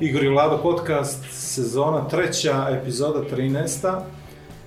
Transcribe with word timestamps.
Igor 0.00 0.24
i 0.24 0.28
Vlado 0.28 0.58
podcast, 0.62 1.24
sezona 1.30 2.08
treća, 2.08 2.66
epizoda 2.70 3.20
13. 3.36 4.00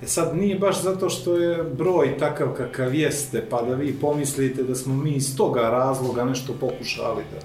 E 0.04 0.08
sad 0.08 0.38
nije 0.38 0.60
baš 0.60 0.82
zato 0.82 1.10
što 1.10 1.38
je 1.38 1.64
broj 1.64 2.18
takav 2.18 2.48
kakav 2.58 2.96
jeste, 2.96 3.46
pa 3.50 3.62
da 3.62 3.76
vi 3.76 3.94
pomislite 4.02 4.64
da 4.64 4.76
smo 4.76 4.96
mi 4.96 5.12
iz 5.12 5.38
toga 5.38 5.62
razloga 5.62 6.26
nešto 6.26 6.54
pokušali 6.60 7.24
da 7.32 7.40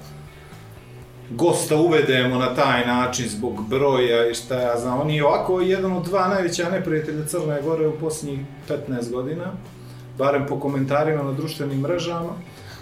gosta 1.30 1.76
uvedemo 1.76 2.38
na 2.38 2.54
taj 2.54 2.86
način 2.86 3.28
zbog 3.28 3.68
broja 3.68 4.30
i 4.30 4.34
šta 4.34 4.60
ja 4.60 4.78
znam. 4.78 5.00
On 5.00 5.10
je 5.10 5.24
ovako 5.24 5.60
jedan 5.60 5.92
od 5.92 6.04
dva 6.04 6.28
najveća 6.28 6.70
neprijatelja 6.70 7.26
Crne 7.26 7.62
Gore 7.62 7.88
u 7.88 7.98
posljednjih 7.98 8.40
15 8.68 9.12
godina, 9.12 9.52
barem 10.18 10.46
po 10.48 10.60
komentarima 10.60 11.22
na 11.22 11.32
društvenim 11.32 11.80
mrežama. 11.80 12.32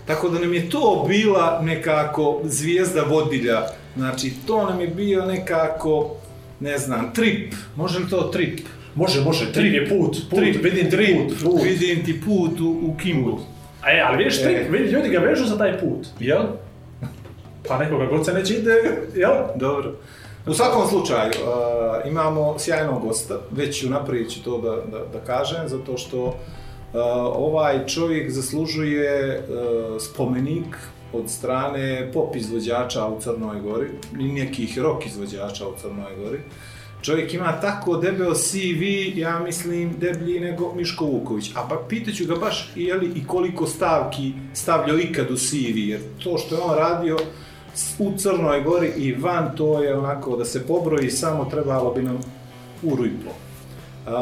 Tako 0.07 0.29
da 0.29 0.39
nam 0.39 0.55
je 0.55 0.71
to 0.71 1.05
bila 1.09 1.61
nekako 1.63 2.41
zvijezda 2.45 3.03
vodilja. 3.03 3.67
Znači, 3.97 4.33
to 4.47 4.71
nam 4.71 4.81
je 4.81 4.87
bio 4.87 5.27
nekako, 5.27 6.17
ne 6.61 6.79
znam, 6.79 7.13
trip. 7.15 7.55
Može 7.77 7.99
li 7.99 8.09
to 8.11 8.23
trip? 8.23 8.61
Može, 8.95 9.21
može, 9.21 9.53
trip 9.53 9.75
je 9.75 9.89
put, 9.89 10.17
put, 10.31 10.39
Trip, 10.39 10.65
vidim 10.65 10.91
trip, 10.91 11.29
put, 11.29 11.43
put. 11.43 11.63
Vidim 11.63 12.05
ti 12.05 12.21
put 12.21 12.61
u, 12.61 12.69
u 12.69 12.97
Kimbu. 13.03 13.39
A 13.83 13.91
je, 13.91 14.03
ali 14.03 14.17
vidiš, 14.17 14.43
trip, 14.43 14.57
E. 14.57 14.69
vidi, 14.69 14.91
ljudi 14.91 15.09
ga 15.09 15.19
vežu 15.19 15.45
za 15.45 15.59
taj 15.59 15.79
put, 15.81 16.07
jel? 16.21 16.43
Pa 17.69 17.79
nekoga 17.79 18.07
god 18.07 18.25
se 18.25 18.33
neće 18.33 18.55
ide, 18.55 18.73
jel? 19.15 19.33
Dobro. 19.57 19.93
U 20.47 20.55
svakom 20.55 20.89
slučaju, 20.89 21.31
uh, 21.31 22.11
imamo 22.11 22.55
sjajnog 22.59 23.03
gosta, 23.03 23.41
već 23.51 23.85
unaprijed 23.85 24.31
ću 24.31 24.43
to 24.43 24.59
da, 24.61 24.99
da, 24.99 25.05
da 25.13 25.21
kažem, 25.27 25.69
zato 25.69 25.97
što 25.97 26.25
uh, 26.25 26.35
ovaj 27.37 27.87
čovjek 27.87 28.31
zaslužuje 28.31 29.39
uh, 29.39 30.03
spomenik 30.03 30.77
od 31.13 31.31
strane 31.31 32.11
pop 32.13 32.37
izvođača 32.37 33.07
u 33.07 33.21
Crnoj 33.21 33.61
Gori 33.61 33.89
i 34.21 34.33
nekih 34.33 34.79
rock 34.79 35.07
izvođača 35.07 35.69
u 35.69 35.75
Crnoj 35.81 36.17
Gori. 36.17 36.39
Čovjek 37.03 37.35
ima 37.35 37.61
tako 37.61 37.97
debel 37.97 38.35
CV, 38.35 38.83
ja 39.19 39.39
mislim, 39.39 39.95
deblji 39.99 40.41
nego 40.41 40.75
Miško 40.75 41.05
Vuković. 41.05 41.51
A 41.55 41.65
ba, 41.65 41.77
pitaću 41.89 42.27
ga 42.27 42.35
baš 42.35 42.73
je 42.75 42.95
li 42.95 43.13
i 43.15 43.27
koliko 43.27 43.67
stavki 43.67 44.33
stavljao 44.55 44.99
ikad 44.99 45.31
u 45.31 45.37
CV, 45.37 45.77
jer 45.77 46.01
to 46.25 46.39
što 46.39 46.55
je 46.55 46.61
on 46.61 46.75
radio 46.75 47.17
u 47.99 48.13
Crnoj 48.17 48.63
Gori 48.63 48.93
i 48.97 49.13
van, 49.13 49.57
to 49.57 49.83
je 49.83 49.97
onako 49.97 50.37
da 50.37 50.45
se 50.45 50.67
pobroji, 50.67 51.11
samo 51.11 51.45
trebalo 51.45 51.95
bi 51.95 52.03
nam 52.03 52.19
uru 52.83 53.07
i 53.07 53.11
po. 53.25 53.31
Uh, 53.31 54.13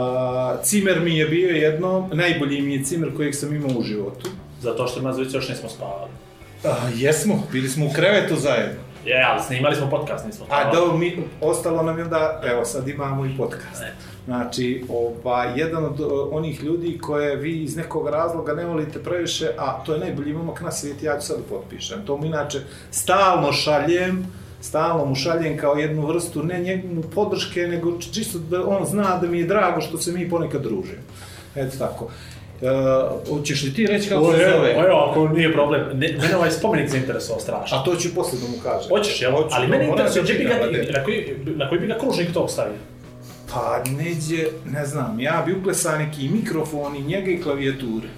cimer 0.62 1.00
mi 1.00 1.18
je 1.18 1.26
bio 1.26 1.48
jedno, 1.48 2.08
najbolji 2.12 2.62
mi 2.62 2.74
je 2.74 2.84
cimer 2.84 3.16
kojeg 3.16 3.34
sam 3.34 3.54
imao 3.54 3.78
u 3.78 3.82
životu. 3.82 4.28
Zato 4.60 4.86
što 4.86 5.02
nas 5.02 5.34
još 5.34 5.48
nismo 5.48 5.68
spavali. 5.68 6.10
Uh, 6.64 6.70
jesmo, 6.94 7.42
bili 7.52 7.68
smo 7.68 7.86
u 7.86 7.92
krevetu 7.94 8.36
zajedno. 8.36 8.80
Je, 9.04 9.24
ali 9.28 9.42
snimali 9.42 9.76
smo 9.76 9.90
podcast, 9.90 10.26
nismo. 10.26 10.46
A 10.50 10.72
da, 10.72 10.96
mi, 10.96 11.16
ostalo 11.40 11.82
nam 11.82 11.98
je 11.98 12.04
da, 12.04 12.40
evo 12.44 12.64
sad 12.64 12.88
imamo 12.88 13.26
i 13.26 13.36
podcast. 13.36 13.82
Eto. 13.82 14.14
Znači, 14.24 14.84
ova, 14.88 15.44
jedan 15.44 15.84
od 15.84 16.00
onih 16.30 16.62
ljudi 16.62 16.98
koje 16.98 17.36
vi 17.36 17.62
iz 17.62 17.76
nekog 17.76 18.08
razloga 18.08 18.54
ne 18.54 18.64
volite 18.64 18.98
previše, 18.98 19.50
a 19.58 19.84
to 19.84 19.94
je 19.94 20.00
najbolji 20.00 20.32
momak 20.32 20.60
na 20.60 20.70
svijetu, 20.70 21.04
ja 21.04 21.18
ću 21.18 21.26
sad 21.26 21.36
potpišem. 21.48 22.06
To 22.06 22.16
mu 22.16 22.26
inače 22.26 22.60
stalno 22.90 23.52
šaljem, 23.52 24.26
stalno 24.60 25.04
mu 25.04 25.14
šaljem 25.14 25.58
kao 25.58 25.74
jednu 25.74 26.06
vrstu, 26.06 26.42
ne 26.42 26.60
njegnu 26.60 27.02
podrške, 27.14 27.60
nego 27.60 27.98
čisto 27.98 28.38
da 28.38 28.66
on 28.66 28.86
zna 28.86 29.18
da 29.18 29.26
mi 29.26 29.38
je 29.38 29.46
drago 29.46 29.80
što 29.80 29.98
se 29.98 30.12
mi 30.12 30.30
ponekad 30.30 30.62
družimo. 30.62 31.02
Eto 31.54 31.76
tako. 31.78 32.10
Uh, 32.64 33.36
hoćeš 33.38 33.62
li 33.62 33.74
ti 33.74 33.86
reći 33.86 34.08
kako 34.08 34.32
se 34.32 34.50
zove? 34.56 34.70
evo, 34.70 35.06
ako 35.10 35.28
nije 35.28 35.52
problem. 35.52 35.80
Ne, 35.94 36.16
mene 36.22 36.36
ovaj 36.36 36.50
spomenik 36.50 36.90
zainteresovao 36.90 37.40
strašno. 37.40 37.78
A 37.78 37.84
to 37.84 37.96
ću 37.96 38.14
posle 38.14 38.38
da 38.38 38.48
mu 38.48 38.62
kažem. 38.62 38.88
Hoćeš, 38.88 39.22
jel? 39.22 39.32
Hoću, 39.32 39.48
ali 39.50 39.68
mene 39.68 39.88
interesuje, 39.88 40.22
da 40.22 40.32
gdje 40.32 40.34
bi 40.34 40.44
ga, 40.44 40.54
da. 40.54 40.98
na 40.98 41.04
koji, 41.04 41.36
na 41.56 41.68
koji 41.68 41.80
bi 41.80 41.86
ga 41.86 41.98
kružnik 41.98 42.32
tog 42.32 42.50
stavio? 42.50 42.78
Pa 43.52 43.82
neđe, 43.90 44.46
ne 44.66 44.86
znam, 44.86 45.20
ja 45.20 45.42
bi 45.46 45.52
uklesao 45.52 45.98
neki 45.98 46.28
mikrofon 46.28 46.96
i 46.96 47.02
njega 47.02 47.30
i 47.30 47.42
klavijature. 47.42 48.08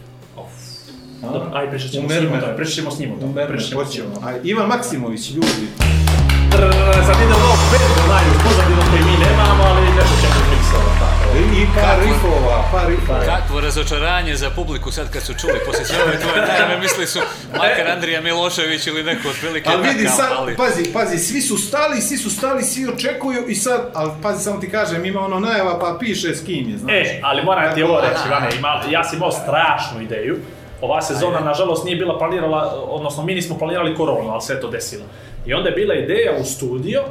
Dobro, 1.23 1.51
aj 1.53 1.71
pričat 1.71 1.91
ćemo 1.91 2.09
s 2.09 2.21
njim 2.21 2.33
o 2.33 2.41
tome, 2.41 2.57
pričat 2.57 2.77
ćemo 2.79 2.91
s 2.91 2.99
njim 2.99 3.13
o 3.13 3.19
tome. 3.21 4.41
Ivan 4.45 4.69
Maksimović, 4.69 5.31
ljudi. 5.31 5.67
Trrrr, 6.51 7.05
Sad 7.07 7.17
ide 7.25 7.35
ovo 7.35 7.57
peto 7.71 8.01
znaju 8.07 8.31
pozadinu 8.45 8.83
koji 8.91 9.03
mi 9.03 9.25
nemamo, 9.25 9.63
ali 9.65 9.81
nešto 9.97 10.17
ćemo. 10.21 10.46
I 11.37 11.67
par 11.75 11.99
rifova, 12.05 12.65
par 12.73 12.89
rifova. 12.89 13.21
Kakvo 13.25 13.61
razočaranje 13.61 14.37
za 14.37 14.51
publiku 14.51 14.91
sad 14.91 15.11
kad 15.13 15.23
su 15.23 15.35
čuli 15.41 15.61
poslije 15.67 15.85
sve 15.87 16.03
ove 16.03 16.21
tvoje 16.21 16.47
najave, 16.47 16.81
mislili 16.81 17.07
su 17.07 17.19
makar 17.53 17.89
Andrija 17.89 18.21
Milošević 18.21 18.87
ili 18.87 19.03
neko 19.03 19.29
otprilike 19.29 19.71
Ali 19.73 19.89
vidi 19.89 20.09
sad, 20.09 20.29
ali- 20.39 20.57
pazi, 20.57 20.93
pazi, 20.93 21.19
svi 21.19 21.41
su 21.41 21.57
stali, 21.59 22.01
svi 22.01 22.17
su 22.17 22.31
stali, 22.31 22.63
svi 22.63 22.89
očekuju 22.89 23.49
i 23.49 23.55
sad, 23.55 23.91
ali 23.95 24.11
pazi, 24.23 24.45
samo 24.45 24.61
ti 24.61 24.71
kažem, 24.71 25.05
ima 25.05 25.21
ono 25.21 25.41
najava 25.41 25.79
pa 25.79 25.97
piše 26.01 26.35
s 26.35 26.45
kim 26.47 26.69
je, 26.71 26.79
znaš. 26.79 26.93
E, 26.93 27.21
ali 27.23 27.45
moram 27.45 27.75
ti 27.75 27.83
ovo 27.83 28.01
reći, 28.01 28.15
aha. 28.25 28.29
Ivane, 28.29 28.49
ima, 28.57 28.81
ja 28.91 29.05
sam 29.05 29.17
imao 29.17 29.33
strašnu 29.33 30.03
ideju. 30.03 30.37
Ova 30.81 31.03
sezona, 31.03 31.41
nažalost, 31.41 31.85
nije 31.85 31.97
bila 31.97 32.19
planirala, 32.19 32.85
odnosno 32.89 33.25
mi 33.25 33.35
nismo 33.35 33.59
planirali 33.59 33.97
koronu, 33.97 34.31
ali 34.31 34.43
sve 34.43 34.61
to 34.61 34.71
desilo. 34.71 35.05
I 35.47 35.55
onda 35.55 35.69
je 35.69 35.75
bila 35.75 35.95
ideja 35.95 36.33
u 36.41 36.45
studio 36.45 37.03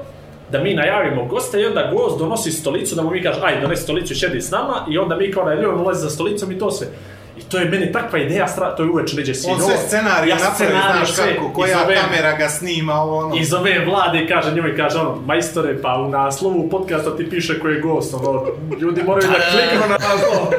da 0.51 0.63
mi 0.63 0.73
najavimo 0.73 1.25
gosta 1.25 1.59
i 1.59 1.65
onda 1.65 1.91
gost 1.93 2.19
donosi 2.19 2.51
stolicu, 2.51 2.95
da 2.95 3.01
mu 3.01 3.11
mi 3.11 3.23
kaže, 3.23 3.39
ajde, 3.43 3.61
donesi 3.61 3.83
stolicu 3.83 4.13
i 4.13 4.15
sjedi 4.15 4.41
s 4.41 4.51
nama 4.51 4.85
i 4.89 4.97
onda 4.97 5.15
mi 5.15 5.31
kao 5.31 5.45
najavljujemo 5.45 5.83
ulazi 5.83 6.01
za 6.01 6.09
stolicom 6.09 6.51
i 6.51 6.59
to 6.59 6.71
sve. 6.71 6.87
I 7.37 7.41
to 7.41 7.57
je 7.57 7.65
meni 7.65 7.91
takva 7.91 8.19
ideja, 8.19 8.47
stra... 8.47 8.75
to 8.75 8.83
je 8.83 8.89
uveče 8.89 9.15
neđe 9.15 9.33
sinovo. 9.35 9.59
On 9.59 9.65
sve 9.65 9.77
scenarij 9.77 10.29
Ja 10.29 10.35
napravi, 10.35 10.55
scenarij 10.55 10.95
znaš 10.95 11.11
sve 11.11 11.35
kako, 11.35 11.53
koja 11.53 11.71
izovem- 11.71 12.01
kamera 12.01 12.37
ga 12.37 12.49
snima, 12.49 12.93
ovo 12.93 13.17
ono. 13.17 13.35
i 13.35 13.45
zove 13.45 13.85
vlade 13.85 14.19
i 14.19 14.27
kaže 14.27 14.51
njoj, 14.51 14.77
kaže 14.77 14.97
ono, 14.99 15.15
majstore, 15.15 15.81
pa 15.81 15.95
u 15.95 16.09
naslovu 16.09 16.69
podcasta 16.69 17.17
ti 17.17 17.29
piše 17.29 17.59
ko 17.59 17.67
je 17.67 17.81
gost, 17.81 18.13
ono, 18.13 18.45
ljudi 18.79 19.03
moraju 19.03 19.27
da 19.27 19.35
kliknu 19.51 19.87
na 19.89 19.97
naslov. 19.97 20.53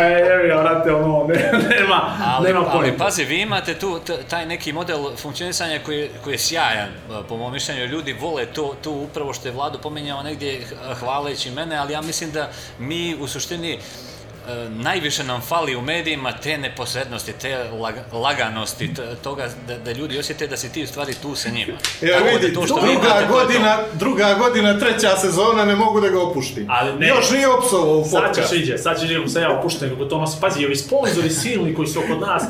E, 0.00 0.26
evo 0.32 0.44
ja, 0.44 0.60
vrate, 0.60 0.92
ono, 0.94 1.24
ne, 1.28 1.34
nema, 1.70 2.16
Ali, 2.26 2.46
nema 2.48 2.60
ali 2.60 2.78
pojma. 2.80 2.96
pazi, 2.98 3.24
vi 3.24 3.40
imate 3.40 3.74
tu 3.74 4.00
taj 4.30 4.46
neki 4.46 4.72
model 4.72 4.98
funkcionisanja 5.16 5.78
koji, 5.86 6.08
koji 6.24 6.34
je 6.34 6.38
sjajan, 6.38 6.88
po 7.28 7.36
mom 7.36 7.52
mišljenju. 7.52 7.86
Ljudi 7.86 8.16
vole 8.20 8.46
to, 8.46 8.74
to 8.82 8.90
upravo 8.90 9.32
što 9.32 9.48
je 9.48 9.54
Vlado 9.54 9.78
pominjao 9.78 10.22
negdje 10.22 10.60
hvaleći 11.00 11.50
mene, 11.50 11.76
ali 11.76 11.92
ja 11.92 12.00
mislim 12.00 12.30
da 12.30 12.48
mi 12.78 13.16
u 13.20 13.26
suštini 13.26 13.78
najviše 14.70 15.24
nam 15.24 15.40
fali 15.40 15.76
u 15.76 15.82
medijima 15.82 16.32
te 16.34 16.58
neposrednosti, 16.58 17.32
te 17.32 17.48
lag- 17.72 18.14
laganosti, 18.14 18.90
toga 19.22 19.46
da, 19.68 19.78
da 19.78 19.92
ljudi 19.92 20.18
osjete 20.18 20.46
da 20.46 20.56
si 20.56 20.72
ti 20.72 20.82
u 20.82 20.86
stvari 20.86 21.14
tu 21.14 21.34
sa 21.34 21.48
njima. 21.48 21.72
Evo 22.02 22.12
Tako 22.12 22.24
da 22.24 22.30
vidi, 22.30 22.54
to 22.54 22.62
što 22.62 22.74
druga 22.74 22.90
imate, 22.90 23.08
to 23.08 23.18
je 23.18 23.26
to. 23.26 23.32
godina, 23.34 23.78
druga 23.94 24.34
godina, 24.34 24.78
treća 24.78 25.16
sezona, 25.16 25.64
ne 25.64 25.74
mogu 25.76 26.00
da 26.00 26.08
ga 26.08 26.20
opuštim. 26.20 26.66
Ali 26.70 26.92
ne. 26.94 27.08
Još 27.08 27.30
nije 27.30 27.48
opsovao 27.48 27.98
u 27.98 28.04
Sad 28.04 28.22
podcast. 28.22 28.50
ćeš 28.50 28.58
iđe, 28.58 28.78
sad 28.78 28.96
ćeš 28.96 29.04
iđe, 29.04 29.28
sad 29.28 29.42
ja 29.42 29.58
opušten 29.58 29.90
kako 29.90 30.04
to 30.04 30.18
nosi. 30.18 30.36
Pazi, 30.40 30.66
ovi 30.66 30.76
sponzori 30.76 31.30
silni 31.30 31.74
koji 31.74 31.88
su 31.88 31.98
oko 32.00 32.26
nas, 32.26 32.42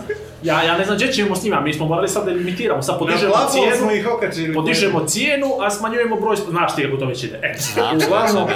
ja, 0.42 0.62
ja 0.62 0.78
ne 0.78 0.84
znam 0.84 0.96
gdje 0.96 1.12
ćemo 1.12 1.36
s 1.36 1.42
njima, 1.42 1.60
mi 1.60 1.74
smo 1.74 1.86
morali 1.86 2.08
sad 2.08 2.24
da 2.24 2.30
limitiramo, 2.30 2.82
sad 2.82 2.94
Na 2.94 2.98
podižemo 2.98 3.32
plafon 3.32 3.50
cijenu, 3.52 3.76
smo 3.76 3.90
ih 3.90 4.06
okačili. 4.08 4.54
podižemo 4.54 5.04
cijenu, 5.04 5.46
a 5.60 5.70
smanjujemo 5.70 6.16
broj, 6.16 6.36
znaš 6.50 6.76
ti 6.76 6.82
kako 6.82 6.96
to 6.96 7.06
već 7.06 7.24
ide. 7.24 7.40
E, 7.42 7.56
uglavnom, 7.96 8.48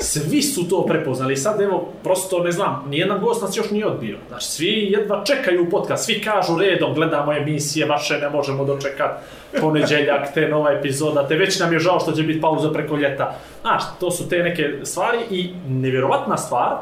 svi 0.00 0.42
su 0.42 0.68
to 0.68 0.86
prepoznali. 0.86 1.36
Sad 1.36 1.60
evo, 1.60 1.92
prosto 2.02 2.38
ne 2.38 2.52
znam, 2.52 2.84
nijedan 2.88 3.20
gost 3.20 3.42
nas 3.42 3.56
još 3.56 3.70
nije 3.70 3.86
odbio. 3.86 4.18
Znači, 4.28 4.46
svi 4.46 4.88
jedva 4.90 5.24
čekaju 5.24 5.70
podcast, 5.70 6.04
svi 6.04 6.20
kažu 6.20 6.58
redom, 6.58 6.94
gledamo 6.94 7.32
emisije, 7.32 7.86
vaše 7.86 8.18
ne 8.18 8.30
možemo 8.30 8.64
dočekat 8.64 9.20
poneđeljak, 9.60 10.34
te 10.34 10.48
nova 10.48 10.72
epizoda, 10.72 11.28
te 11.28 11.36
već 11.36 11.60
nam 11.60 11.72
je 11.72 11.78
žao 11.78 12.00
što 12.00 12.12
će 12.12 12.22
biti 12.22 12.40
pauza 12.40 12.72
preko 12.72 12.96
ljeta. 12.96 13.34
Znaš, 13.60 13.82
to 14.00 14.10
su 14.10 14.28
te 14.28 14.42
neke 14.42 14.72
stvari 14.82 15.18
i 15.30 15.50
nevjerovatna 15.68 16.36
stvar, 16.36 16.76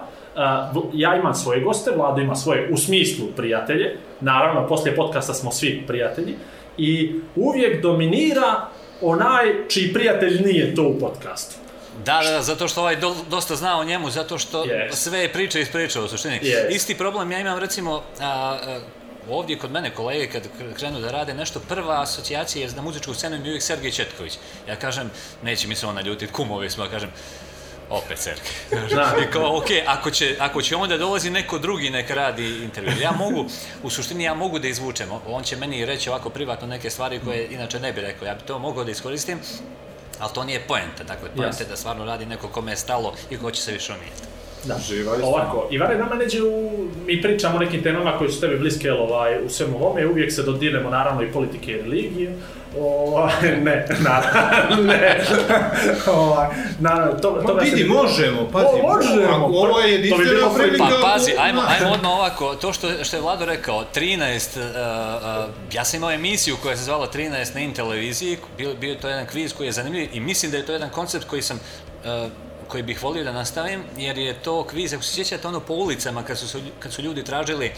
Uh, 0.74 0.84
ja 0.92 1.16
imam 1.16 1.34
svoje 1.34 1.60
goste, 1.60 1.90
Vlado 1.96 2.20
ima 2.20 2.34
svoje, 2.34 2.68
u 2.72 2.76
smislu 2.76 3.26
prijatelje, 3.36 3.96
naravno, 4.20 4.66
poslije 4.66 4.96
podcasta 4.96 5.34
smo 5.34 5.52
svi 5.52 5.84
prijatelji, 5.86 6.34
i 6.78 7.20
uvijek 7.36 7.82
dominira 7.82 8.66
onaj 9.02 9.68
čiji 9.68 9.92
prijatelj 9.92 10.42
nije 10.44 10.74
to 10.74 10.82
u 10.82 10.98
podcastu. 10.98 11.65
Da, 12.04 12.20
da, 12.22 12.42
zato 12.42 12.68
što 12.68 12.80
ovaj 12.80 12.96
do, 12.96 13.16
dosta 13.30 13.56
zna 13.56 13.78
o 13.78 13.84
njemu, 13.84 14.10
zato 14.10 14.38
što 14.38 14.64
Jest. 14.64 15.02
sve 15.02 15.18
je 15.18 15.32
priča 15.32 15.58
ispričao 15.58 16.04
u 16.04 16.08
suštini. 16.08 16.38
Jest. 16.42 16.70
Isti 16.70 16.94
problem 16.94 17.32
ja 17.32 17.38
imam 17.38 17.58
recimo, 17.58 18.02
a, 18.20 18.24
a, 18.24 18.80
ovdje 19.30 19.58
kod 19.58 19.70
mene 19.72 19.90
kolege 19.90 20.26
kad 20.26 20.42
krenu 20.76 21.00
da 21.00 21.10
rade 21.10 21.34
nešto, 21.34 21.60
prva 21.68 22.02
asocijacija 22.02 22.66
je 22.66 22.72
na 22.72 22.82
muzičku 22.82 23.14
scenu 23.14 23.38
mi 23.38 23.44
je 23.44 23.50
uvijek 23.50 23.62
Sergej 23.62 23.90
Četković. 23.90 24.38
Ja 24.68 24.76
kažem, 24.76 25.10
neće 25.42 25.68
mi 25.68 25.74
se 25.74 25.86
on 25.86 25.94
naljutiti, 25.94 26.32
kumovi 26.32 26.70
smo, 26.70 26.84
ja 26.84 26.90
kažem, 26.90 27.10
opet 27.90 28.18
Sergej. 28.18 28.44
Da. 28.94 29.14
I 29.22 29.32
kao, 29.32 29.56
ok, 29.58 29.66
ako 29.86 30.10
će, 30.10 30.36
ako 30.38 30.62
će 30.62 30.76
onda 30.76 30.98
dolazi 30.98 31.30
neko 31.30 31.58
drugi 31.58 31.90
nek 31.90 32.10
radi 32.10 32.62
intervju. 32.62 32.92
Ja 33.02 33.12
mogu, 33.12 33.46
u 33.82 33.90
suštini 33.90 34.24
ja 34.24 34.34
mogu 34.34 34.58
da 34.58 34.68
izvučem. 34.68 35.08
On 35.26 35.44
će 35.44 35.56
meni 35.56 35.86
reći 35.86 36.10
ovako 36.10 36.30
privatno 36.30 36.66
neke 36.66 36.90
stvari 36.90 37.20
koje 37.24 37.48
inače 37.50 37.80
ne 37.80 37.92
bi 37.92 38.00
rekao. 38.00 38.26
Ja 38.26 38.34
bi 38.34 38.42
to 38.46 38.58
mogao 38.58 38.84
da 38.84 38.90
iskoristim, 38.90 39.40
ali 40.20 40.30
to 40.34 40.44
nije 40.44 40.60
poenta. 40.68 41.04
Dakle, 41.04 41.28
poenta 41.36 41.62
je 41.62 41.68
da 41.68 41.76
stvarno 41.76 42.04
radi 42.04 42.26
neko 42.26 42.48
kome 42.48 42.72
je 42.72 42.76
stalo 42.76 43.14
i 43.30 43.38
ko 43.38 43.50
će 43.50 43.62
se 43.62 43.72
više 43.72 43.92
umijeti. 43.92 44.22
Da. 44.64 44.78
Živa 44.88 45.12
istina. 45.12 45.28
Ovako, 45.28 45.68
Ivane, 45.70 45.98
nama 45.98 46.14
neđe 46.14 46.42
u... 46.42 46.70
Mi 47.06 47.22
pričamo 47.22 47.56
o 47.56 47.58
nekim 47.58 47.82
temama 47.82 48.18
koji 48.18 48.32
su 48.32 48.40
tebi 48.40 48.58
bliske 48.58 48.88
jel, 48.88 49.02
ovaj, 49.02 49.44
u 49.44 49.48
svemu 49.48 49.76
ovome, 49.76 50.06
uvijek 50.06 50.32
se 50.32 50.42
dodirnemo 50.42 50.90
naravno 50.90 51.22
i 51.22 51.32
politike 51.32 51.72
i 51.72 51.82
religije. 51.82 52.36
Ovaj, 52.78 53.32
ne, 53.66 53.86
naravno, 54.00 54.82
ne. 54.82 55.24
ovaj, 56.06 56.48
naravno, 56.80 57.20
to, 57.20 57.30
toga 57.46 57.64
se- 57.64 57.70
vidi, 57.70 57.84
možemo, 57.84 58.48
pazi, 58.52 58.66
O, 58.82 58.94
možemo, 58.94 59.34
ako 59.34 59.44
ovo 59.44 59.80
je 59.80 60.10
to 60.10 60.16
bi 60.16 60.22
jedinstvena 60.22 60.54
prilika... 60.54 60.84
Pa 60.84 61.08
pazi, 61.12 61.32
ajmo, 61.38 61.62
ajmo 61.68 61.90
odmah 61.94 62.10
ovako, 62.10 62.54
to 62.54 62.72
što, 62.72 63.04
što 63.04 63.16
je 63.16 63.22
Vlado 63.22 63.44
rekao, 63.44 63.84
13, 63.94 64.60
uh, 64.60 64.64
uh, 64.64 65.74
ja 65.74 65.84
sam 65.84 65.96
imao 65.96 66.12
emisiju 66.12 66.56
koja 66.62 66.76
se 66.76 66.82
zvala 66.82 67.08
13 67.14 67.54
na 67.54 67.60
in 67.60 67.74
televiziji, 67.74 68.38
bio, 68.58 68.74
bio 68.74 68.90
je 68.90 69.00
to 69.00 69.08
jedan 69.08 69.26
kviz 69.26 69.52
koji 69.52 69.66
je 69.66 69.72
zanimljiv 69.72 70.08
i 70.12 70.20
mislim 70.20 70.50
da 70.50 70.56
je 70.56 70.66
to 70.66 70.72
jedan 70.72 70.90
koncept 70.90 71.24
koji 71.24 71.42
sam 71.42 71.60
uh, 72.04 72.30
koji 72.68 72.82
bih 72.82 73.02
volio 73.02 73.24
da 73.24 73.32
nastavim, 73.32 73.82
jer 73.96 74.18
je 74.18 74.34
to 74.34 74.64
kviz, 74.64 74.92
ako 74.94 75.02
se 75.02 75.14
sjećate 75.14 75.48
ono 75.48 75.60
po 75.60 75.74
ulicama 75.74 76.22
kad 76.22 76.38
su, 76.38 76.60
kad 76.78 76.92
su 76.92 77.02
ljudi 77.02 77.24
tražili 77.24 77.72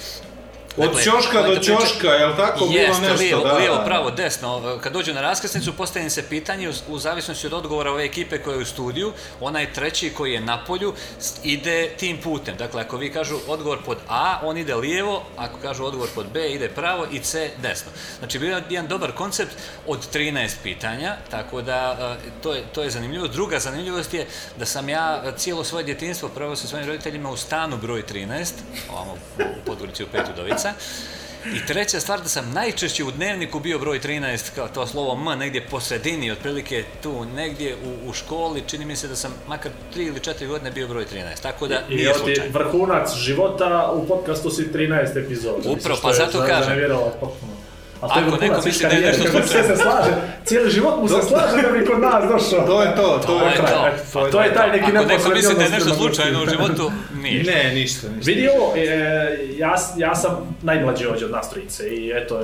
Od 0.78 0.84
Dakle, 0.84 1.02
ćoška 1.02 1.42
do 1.42 1.56
ćoška, 1.56 2.08
jel 2.08 2.36
tako 2.36 2.66
bilo 2.66 2.80
Jeste, 2.80 3.02
nešto? 3.02 3.16
lijevo, 3.18 3.44
da, 3.44 3.52
lijevo, 3.52 3.76
da. 3.76 3.84
pravo, 3.84 4.10
desno. 4.10 4.78
Kad 4.82 4.92
dođu 4.92 5.14
na 5.14 5.20
raskrsnicu, 5.20 5.72
postaje 5.72 6.04
im 6.04 6.10
se 6.10 6.28
pitanje 6.28 6.68
u, 6.68 6.72
u 6.88 6.98
zavisnosti 6.98 7.46
od 7.46 7.52
odgovora 7.52 7.90
ove 7.90 8.04
ekipe 8.04 8.38
koja 8.38 8.54
je 8.54 8.62
u 8.62 8.64
studiju, 8.64 9.12
onaj 9.40 9.72
treći 9.72 10.10
koji 10.10 10.32
je 10.32 10.40
na 10.40 10.64
polju 10.64 10.94
ide 11.42 11.88
tim 11.88 12.20
putem. 12.20 12.56
Dakle, 12.56 12.82
ako 12.82 12.96
vi 12.96 13.12
kažu 13.12 13.36
odgovor 13.48 13.78
pod 13.84 13.98
A, 14.08 14.40
on 14.42 14.58
ide 14.58 14.74
lijevo, 14.74 15.22
ako 15.36 15.58
kažu 15.62 15.84
odgovor 15.84 16.08
pod 16.14 16.26
B, 16.32 16.48
ide 16.48 16.68
pravo 16.68 17.06
i 17.12 17.18
C 17.18 17.50
desno. 17.62 17.92
Znači, 18.18 18.38
bio 18.38 18.56
je 18.56 18.62
jedan 18.70 18.88
dobar 18.88 19.12
koncept 19.12 19.52
od 19.86 20.14
13 20.14 20.50
pitanja, 20.62 21.16
tako 21.30 21.62
da 21.62 22.16
e, 22.18 22.30
to 22.42 22.54
je, 22.54 22.62
to 22.74 22.82
je 22.82 22.90
zanimljivo. 22.90 23.28
Druga 23.28 23.58
zanimljivost 23.58 24.14
je 24.14 24.26
da 24.56 24.66
sam 24.66 24.88
ja 24.88 25.32
cijelo 25.36 25.64
svoje 25.64 25.84
djetinstvo 25.84 26.28
proveo 26.28 26.56
sa 26.56 26.66
svojim 26.66 26.86
roditeljima 26.86 27.30
u 27.30 27.36
stanu 27.36 27.76
broj 27.76 28.02
13, 28.02 28.52
ovamo 28.92 29.12
u 29.38 29.64
Podgorici 29.66 30.04
u 30.04 30.06
Petu 30.06 30.30
Dovica. 30.70 31.18
I 31.56 31.66
treća 31.66 32.00
stvar 32.00 32.20
da 32.20 32.28
sam 32.28 32.50
najčešće 32.50 33.04
u 33.04 33.10
dnevniku 33.10 33.60
bio 33.60 33.78
broj 33.78 34.00
13, 34.00 34.38
kao 34.54 34.68
to 34.68 34.86
slovo 34.86 35.12
M, 35.24 35.38
negdje 35.38 35.66
po 35.66 35.80
sredini, 35.80 36.30
otprilike 36.30 36.84
tu, 37.02 37.24
negdje 37.26 37.76
u, 37.76 38.08
u 38.08 38.12
školi, 38.12 38.62
čini 38.62 38.84
mi 38.84 38.96
se 38.96 39.08
da 39.08 39.16
sam 39.16 39.34
makar 39.48 39.72
3 39.96 40.06
ili 40.08 40.20
4 40.20 40.46
godine 40.46 40.70
bio 40.70 40.88
broj 40.88 41.04
13, 41.06 41.40
tako 41.42 41.66
da 41.66 41.80
I 41.88 41.94
nije 41.94 42.14
slučajno. 42.14 42.52
vrhunac 42.54 43.14
života 43.16 43.90
u 43.94 44.06
podcastu 44.06 44.50
si 44.50 44.62
13 44.64 45.16
epizoda. 45.16 45.70
Upravo, 45.70 46.00
pa 46.02 46.12
zato 46.12 46.32
za- 46.32 46.38
za 46.38 46.46
kažem. 46.46 46.78
Ali 48.00 48.12
to 48.12 48.18
je 48.18 48.26
Ako 48.26 48.36
vrhunac, 48.36 48.64
misli 48.64 48.86
da 48.88 48.94
je 48.94 49.00
nešto 49.00 49.22
kad 49.24 49.32
sve 49.32 49.42
slučajno. 49.42 49.76
se 49.76 49.82
slaže, 49.82 50.10
cijeli 50.44 50.70
život 50.70 51.00
mu 51.00 51.08
se 51.08 51.22
slaže 51.28 51.62
da 51.62 51.78
bi 51.78 51.86
kod 51.86 52.00
nas 52.00 52.24
došao. 52.32 52.66
To 52.66 52.82
je 52.82 52.96
to, 52.96 53.02
to, 53.02 53.26
To 53.26 53.44
je 53.46 53.52
kraj. 53.56 53.72
to. 53.72 53.86
Eto, 53.86 54.02
Pa 54.12 54.30
to 54.30 54.40
je 54.42 54.54
taj 54.54 54.70
neki 54.70 54.84
Ako 54.96 55.04
neko 55.04 55.28
misli 55.30 55.54
da 55.54 55.62
je 55.62 55.70
nešto 55.70 55.94
slučajno 55.94 56.42
u 56.42 56.46
životu, 56.46 56.90
nije. 57.22 57.44
Ne, 57.44 57.74
ništa, 57.74 58.08
ništa. 58.08 58.30
Vidi 58.30 58.48
ovo, 58.48 58.72
e, 58.76 59.38
ja, 59.56 59.74
ja 59.96 60.14
sam 60.14 60.56
najmlađi 60.62 61.06
ovdje 61.06 61.24
od 61.26 61.32
nas 61.32 61.50
trojice 61.50 61.88
i 61.88 62.12
eto, 62.14 62.40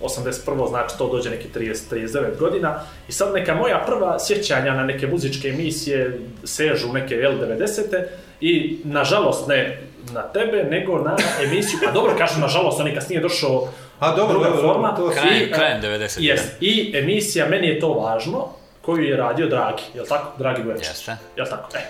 81. 0.00 0.68
znači 0.68 0.98
to 0.98 1.08
dođe 1.08 1.30
neki 1.30 1.48
30-39 1.54 2.38
godina 2.38 2.80
i 3.08 3.12
sad 3.12 3.34
neka 3.34 3.54
moja 3.54 3.82
prva 3.86 4.18
sjećanja 4.18 4.74
na 4.74 4.84
neke 4.84 5.06
muzičke 5.06 5.48
emisije 5.48 6.20
sežu 6.44 6.92
neke 6.92 7.14
jel, 7.14 7.32
90. 7.32 8.02
i 8.40 8.78
nažalost 8.84 9.48
ne 9.48 9.80
na 10.12 10.22
tebe, 10.22 10.64
nego 10.70 10.98
na 10.98 11.16
emisiju, 11.44 11.78
a 11.88 11.92
dobro 11.92 12.14
kažem 12.18 12.40
nažalost, 12.40 12.80
on 12.80 12.86
je 12.86 12.94
kasnije 12.94 13.20
došao 13.20 13.68
A, 14.00 14.16
dobro, 14.16 14.32
druga 14.32 14.48
dobro, 14.48 14.62
forma. 14.62 14.94
to- 14.94 15.08
Krajem- 15.10 15.42
I, 15.42 15.52
krajem 15.52 15.78
e, 15.78 15.88
90-ih, 15.88 16.24
Jest, 16.24 16.48
i 16.60 16.92
emisija, 16.94 17.48
meni 17.48 17.66
je 17.68 17.80
to 17.80 17.88
važno, 17.90 18.48
koju 18.82 19.04
je 19.04 19.16
radio 19.16 19.46
Dragi, 19.48 19.82
jel 19.94 20.06
tako? 20.06 20.38
Dragi 20.38 20.62
Vujačić. 20.62 20.88
Jeste. 20.88 21.16
Jel 21.36 21.46
tako? 21.46 21.76
E. 21.76 21.80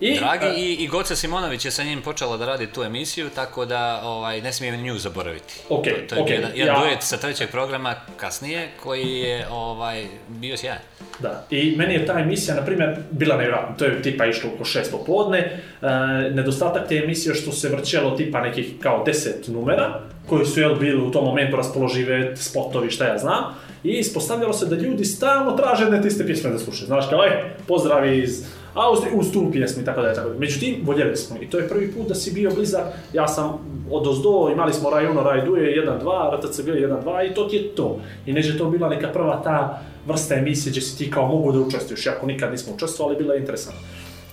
I, 0.00 0.18
Dragi 0.18 0.46
e, 0.46 0.54
i, 0.56 0.74
i 0.74 0.86
Goca 0.86 1.16
Simonović 1.16 1.64
je 1.64 1.70
sa 1.70 1.84
njim 1.84 2.02
počela 2.02 2.36
da 2.36 2.46
radi 2.46 2.66
tu 2.66 2.82
emisiju, 2.82 3.28
tako 3.34 3.64
da 3.64 4.00
ovaj, 4.04 4.40
ne 4.40 4.52
smijem 4.52 4.82
nju 4.82 4.98
zaboraviti. 4.98 5.54
Ok, 5.68 5.84
to, 5.84 5.90
to 6.08 6.14
je 6.14 6.20
ok, 6.20 6.26
bio 6.26 6.34
jedan, 6.34 6.50
jedan 6.54 6.74
ja- 6.74 6.80
duet 6.80 7.02
sa 7.02 7.16
trećeg 7.16 7.50
programa 7.50 7.94
kasnije, 8.16 8.68
koji 8.82 9.10
je 9.10 9.46
ovaj, 9.50 10.06
bio 10.28 10.56
sjajan. 10.56 10.78
Da, 11.18 11.46
i 11.50 11.74
meni 11.76 11.94
je 11.94 12.06
ta 12.06 12.18
emisija, 12.18 12.54
na 12.56 12.64
primjer, 12.64 12.96
bila 13.10 13.36
nevjerojatna, 13.36 13.76
to 13.76 13.84
je 13.84 14.02
tipa 14.02 14.26
išlo 14.26 14.50
oko 14.54 14.64
šest 14.64 14.90
popodne, 14.90 15.38
e, 15.38 15.86
nedostatak 16.30 16.88
te 16.88 16.96
emisije 16.96 17.34
što 17.34 17.52
se 17.52 17.68
vrćelo 17.68 18.16
tipa 18.16 18.40
nekih 18.40 18.66
kao 18.80 19.02
deset 19.04 19.48
numera, 19.48 20.00
koji 20.28 20.46
su 20.46 20.60
jel 20.60 20.74
bili 20.74 21.02
u 21.02 21.10
tom 21.10 21.24
momentu 21.24 21.56
raspoložive, 21.56 22.36
spotovi, 22.36 22.90
šta 22.90 23.06
ja 23.06 23.18
znam, 23.18 23.44
i 23.84 23.90
ispostavljalo 23.90 24.52
se 24.52 24.66
da 24.66 24.76
ljudi 24.76 25.04
stalno 25.04 25.56
traže 25.56 25.84
jedne 25.84 26.02
te 26.02 26.08
iste 26.08 26.26
pjesme 26.26 26.50
da 26.50 26.58
slušaju. 26.58 26.86
Znaš, 26.86 27.08
kao, 27.10 27.24
e, 27.24 27.50
pozdravi 27.66 28.18
iz 28.18 28.44
Austrije, 28.74 29.16
uz 29.16 29.32
tu 29.32 29.50
pjesmu 29.52 29.82
i 29.82 29.84
tako 29.84 30.00
je 30.00 30.14
tako. 30.14 30.28
Međutim, 30.38 30.76
voljeli 30.82 31.16
smo 31.16 31.36
i 31.40 31.50
to 31.50 31.58
je 31.58 31.68
prvi 31.68 31.92
put 31.92 32.08
da 32.08 32.14
si 32.14 32.32
bio 32.32 32.50
blizak, 32.50 32.84
ja 33.12 33.28
sam 33.28 33.58
od 33.90 34.06
ozdo, 34.06 34.48
imali 34.52 34.72
smo 34.72 34.90
Raj 34.90 35.06
Ono, 35.06 35.22
Raj 35.22 35.44
Duje, 35.44 35.84
1-2, 36.02 36.38
RTC 36.38 36.60
bio 36.64 36.74
1-2 36.74 37.30
i 37.30 37.34
to 37.34 37.44
ti 37.44 37.56
je 37.56 37.74
to. 37.74 38.00
I 38.26 38.32
neće 38.32 38.58
to 38.58 38.70
bila 38.70 38.88
neka 38.88 39.08
prva 39.08 39.42
ta 39.42 39.82
vrsta 40.06 40.34
emisije 40.34 40.70
gdje 40.70 40.82
si 40.82 40.98
ti 40.98 41.10
kao 41.10 41.28
mogu 41.28 41.52
da 41.52 41.58
učestvuješ, 41.58 42.06
iako 42.06 42.26
nikad 42.26 42.50
nismo 42.50 42.74
učestvovali, 42.74 43.16
bila 43.16 43.34
je 43.34 43.40
interesantna. 43.40 43.80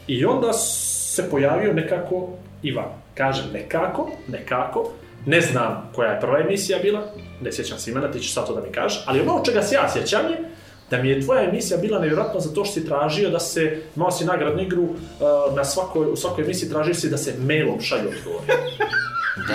I 0.08 0.26
onda 0.26 0.54
se 0.54 1.30
pojavio 1.30 1.74
nekako 1.74 2.30
Ivan. 2.64 2.86
Kažem 3.14 3.46
nekako, 3.54 4.10
nekako, 4.28 4.92
ne 5.26 5.42
znam 5.42 5.92
koja 5.96 6.12
je 6.12 6.22
prva 6.22 6.40
emisija 6.40 6.80
bila, 6.80 7.02
ne 7.42 7.52
sjećam 7.52 7.78
se 7.78 7.92
imena, 7.92 8.12
ti 8.12 8.20
ćeš 8.20 8.34
sad 8.34 8.48
to 8.48 8.56
da 8.56 8.62
mi 8.62 8.72
kažeš, 8.72 9.04
ali 9.08 9.22
ono 9.22 9.44
čega 9.46 9.62
se 9.62 9.76
ja 9.76 9.90
sjećam 9.90 10.26
je 10.30 10.55
da 10.90 11.02
mi 11.02 11.10
je 11.10 11.22
tvoja 11.22 11.50
emisija 11.50 11.78
bila 11.78 12.00
nevjerojatna 12.00 12.40
zato 12.40 12.66
što 12.66 12.74
si 12.74 12.88
tražio 12.88 13.30
da 13.30 13.40
se, 13.40 13.82
imao 13.96 14.12
si 14.12 14.26
nagradnu 14.26 14.62
igru, 14.62 14.84
uh, 14.84 15.56
na 15.56 15.66
svakoj, 15.66 16.08
u 16.08 16.16
svakoj 16.16 16.44
emisiji 16.44 16.70
tražio 16.70 16.94
si 16.94 17.10
da 17.10 17.18
se 17.18 17.34
mailom 17.40 17.82
šalju 17.82 18.10
odgovori. 18.18 18.46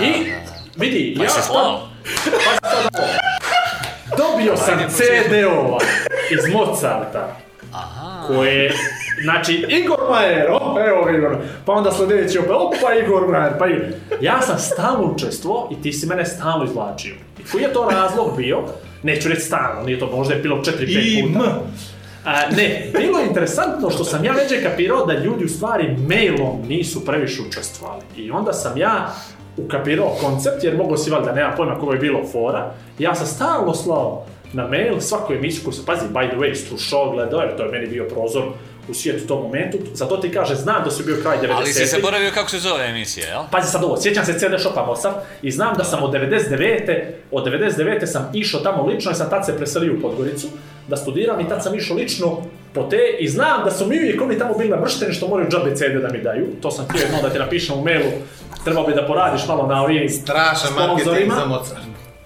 I, 0.06 0.32
vidi, 0.76 1.14
Pa 1.18 1.24
ja 1.24 1.30
si 1.30 1.42
slao. 1.42 1.88
Pa 2.62 2.68
sad 2.68 2.84
ovo. 2.98 3.08
Dobio 4.16 4.56
sam 4.56 4.78
CD-ova 4.90 5.78
iz 6.30 6.54
Mozarta. 6.54 7.36
Aha. 7.72 8.26
Koje, 8.26 8.72
znači, 9.22 9.66
Igor 9.68 9.98
Majer, 10.10 10.50
op, 10.50 10.78
evo 10.88 11.10
Igor, 11.10 11.36
pa 11.66 11.72
onda 11.72 11.92
sljedeći 11.92 12.38
opet, 12.38 12.50
opa 12.50 12.94
Igor 13.04 13.28
Majer, 13.28 13.52
pa 13.58 13.66
Igor. 13.66 13.86
Ja 14.20 14.40
sam 14.40 14.58
stalno 14.58 15.12
učestvovao 15.12 15.68
i 15.72 15.82
ti 15.82 15.92
si 15.92 16.06
mene 16.06 16.26
stalno 16.26 16.64
izvlačio. 16.64 17.14
Koji 17.52 17.62
je 17.62 17.72
to 17.72 17.88
razlog 17.90 18.36
bio? 18.36 18.58
Neću 19.02 19.28
reći 19.28 19.40
stalno, 19.40 19.82
nije 19.82 19.98
to 19.98 20.16
možda 20.16 20.34
je 20.34 20.42
bilo 20.42 20.56
4-5 20.56 20.84
I 20.88 21.32
puta. 21.32 21.60
A, 22.24 22.50
ne, 22.56 22.90
bilo 22.98 23.18
je 23.18 23.26
interesantno 23.26 23.90
što 23.90 24.04
sam 24.04 24.24
ja 24.24 24.32
već 24.32 24.62
kapirao 24.62 25.06
da 25.06 25.18
ljudi 25.18 25.44
u 25.44 25.48
stvari 25.48 25.96
mailom 26.08 26.62
nisu 26.68 27.04
previše 27.04 27.42
učestvovali. 27.48 28.02
I 28.16 28.30
onda 28.30 28.52
sam 28.52 28.78
ja 28.78 29.14
ukapirao 29.56 30.16
koncept, 30.20 30.64
jer 30.64 30.76
mogo 30.76 30.96
si 30.96 31.10
valjda, 31.10 31.32
nema 31.32 31.52
pojma 31.56 31.74
kako 31.74 31.92
je 31.92 31.98
bilo 31.98 32.20
fora, 32.32 32.72
ja 32.98 33.14
sam 33.14 33.26
stalno 33.26 33.74
slao 33.74 34.26
na 34.52 34.66
mail 34.66 35.00
svaku 35.00 35.32
emisiju 35.32 35.64
koju 35.64 35.72
sam, 35.72 35.84
pazi, 35.84 36.06
by 36.12 36.28
the 36.28 36.36
way, 36.36 36.54
slušao, 36.54 37.10
gledao, 37.12 37.40
jer 37.40 37.56
to 37.56 37.62
je 37.62 37.72
meni 37.72 37.86
bio 37.86 38.04
prozor 38.04 38.44
u 38.90 38.94
svijetu 38.94 39.24
u 39.24 39.26
tom 39.26 39.42
momentu, 39.42 39.78
zato 39.94 40.16
ti 40.16 40.32
kaže, 40.32 40.54
znam 40.54 40.84
da 40.84 40.90
su 40.90 41.04
bio 41.04 41.16
kraj 41.22 41.38
90 41.38 41.52
Ali 41.54 41.72
si 41.72 41.86
zaboravio 41.86 42.30
kako 42.34 42.50
se 42.50 42.58
zove 42.58 42.86
emisija, 42.86 43.26
jel? 43.26 43.42
Pazi 43.50 43.70
sad 43.70 43.84
ovo, 43.84 44.00
sjećam 44.00 44.24
se 44.24 44.38
CD 44.38 44.60
Shopa 44.60 44.86
Mozart 44.86 45.16
i 45.42 45.50
znam 45.50 45.74
da 45.74 45.84
sam 45.84 46.02
od 46.02 46.12
99. 46.12 47.04
od 47.30 47.44
99. 47.44 48.06
sam 48.06 48.30
išao 48.34 48.60
tamo 48.60 48.86
lično 48.86 49.10
i 49.10 49.14
sam 49.14 49.30
tad 49.30 49.46
se 49.46 49.56
preselio 49.56 49.94
u 49.94 50.00
Podgoricu 50.00 50.48
da 50.88 50.96
studiram 50.96 51.40
i 51.40 51.48
tad 51.48 51.62
sam 51.62 51.74
išao 51.74 51.96
lično 51.96 52.42
po 52.74 52.82
te 52.82 53.16
i 53.18 53.28
znam 53.28 53.64
da 53.64 53.70
su 53.70 53.86
mi 53.86 53.98
uvijek 53.98 54.22
oni 54.22 54.38
tamo 54.38 54.54
bili 54.58 54.70
namršteni 54.70 55.12
što 55.12 55.28
moraju 55.28 55.50
džabe 55.50 55.74
CD 55.74 56.02
da 56.02 56.08
mi 56.12 56.22
daju. 56.22 56.46
To 56.62 56.70
sam 56.70 56.84
htio 56.88 57.00
jedno 57.00 57.22
da 57.22 57.30
ti 57.30 57.38
napišem 57.38 57.78
u 57.78 57.84
mailu, 57.84 58.10
trebao 58.64 58.86
bi 58.86 58.94
da 58.94 59.06
poradiš 59.06 59.46
malo 59.48 59.66
na 59.66 59.82
ovim 59.82 60.08
Strašan 60.08 60.74
marketing 60.74 61.32
za 61.32 61.46
Mozart. 61.46 61.79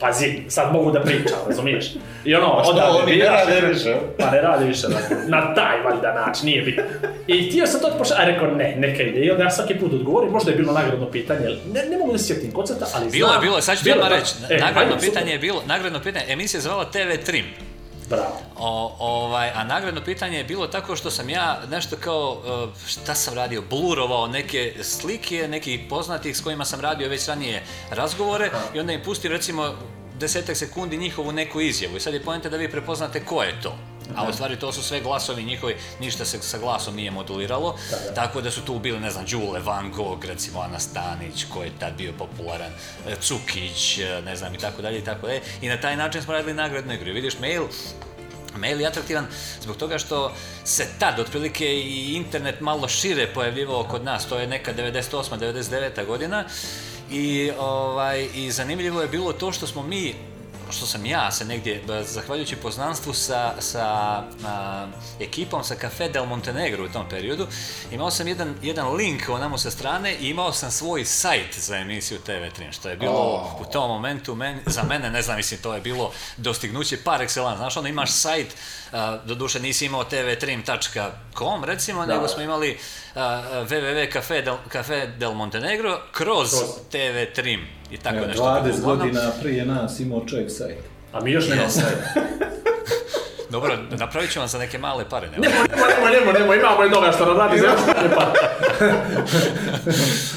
Pazi, 0.04 0.42
sad 0.48 0.72
mogu 0.72 0.90
da 0.90 1.00
pričam, 1.00 1.38
razumiješ? 1.48 1.86
I 2.24 2.34
ono, 2.34 2.46
Pa 2.48 2.62
odavde 2.62 2.98
oni 2.98 3.10
ne 3.10 3.16
biraš, 3.16 3.40
rade 3.46 3.66
više? 3.68 3.94
Pa 4.18 4.30
ne 4.30 4.40
radi 4.40 4.64
više, 4.64 4.86
da. 4.88 4.98
na 5.28 5.54
taj 5.54 5.80
valjda 5.80 6.14
način, 6.16 6.46
nije 6.46 6.62
bitno. 6.62 6.82
I 7.26 7.50
htio 7.50 7.66
sam 7.66 7.80
to 7.80 7.98
pošao, 7.98 8.16
a 8.20 8.24
rekao 8.24 8.46
ne, 8.46 8.76
neka 8.76 9.02
ide. 9.02 9.20
I 9.20 9.30
onda 9.30 9.44
ja 9.44 9.50
svaki 9.50 9.74
put 9.74 9.92
odgovorim, 9.92 10.30
možda 10.32 10.50
je 10.50 10.56
bilo 10.56 10.72
nagradno 10.72 11.10
pitanje, 11.10 11.40
ne, 11.72 11.82
ne 11.82 11.98
mogu 11.98 12.12
da 12.12 12.18
se 12.18 12.24
sjetim 12.24 12.52
koncepta, 12.52 12.86
ali 12.94 13.10
Bilo 13.10 13.28
je, 13.28 13.32
znam. 13.32 13.42
bilo 13.42 13.56
je, 13.56 13.62
sad 13.62 13.78
ću 13.78 13.84
ti 13.84 13.90
Bilo 13.90 13.96
odmah 13.96 14.10
da. 14.10 14.16
reći. 14.18 14.34
E, 14.50 14.56
Nagradno 14.56 14.94
ajde, 14.94 15.06
pitanje 15.06 15.26
super. 15.26 15.32
je 15.32 15.38
bilo, 15.38 15.62
nagradno 15.66 16.00
pitanje, 16.00 16.24
emisija 16.28 16.58
je 16.58 16.62
zvala 16.62 16.84
TV 16.84 17.24
Trim. 17.26 17.44
Bravo. 18.08 18.40
O, 18.56 18.96
ovaj, 18.98 19.50
a 19.54 19.64
nagradno 19.64 20.04
pitanje 20.04 20.38
je 20.38 20.44
bilo 20.44 20.66
tako 20.66 20.96
što 20.96 21.10
sam 21.10 21.28
ja 21.28 21.60
nešto 21.70 21.96
kao, 21.96 22.40
e, 22.46 22.78
šta 22.86 23.14
sam 23.14 23.34
radio, 23.34 23.62
blurovao 23.70 24.26
neke 24.26 24.74
slike, 24.82 25.48
nekih 25.48 25.80
poznatih 25.88 26.36
s 26.36 26.40
kojima 26.40 26.64
sam 26.64 26.80
radio 26.80 27.08
već 27.08 27.28
ranije 27.28 27.62
razgovore 27.90 28.50
i 28.74 28.80
onda 28.80 28.92
im 28.92 29.02
pustio 29.04 29.30
recimo 29.30 29.74
desetak 30.18 30.56
sekundi 30.56 30.96
njihovu 30.96 31.32
neku 31.32 31.60
izjavu 31.60 31.96
i 31.96 32.00
sad 32.00 32.14
je 32.14 32.22
poenta 32.22 32.48
da 32.48 32.56
vi 32.56 32.70
prepoznate 32.70 33.24
ko 33.24 33.42
je 33.42 33.60
to. 33.62 33.76
A 34.16 34.28
u 34.28 34.32
stvari 34.32 34.56
to 34.56 34.72
su 34.72 34.82
sve 34.82 35.00
glasovi 35.00 35.44
njihovi, 35.44 35.76
ništa 36.00 36.24
se 36.24 36.42
sa 36.42 36.58
glasom 36.58 36.96
nije 36.96 37.10
moduliralo, 37.10 37.76
tako 38.14 38.40
da 38.40 38.50
su 38.50 38.60
tu 38.60 38.78
bili, 38.78 39.00
ne 39.00 39.10
znam, 39.10 39.24
Đule, 39.26 39.60
Van 39.60 39.92
Gogh, 39.92 40.24
recimo 40.24 40.60
Ana 40.60 40.80
Stanić, 40.80 41.44
ko 41.52 41.62
je 41.62 41.70
tad 41.78 41.96
bio 41.96 42.12
popularan, 42.18 42.72
e, 43.08 43.16
Cukić, 43.20 43.98
e, 43.98 44.22
ne 44.24 44.36
znam, 44.36 44.54
i 44.54 44.58
tako 44.58 44.82
dalje, 44.82 44.98
i 44.98 45.04
tako 45.04 45.26
dalje. 45.26 45.40
I 45.62 45.68
na 45.68 45.80
taj 45.80 45.96
način 45.96 46.22
smo 46.22 46.32
radili 46.32 46.54
nagradnu 46.54 46.94
igru. 46.94 47.12
Vidiš, 47.12 47.38
mail, 47.38 47.62
Mail 48.56 48.80
je 48.80 48.86
atraktivan 48.86 49.26
zbog 49.62 49.76
toga 49.76 49.98
što 49.98 50.32
se 50.64 50.86
tad 50.98 51.20
otprilike 51.20 51.66
i 51.66 52.14
internet 52.14 52.60
malo 52.60 52.88
šire 52.88 53.26
pojavljivao 53.34 53.84
kod 53.84 54.04
nas, 54.04 54.26
to 54.26 54.38
je 54.38 54.46
neka 54.46 54.74
98. 54.74 55.38
99. 55.38 56.06
godina 56.06 56.44
i, 57.10 57.50
ovaj, 57.58 58.28
i 58.34 58.50
zanimljivo 58.50 59.02
je 59.02 59.08
bilo 59.08 59.32
to 59.32 59.52
što 59.52 59.66
smo 59.66 59.82
mi 59.82 60.14
što 60.76 60.86
sam 60.86 61.06
ja 61.06 61.30
se 61.30 61.44
negdje, 61.44 61.82
zahvaljujući 62.02 62.56
poznanstvu 62.56 63.14
sa, 63.14 63.54
sa 63.58 63.86
a, 64.44 64.86
ekipom 65.20 65.64
sa 65.64 65.74
Cafe 65.74 66.08
del 66.08 66.26
Montenegro 66.26 66.84
u 66.84 66.88
tom 66.88 67.08
periodu, 67.08 67.46
imao 67.92 68.10
sam 68.10 68.28
jedan, 68.28 68.54
jedan 68.62 68.94
link 68.94 69.28
onamo 69.28 69.58
sa 69.58 69.70
strane 69.70 70.14
i 70.20 70.28
imao 70.28 70.52
sam 70.52 70.70
svoj 70.70 71.04
sajt 71.04 71.58
za 71.58 71.76
emisiju 71.76 72.18
TV3, 72.26 72.72
što 72.72 72.88
je 72.88 72.96
bilo 72.96 73.50
u 73.60 73.64
tom 73.72 73.90
momentu, 73.90 74.34
men, 74.34 74.60
za 74.66 74.82
mene, 74.82 75.10
ne 75.10 75.22
znam, 75.22 75.36
mislim, 75.36 75.60
to 75.60 75.74
je 75.74 75.80
bilo 75.80 76.12
dostignuće 76.36 77.02
par 77.04 77.20
excellence. 77.20 77.56
Znaš, 77.56 77.76
onda 77.76 77.88
imaš 77.88 78.10
sajt, 78.12 78.56
a, 78.92 79.18
doduše 79.24 79.60
nisi 79.60 79.86
imao 79.86 80.04
tv3.com, 80.04 81.64
recimo, 81.64 82.06
nego 82.06 82.28
smo 82.28 82.42
imali 82.42 82.78
www.cafe 83.14 84.42
del, 84.42 85.18
del 85.18 85.34
Montenegro 85.34 86.00
kroz 86.12 86.50
TV3 86.92 87.64
i 87.94 87.96
tako 87.96 88.16
Evo, 88.16 88.26
nešto. 88.26 88.42
20 88.42 88.78
Uglavnom- 88.78 88.98
godina 88.98 89.30
prije 89.42 89.66
nas 89.66 90.00
imao 90.00 90.24
čovjek 90.26 90.50
sajt. 90.50 90.78
A 91.14 91.20
mi 91.20 91.32
još 91.32 91.48
nemamo 91.48 91.62
Jeste. 91.62 91.80
sajt. 91.80 91.98
Dobro, 93.50 93.76
napravit 93.90 94.30
ću 94.32 94.38
vam 94.38 94.48
za 94.48 94.58
neke 94.58 94.78
male 94.78 95.08
pare. 95.08 95.28
Ne? 95.28 95.38
Nemo, 95.38 95.54
nemo, 95.54 96.08
nemo, 96.10 96.32
nemo, 96.32 96.54
imamo 96.54 96.82
jednoga 96.82 97.12
što 97.12 97.26
nam 97.26 97.36
radi 97.38 97.60
za 97.60 97.68
pa. 98.16 98.32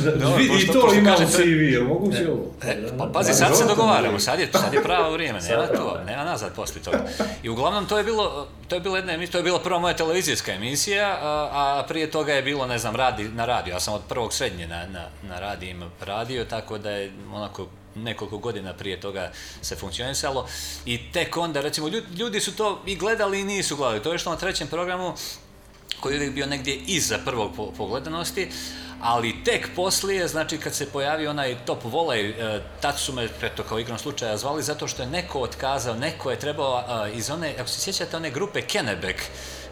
Dobro, 0.14 0.36
Vidi, 0.38 0.50
pošto- 0.50 0.64
i 0.64 0.74
to 0.74 0.82
pošto 0.82 0.96
ima 0.96 1.12
u 1.12 1.14
kažete- 1.14 1.32
CV, 1.34 1.44
jel 1.64 1.84
moguće 1.84 2.32
ovo? 2.32 2.44
E, 2.64 2.78
pa 2.98 3.06
pazi, 3.06 3.34
sad 3.34 3.58
se 3.58 3.64
dogovaramo, 3.66 4.20
sad 4.20 4.40
je, 4.40 4.50
sad 4.54 4.74
je 4.74 4.84
pravo 4.84 5.12
vrijeme, 5.12 5.40
nema 5.42 5.68
to, 5.68 6.00
nema 6.06 6.24
nazad 6.24 6.54
poslije 6.56 6.84
toga. 6.84 7.00
I 7.44 7.50
uglavnom 7.50 7.86
to 7.86 7.98
je 7.98 8.04
bilo, 8.04 8.48
to 8.68 8.76
je 8.76 8.82
bila 8.82 8.98
jedna 8.98 9.14
emisija, 9.14 9.32
to 9.32 9.38
je 9.38 9.44
bila 9.44 9.60
prva 9.60 9.80
moja 9.80 9.96
televizijska 9.96 10.52
emisija, 10.54 11.10
a, 11.12 11.50
a 11.52 11.86
prije 11.88 12.12
toga 12.12 12.34
je 12.34 12.42
bilo, 12.42 12.68
ne 12.68 12.78
znam, 12.80 12.96
radi, 12.96 13.24
na 13.26 13.46
radio, 13.46 13.72
ja 13.72 13.80
sam 13.80 13.94
od 13.94 14.02
prvog 14.10 14.34
srednje 14.34 14.68
na, 14.68 14.86
na, 14.86 15.06
na 15.24 15.40
radijima 15.40 15.90
radio, 16.02 16.46
tako 16.46 16.78
da 16.78 16.92
je 16.92 17.12
onako 17.34 17.68
nekoliko 18.04 18.38
godina 18.38 18.74
prije 18.74 19.00
toga 19.00 19.32
se 19.62 19.76
funkcionisalo. 19.76 20.48
I 20.86 21.12
tek 21.12 21.38
onda, 21.38 21.62
recimo, 21.62 21.88
ljudi, 22.18 22.40
su 22.40 22.56
to 22.56 22.82
i 22.86 22.96
gledali 22.96 23.42
i 23.42 23.44
nisu 23.44 23.76
gledali, 23.76 24.04
to 24.04 24.12
je 24.12 24.16
išlo 24.16 24.32
na 24.32 24.38
trećem 24.38 24.68
programu, 24.68 25.14
koji 26.00 26.22
je 26.22 26.32
bio 26.32 26.46
negdje 26.46 26.76
iza 26.76 27.18
prvog 27.26 27.52
po, 27.56 27.72
po 27.78 27.88
gledanosti, 27.88 28.50
ali 29.02 29.44
tek 29.44 29.70
poslije, 29.76 30.28
znači 30.28 30.58
kad 30.58 30.76
se 30.76 30.86
pojavio 30.86 31.30
onaj 31.30 31.58
top 31.66 31.84
volej, 31.84 32.30
e, 32.30 32.62
tad 32.82 33.00
su 33.00 33.14
me, 33.14 33.30
eto 33.42 33.64
kao 33.64 33.80
igrom 33.80 33.98
slučaja, 33.98 34.38
zvali 34.38 34.64
zato 34.64 34.88
što 34.88 35.02
je 35.02 35.10
neko 35.10 35.40
otkazao, 35.40 35.96
neko 35.96 36.32
je 36.32 36.40
trebao 36.40 36.84
iz 37.14 37.30
one, 37.30 37.56
ako 37.60 37.70
se 37.70 37.82
sjećate 37.82 38.18
one 38.18 38.32
grupe 38.32 38.62
Kennebec, 38.62 39.18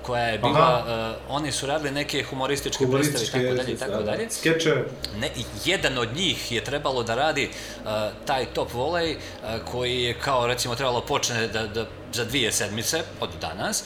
koja 0.06 0.24
je 0.24 0.38
bila, 0.38 0.86
e, 0.88 1.16
oni 1.30 1.52
su 1.52 1.66
radili 1.66 1.92
neke 1.92 2.24
humorističke 2.24 2.86
predstave 2.92 3.26
i 3.26 3.28
tako 3.28 3.56
dalje 3.56 3.74
i 3.74 3.78
tako 3.78 4.04
dalje. 4.04 4.28
Skeče. 4.30 4.76
Ne, 5.18 5.30
jedan 5.66 5.98
od 5.98 6.16
njih 6.16 6.52
je 6.52 6.64
trebalo 6.64 7.04
da 7.04 7.16
radi 7.16 7.50
uh, 7.50 7.90
taj 8.26 8.46
top 8.46 8.74
volej 8.74 9.16
uh, 9.16 9.72
koji 9.72 10.02
je 10.02 10.20
kao 10.20 10.48
recimo 10.48 10.76
trebalo 10.76 11.02
počne 11.02 11.48
da, 11.48 11.68
da, 11.68 11.86
za 12.14 12.26
dvije 12.26 12.52
sedmice 12.52 13.02
od 13.20 13.30
danas 13.42 13.84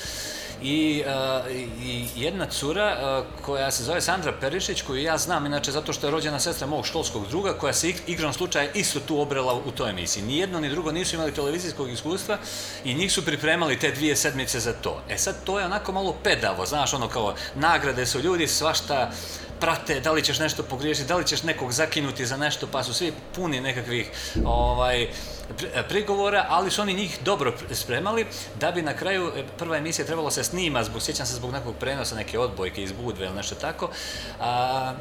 i, 0.63 1.04
uh, 1.06 1.51
i 1.84 2.08
jedna 2.16 2.46
cura 2.46 2.98
uh, 3.20 3.46
koja 3.46 3.72
se 3.72 3.84
zove 3.84 4.01
Sandra 4.01 4.34
Perišić 4.42 4.82
koju 4.82 5.04
ja 5.04 5.18
znam 5.18 5.46
inače 5.46 5.72
zato 5.72 5.94
što 5.94 6.08
je 6.08 6.12
rođena 6.12 6.39
sestra 6.39 6.68
mog 6.68 6.86
školskog 6.86 7.28
druga 7.28 7.54
koja 7.54 7.74
se 7.74 7.88
ig- 7.88 8.01
igrom 8.08 8.34
slučaja 8.34 8.72
isto 8.74 9.00
tu 9.00 9.22
obrela 9.22 9.54
u 9.54 9.72
toj 9.72 9.89
emisiji. 9.89 10.24
Ni 10.24 10.38
jedno 10.38 10.60
ni 10.60 10.70
drugo 10.70 10.92
nisu 10.92 11.16
imali 11.16 11.34
televizijskog 11.34 11.89
iskustva 11.89 12.38
i 12.84 12.94
njih 12.94 13.12
su 13.12 13.25
pripremali 13.25 13.80
te 13.80 13.92
dvije 13.92 14.16
sedmice 14.16 14.60
za 14.60 14.74
to. 14.74 15.01
E 15.10 15.18
sad 15.18 15.36
to 15.44 15.60
je 15.60 15.66
onako 15.66 15.92
malo 15.92 16.16
pedavo, 16.24 16.66
znaš 16.66 16.94
ono 16.94 17.08
kao 17.08 17.36
nagrade 17.56 18.06
su 18.06 18.20
ljudi 18.20 18.48
svašta 18.48 19.12
prate, 19.60 20.00
da 20.00 20.12
li 20.12 20.24
ćeš 20.24 20.39
nešto 20.39 20.63
pogriješiti, 20.63 21.08
da 21.08 21.16
li 21.16 21.28
ćeš 21.28 21.44
nekog 21.44 21.72
zakinuti 21.72 22.25
za 22.25 22.38
nešto, 22.38 22.68
pa 22.72 22.84
su 22.84 22.94
svi 22.94 23.13
puni 23.36 23.62
nekakvih 23.62 24.12
ovaj, 24.46 25.08
prigovora, 25.89 26.46
ali 26.50 26.72
su 26.72 26.82
oni 26.82 26.94
njih 26.94 27.20
dobro 27.25 27.51
pr- 27.51 27.74
spremali, 27.74 28.25
da 28.60 28.72
bi 28.72 28.82
na 28.82 28.94
kraju 28.94 29.32
e, 29.36 29.44
prva 29.58 29.77
emisija 29.77 30.06
trebalo 30.06 30.32
se 30.32 30.44
snima, 30.44 30.84
zbog, 30.84 31.01
sjećam 31.01 31.25
se 31.25 31.34
zbog 31.34 31.51
nekog 31.51 31.75
prenosa, 31.79 32.15
neke 32.15 32.39
odbojke 32.39 32.84
iz 32.84 32.91
Budve 32.91 33.25
ili 33.25 33.36
nešto 33.36 33.56
tako, 33.56 33.89
a, 34.39 34.94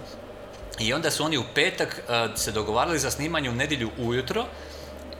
i 0.78 0.92
onda 0.92 1.10
su 1.10 1.24
oni 1.24 1.38
u 1.38 1.44
petak 1.54 2.02
a, 2.08 2.28
se 2.36 2.52
dogovarali 2.52 2.98
za 2.98 3.10
snimanje 3.10 3.50
u 3.50 3.54
nedjelju 3.54 3.90
ujutro 3.98 4.46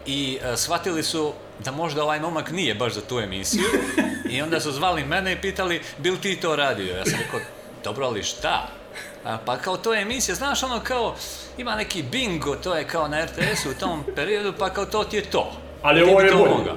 i 0.07 0.39
a, 0.43 0.57
shvatili 0.57 1.03
su 1.03 1.33
da 1.65 1.71
možda 1.71 2.03
ovaj 2.03 2.21
momak 2.21 2.51
nije 2.51 2.75
baš 2.75 2.95
za 2.95 3.01
tu 3.01 3.19
emisiju 3.19 3.65
i 4.33 4.43
onda 4.43 4.61
su 4.61 4.73
zvali 4.73 5.05
mene 5.05 5.33
i 5.33 5.41
pitali 5.41 5.83
bil 5.99 6.17
ti 6.17 6.41
to 6.41 6.57
radio? 6.57 6.97
Ja 6.97 7.05
sam 7.05 7.19
rekao, 7.25 7.41
dobro 7.85 8.07
ali 8.07 8.23
šta? 8.23 8.78
A, 9.25 9.39
pa 9.45 9.57
kao 9.57 9.77
to 9.77 9.95
je 9.95 10.03
emisija, 10.03 10.35
znaš 10.35 10.63
ono 10.63 10.81
kao 10.81 11.15
ima 11.59 11.75
neki 11.77 12.03
bingo, 12.03 12.57
to 12.57 12.75
je 12.75 12.85
kao 12.85 13.09
na 13.09 13.25
RTS-u 13.25 13.71
u 13.71 13.75
tom 13.75 14.05
periodu, 14.17 14.53
pa 14.59 14.71
kao 14.71 14.85
to 14.87 15.05
ti 15.05 15.17
je 15.17 15.23
to. 15.23 15.53
Ali 15.83 16.03
ovo 16.11 16.21
je 16.21 16.33
bolje. 16.33 16.55
mogao. 16.55 16.77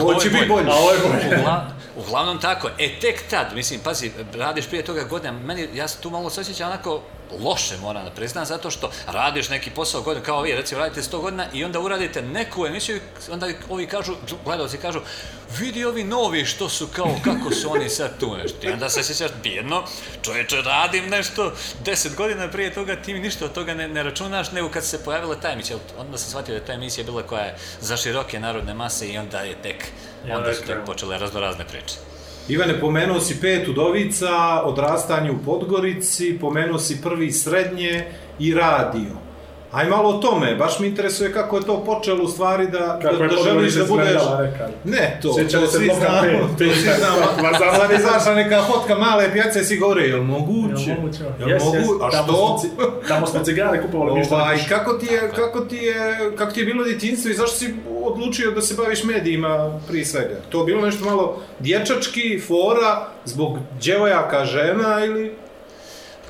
ovo 0.00 0.14
će 0.14 0.30
biti 0.30 0.46
bolje. 0.46 0.66
A 0.70 0.74
ovo 0.74 0.90
je 0.92 0.98
bolje. 0.98 1.36
Ugla- 1.42 1.64
uglavnom 1.96 2.40
tako. 2.40 2.68
E, 2.78 3.00
tek 3.00 3.22
tad, 3.30 3.46
mislim, 3.54 3.80
pazi, 3.80 4.10
radiš 4.34 4.66
prije 4.68 4.84
toga 4.84 5.02
godina, 5.04 5.32
meni, 5.32 5.68
ja 5.74 5.88
se 5.88 5.98
tu 6.00 6.10
malo 6.10 6.30
se 6.30 6.40
osjećam 6.40 6.68
onako 6.68 7.02
loše, 7.38 7.76
moram 7.76 8.04
da 8.04 8.10
priznam, 8.10 8.44
zato 8.44 8.70
što 8.70 8.90
radiš 9.06 9.48
neki 9.48 9.70
posao 9.70 10.02
godina, 10.02 10.24
kao 10.24 10.42
vi, 10.42 10.54
recimo, 10.54 10.80
radite 10.80 11.02
100 11.02 11.20
godina 11.20 11.46
i 11.52 11.64
onda 11.64 11.80
uradite 11.80 12.22
neku 12.22 12.66
emisiju, 12.66 12.96
i 12.96 13.30
onda 13.30 13.48
ovi 13.68 13.86
kažu, 13.86 14.14
gledalci 14.44 14.78
kažu, 14.78 15.00
vidi 15.58 15.84
ovi 15.84 16.04
novi 16.04 16.44
što 16.44 16.68
su 16.68 16.86
kao, 16.86 17.16
kako 17.24 17.54
su 17.54 17.72
oni 17.72 17.88
sad 17.88 18.18
tu 18.20 18.36
nešto. 18.36 18.66
I 18.66 18.72
onda 18.72 18.90
se 18.90 19.02
sjećaš, 19.02 19.30
bijedno, 19.42 19.84
čovječe, 20.22 20.62
radim 20.62 21.08
nešto 21.08 21.52
10 21.84 22.14
godina 22.14 22.48
prije 22.48 22.74
toga, 22.74 22.96
ti 22.96 23.14
mi 23.14 23.20
ništa 23.20 23.44
od 23.44 23.52
toga 23.52 23.74
ne, 23.74 23.88
ne 23.88 24.02
računaš, 24.02 24.52
nego 24.52 24.68
kad 24.68 24.84
se 24.84 25.04
pojavila 25.04 25.40
ta 25.40 25.52
emisija, 25.52 25.78
onda 25.98 26.18
sam 26.18 26.30
shvatio 26.30 26.58
da 26.58 26.64
ta 26.64 26.72
emisija 26.72 27.04
bila 27.04 27.22
koja 27.22 27.42
je 27.42 27.56
za 27.80 27.96
široke 27.96 28.40
narodne 28.40 28.74
mase 28.74 29.08
i 29.08 29.18
onda 29.18 29.40
je 29.40 29.62
tek, 29.62 29.84
onda 30.32 30.54
su 30.54 30.62
tek 30.66 30.78
počele 30.86 31.18
razno 31.18 31.40
razne 31.40 31.64
priče. 31.64 32.09
Ivane, 32.48 32.80
pomenuo 32.80 33.20
si 33.20 33.40
pet 33.40 33.68
udovica, 33.68 34.62
odrastanje 34.64 35.30
u 35.30 35.38
Podgorici, 35.44 36.38
pomenuo 36.40 36.78
si 36.78 37.00
prvi 37.02 37.32
srednje 37.32 38.04
i 38.38 38.54
radio. 38.54 39.29
Aj 39.72 39.88
malo 39.88 40.08
o 40.08 40.12
tome, 40.18 40.54
baš 40.54 40.78
me 40.78 40.86
interesuje 40.86 41.32
kako 41.32 41.56
je 41.56 41.62
to 41.62 41.84
počelo 41.84 42.24
u 42.24 42.28
stvari 42.28 42.66
da, 42.66 42.98
Kako 43.02 43.16
da, 43.16 43.26
da 43.26 43.42
želiš 43.44 43.74
da 43.74 43.84
budeš... 43.84 44.06
izgledala, 44.06 44.40
rekao. 44.40 44.68
Ne, 44.84 45.18
to, 45.22 45.34
Sjećamo 45.34 45.66
to 45.66 45.72
svi 45.72 45.90
znamo, 45.98 46.48
to 46.58 46.64
svi 46.64 46.90
znamo. 46.98 47.52
Sad 47.76 47.90
izašla 48.00 48.34
neka 48.34 48.62
fotka 48.62 48.94
male 48.98 49.32
pijace 49.32 49.64
si 49.64 49.76
govore, 49.76 50.02
jel 50.02 50.22
moguće? 50.22 50.90
Jel 50.90 50.96
moguće? 51.00 51.24
Jel 51.38 51.48
Jes, 51.48 51.64
mogu? 51.64 51.76
jes. 51.76 51.86
A 52.02 52.10
Tamo 52.10 52.26
što? 52.32 52.60
Tamo 53.08 53.26
smo 53.26 53.44
cigare 53.44 53.82
kupovali 53.82 54.18
mi 54.18 54.24
što 54.24 54.34
Ovaj, 54.34 54.58
kako 54.68 54.92
ti 54.92 55.06
je, 55.06 55.30
kako 55.36 55.60
ti 55.60 55.76
je, 55.76 56.16
kako 56.36 56.52
ti 56.52 56.60
je 56.60 56.66
bilo 56.66 56.84
djetinjstvo 56.84 57.30
i 57.30 57.34
zašto 57.34 57.56
si 57.56 57.74
odlučio 58.02 58.50
da 58.50 58.62
se 58.62 58.74
baviš 58.74 59.04
medijima 59.04 59.80
prije 59.88 60.04
svega? 60.04 60.36
To 60.48 60.64
bilo 60.64 60.80
nešto 60.80 61.04
malo 61.04 61.42
dječački, 61.58 62.40
fora, 62.46 63.06
zbog 63.24 63.58
djevojaka 63.80 64.44
žena 64.44 65.04
ili... 65.04 65.32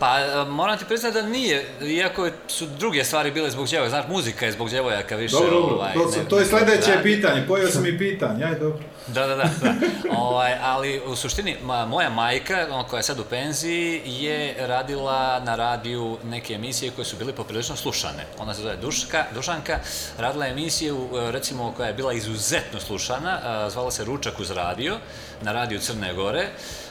Pa 0.00 0.18
e, 0.18 0.44
moram 0.46 0.78
ti 0.78 0.84
priznati 0.84 1.14
da 1.14 1.22
nije, 1.22 1.64
iako 1.82 2.28
su 2.48 2.66
druge 2.68 3.04
stvari 3.04 3.30
bile 3.30 3.50
zbog 3.50 3.66
djevojaka, 3.66 3.90
znaš, 3.90 4.04
muzika 4.08 4.46
je 4.46 4.52
zbog 4.52 4.68
djevojaka 4.68 5.16
više. 5.16 5.34
Dobro, 5.34 5.50
dobro, 5.50 5.74
ovaj, 5.74 5.92
to, 5.94 6.10
su- 6.10 6.18
ne- 6.18 6.24
to 6.24 6.38
je 6.38 6.46
sljedeće 6.46 6.90
radi. 6.90 7.02
pitanje, 7.04 7.44
pojeo 7.48 7.68
sam 7.68 7.86
i 7.86 7.98
pitanje, 7.98 8.44
aj 8.44 8.54
dobro. 8.54 8.78
Da, 9.14 9.26
da, 9.26 9.36
da. 9.36 9.44
da. 9.62 9.74
ovaj, 10.18 10.54
ali 10.62 11.00
u 11.06 11.16
suštini, 11.16 11.56
moja 11.86 12.10
majka, 12.10 12.66
ona 12.70 12.84
koja 12.84 12.98
je 12.98 13.02
sad 13.02 13.20
u 13.20 13.24
penziji, 13.24 14.02
je 14.06 14.66
radila 14.66 15.40
na 15.40 15.56
radiju 15.56 16.18
neke 16.24 16.54
emisije 16.54 16.90
koje 16.90 17.04
su 17.04 17.16
bile 17.16 17.32
poprilično 17.32 17.76
slušane. 17.76 18.26
Ona 18.38 18.54
se 18.54 18.62
zove 18.62 18.76
Duška, 18.76 19.24
Dušanka, 19.34 19.78
radila 20.18 20.44
je 20.44 20.52
emisiju, 20.52 21.08
e, 21.14 21.32
recimo, 21.32 21.72
koja 21.76 21.86
je 21.86 21.94
bila 21.94 22.12
izuzetno 22.12 22.80
slušana, 22.80 23.38
a, 23.44 23.70
zvala 23.70 23.90
se 23.90 24.04
Ručak 24.04 24.40
uz 24.40 24.50
radio, 24.50 24.98
na 25.42 25.52
radiju 25.52 25.80
Crne 25.80 26.14
Gore, 26.14 26.48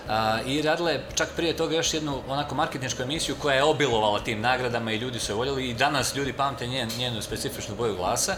a, 0.10 0.40
i 0.46 0.62
radila 0.62 0.92
je 0.92 1.06
čak 1.16 1.30
prije 1.36 1.58
toga 1.58 1.76
još 1.76 1.94
jednu 1.94 2.22
onako 2.28 2.56
marketinšku 2.56 3.04
emisiju 3.04 3.36
koja 3.42 3.56
je 3.56 3.64
obilovala 3.64 4.20
tim 4.20 4.42
nagradama 4.42 4.92
i 4.92 4.98
ljudi 4.98 5.20
su 5.20 5.32
je 5.32 5.36
voljeli 5.36 5.70
i 5.70 5.74
danas 5.74 6.16
ljudi 6.16 6.34
pamte 6.34 6.68
njen, 6.68 6.90
njenu 6.98 7.22
specifičnu 7.22 7.76
boju 7.76 7.96
glasa. 7.96 8.36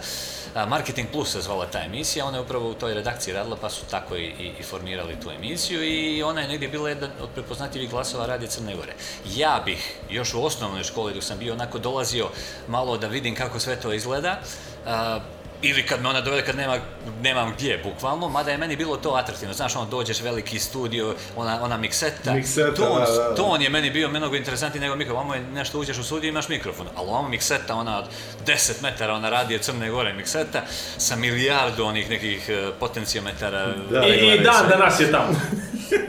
Marketing 0.56 1.08
Plus 1.12 1.32
se 1.32 1.42
zvala 1.42 1.66
ta 1.66 1.84
emisija, 1.84 2.26
ona 2.26 2.38
je 2.38 2.44
upravo 2.44 2.70
u 2.70 2.74
toj 2.74 2.94
redakciji 2.94 3.34
radila 3.34 3.58
pa 3.62 3.70
su 3.70 3.86
tako 3.92 4.16
i, 4.16 4.24
i, 4.24 4.52
i 4.60 4.64
formirali 4.64 5.20
tu 5.24 5.32
emisiju 5.32 5.84
i 5.84 6.24
ona 6.24 6.42
je 6.42 6.48
negdje 6.48 6.68
bila 6.68 6.90
jedan 6.90 7.10
od 7.22 7.30
prepoznatljivih 7.30 7.90
glasova 7.90 8.26
Radije 8.26 8.50
Crne 8.50 8.76
Gore. 8.76 8.94
Ja 9.36 9.62
bih 9.66 9.96
još 10.10 10.34
u 10.34 10.44
osnovnoj 10.44 10.84
školi 10.84 11.14
dok 11.14 11.24
sam 11.24 11.38
bio 11.38 11.54
onako 11.54 11.80
dolazio 11.80 12.30
malo 12.68 12.98
da 12.98 13.08
vidim 13.08 13.36
kako 13.36 13.60
sve 13.60 13.76
to 13.76 13.94
izgleda, 13.94 14.40
a, 14.86 15.20
ili 15.62 15.86
kad 15.86 16.02
me 16.02 16.10
ona 16.10 16.22
dovede 16.22 16.42
kad 16.44 16.56
nema, 16.56 16.78
nemam 17.22 17.52
gdje, 17.52 17.78
bukvalno, 17.80 18.30
mada 18.30 18.52
je 18.52 18.58
meni 18.58 18.76
bilo 18.76 18.98
to 18.98 19.10
atraktivno. 19.12 19.54
Znaš, 19.54 19.76
ono, 19.76 19.86
dođeš 19.86 20.22
veliki 20.22 20.60
studio, 20.60 21.16
ona, 21.36 21.64
ona 21.64 21.78
mikseta, 21.78 22.34
Mikseta, 22.34 22.74
ton, 22.74 23.00
da, 23.00 23.06
da, 23.08 23.30
da. 23.30 23.36
ton 23.36 23.62
je 23.62 23.70
meni 23.70 23.90
bio 23.90 24.10
mnogo 24.10 24.36
interesantniji 24.36 24.82
nego 24.82 24.96
mikrofon. 24.96 25.18
Ovamo 25.18 25.36
je 25.36 25.42
nešto 25.44 25.80
uđeš 25.80 25.98
u 25.98 26.04
studiju 26.04 26.28
i 26.28 26.32
imaš 26.32 26.48
mikrofon, 26.50 26.88
ali 26.96 27.10
ovamo 27.10 27.28
mikseta, 27.30 27.76
ona 27.76 28.00
od 28.00 28.06
10 28.46 28.72
metara, 28.82 29.14
ona 29.14 29.30
radi 29.30 29.56
od 29.56 29.62
Crne 29.62 29.90
Gore 29.90 30.14
mikseta, 30.14 30.62
sa 30.98 31.16
milijardu 31.16 31.86
onih 31.86 32.10
nekih 32.10 32.50
uh, 32.50 32.74
potencijometara. 32.80 33.68
Da, 33.92 34.06
I, 34.06 34.12
i 34.30 34.40
dan 34.40 34.70
danas 34.70 35.00
je 35.00 35.12
tamo. 35.12 35.34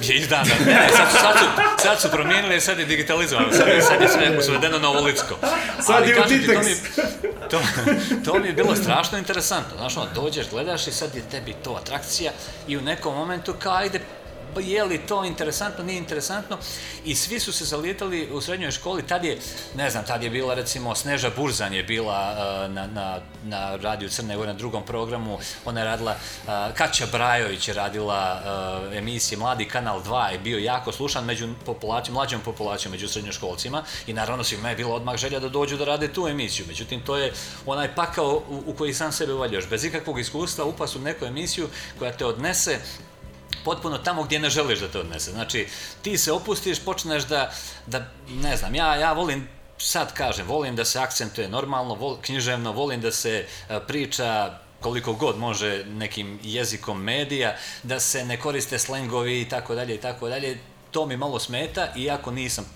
Je 0.00 0.16
iz 0.16 0.28
dana. 0.28 0.44
Ne, 0.66 0.72
ne, 0.72 0.88
sad, 0.88 1.10
su, 1.10 1.16
sad, 1.16 1.38
su, 1.38 1.44
sad 1.78 2.00
su 2.00 2.08
promijenili, 2.10 2.60
sad 2.60 2.78
je 2.78 2.84
digitalizovano, 2.84 3.52
sad, 3.52 3.68
je- 3.68 3.82
sad 3.82 4.00
je 4.00 4.08
sve 4.08 4.38
usvedeno 4.38 4.78
na 4.78 4.88
ovolicko. 4.88 5.38
Sad 5.80 5.96
Ali 5.96 6.08
je 6.08 6.14
u 6.14 6.22
kažem 6.22 6.42
to 6.46 6.52
mi, 6.54 6.74
to, 7.50 7.60
to 8.24 8.38
mi 8.38 8.46
je 8.46 8.52
bilo 8.52 8.76
strašno 8.76 9.18
interesantno. 9.18 9.41
Znaš, 9.76 9.96
ono, 9.96 10.06
dođeš, 10.14 10.50
gledaš 10.50 10.86
i 10.86 10.92
sad 10.92 11.14
je 11.14 11.22
tebi 11.30 11.54
to 11.64 11.72
atrakcija 11.72 12.32
i 12.68 12.76
u 12.76 12.80
nekom 12.80 13.14
momentu 13.14 13.54
kao, 13.58 13.74
ajde, 13.74 14.00
je 14.60 14.84
li 14.84 14.98
to 14.98 15.24
interesantno, 15.24 15.84
nije 15.84 15.98
interesantno. 15.98 16.58
I 17.04 17.14
svi 17.14 17.40
su 17.40 17.52
se 17.52 17.64
zalijetali 17.64 18.30
u 18.32 18.40
srednjoj 18.40 18.70
školi, 18.70 19.02
tad 19.02 19.24
je, 19.24 19.38
ne 19.76 19.90
znam, 19.90 20.04
tad 20.04 20.22
je 20.22 20.30
bila 20.30 20.54
recimo 20.54 20.94
Sneža 20.94 21.30
Burzan 21.36 21.74
je 21.74 21.82
bila 21.82 22.32
uh, 22.32 22.74
na, 22.74 22.86
na, 22.86 23.20
na 23.44 23.76
radiju 23.76 24.08
Crne 24.08 24.36
Gore 24.36 24.52
na 24.52 24.58
drugom 24.58 24.82
programu, 24.82 25.38
ona 25.64 25.80
je 25.80 25.86
radila, 25.86 26.12
uh, 26.12 26.52
Kaća 26.74 27.06
Brajović 27.12 27.68
je 27.68 27.74
radila 27.74 28.40
uh, 28.88 28.96
emisije 28.96 29.38
Mladi 29.38 29.64
kanal 29.68 30.02
2 30.02 30.32
je 30.32 30.38
bio 30.38 30.58
jako 30.58 30.92
slušan 30.92 31.24
među 31.24 31.48
populacijom, 31.66 32.14
mlađom 32.14 32.40
populacijom, 32.40 32.92
među 32.92 33.08
srednjoškolcima. 33.08 33.82
I 34.06 34.12
naravno 34.12 34.44
svima 34.44 34.70
je 34.70 34.76
bila 34.76 34.94
odmah 34.94 35.16
želja 35.16 35.40
da 35.40 35.48
dođu 35.48 35.76
da 35.76 35.84
rade 35.84 36.08
tu 36.08 36.28
emisiju, 36.28 36.66
međutim 36.68 37.00
to 37.00 37.16
je 37.16 37.32
onaj 37.66 37.94
pakao 37.94 38.42
u, 38.48 38.62
u 38.66 38.74
koji 38.74 38.94
sam 38.94 39.12
sebe 39.12 39.32
uvaljaš, 39.32 39.68
bez 39.68 39.84
ikakvog 39.84 40.20
iskustva 40.20 40.64
upast 40.64 40.96
u 40.96 41.00
neku 41.00 41.24
emisiju 41.24 41.68
koja 41.98 42.12
te 42.12 42.26
odnese 42.26 42.78
potpuno 43.64 43.98
tamo 43.98 44.22
gdje 44.22 44.38
ne 44.38 44.50
želiš 44.50 44.80
da 44.80 44.88
te 44.88 44.98
odnese. 44.98 45.30
Znači, 45.30 45.68
ti 46.02 46.18
se 46.18 46.32
opustiš, 46.32 46.80
počneš 46.84 47.24
da, 47.24 47.52
da 47.86 48.06
ne 48.28 48.56
znam, 48.56 48.74
ja, 48.74 48.96
ja 48.96 49.12
volim 49.12 49.48
sad 49.78 50.14
kažem, 50.14 50.46
volim 50.46 50.76
da 50.76 50.84
se 50.84 50.98
akcentuje 50.98 51.48
normalno, 51.48 51.94
vol, 51.94 52.16
književno, 52.22 52.72
volim 52.72 53.00
da 53.00 53.12
se 53.12 53.46
e, 53.68 53.80
priča 53.86 54.58
koliko 54.80 55.12
god 55.12 55.38
može 55.38 55.84
nekim 55.84 56.38
jezikom 56.42 57.02
medija, 57.02 57.56
da 57.82 58.00
se 58.00 58.24
ne 58.24 58.40
koriste 58.40 58.78
slengovi 58.78 59.40
i 59.40 59.48
tako 59.48 59.74
dalje 59.74 59.94
i 59.94 59.98
tako 59.98 60.28
dalje. 60.28 60.58
To 60.90 61.06
mi 61.06 61.16
malo 61.16 61.38
smeta, 61.38 61.88
iako 61.96 62.30
nisam 62.30 62.66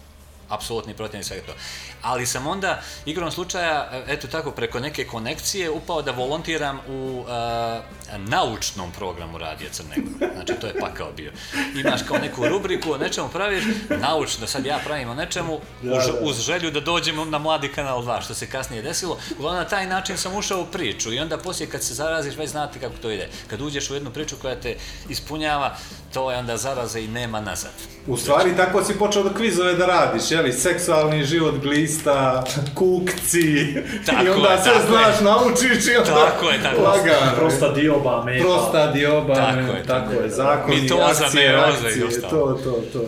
apsolutni 0.49 0.95
protivnik 0.95 1.27
svega 1.27 1.47
toga. 1.47 1.59
Ali 2.07 2.27
sam 2.27 2.47
onda, 2.47 2.81
igrom 3.07 3.31
slučaja, 3.31 3.91
eto 4.07 4.27
tako, 4.27 4.51
preko 4.51 4.81
neke 4.81 5.05
konekcije 5.05 5.71
upao 5.71 6.03
da 6.03 6.11
volontiram 6.11 6.81
u 6.89 7.25
a, 7.29 7.81
naučnom 8.19 8.93
programu 8.93 9.39
Radija 9.39 9.71
Crne 9.71 9.97
Gore. 9.97 10.33
Znači, 10.35 10.53
to 10.61 10.67
je 10.67 10.81
pakao 10.81 11.13
bio. 11.13 11.33
Imaš 11.75 12.01
kao 12.09 12.19
neku 12.19 12.49
rubriku, 12.49 12.93
o 12.93 12.99
nečemu 12.99 13.29
praviš, 13.29 13.65
naučno, 14.01 14.47
sad 14.47 14.67
ja 14.67 14.79
pravim 14.85 15.09
o 15.09 15.15
nečemu, 15.15 15.61
uz, 15.83 16.05
uz 16.21 16.41
želju 16.41 16.71
da 16.71 16.81
dođemo 16.81 17.25
na 17.25 17.39
Mladi 17.39 17.69
kanal 17.69 18.03
2, 18.03 18.23
što 18.23 18.35
se 18.35 18.47
kasnije 18.47 18.83
desilo. 18.83 19.19
Uglavnom, 19.39 19.63
na 19.63 19.69
taj 19.69 19.87
način 19.87 20.17
sam 20.17 20.37
ušao 20.37 20.61
u 20.61 20.67
priču 20.67 21.13
i 21.13 21.19
onda 21.19 21.39
poslije 21.39 21.71
kad 21.71 21.83
se 21.83 21.95
zaraziš, 21.95 22.37
već 22.37 22.51
znate 22.51 22.79
kako 22.79 22.95
to 23.03 23.11
ide. 23.11 23.29
Kad 23.51 23.61
uđeš 23.61 23.91
u 23.91 23.95
jednu 23.95 24.11
priču 24.11 24.37
koja 24.43 24.61
te 24.61 24.77
ispunjava, 25.09 25.77
to 26.15 26.31
je 26.31 26.39
onda 26.39 26.57
zaraza 26.57 26.99
i 26.99 27.09
nema 27.09 27.41
nazad. 27.41 27.73
U 28.07 28.17
stvari, 28.17 28.57
tako 28.57 28.85
si 28.85 28.99
počeo 28.99 29.23
da 29.23 29.35
kvizove 29.35 29.75
da 29.75 29.87
radiš, 29.87 30.31
jeli? 30.31 30.53
Seksualni 30.53 31.25
život 31.25 31.55
glista, 31.97 32.45
kukci, 32.75 33.75
Tako 34.07 34.25
i 34.25 34.29
onda 34.29 34.49
je, 34.49 34.59
sve 34.59 34.73
tako 34.73 34.87
znaš, 34.89 35.19
je. 35.19 35.25
naučiš 35.25 35.87
i 35.87 35.97
onda 35.97 36.11
Tako 36.27 36.47
je, 36.47 36.63
tako 36.63 36.77
je. 36.77 36.83
lagano. 36.83 37.33
Prosta 37.37 37.69
dioba, 37.69 38.23
meta. 38.25 38.45
Prosta 38.45 38.87
dioba, 38.87 39.35
Tako 39.35 39.59
je, 39.59 39.83
tako 39.85 40.11
tako 40.11 40.13
je. 40.15 40.31
zakoni, 40.31 40.77
Mitoza, 40.77 41.05
akcije, 41.25 41.45
i 41.45 41.57
akcije, 41.57 42.07
ostalo. 42.07 42.31
to, 42.47 42.59
to, 42.65 42.71
to, 42.93 42.99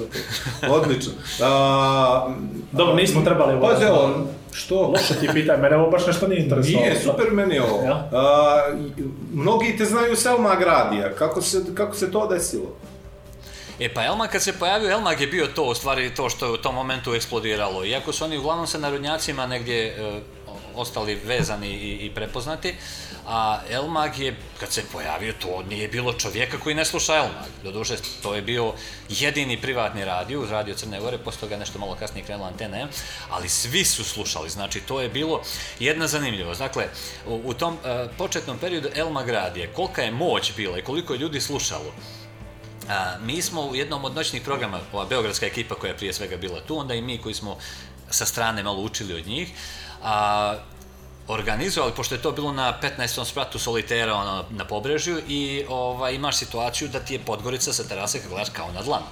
to. 0.60 0.74
Odlično. 0.74 1.12
A, 1.42 2.28
Dobro, 2.72 2.94
nismo 2.94 3.22
trebali 3.22 3.54
ovo. 3.54 3.68
Pazi 3.68 3.84
ovo, 3.84 4.10
što? 4.52 4.82
Loše 4.82 5.14
ti 5.16 5.28
pitaj, 5.28 5.56
mene 5.56 5.76
ovo 5.76 5.90
baš 5.90 6.06
nešto 6.06 6.28
nije 6.28 6.42
interesovalo. 6.42 6.86
Nije, 6.86 7.00
super 7.00 7.26
meni 7.32 7.58
ovo. 7.58 7.82
Ja? 7.84 8.08
A, 8.12 8.60
i- 8.96 9.02
mnogi 9.32 9.74
te 9.78 9.84
znaju 9.84 10.16
Selma 10.16 10.54
Gradija, 10.54 11.12
kako 11.12 11.42
se, 11.42 11.62
kako 11.74 11.96
se 11.96 12.10
to 12.10 12.26
desilo? 12.26 12.76
E 13.80 13.88
pa 13.94 14.04
Elmag 14.04 14.30
kad 14.30 14.42
se 14.42 14.58
pojavio, 14.58 14.90
Elmag 14.90 15.20
je 15.20 15.26
bio 15.26 15.46
to, 15.46 15.62
u 15.64 15.74
stvari 15.74 16.14
to 16.14 16.30
što 16.30 16.46
je 16.46 16.52
u 16.52 16.56
tom 16.56 16.74
momentu 16.74 17.14
eksplodiralo. 17.14 17.84
Iako 17.84 18.12
su 18.12 18.24
oni 18.24 18.38
uglavnom 18.38 18.66
sa 18.66 18.78
narodnjacima 18.78 19.46
negdje 19.46 19.86
e, 19.86 20.20
ostali 20.74 21.14
vezani 21.14 21.68
i, 21.68 22.06
i 22.06 22.10
prepoznati, 22.14 22.74
a 23.26 23.60
Elmag 23.70 24.18
je, 24.18 24.36
kad 24.60 24.72
se 24.72 24.82
pojavio, 24.92 25.32
to 25.32 25.62
nije 25.68 25.88
bilo 25.88 26.12
čovjeka 26.12 26.58
koji 26.58 26.74
ne 26.74 26.84
sluša 26.84 27.16
Elmag. 27.16 27.50
Doduše, 27.62 27.96
to 28.22 28.34
je 28.34 28.42
bio 28.42 28.72
jedini 29.08 29.60
privatni 29.60 30.04
radio, 30.04 30.40
uz 30.40 30.50
radio 30.50 30.74
Crne 30.74 31.00
Gore, 31.00 31.18
posle 31.18 31.40
toga 31.40 31.56
nešto 31.56 31.78
malo 31.78 31.94
kasnije 31.94 32.24
krenula 32.24 32.48
antena 32.48 32.88
ali 33.30 33.48
svi 33.48 33.84
su 33.84 34.04
slušali, 34.04 34.50
znači 34.50 34.80
to 34.80 35.00
je 35.00 35.08
bilo 35.08 35.42
jedna 35.78 36.06
zanimljivost. 36.06 36.60
Dakle, 36.60 36.84
u, 37.26 37.40
u 37.44 37.54
tom 37.54 37.78
e, 37.84 38.08
početnom 38.18 38.58
periodu 38.58 38.88
Elmag 38.94 39.28
radije, 39.28 39.72
kolika 39.72 40.02
je 40.02 40.10
moć 40.10 40.52
bila 40.56 40.78
i 40.78 40.82
koliko 40.82 41.12
je 41.12 41.18
ljudi 41.18 41.40
slušalo, 41.40 41.92
A, 42.88 43.16
mi 43.20 43.42
smo 43.42 43.62
u 43.62 43.74
jednom 43.74 44.04
od 44.04 44.14
noćnih 44.14 44.42
programa, 44.42 44.80
ova 44.92 45.04
beogradska 45.04 45.46
ekipa 45.46 45.74
koja 45.74 45.90
je 45.90 45.96
prije 45.96 46.12
svega 46.12 46.36
bila 46.36 46.60
tu, 46.60 46.78
onda 46.78 46.94
i 46.94 47.02
mi 47.02 47.18
koji 47.18 47.34
smo 47.34 47.56
sa 48.10 48.26
strane 48.26 48.62
malo 48.62 48.82
učili 48.82 49.14
od 49.14 49.26
njih, 49.26 49.48
a, 50.02 50.56
organizovali, 51.28 51.92
pošto 51.96 52.14
je 52.14 52.22
to 52.22 52.32
bilo 52.32 52.52
na 52.52 52.78
15. 52.82 53.24
spratu 53.24 53.58
solitera 53.58 54.14
ono, 54.14 54.44
na 54.50 54.64
pobrežju 54.64 55.22
i 55.28 55.64
ovaj, 55.68 56.14
imaš 56.14 56.36
situaciju 56.36 56.88
da 56.88 57.00
ti 57.00 57.14
je 57.14 57.18
Podgorica 57.18 57.72
sa 57.72 57.84
terase 57.84 58.20
kad 58.20 58.28
gledaš 58.28 58.48
kao 58.52 58.72
na 58.72 58.82
dlanu. 58.82 59.06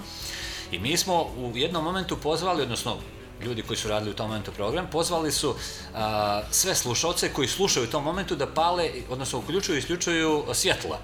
I 0.71 0.79
mi 0.79 0.97
smo 0.97 1.23
u 1.23 1.53
jednom 1.55 1.85
momentu 1.85 2.17
pozvali, 2.17 2.63
odnosno 2.63 2.97
ljudi 3.43 3.63
koji 3.63 3.77
su 3.77 3.89
radili 3.89 4.11
u 4.11 4.15
tom 4.15 4.27
momentu 4.27 4.53
program, 4.53 4.87
pozvali 4.93 5.33
su 5.33 5.55
a, 5.95 6.43
sve 6.51 6.75
slušalce 6.75 7.33
koji 7.33 7.49
slušaju 7.49 7.85
u 7.85 7.91
tom 7.91 8.05
momentu 8.05 8.37
da 8.37 8.47
pale, 8.47 8.91
odnosno 9.11 9.39
uključuju 9.39 9.77
i 9.77 9.79
isključuju 9.79 10.45
svjetla. 10.53 10.99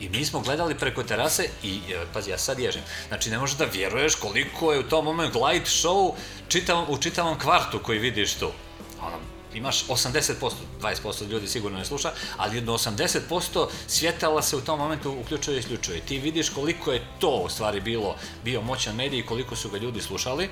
I 0.00 0.08
mi 0.08 0.24
smo 0.24 0.40
gledali 0.40 0.74
preko 0.74 1.02
terase 1.02 1.48
i, 1.62 1.80
e, 1.92 2.06
pazi, 2.12 2.30
ja 2.30 2.38
sad 2.38 2.58
ježem, 2.58 2.82
znači 3.08 3.30
ne 3.30 3.38
možeš 3.38 3.56
da 3.56 3.64
vjeruješ 3.64 4.14
koliko 4.14 4.72
je 4.72 4.78
u 4.78 4.88
tom 4.88 5.04
momentu 5.04 5.44
light 5.44 5.66
show 5.68 6.12
čitavom, 6.48 6.84
u 6.88 6.98
čitavom 6.98 7.38
kvartu 7.38 7.78
koji 7.78 7.98
vidiš 7.98 8.34
tu. 8.34 8.50
Ono, 9.00 9.16
imaš 9.54 9.86
80%, 9.86 10.50
20% 10.80 11.28
ljudi 11.28 11.48
sigurno 11.48 11.78
ne 11.78 11.84
sluša, 11.84 12.12
ali 12.36 12.56
jedno 12.56 12.72
80% 12.78 13.66
svjetala 13.86 14.42
se 14.42 14.56
u 14.56 14.60
tom 14.60 14.78
momentu 14.78 15.16
uključuje 15.20 15.56
i 15.56 15.60
isključuje. 15.60 16.00
Ti 16.00 16.18
vidiš 16.18 16.48
koliko 16.48 16.92
je 16.92 17.06
to 17.18 17.30
u 17.30 17.48
stvari 17.48 17.80
bilo, 17.80 18.16
bio 18.44 18.60
moćan 18.62 18.96
medij 18.96 19.18
i 19.18 19.26
koliko 19.26 19.56
su 19.56 19.70
ga 19.70 19.78
ljudi 19.78 20.02
slušali. 20.02 20.48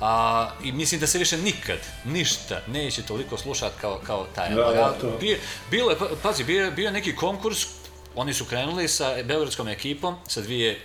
A, 0.00 0.50
I 0.64 0.72
mislim 0.72 1.00
da 1.00 1.06
se 1.06 1.18
više 1.18 1.36
nikad, 1.36 1.78
ništa, 2.04 2.60
neće 2.66 3.02
toliko 3.02 3.38
slušat 3.38 3.72
kao, 3.80 4.00
kao 4.06 4.26
taj. 4.34 4.48
Da, 4.48 4.54
da, 4.54 4.96
to. 5.00 5.16
bio, 5.20 5.38
bilo 5.70 5.90
je, 5.90 5.98
pa- 5.98 6.08
pazi, 6.22 6.44
bio 6.44 6.70
bio 6.70 6.90
neki 6.90 7.16
konkurs, 7.16 7.66
oni 8.18 8.34
su 8.34 8.44
krenuli 8.44 8.88
sa 8.88 9.14
beogradskom 9.24 9.68
ekipom, 9.68 10.16
sa 10.28 10.40
dvije 10.40 10.80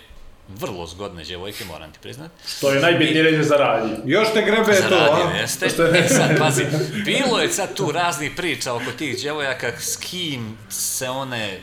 vrlo 0.48 0.86
zgodne 0.86 1.24
djevojke, 1.24 1.64
moram 1.64 1.92
ti 1.92 1.98
priznat. 2.02 2.30
To 2.60 2.70
je 2.70 2.80
najbitnije 2.80 3.22
reći 3.22 3.44
za 3.44 3.56
radio. 3.56 3.96
Još 4.04 4.32
te 4.32 4.42
grebe 4.42 4.72
Za 4.74 4.88
to, 4.88 4.94
a? 4.96 5.36
jeste. 5.40 5.66
E 6.04 6.08
sad, 6.08 6.38
pazi, 6.38 6.64
bilo 7.04 7.40
je 7.40 7.48
sad 7.48 7.74
tu 7.74 7.92
raznih 7.92 8.32
priča 8.36 8.74
oko 8.74 8.92
tih 8.98 9.16
djevojaka, 9.16 9.72
s 9.80 9.96
kim 9.96 10.58
se 10.70 11.08
one, 11.10 11.60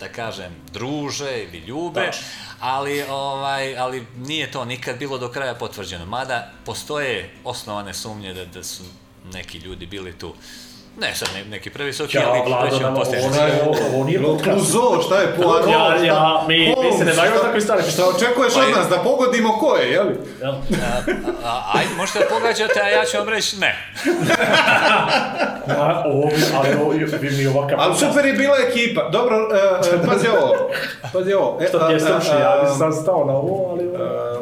da 0.00 0.08
kažem, 0.08 0.52
druže 0.72 1.42
ili 1.44 1.58
ljube, 1.58 2.06
Tačno. 2.06 2.26
ali, 2.60 3.02
ovaj, 3.02 3.78
ali 3.78 4.06
nije 4.16 4.50
to 4.50 4.64
nikad 4.64 4.98
bilo 4.98 5.18
do 5.18 5.28
kraja 5.28 5.54
potvrđeno. 5.54 6.06
Mada 6.06 6.52
postoje 6.64 7.30
osnovane 7.44 7.94
sumnje 7.94 8.34
da, 8.34 8.44
da 8.44 8.64
su 8.64 8.82
neki 9.32 9.58
ljudi 9.58 9.86
bili 9.86 10.18
tu 10.18 10.34
ne 10.98 11.14
sad 11.14 11.28
ne, 11.34 11.44
neki 11.46 11.70
previsoki, 11.70 12.16
Ja, 12.16 12.22
ali 12.28 12.50
nam 12.50 12.78
ćemo 12.78 12.94
postići. 12.94 13.22
ovo, 13.62 13.76
ovo 13.88 14.04
nije. 14.04 14.18
Clouseau, 14.42 15.02
šta 15.02 15.16
je 15.16 15.26
Poirot? 15.28 15.66
Ja, 15.68 15.94
šta- 15.94 16.04
ja, 16.04 16.44
mi- 16.48 16.58
mi 16.58 16.92
se 16.92 17.04
ne 17.04 17.04
Holmes, 17.04 17.16
bavimo 17.16 17.34
šta- 17.34 17.44
takvim 17.44 17.62
stvarima. 17.62 17.88
Šta 17.88 18.02
očekuješ 18.06 18.54
Pa 18.54 18.60
od 18.60 18.68
je- 18.68 18.74
nas, 18.74 18.88
da 18.88 18.96
pogodimo 18.98 19.52
ko 19.52 19.76
je, 19.76 19.90
jeli? 19.90 20.14
Jel? 20.40 20.52
A, 20.52 20.88
a, 21.44 21.62
ajde, 21.74 21.90
možete 21.96 22.18
da 22.18 22.24
pogađate, 22.28 22.80
a 22.80 22.88
ja 22.88 23.04
ću 23.04 23.16
vam 23.16 23.28
reći 23.28 23.56
ne. 23.56 23.72
Ja, 25.68 26.02
ovo, 26.06 26.28
ali 26.56 26.68
ovo, 26.74 26.90
bi 27.20 27.30
mi 27.32 27.46
ovakav... 27.48 27.80
Ali 27.80 27.94
super 27.96 28.24
je 28.24 28.32
bila 28.34 28.56
ekipa. 28.60 29.08
Dobro, 29.08 29.36
e, 29.94 30.06
pazi 30.06 30.26
ovo. 30.28 30.54
Pazi 31.12 31.32
ovo. 31.32 31.58
E, 31.60 31.66
Što 31.66 31.78
ti 31.78 31.92
je 31.92 31.98
a, 32.02 32.14
a, 32.32 32.36
a, 32.36 32.40
ja 32.40 32.62
bi 32.62 32.78
sam 32.78 32.92
stao 32.92 33.24
na 33.24 33.32
ovo, 33.34 33.70
ali... 33.70 33.84
a, 33.96 34.38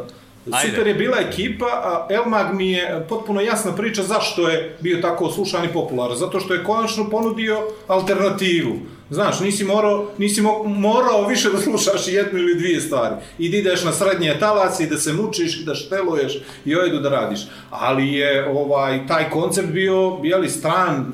Ajde. 0.51 0.69
Super 0.69 0.87
je 0.87 0.93
bila 0.93 1.17
ekipa, 1.19 1.65
a 1.65 2.07
Elmag 2.09 2.53
mi 2.53 2.71
je 2.71 3.05
potpuno 3.09 3.41
jasna 3.41 3.75
priča 3.75 4.03
zašto 4.03 4.49
je 4.49 4.77
bio 4.79 4.97
tako 5.01 5.31
slušan 5.31 5.65
i 5.65 5.73
popularan. 5.73 6.17
Zato 6.17 6.39
što 6.39 6.53
je 6.53 6.63
konačno 6.63 7.09
ponudio 7.09 7.57
alternativu. 7.87 8.75
Znaš, 9.09 9.39
nisi 9.39 9.63
morao, 9.63 10.07
nisi 10.17 10.41
mo- 10.41 10.63
morao 10.67 11.27
više 11.27 11.49
da 11.49 11.57
slušaš 11.57 12.07
jednu 12.07 12.39
ili 12.39 12.55
dvije 12.55 12.81
stvari. 12.81 13.15
I 13.39 13.49
da 13.49 13.57
ideš 13.57 13.83
na 13.83 13.91
srednje 13.91 14.35
talac 14.39 14.79
i 14.79 14.87
da 14.87 14.97
se 14.97 15.13
mučiš 15.13 15.59
i 15.61 15.65
da 15.65 15.75
šteluješ 15.75 16.33
i 16.65 16.75
ojedu 16.75 16.99
da 16.99 17.09
radiš. 17.09 17.39
Ali 17.69 18.13
je 18.13 18.49
ovaj 18.49 19.07
taj 19.07 19.29
koncept 19.29 19.67
bio, 19.67 20.17
jeli, 20.23 20.49
stran 20.49 21.13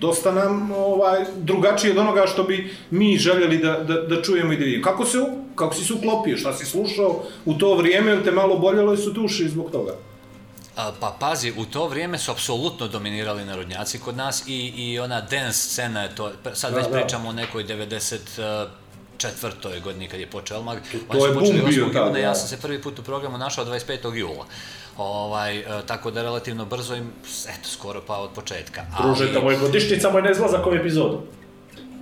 dosta 0.00 0.32
nam 0.32 0.70
ovaj 0.72 1.24
drugačije 1.36 1.92
od 1.92 1.98
onoga 1.98 2.26
što 2.26 2.42
bi 2.42 2.76
mi 2.90 3.18
željeli 3.18 3.58
da, 3.58 3.72
da, 3.72 3.94
da 3.94 4.22
čujemo 4.22 4.52
i 4.52 4.56
da 4.56 4.64
vidimo. 4.64 4.84
Kako 4.84 5.04
se 5.04 5.18
kako 5.54 5.74
si 5.74 5.84
se 5.84 5.92
uklopio, 5.92 6.36
šta 6.36 6.52
si 6.52 6.66
slušao 6.66 7.22
u 7.44 7.54
to 7.54 7.74
vrijeme, 7.74 8.12
ili 8.12 8.24
te 8.24 8.30
malo 8.30 8.58
boljelo 8.58 8.94
i 8.94 8.98
su 8.98 9.10
duši 9.10 9.48
zbog 9.48 9.70
toga? 9.70 9.94
A, 10.76 10.92
Pa 11.00 11.16
pazi, 11.20 11.52
u 11.56 11.64
to 11.64 11.88
vrijeme 11.88 12.18
su 12.18 12.30
apsolutno 12.30 12.88
dominirali 12.88 13.44
narodnjaci 13.44 13.98
kod 13.98 14.16
nas 14.16 14.44
i, 14.46 14.72
i 14.76 14.98
ona 14.98 15.20
dance 15.20 15.58
scena 15.58 16.02
je 16.02 16.14
to, 16.14 16.30
sad 16.54 16.72
Da, 16.72 16.76
već 16.76 16.86
da. 16.86 16.92
pričamo 16.92 17.28
o 17.28 17.32
nekoj 17.32 17.64
94. 17.64 18.68
godini 19.80 20.08
kad 20.08 20.20
je 20.20 20.26
počeo 20.26 20.56
Elmag. 20.56 20.78
To- 20.92 20.98
to 21.10 21.26
je 21.26 21.32
boom 21.32 21.44
bio 21.44 21.86
8. 21.86 21.92
tad, 21.92 22.02
juna, 22.02 22.10
da. 22.10 22.18
ja 22.18 22.34
sam 22.34 22.48
se 22.48 22.56
prvi 22.56 22.82
put 22.82 22.98
u 22.98 23.02
programu 23.02 23.38
našao 23.38 23.64
25. 23.64 24.14
jula. 24.14 24.46
Ovaj, 24.98 25.58
e, 25.58 25.64
tako 25.86 26.10
da 26.10 26.22
relativno 26.22 26.64
brzo 26.64 26.94
im, 26.94 27.12
eto, 27.48 27.68
skoro 27.68 28.00
pa 28.00 28.16
od 28.16 28.30
početka. 28.30 28.82
Druže, 28.98 29.34
tamo 29.34 29.50
je 29.50 29.58
godišnjica 29.58 30.10
moj 30.10 30.30
izlazak 30.30 30.66
ove 30.66 30.78
epizode. 30.78 31.16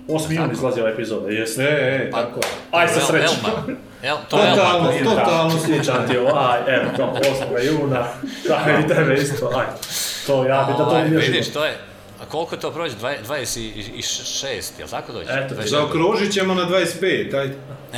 8. 0.07 0.31
jun 0.31 0.51
izlazi 0.51 0.81
ova 0.81 0.89
epizoda, 0.89 1.29
jeste. 1.29 1.63
E, 1.63 1.67
e, 1.97 2.11
Pa- 2.11 2.21
tako 2.21 2.39
je. 2.39 2.45
Aj 2.71 2.87
sa 2.87 2.99
srećom. 2.99 3.35
El, 4.03 4.15
to 4.29 4.37
je 4.39 4.55
to- 4.55 5.03
totalno 5.05 5.59
sličan 5.59 6.07
ti 6.07 6.17
ovo, 6.17 6.39
aj, 6.39 6.59
evo, 6.67 6.89
to, 6.97 7.13
8. 7.53 7.65
juna, 7.65 8.05
da, 8.47 8.79
i 8.79 8.87
tebe 8.87 9.13
isto, 9.15 9.49
aj. 9.55 9.65
To 10.27 10.45
ja 10.45 10.63
bi 10.63 10.71
da 10.71 10.77
to 10.77 10.83
Ovaj, 10.83 11.03
vidiš. 11.03 11.27
vidiš, 11.27 11.53
to 11.53 11.65
je, 11.65 11.77
a 12.25 12.31
koliko 12.31 12.57
to 12.57 12.71
prođe? 12.71 12.95
Dvaj- 12.95 13.17
26, 13.27 14.71
jel 14.79 14.87
tako 14.87 15.11
dođe? 15.13 15.29
Eto, 15.31 15.55
26. 15.55 15.67
Zaokružit 15.67 16.33
ćemo 16.33 16.53
na 16.53 16.65
25, 16.65 17.31
taj. 17.31 17.45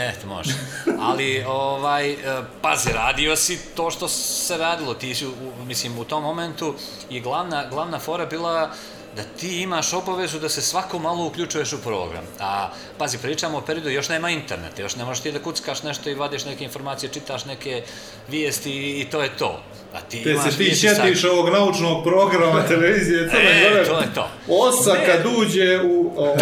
Eto, 0.10 0.28
može. 0.28 0.52
Ali, 1.00 1.44
ovaj, 1.48 2.12
e, 2.12 2.16
pazi, 2.62 2.90
radio 2.94 3.36
si 3.36 3.60
to 3.76 3.92
što 3.92 4.08
se 4.08 4.58
radilo. 4.58 4.94
Ti 4.94 5.16
si, 5.16 5.28
u, 5.28 5.32
mislim, 5.66 6.00
u 6.00 6.04
tom 6.04 6.24
momentu 6.24 6.76
i 7.10 7.20
glavna, 7.20 7.66
glavna 7.70 8.00
fora 8.00 8.26
bila 8.26 8.72
da 9.18 9.24
ti 9.32 9.58
imaš 9.58 9.94
obavezu 9.94 10.40
da 10.40 10.50
se 10.50 10.62
svako 10.62 11.00
malo 11.00 11.26
uključuješ 11.26 11.74
u 11.74 11.78
program. 11.80 12.24
A, 12.40 12.70
pazi, 12.98 13.18
pričamo 13.18 13.58
o 13.58 13.62
periodu, 13.62 13.90
još 13.90 14.10
nema 14.10 14.30
interneta, 14.30 14.82
još 14.82 14.96
ne 14.96 15.06
možeš 15.06 15.24
ti 15.24 15.32
da 15.32 15.40
kuckaš 15.40 15.84
nešto 15.84 16.10
i 16.10 16.16
vadiš 16.16 16.46
neke 16.46 16.64
informacije, 16.64 17.10
čitaš 17.10 17.46
neke 17.46 17.84
vijesti 18.28 18.72
i, 18.72 19.02
i 19.02 19.06
to 19.06 19.22
je 19.22 19.30
to. 19.30 19.62
A 19.94 20.02
ti 20.02 20.24
Te 20.24 20.32
imaš 20.32 20.44
se 20.44 20.50
ti 20.50 20.56
vijesti 20.58 20.88
sa- 20.88 20.96
sjetiš 20.96 21.24
ovog 21.24 21.50
naučnog 21.50 22.04
programa 22.04 22.64
televizije 22.68 23.30
Crne 23.30 23.62
E, 23.62 23.70
Gore. 23.70 23.86
to 23.86 24.00
je 24.00 24.14
to. 24.16 24.30
Osa 24.50 24.94
Ne. 24.94 25.06
kad 25.06 25.26
uđe 25.38 25.80
u 25.82 26.14
ovaj, 26.18 26.38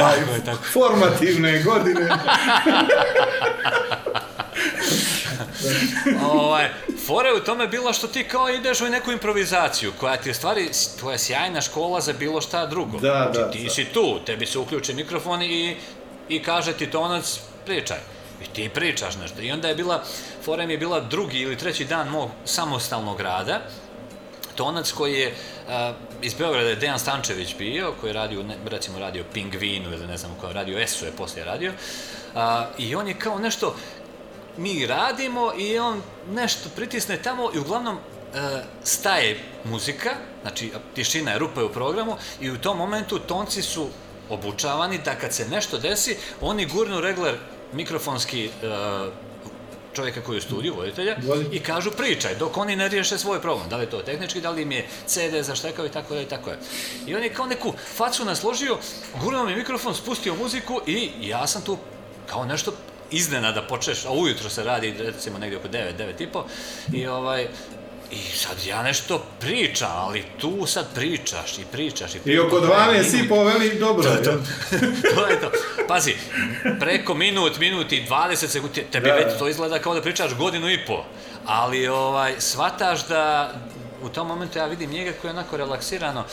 tako. 0.45 0.63
formativne 0.63 1.59
godine. 1.61 2.09
ovaj, 6.31 6.69
fora 7.05 7.29
je 7.29 7.35
u 7.35 7.43
tome 7.43 7.67
bila 7.67 7.93
što 7.93 8.07
ti 8.07 8.23
kao 8.23 8.49
ideš 8.49 8.81
u 8.81 8.89
neku 8.89 9.11
improvizaciju, 9.11 9.93
koja 9.99 10.17
ti 10.17 10.29
je 10.29 10.33
stvari 10.33 10.69
tvoja 10.99 11.17
sjajna 11.17 11.61
škola 11.61 12.01
za 12.01 12.13
bilo 12.13 12.41
šta 12.41 12.65
drugo. 12.65 12.99
Da, 12.99 13.29
Znači, 13.33 13.39
da, 13.39 13.51
ti 13.51 13.63
da. 13.63 13.69
si 13.69 13.85
tu, 13.85 14.19
tebi 14.25 14.45
se 14.45 14.59
uključi 14.59 14.93
mikrofon 14.93 15.41
i, 15.41 15.75
i 16.29 16.43
kaže 16.43 16.73
ti 16.73 16.91
tonac, 16.91 17.39
pričaj. 17.65 17.97
I 18.43 18.45
ti 18.53 18.69
pričaš 18.69 19.15
nešto. 19.17 19.41
I 19.41 19.51
onda 19.51 19.67
je 19.67 19.75
bila, 19.75 20.03
fora 20.45 20.65
mi 20.65 20.73
je 20.73 20.77
bila 20.77 20.99
drugi 20.99 21.39
ili 21.39 21.57
treći 21.57 21.85
dan 21.85 22.07
mog 22.07 22.29
samostalnog 22.45 23.21
rada, 23.21 23.61
tonac 24.55 24.91
koji 24.91 25.13
je 25.13 25.33
a, 25.69 25.93
iz 26.21 26.33
Beograda 26.33 26.69
je 26.69 26.75
Dejan 26.75 26.99
Stančević 26.99 27.55
bio, 27.57 27.93
koji 28.01 28.09
je 28.09 28.13
radio, 28.13 28.43
ne, 28.43 28.55
recimo 28.65 28.99
radio 28.99 29.23
Pingvinu 29.33 29.93
ili 29.93 30.07
ne 30.07 30.17
znam 30.17 30.31
u 30.31 30.41
kojem 30.41 30.55
radio 30.55 30.79
Esu 30.79 31.05
je 31.05 31.11
poslije 31.11 31.45
radio. 31.45 31.73
A, 32.35 32.67
I 32.77 32.95
on 32.95 33.07
je 33.07 33.13
kao 33.13 33.39
nešto, 33.39 33.75
mi 34.57 34.85
radimo 34.87 35.53
i 35.57 35.79
on 35.79 36.01
nešto 36.29 36.69
pritisne 36.75 37.17
tamo 37.17 37.49
i 37.55 37.59
uglavnom 37.59 37.97
e, 37.97 38.63
staje 38.83 39.39
muzika, 39.63 40.09
znači 40.41 40.71
tišina 40.95 41.31
je 41.31 41.39
rupa 41.39 41.59
je 41.59 41.65
u 41.65 41.73
programu 41.73 42.17
i 42.41 42.51
u 42.51 42.57
tom 42.57 42.77
momentu 42.77 43.19
tonci 43.19 43.61
su 43.61 43.87
obučavani 44.29 44.99
da 45.05 45.15
kad 45.15 45.33
se 45.33 45.47
nešto 45.49 45.77
desi, 45.77 46.17
oni 46.41 46.65
gurnu 46.65 47.01
regler 47.01 47.35
mikrofonski 47.73 48.45
e, 48.45 48.49
čovjeka 49.95 50.21
koji 50.21 50.35
je 50.35 50.37
u 50.37 50.41
studiju, 50.41 50.73
voditelja, 50.75 51.15
Vodi. 51.23 51.45
i 51.51 51.59
kažu 51.59 51.91
pričaj, 51.91 52.35
dok 52.35 52.57
oni 52.57 52.75
ne 52.75 52.87
riješe 52.87 53.17
svoj 53.17 53.41
problem. 53.41 53.69
Da 53.69 53.77
li 53.77 53.83
je 53.83 53.89
to 53.89 54.01
tehnički, 54.01 54.41
da 54.41 54.51
li 54.51 54.61
im 54.61 54.71
je 54.71 54.87
CD 55.07 55.41
zaštekao 55.41 55.85
i 55.85 55.89
tako 55.89 56.13
da 56.13 56.21
i 56.21 56.25
tako 56.25 56.49
je. 56.49 56.59
I 57.07 57.15
on 57.15 57.23
je 57.23 57.33
kao 57.33 57.45
neku 57.45 57.73
facu 57.95 58.25
nasložio, 58.25 58.77
gurnuo 59.21 59.45
mi 59.45 59.55
mikrofon, 59.55 59.95
spustio 59.95 60.35
muziku 60.35 60.81
i 60.87 61.11
ja 61.21 61.47
sam 61.47 61.61
tu 61.61 61.77
kao 62.27 62.45
nešto 62.45 62.73
iznenada 63.15 63.61
počeš, 63.61 64.05
a 64.05 64.11
ujutro 64.11 64.49
se 64.49 64.63
radi 64.63 64.93
recimo 64.97 65.37
negdje 65.37 65.57
oko 65.57 65.67
9, 65.67 65.97
9 65.97 66.23
i 66.23 66.27
po, 66.27 66.45
i 66.93 67.07
ovaj, 67.07 67.47
i 68.11 68.37
sad 68.37 68.57
ja 68.67 68.83
nešto 68.83 69.25
pričam, 69.39 69.91
ali 69.95 70.23
tu 70.39 70.65
sad 70.65 70.85
pričaš 70.95 71.57
i 71.57 71.65
pričaš 71.71 72.15
i 72.15 72.19
I 72.25 72.39
oko 72.39 72.59
to 72.59 72.67
traje 72.67 73.03
12 73.03 73.11
minut. 73.13 73.25
i 73.25 73.29
poveli 73.29 73.79
dobro. 73.79 74.09
jel? 74.09 74.37
to 75.15 75.27
je 75.27 75.41
to. 75.41 75.51
Pazi, 75.87 76.13
preko 76.79 77.13
minut, 77.13 77.57
minut 77.59 77.91
i 77.91 78.05
20 78.09 78.47
sekundi, 78.47 78.83
tebi 78.91 79.07
Da, 79.09 79.13
već 79.15 79.25
da. 79.33 79.37
to 79.37 79.47
izgleda 79.47 79.79
kao 79.79 79.93
da 79.93 80.01
pričaš 80.01 80.33
godinu 80.33 80.69
i 80.69 80.85
po. 80.85 81.03
Ali 81.45 81.87
ovaj, 81.87 82.33
shvataš 82.39 83.07
da 83.07 83.53
u 84.03 84.09
tom 84.09 84.27
momentu 84.27 84.57
ja 84.59 84.65
vidim 84.65 84.91
njega 84.91 85.11
koji 85.21 85.29
je 85.29 85.33
onako 85.33 85.57
relaksirano 85.57 86.23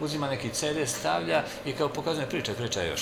uzima 0.00 0.30
neki 0.30 0.48
CD, 0.48 0.88
stavlja 0.88 1.42
i 1.66 1.72
kao 1.72 1.88
pokazuje 1.88 2.26
pričaj, 2.26 2.54
pričaj 2.54 2.88
još. 2.88 3.00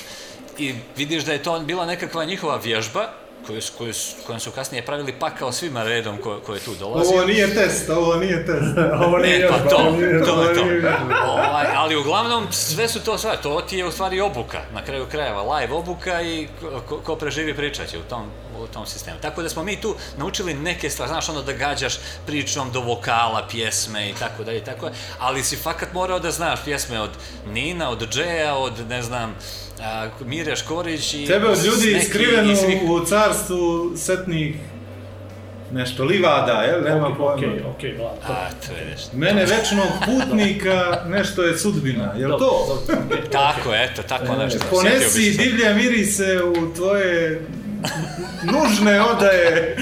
I 0.58 0.74
vidiš 0.96 1.24
da 1.24 1.32
je 1.32 1.42
to 1.42 1.60
bila 1.60 1.86
nekakva 1.86 2.24
njihova 2.24 2.56
vježba 2.56 3.08
koju, 3.46 3.60
koju, 3.78 3.92
kojom 4.26 4.40
su 4.40 4.50
kasnije 4.50 4.84
pravili 4.84 5.12
pakao 5.12 5.52
svima 5.52 5.82
redom 5.82 6.18
ko, 6.18 6.40
ko 6.46 6.54
je 6.54 6.60
tu 6.60 6.74
dolazio. 6.74 7.16
Ovo 7.16 7.26
nije 7.26 7.54
test, 7.54 7.90
ovo 7.90 8.16
nije 8.16 8.46
test. 8.46 8.78
Ovo 9.06 9.18
nije 9.18 9.38
Ne, 9.38 9.48
pa 9.48 9.58
to, 9.58 9.76
to 10.26 10.42
je 10.42 10.54
to. 10.54 10.64
vježba. 10.64 10.90
Ovaj, 11.28 11.66
ali 11.74 11.96
uglavnom 11.96 12.46
sve 12.52 12.88
su 12.88 13.00
to 13.00 13.18
sve, 13.18 13.36
to 13.42 13.60
ti 13.60 13.76
je 13.76 13.86
u 13.86 13.90
stvari 13.92 14.20
obuka, 14.20 14.60
na 14.74 14.84
kraju 14.84 15.06
krajeva, 15.10 15.56
live 15.56 15.72
obuka 15.74 16.22
i 16.22 16.48
ko, 16.88 17.00
ko 17.04 17.16
preživi 17.16 17.54
pričat 17.54 17.88
će 17.88 17.98
u 17.98 18.02
tom, 18.02 18.30
u 18.64 18.68
tom 18.68 18.86
sistemu. 18.86 19.16
Tako 19.20 19.42
da 19.42 19.48
smo 19.48 19.64
mi 19.64 19.76
tu 19.76 19.94
naučili 20.16 20.54
neke 20.54 20.90
stvari, 20.90 21.08
znaš 21.08 21.28
ono 21.28 21.42
da 21.42 21.52
gađaš 21.54 21.94
pričom 22.26 22.70
do 22.72 22.80
vokala, 22.80 23.46
pjesme 23.48 24.10
i 24.10 24.14
tako 24.14 24.44
dalje 24.44 24.58
i 24.58 24.64
tako, 24.64 24.90
ali 25.18 25.42
si 25.42 25.56
fakat 25.56 25.92
morao 25.92 26.18
da 26.20 26.30
znaš 26.30 26.64
pjesme 26.64 27.00
od 27.00 27.10
Nina, 27.46 27.90
od 27.90 28.08
Džeja, 28.10 28.54
od 28.54 28.88
ne 28.88 29.02
znam, 29.02 29.34
a, 29.82 30.08
Mire 30.20 30.56
Škorić 30.56 31.14
i 31.14 31.26
Tebe 31.26 31.46
od 31.46 31.64
ljudi 31.64 32.00
skriveno 32.02 32.56
svih- 32.56 32.82
u 32.84 33.04
carstvu 33.06 33.92
setnih 33.96 34.56
nešto 35.72 36.04
livada, 36.04 36.52
jel? 36.52 36.82
Nema 36.82 37.06
Okej, 37.06 37.16
pojma. 37.16 37.34
okej, 37.34 37.62
okej, 37.66 37.90
gledam. 37.92 38.18
A, 38.28 38.48
to 38.66 38.72
vidiš. 38.74 39.02
Mene 39.12 39.44
večnog 39.46 39.86
putnika 40.06 41.02
nešto 41.06 41.42
je 41.42 41.58
sudbina, 41.58 42.12
jel 42.16 42.30
Dobro, 42.30 42.46
to? 42.46 42.66
dobro, 42.88 43.04
okej. 43.06 43.30
Tako, 43.30 43.74
eto, 43.74 44.02
tako 44.04 44.34
nešto. 44.34 44.58
Sjetio 44.58 44.70
Ponesi 44.72 45.30
divlje 45.32 45.74
mirise 45.74 46.42
u 46.42 46.74
tvoje 46.74 47.46
nužne 48.42 49.02
odaje. 49.02 49.76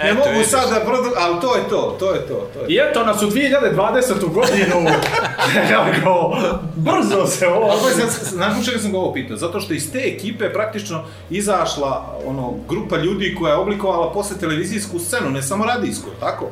Ne 0.00 0.10
Eto, 0.10 0.14
mogu 0.14 0.44
sad 0.44 0.70
da 0.70 0.80
produ... 0.80 1.10
Ali 1.16 1.40
to 1.40 1.56
je 1.56 1.68
to, 1.68 1.96
to 1.98 2.14
je 2.14 2.20
to. 2.26 2.50
to 2.54 2.60
je. 2.60 2.66
I 2.68 2.78
eto 2.90 3.04
nas 3.04 3.22
u 3.22 3.30
2020. 3.30 4.32
godinu, 4.34 4.90
kako 5.70 6.36
brzo 6.76 7.26
se 7.26 7.48
ovo... 7.48 7.68
Pa 7.68 7.90
sad, 7.90 8.10
znaš 8.28 8.64
čega 8.64 8.78
sam 8.78 8.92
ga 8.92 8.98
ovo 8.98 9.12
pitao? 9.12 9.36
Zato 9.36 9.60
što 9.60 9.74
iz 9.74 9.92
te 9.92 9.98
ekipe 9.98 10.52
praktično 10.52 11.04
izašla 11.30 12.18
ono, 12.26 12.54
grupa 12.68 12.96
ljudi 12.96 13.36
koja 13.40 13.50
je 13.52 13.58
oblikovala 13.58 14.12
posle 14.12 14.38
televizijsku 14.38 14.98
scenu, 14.98 15.30
ne 15.30 15.42
samo 15.42 15.64
radijsku, 15.64 16.10
tako? 16.20 16.50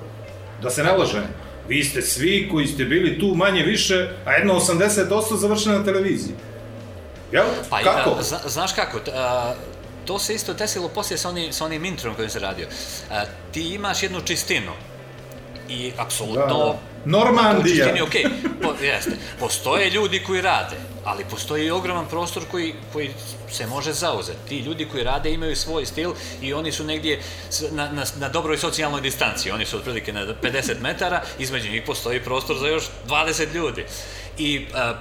Da 0.62 0.70
se 0.70 0.84
ne 0.84 0.92
lažem. 0.92 1.22
Vi 1.68 1.84
ste 1.84 2.02
svi 2.02 2.48
koji 2.52 2.66
ste 2.66 2.84
bili 2.84 3.18
tu 3.18 3.34
manje 3.34 3.62
više, 3.62 4.08
a 4.24 4.32
jedno 4.32 4.54
80% 4.54 5.36
završeno 5.36 5.78
na 5.78 5.84
televiziji. 5.84 6.34
Jel? 7.32 7.44
Pa 7.70 7.78
Kako? 7.82 8.22
zna, 8.22 8.38
znaš 8.46 8.72
kako, 8.72 8.98
t- 8.98 9.10
a, 9.14 9.54
to 10.04 10.18
se 10.18 10.34
isto 10.34 10.54
desilo 10.54 10.88
poslije 10.88 11.18
sa, 11.18 11.28
oni, 11.28 11.52
sa 11.52 11.64
onim 11.64 11.84
introm 11.84 12.14
kojim 12.14 12.30
se 12.30 12.38
radio. 12.38 12.66
A, 13.10 13.24
ti 13.52 13.74
imaš 13.74 14.02
jednu 14.02 14.20
čistinu 14.20 14.72
i 15.68 15.92
apsolutno... 15.98 16.58
Da, 16.58 16.64
da. 16.64 16.78
Normandija. 17.04 17.84
čistini, 17.84 18.00
okej, 18.00 18.24
po, 18.62 18.84
jeste. 18.84 19.16
Postoje 19.40 19.90
ljudi 19.90 20.22
koji 20.26 20.40
rade, 20.40 20.76
ali 21.04 21.24
postoji 21.30 21.66
i 21.66 21.70
ogroman 21.70 22.06
prostor 22.06 22.42
koji, 22.50 22.74
koji 22.92 23.10
se 23.50 23.66
može 23.66 23.92
zauzeti. 23.92 24.48
Ti 24.48 24.58
ljudi 24.58 24.88
koji 24.88 25.04
rade 25.04 25.32
imaju 25.32 25.56
svoj 25.56 25.86
stil 25.86 26.12
i 26.42 26.54
oni 26.54 26.72
su 26.72 26.84
negdje 26.84 27.20
na, 27.70 27.92
na, 27.92 28.04
na 28.18 28.28
dobroj 28.28 28.58
socijalnoj 28.58 29.00
distanci. 29.00 29.50
Oni 29.50 29.66
su 29.66 29.76
otprilike 29.76 30.12
na 30.12 30.26
50 30.42 30.80
metara, 30.80 31.22
između 31.38 31.70
njih 31.70 31.82
postoji 31.86 32.20
prostor 32.20 32.58
za 32.58 32.66
još 32.66 32.84
20 33.08 33.54
ljudi. 33.54 33.84
I 34.38 34.66
a, 34.74 34.94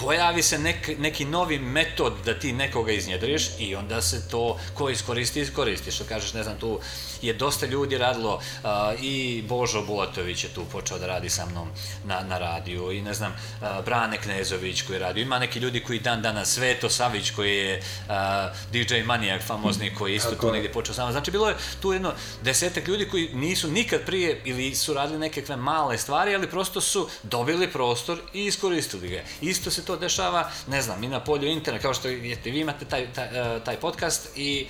pojavi 0.00 0.42
se 0.42 0.58
nek, 0.58 0.98
neki 0.98 1.24
novi 1.24 1.58
metod 1.58 2.12
da 2.24 2.38
ti 2.38 2.52
nekoga 2.52 2.92
iznjedriš 2.92 3.48
i 3.58 3.74
onda 3.74 4.02
se 4.02 4.28
to 4.28 4.58
ko 4.74 4.90
iskoristi, 4.90 5.40
iskoristi. 5.40 5.90
Što 5.90 6.04
kažeš, 6.04 6.32
ne 6.32 6.42
znam, 6.42 6.58
tu 6.58 6.80
je 7.22 7.32
dosta 7.32 7.66
ljudi 7.66 7.98
radilo 7.98 8.40
a, 8.64 8.94
i 9.00 9.42
Božo 9.48 9.82
Bulatović 9.82 10.44
je 10.44 10.50
tu 10.50 10.64
počeo 10.72 10.98
da 10.98 11.06
radi 11.06 11.30
sa 11.30 11.46
mnom 11.46 11.68
na, 12.04 12.20
na 12.20 12.38
radiju 12.38 12.92
i 12.92 13.02
ne 13.02 13.14
znam, 13.14 13.32
a, 13.62 13.82
Brane 13.82 14.18
Knezović 14.18 14.82
koji 14.82 14.94
je 14.96 15.00
radio. 15.00 15.22
Ima 15.22 15.38
neki 15.38 15.58
ljudi 15.58 15.80
koji 15.80 16.00
dan 16.00 16.22
danas, 16.22 16.54
Sveto 16.54 16.88
Savić 16.90 17.30
koji 17.30 17.56
je 17.56 17.82
a, 18.08 18.50
DJ 18.72 19.02
Manijak 19.04 19.42
famozni 19.42 19.94
koji 19.94 20.12
je 20.12 20.16
isto 20.16 20.30
Tako 20.30 20.40
tu 20.40 20.46
je. 20.46 20.52
negdje 20.52 20.72
počeo 20.72 20.94
sa 20.94 21.02
mnom. 21.02 21.12
Znači 21.12 21.30
bilo 21.30 21.48
je 21.48 21.56
tu 21.80 21.92
jedno 21.92 22.12
desetak 22.42 22.88
ljudi 22.88 23.08
koji 23.08 23.28
nisu 23.34 23.70
nikad 23.70 24.04
prije 24.06 24.42
ili 24.44 24.74
su 24.74 24.94
radili 24.94 25.18
nekakve 25.18 25.56
male 25.56 25.98
stvari, 25.98 26.34
ali 26.34 26.50
prosto 26.50 26.80
su 26.80 27.08
dobili 27.22 27.72
prostor 27.72 28.18
i 28.34 28.44
iskoristili 28.44 29.08
ga. 29.08 29.20
Isto 29.40 29.70
se 29.70 29.84
to 29.88 29.96
dešava, 29.98 30.42
ne 30.68 30.82
znam, 30.82 31.04
i 31.04 31.08
na 31.08 31.20
polju 31.20 31.48
interneta, 31.48 31.82
kao 31.82 31.94
što 31.94 32.08
vidite, 32.10 32.50
vi 32.50 32.60
imate 32.60 32.84
taj, 32.84 33.06
taj, 33.08 33.26
e, 33.26 33.60
taj 33.60 33.76
podcast 33.76 34.28
i 34.36 34.66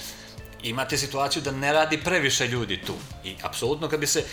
imate 0.63 0.97
situaciju 0.97 1.43
da 1.43 1.51
ne 1.53 1.73
radi 1.73 1.99
previše 1.99 2.47
ljudi 2.47 2.81
tu. 2.83 2.95
I 3.25 3.35
apsolutno 3.43 3.89
kad 3.89 4.01
bi 4.01 4.07
se... 4.09 4.25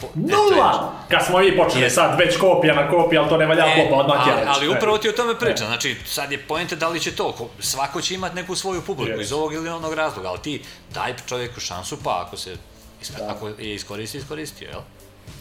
po- 0.00 0.06
e, 0.06 0.10
je- 0.16 0.26
Nula! 0.28 0.92
Kad 1.08 1.26
smo 1.26 1.42
i 1.42 1.56
počeli, 1.56 1.82
Je. 1.82 1.90
sad 1.90 2.18
već 2.18 2.36
kopija 2.38 2.74
na 2.74 2.90
kopija, 2.90 3.20
ali 3.20 3.30
to 3.30 3.36
ne 3.36 3.46
valja 3.46 3.64
E, 3.66 3.74
kopa 3.78 3.96
odmah 3.96 4.16
ali, 4.18 4.24
tjerač. 4.26 4.48
ali 4.48 4.66
E. 4.66 4.70
upravo 4.70 4.98
ti 4.98 5.08
o 5.08 5.14
tome 5.14 5.34
pričam, 5.36 5.66
znači 5.66 5.96
sad 6.06 6.32
je 6.32 6.38
pojente 6.40 6.76
da 6.76 6.88
li 6.88 7.00
će 7.00 7.12
to, 7.12 7.32
ko- 7.32 7.48
svako 7.60 8.00
će 8.00 8.14
imati 8.14 8.34
neku 8.36 8.54
svoju 8.56 8.82
publiku 8.82 9.10
Yes. 9.12 9.22
iz 9.22 9.32
ovog 9.32 9.54
ili 9.54 9.68
onog 9.70 9.94
razloga, 9.94 10.28
ali 10.28 10.38
ti 10.40 10.62
daj 10.90 11.14
čovjeku 11.28 11.60
šansu 11.60 11.96
pa 11.98 12.22
ako 12.22 12.36
se 12.36 12.56
iska- 13.02 13.22
ako 13.28 13.48
je 13.48 13.74
iskoristi, 13.74 14.18
iskoristio, 14.18 14.68
jel? 14.68 14.80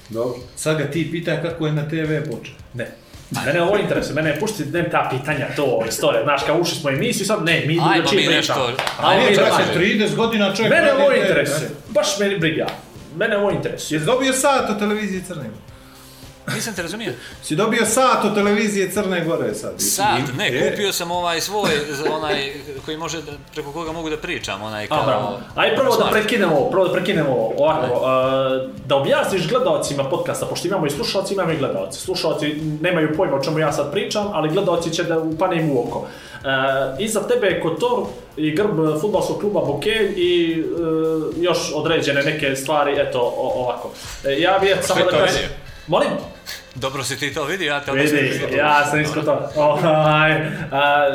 Dobro. 0.10 0.40
Sad 0.56 0.78
ga 0.78 0.86
ti 0.86 1.12
pitaj 1.12 1.42
kako 1.42 1.66
je 1.66 1.74
na 1.74 1.84
TV 1.84 2.02
počeo. 2.32 2.56
Ne. 2.74 2.92
Mene 3.46 3.62
ovo 3.62 3.78
interesuje, 3.78 4.16
mene 4.16 4.40
pušti 4.40 4.66
ne 4.66 4.90
ta 4.90 5.08
pitanja, 5.12 5.48
to 5.56 5.84
istorija, 5.90 6.24
znaš, 6.24 6.44
kao 6.44 6.58
ušli 6.58 6.76
smo 6.76 6.90
u 6.90 6.94
emisiju, 6.94 7.26
sad 7.26 7.44
ne, 7.44 7.64
mi 7.68 7.74
Ajmo 7.74 7.94
drugačije 7.94 8.22
mi 8.22 8.28
pričamo. 8.28 8.68
nešto- 8.68 8.84
A 9.00 9.10
Ajmo 9.10 9.26
mi 9.30 9.36
dalje. 9.36 9.98
30 10.08 10.16
godina 10.16 10.56
čovjek... 10.56 10.74
Mene 10.74 10.94
ovo 10.94 11.12
interesuje, 11.14 11.70
baš 11.90 12.20
meni 12.20 12.38
briga. 12.38 12.68
Mene 13.16 13.38
ovo 13.38 13.52
interesuje. 13.52 13.96
Jesi 13.96 14.06
dobio 14.06 14.34
sat 14.34 14.70
od 14.70 14.80
televizije 14.80 15.24
Crne 15.28 15.42
Gore? 15.44 15.73
Nisam 16.48 16.74
te 16.74 16.82
razumio. 16.82 17.12
Si 17.44 17.56
dobio 17.56 17.86
sat 17.86 18.26
od 18.26 18.36
televizije 18.36 18.92
Crne 18.92 19.26
Gore 19.26 19.54
sad? 19.54 19.74
Sad, 19.78 20.22
ne, 20.38 20.48
E, 20.48 20.72
kupio 20.72 20.94
sam 20.94 21.12
ovaj 21.12 21.42
svoj, 21.42 21.70
onaj 22.12 22.54
koji 22.86 22.98
može, 22.98 23.22
da, 23.22 23.32
preko 23.54 23.72
koga 23.72 23.92
mogu 23.92 24.10
da 24.10 24.18
pričam, 24.18 24.62
onaj 24.62 24.88
kao... 24.88 25.00
A, 25.02 25.06
bravo. 25.06 25.40
Ajde 25.56 25.76
prvo 25.76 25.90
da 25.90 25.96
Smart. 25.96 26.12
prekinemo 26.12 26.56
ovo, 26.56 26.70
prvo 26.72 26.88
da 26.88 26.94
prekinemo 26.94 27.30
ovo, 27.30 27.54
ovako, 27.58 27.94
uh, 27.94 28.72
da 28.86 28.96
objasniš 28.96 29.48
gledalcima 29.50 30.04
podcasta, 30.04 30.46
pošto 30.46 30.68
imamo 30.68 30.86
i 30.86 30.90
slušalci, 30.90 31.34
imamo 31.34 31.52
i 31.52 31.58
gledalci. 31.58 32.00
Slušalci 32.00 32.56
nemaju 32.82 33.18
pojma 33.18 33.36
o 33.36 33.44
čemu 33.44 33.60
ja 33.60 33.72
sad 33.72 33.92
pričam, 33.92 34.28
ali 34.34 34.50
gledalci 34.50 34.90
će 34.94 35.04
da 35.04 35.20
upane 35.20 35.60
im 35.60 35.72
u 35.72 35.80
oko. 35.80 36.00
Uh, 36.00 36.08
iza 37.00 37.28
tebe 37.28 37.48
je 37.48 37.62
Kotor 37.62 38.04
i 38.38 38.52
grb 38.56 39.02
futbalskog 39.02 39.40
kluba 39.40 39.60
Bokelj 39.60 40.14
i 40.18 40.64
uh, 40.64 41.24
još 41.38 41.72
određene 41.76 42.24
neke 42.24 42.56
stvari, 42.56 42.94
eto, 42.98 43.20
o, 43.38 43.64
ovako. 43.64 43.92
E, 44.26 44.40
ja 44.40 44.60
bih 44.62 44.76
samo 44.82 45.06
da 45.06 45.12
kažem... 45.12 45.63
Molim? 45.88 46.10
Dobro 46.76 47.04
si 47.04 47.20
ti 47.20 47.34
to 47.34 47.46
vidio, 47.46 47.68
ja 47.68 47.86
te 47.86 47.92
onda 47.92 48.04
Vidi, 48.04 48.16
vidio. 48.16 48.58
ja 48.58 48.88
sam 48.90 49.02
isko 49.02 49.22
to. 49.22 49.50
Ovaj, 49.56 50.32
a, 50.72 51.08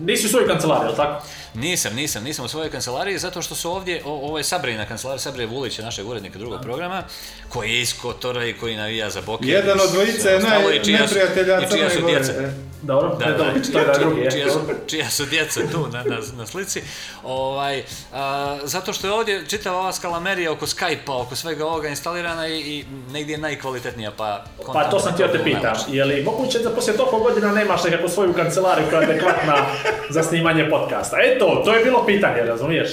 nisi 0.00 0.26
u 0.26 0.28
svojoj 0.28 0.48
kancelariji, 0.48 0.88
jel 0.88 0.96
tako? 0.96 1.26
Nisam, 1.54 1.94
nisam, 1.94 2.24
nisam 2.24 2.44
u 2.44 2.48
svojoj 2.48 2.70
kancelariji 2.70 3.18
zato 3.18 3.42
što 3.42 3.54
su 3.54 3.70
ovdje, 3.70 4.02
o, 4.04 4.10
ovo 4.10 4.38
je 4.38 4.44
Sabrina 4.44 4.86
kancelarija, 4.86 5.20
Sabrije 5.20 5.46
Vulić 5.46 5.78
je 5.78 5.84
našeg 5.84 6.08
urednika 6.08 6.38
drugog 6.38 6.60
programa, 6.62 7.02
koji 7.48 7.70
je 7.70 7.80
iz 7.80 7.94
Kotora 8.02 8.44
i 8.44 8.52
koji 8.52 8.76
navija 8.76 9.10
za 9.10 9.20
Boke. 9.20 9.46
Jedan 9.46 9.80
od 9.80 9.92
dvojice 9.92 10.28
je 10.28 10.40
naj, 10.40 10.62
neprijatelja 10.86 11.60
i 11.60 11.70
čija 11.72 11.88
Crne 11.90 12.00
Gore. 12.00 12.52
Dobro, 12.86 13.16
Da, 13.18 13.26
da, 13.26 13.44
čija, 13.72 13.84
da 13.84 13.98
drugi, 13.98 14.20
je. 14.20 14.30
čija, 14.30 14.50
su, 14.50 14.60
čija 14.86 15.10
su 15.10 15.26
djeca 15.26 15.60
tu 15.72 15.86
na, 15.92 16.02
na, 16.04 16.16
na 16.36 16.46
slici. 16.46 16.82
Ovaj, 17.24 17.82
a, 18.12 18.58
zato 18.64 18.92
što 18.92 19.06
je 19.06 19.12
ovdje 19.12 19.44
čitava 19.48 19.78
ova 19.78 19.92
skalamerija 19.92 20.52
oko 20.52 20.66
Skype-a, 20.66 21.20
oko 21.22 21.36
svega 21.36 21.66
ovoga 21.66 21.88
instalirana 21.88 22.48
i, 22.48 22.58
i 22.60 22.84
negdje 23.12 23.32
je 23.32 23.38
najkvalitetnija, 23.38 24.10
pa... 24.16 24.44
Pa 24.72 24.84
to 24.90 25.00
sam 25.00 25.12
htio 25.12 25.28
te 25.28 25.44
pitam, 25.44 25.74
je 25.88 26.04
li 26.04 26.22
moguće 26.22 26.58
da 26.58 26.70
poslije 26.70 26.96
toliko 26.96 27.18
godina 27.18 27.52
nemaš 27.52 27.84
nekakvu 27.84 28.08
svoju 28.08 28.32
kancelariju 28.32 28.86
koja 28.90 29.00
je 29.00 29.06
adekvatna 29.06 29.56
za 30.10 30.22
snimanje 30.22 30.70
podcasta? 30.70 31.16
Eto, 31.22 31.62
to 31.64 31.74
je 31.74 31.84
bilo 31.84 32.06
pitanje, 32.06 32.42
razumiješ? 32.42 32.90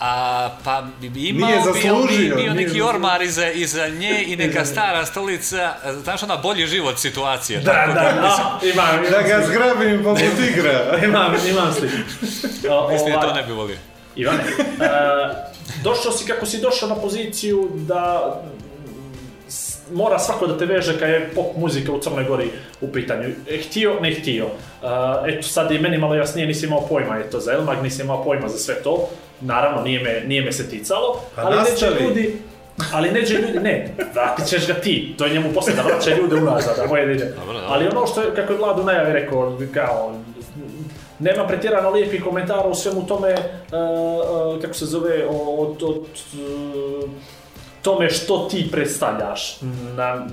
A, 0.00 0.50
pa 0.64 0.84
bi 1.00 1.08
bi 1.08 1.28
imao, 1.28 1.48
Nije 1.50 1.62
bio, 1.62 1.72
zaslužio, 1.72 2.18
bi, 2.18 2.26
bio 2.26 2.36
nije 2.36 2.50
neki 2.50 2.68
zaslužio. 2.68 2.88
ormar 2.88 3.22
iza, 3.22 3.50
iza 3.50 3.88
nje 3.88 4.24
i 4.26 4.36
neka 4.36 4.64
stara 4.72 5.06
stolica, 5.06 5.74
znaš 6.02 6.22
ona 6.22 6.36
bolji 6.36 6.66
život 6.66 6.98
situacija. 6.98 7.60
Da, 7.60 7.72
tako 7.72 7.92
da, 7.94 8.00
a, 8.00 8.58
imam, 8.64 9.02
Da 9.02 9.08
imam 9.08 9.28
ga 9.28 9.36
sliku. 9.36 9.50
zgrabim 9.52 10.04
poput 10.04 10.22
igra. 10.50 10.98
Imam, 11.04 11.34
imam 11.50 11.72
sliku. 11.72 11.94
Mislim 12.92 13.12
da 13.12 13.18
ovaj, 13.18 13.20
to 13.20 13.34
ne 13.34 13.42
bi 13.42 13.52
volio. 13.52 13.76
Ivane, 14.16 14.38
e, 14.38 14.88
došao 15.82 16.12
si 16.12 16.26
kako 16.26 16.46
si 16.46 16.60
došao 16.60 16.88
na 16.88 16.94
poziciju 16.94 17.68
da 17.74 18.34
mora 19.92 20.18
svako 20.18 20.46
da 20.46 20.58
te 20.58 20.66
veže 20.66 20.98
kad 20.98 21.08
je 21.08 21.30
pop 21.34 21.56
muzika 21.56 21.92
u 21.92 22.00
Crnoj 22.00 22.24
Gori 22.24 22.50
u 22.80 22.92
pitanju. 22.92 23.28
E, 23.48 23.58
Htio, 23.58 24.00
ne 24.00 24.14
htio. 24.14 24.44
E, 24.44 24.86
eto, 25.28 25.48
sad 25.48 25.70
je 25.70 25.80
meni 25.80 25.98
malo 25.98 26.14
jasnije, 26.14 26.46
nisi 26.46 26.66
imao 26.66 26.86
pojma 26.88 27.18
eto, 27.18 27.40
za 27.40 27.52
Elmag, 27.52 27.82
nisi 27.82 28.02
imao 28.02 28.24
pojma 28.24 28.48
za 28.48 28.58
sve 28.58 28.74
to. 28.74 29.08
Naravno, 29.40 29.82
nije 29.82 30.00
me, 30.00 30.22
nije 30.26 30.42
me 30.42 30.52
se 30.52 30.70
ticalo, 30.70 31.20
Pa 31.36 31.42
ali 31.42 31.56
neće 31.56 31.70
nastavi. 31.70 32.04
ljudi, 32.04 32.36
ali 32.92 33.10
neće 33.10 33.34
ljudi, 33.34 33.58
ne, 33.60 33.94
vratit 34.14 34.46
ćeš 34.46 34.66
ga 34.66 34.74
ti, 34.74 35.14
to 35.18 35.24
je 35.24 35.32
njemu 35.32 35.52
poslije 35.54 35.76
da 35.76 35.82
vraća 35.82 36.16
ljude 36.16 36.36
unazad, 36.36 36.78
a 36.78 36.86
moje 36.86 37.14
da 37.14 37.24
dobro. 37.24 37.60
Ali 37.68 37.88
ono 37.88 38.06
što 38.06 38.22
je, 38.22 38.34
kako 38.34 38.52
je 38.52 38.58
Vladu 38.58 38.84
najavi 38.84 39.12
rekao, 39.12 39.58
kao, 39.74 40.14
nema 41.18 41.46
pretjerano 41.46 41.90
lijepih 41.90 42.24
komentara 42.24 42.68
u 42.68 42.74
svemu 42.74 43.06
tome, 43.06 43.28
e, 43.28 43.36
e, 43.36 44.60
kako 44.62 44.74
se 44.74 44.86
zove, 44.86 45.26
od, 45.30 45.82
od 45.82 46.04
e, 46.34 47.08
tome 47.82 48.10
što 48.10 48.48
ti 48.50 48.68
predstavljaš. 48.72 49.60
Na, 49.96 50.26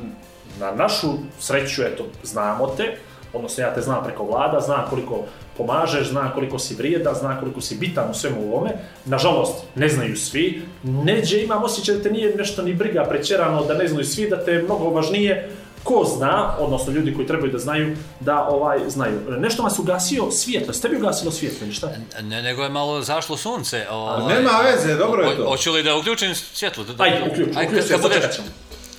na 0.59 0.71
našu 0.71 1.07
sreću, 1.39 1.81
eto, 1.83 2.05
znamo 2.23 2.67
te, 2.67 2.97
odnosno 3.33 3.63
ja 3.63 3.73
te 3.73 3.81
znam 3.81 4.03
preko 4.03 4.23
vlada, 4.23 4.59
znam 4.59 4.85
koliko 4.89 5.23
pomažeš, 5.57 6.09
znam 6.09 6.31
koliko 6.33 6.59
si 6.59 6.75
vrijedan, 6.75 7.15
znam 7.15 7.39
koliko 7.39 7.61
si 7.61 7.75
bitan 7.75 8.11
u 8.11 8.13
svemu 8.13 8.41
ovome. 8.43 8.71
Nažalost, 9.05 9.53
ne 9.75 9.89
znaju 9.89 10.15
svi. 10.17 10.61
Neđe 10.83 11.41
imam 11.41 11.63
osjećaj 11.63 11.95
da 11.95 12.03
te 12.03 12.11
nije 12.11 12.35
nešto 12.35 12.61
ni 12.61 12.73
briga 12.73 13.03
prećerano, 13.03 13.63
da 13.63 13.73
ne 13.73 13.87
znaju 13.87 14.05
svi, 14.05 14.29
da 14.29 14.45
te 14.45 14.51
je 14.51 14.61
mnogo 14.63 14.89
važnije 14.89 15.49
ko 15.83 16.05
zna, 16.07 16.55
odnosno 16.59 16.93
ljudi 16.93 17.13
koji 17.13 17.27
trebaju 17.27 17.51
da 17.51 17.59
znaju, 17.59 17.95
da 18.19 18.43
ovaj 18.43 18.79
znaju. 18.87 19.13
Nešto 19.29 19.63
vas 19.63 19.79
ugasio 19.79 20.31
svjetlo, 20.31 20.73
ste 20.73 20.89
bi 20.89 20.95
ugasilo 20.97 21.31
svjetlo 21.31 21.57
ili 21.61 21.73
šta? 21.73 21.91
Ne, 22.21 22.41
nego 22.41 22.63
je 22.63 22.69
malo 22.69 23.01
zašlo 23.01 23.37
sunce. 23.37 23.85
Ovaj, 23.91 24.35
nema 24.35 24.51
veze, 24.61 24.95
dobro 24.95 25.23
je 25.23 25.37
to. 25.37 25.45
Hoću 25.45 25.71
li 25.71 25.83
da 25.83 25.95
uključim 25.95 26.35
svjetlo? 26.35 26.83
Da, 26.83 26.93
da- 26.93 27.03
Ajde, 27.03 27.29
uključ, 27.31 27.47
Ajde, 27.49 27.67
uključ, 27.67 27.85
budeš- 27.91 28.01
sačekat 28.03 28.33
ćemo. 28.33 28.47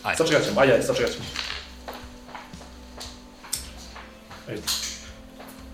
Ajde. 0.03 0.17
Sačekat 0.19 0.45
ćemo, 0.45 0.61
ajde, 0.61 0.83
sačekat 0.83 1.13
ćemo. 1.13 1.25
Ajde. 4.49 4.63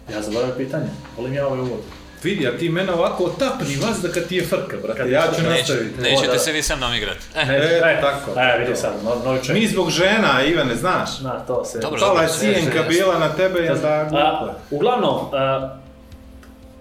Ja 0.08 0.22
zaboravim 0.22 0.54
pitanje, 0.56 0.86
volim 1.16 1.34
ja 1.34 1.46
ovaj 1.46 1.60
uvod. 1.60 1.80
Vidi, 2.22 2.46
a 2.46 2.58
ti 2.58 2.68
mene 2.68 2.92
ovako 2.92 3.24
otapni 3.24 3.76
vas 3.76 3.98
da 3.98 4.08
kad 4.08 4.28
ti 4.28 4.36
je 4.36 4.44
frka, 4.44 4.76
brate. 4.82 4.98
Kad 4.98 5.10
Ja 5.10 5.22
ću 5.36 5.42
nastaviti. 5.42 5.88
O, 5.90 5.96
da, 5.96 6.02
Nećete 6.02 6.26
da. 6.28 6.38
se 6.38 6.52
vi 6.52 6.62
sa 6.62 6.76
mnom 6.76 6.94
igrati. 6.94 7.20
E, 7.36 7.40
E, 7.84 8.00
tako. 8.00 8.40
E, 8.40 8.58
vidi 8.58 8.76
sad, 8.76 8.92
no, 9.04 9.14
novi 9.24 9.38
čovjek. 9.44 9.62
Mi 9.62 9.68
zbog 9.68 9.90
žena, 9.90 10.44
Ivane, 10.44 10.76
znaš. 10.76 11.20
Na, 11.20 11.38
to 11.38 11.64
se... 11.64 11.78
Dobro, 11.78 12.00
Pala 12.00 12.20
je 12.20 12.24
jasno. 12.24 12.48
bila 12.88 13.18
na 13.18 13.28
tebe 13.28 13.60
i 13.60 13.68
onda 13.68 13.88
A, 13.88 14.04
glupo. 14.04 14.54
uglavnom, 14.70 15.16
a, 15.32 15.76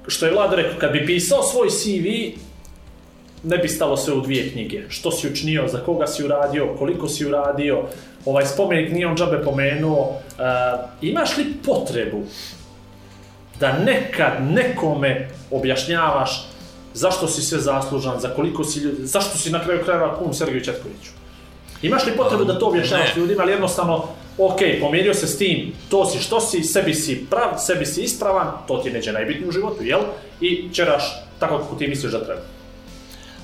što 0.07 0.25
je 0.25 0.31
Vlado 0.31 0.55
rekao, 0.55 0.79
kad 0.79 0.91
bi 0.91 1.05
pisao 1.05 1.43
svoj 1.43 1.69
CV, 1.69 2.07
ne 3.43 3.57
bi 3.57 3.67
stalo 3.67 3.97
sve 3.97 4.13
u 4.13 4.21
dvije 4.21 4.51
knjige. 4.51 4.81
Što 4.89 5.12
si 5.12 5.27
učinio, 5.27 5.67
za 5.67 5.77
koga 5.77 6.07
si 6.07 6.23
uradio, 6.23 6.75
koliko 6.79 7.07
si 7.07 7.25
uradio, 7.25 7.84
ovaj 8.25 8.45
spomenik 8.45 8.91
nije 8.91 9.07
on 9.07 9.17
džabe 9.17 9.43
pomenuo. 9.43 10.19
A, 10.39 10.77
imaš 11.01 11.38
li 11.38 11.45
potrebu 11.65 12.23
da 13.62 13.78
nekad 13.78 14.34
nekome 14.41 15.30
objašnjavaš 15.52 16.45
zašto 16.93 17.28
si 17.28 17.41
sve 17.41 17.60
zaslužan, 17.60 18.19
za 18.19 18.30
koliko 18.30 18.63
si 18.63 18.80
ljudi, 18.80 19.06
zašto 19.06 19.38
si 19.38 19.52
na 19.52 19.63
kraju 19.63 19.84
krajeva 19.84 20.15
kum 20.15 20.34
Sergeju 20.34 20.63
Četkoviću? 20.63 21.12
Imaš 21.82 22.06
li 22.06 22.17
potrebu 22.17 22.43
da 22.45 22.60
to 22.60 22.67
objašnjavaš 22.67 23.15
ljudima, 23.15 23.43
ali 23.43 23.52
jednostavno, 23.52 24.08
ok, 24.38 24.60
pomirio 24.82 25.13
se 25.13 25.28
s 25.28 25.38
tim, 25.38 25.74
to 25.89 26.06
si 26.06 26.19
što 26.19 26.41
si, 26.41 26.63
sebi 26.63 26.93
si 26.93 27.26
prav, 27.30 27.58
sebi 27.58 27.86
si 27.86 28.02
ispravan, 28.02 28.52
to 28.67 28.78
ti 28.78 28.91
neđe 28.91 29.12
najbitnije 29.12 29.50
u 29.50 29.52
životu, 29.52 29.84
jel? 29.84 30.02
I 30.41 30.69
ćeraš 30.74 31.04
tako 31.39 31.58
kako 31.58 31.76
ti 31.76 31.88
misliš 31.88 32.12
da 32.12 32.26
treba. 32.26 32.41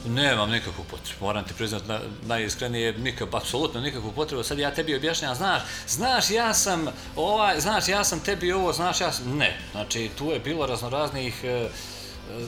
Nemam 0.05 0.49
nikakvu 0.49 0.83
potrebu, 0.83 1.25
moram 1.25 1.43
ti 1.43 1.53
priznat 1.53 1.87
na, 1.87 1.99
najiskrenije, 2.27 2.93
nikak, 2.97 3.33
apsolutno 3.33 3.81
nikakvu 3.81 4.11
potrebu, 4.11 4.43
sad 4.43 4.59
ja 4.59 4.73
tebi 4.73 4.95
objašnjavam, 4.95 5.35
znaš, 5.35 5.61
znaš 5.87 6.29
ja 6.29 6.53
sam 6.53 6.87
ovaj, 7.15 7.59
znaš 7.59 7.87
ja 7.87 8.03
sam 8.03 8.19
tebi 8.19 8.51
ovo, 8.51 8.73
znaš 8.73 9.01
ja 9.01 9.11
sam, 9.11 9.37
ne, 9.37 9.57
znači 9.71 10.09
tu 10.17 10.31
je 10.31 10.39
bilo 10.39 10.65
raznoraznih 10.65 11.43
e, 11.43 11.47
e, 11.47 11.69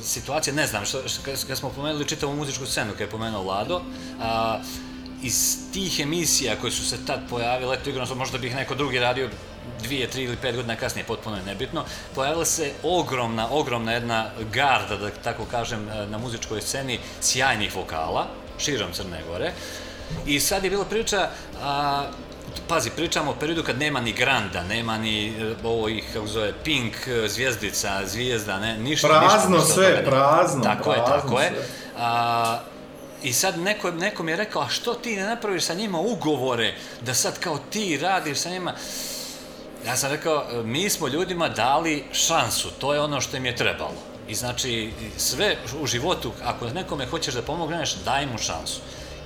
situacija, 0.04 0.54
ne 0.54 0.68
znam, 0.68 0.86
što, 0.86 1.08
što, 1.08 1.22
kad, 1.48 1.58
smo 1.58 1.70
pomenuli 1.70 2.08
čitavu 2.08 2.36
muzičku 2.36 2.66
scenu, 2.66 2.92
kad 2.92 3.02
je 3.02 3.10
pomenuo 3.10 3.44
Vlado, 3.44 3.82
a, 4.22 4.60
iz 5.22 5.58
tih 5.74 6.00
emisija 6.00 6.56
koje 6.62 6.72
su 6.72 6.86
se 6.86 7.06
tad 7.06 7.20
pojavile, 7.30 7.76
eto 7.76 7.90
igrano 7.90 8.16
možda 8.16 8.38
bih 8.38 8.56
neko 8.56 8.76
drugi 8.76 9.00
radio 9.00 9.30
dvije, 9.84 10.08
tri 10.10 10.24
ili 10.24 10.38
pet 10.38 10.56
godina 10.56 10.76
kasnije, 10.76 11.06
potpuno 11.06 11.38
je 11.38 11.44
nebitno, 11.44 11.84
pojavila 12.16 12.46
se 12.46 12.72
ogromna, 12.84 13.48
ogromna 13.52 13.92
jedna 13.94 14.26
garda, 14.54 14.98
da 14.98 15.10
tako 15.24 15.46
kažem, 15.46 15.86
na 16.10 16.18
muzičkoj 16.18 16.62
sceni 16.62 17.00
sjajnih 17.22 17.76
vokala, 17.76 18.28
širom 18.58 18.92
Crne 18.92 19.22
Gore. 19.28 19.52
I 20.26 20.40
sad 20.40 20.64
je 20.64 20.70
bila 20.70 20.86
priča, 20.86 21.30
a, 21.62 22.04
pazi, 22.68 22.90
pričamo 22.90 23.32
o 23.32 23.36
periodu 23.40 23.64
kad 23.64 23.80
nema 23.80 24.02
ni 24.02 24.12
Granda, 24.14 24.64
nema 24.64 24.98
ni 24.98 25.28
e, 25.28 25.56
ovo 25.64 25.90
ih, 25.90 26.04
kako 26.14 26.28
zove, 26.28 26.54
Pink, 26.64 26.96
e, 27.08 27.28
Zvijezdica, 27.28 28.02
Zvijezda, 28.08 28.60
ne, 28.60 28.78
ništa, 28.78 29.08
Prazno 29.08 29.28
ništa, 29.36 29.50
ništa 29.50 29.74
sve, 29.74 29.90
ne. 29.90 30.06
prazno, 30.06 30.64
Tako 30.64 30.94
je, 30.94 30.98
tako 31.06 31.40
je. 31.40 31.50
sve. 31.50 31.66
A, 31.98 32.60
I 33.24 33.34
sad 33.34 33.58
neko, 33.60 33.92
neko 33.92 34.24
mi 34.24 34.32
je 34.32 34.36
rekao, 34.38 34.62
a 34.62 34.70
što 34.70 34.94
ti 34.94 35.16
ne 35.16 35.24
napraviš 35.24 35.64
sa 35.64 35.74
njima 35.74 36.00
ugovore, 36.00 36.74
da 37.02 37.14
sad 37.14 37.40
kao 37.40 37.58
ti 37.70 37.98
radiš 37.98 38.38
sa 38.38 38.50
njima? 38.50 38.74
Ja 39.86 39.96
sam 39.96 40.12
rekao, 40.12 40.46
e, 40.52 40.64
mi 40.64 40.90
smo 40.90 41.08
ljudima 41.08 41.50
dali 41.50 42.04
šansu, 42.14 42.70
to 42.72 42.94
je 42.94 43.00
ono 43.00 43.22
što 43.22 43.38
im 43.38 43.46
je 43.46 43.56
trebalo. 43.56 43.94
I 44.28 44.36
znači, 44.36 44.92
sve 45.18 45.56
u 45.82 45.88
životu, 45.88 46.32
ako 46.44 46.68
nekome 46.68 47.06
hoćeš 47.06 47.34
da 47.34 47.42
pomogneš, 47.42 47.94
daj 47.96 48.26
mu 48.26 48.38
šansu. 48.38 48.80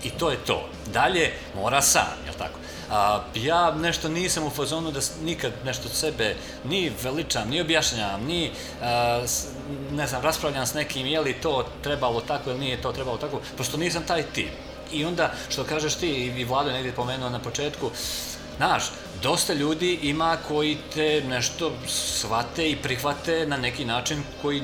I 0.04 0.10
to 0.10 0.32
je 0.32 0.38
to. 0.38 0.58
Dalje, 0.86 1.32
mora 1.56 1.82
sam, 1.82 2.08
jel 2.26 2.34
tako? 2.34 2.60
A, 2.92 3.22
ja 3.36 3.72
nešto 3.72 4.10
nisam 4.10 4.44
u 4.44 4.50
fazonu 4.50 4.92
da 4.92 5.00
nikad 5.24 5.52
nešto 5.66 5.88
od 5.88 5.96
sebe 5.96 6.36
ni 6.64 6.92
veličam, 7.04 7.50
ni 7.50 7.62
objašnjavam, 7.62 8.24
ni, 8.24 8.52
a, 8.82 9.22
s- 9.26 9.46
ne 9.92 10.08
znam, 10.08 10.22
raspravljam 10.22 10.68
s 10.68 10.74
nekim 10.74 11.08
je 11.08 11.20
li 11.20 11.34
to 11.34 11.66
trebalo 11.82 12.22
tako 12.22 12.50
ili 12.50 12.60
nije 12.60 12.82
to 12.82 12.92
trebalo 12.92 13.18
tako, 13.18 13.42
prosto 13.56 13.78
nisam 13.78 14.04
taj 14.04 14.24
tip. 14.24 14.50
I 14.92 15.06
onda, 15.06 15.32
što 15.50 15.64
kažeš 15.64 15.96
ti, 15.96 16.08
i 16.10 16.46
Vlado 16.46 16.70
je 16.70 16.74
negdje 16.74 16.92
pomenuo 16.92 17.30
na 17.30 17.40
početku, 17.40 17.92
Znaš, 18.58 18.84
dosta 19.22 19.54
ljudi 19.54 20.00
ima 20.02 20.38
koji 20.48 20.78
te 20.94 21.22
nešto 21.28 21.72
shvate 21.88 22.70
i 22.70 22.76
prihvate 22.76 23.46
na 23.48 23.58
neki 23.58 23.86
način 23.86 24.24
koji 24.42 24.64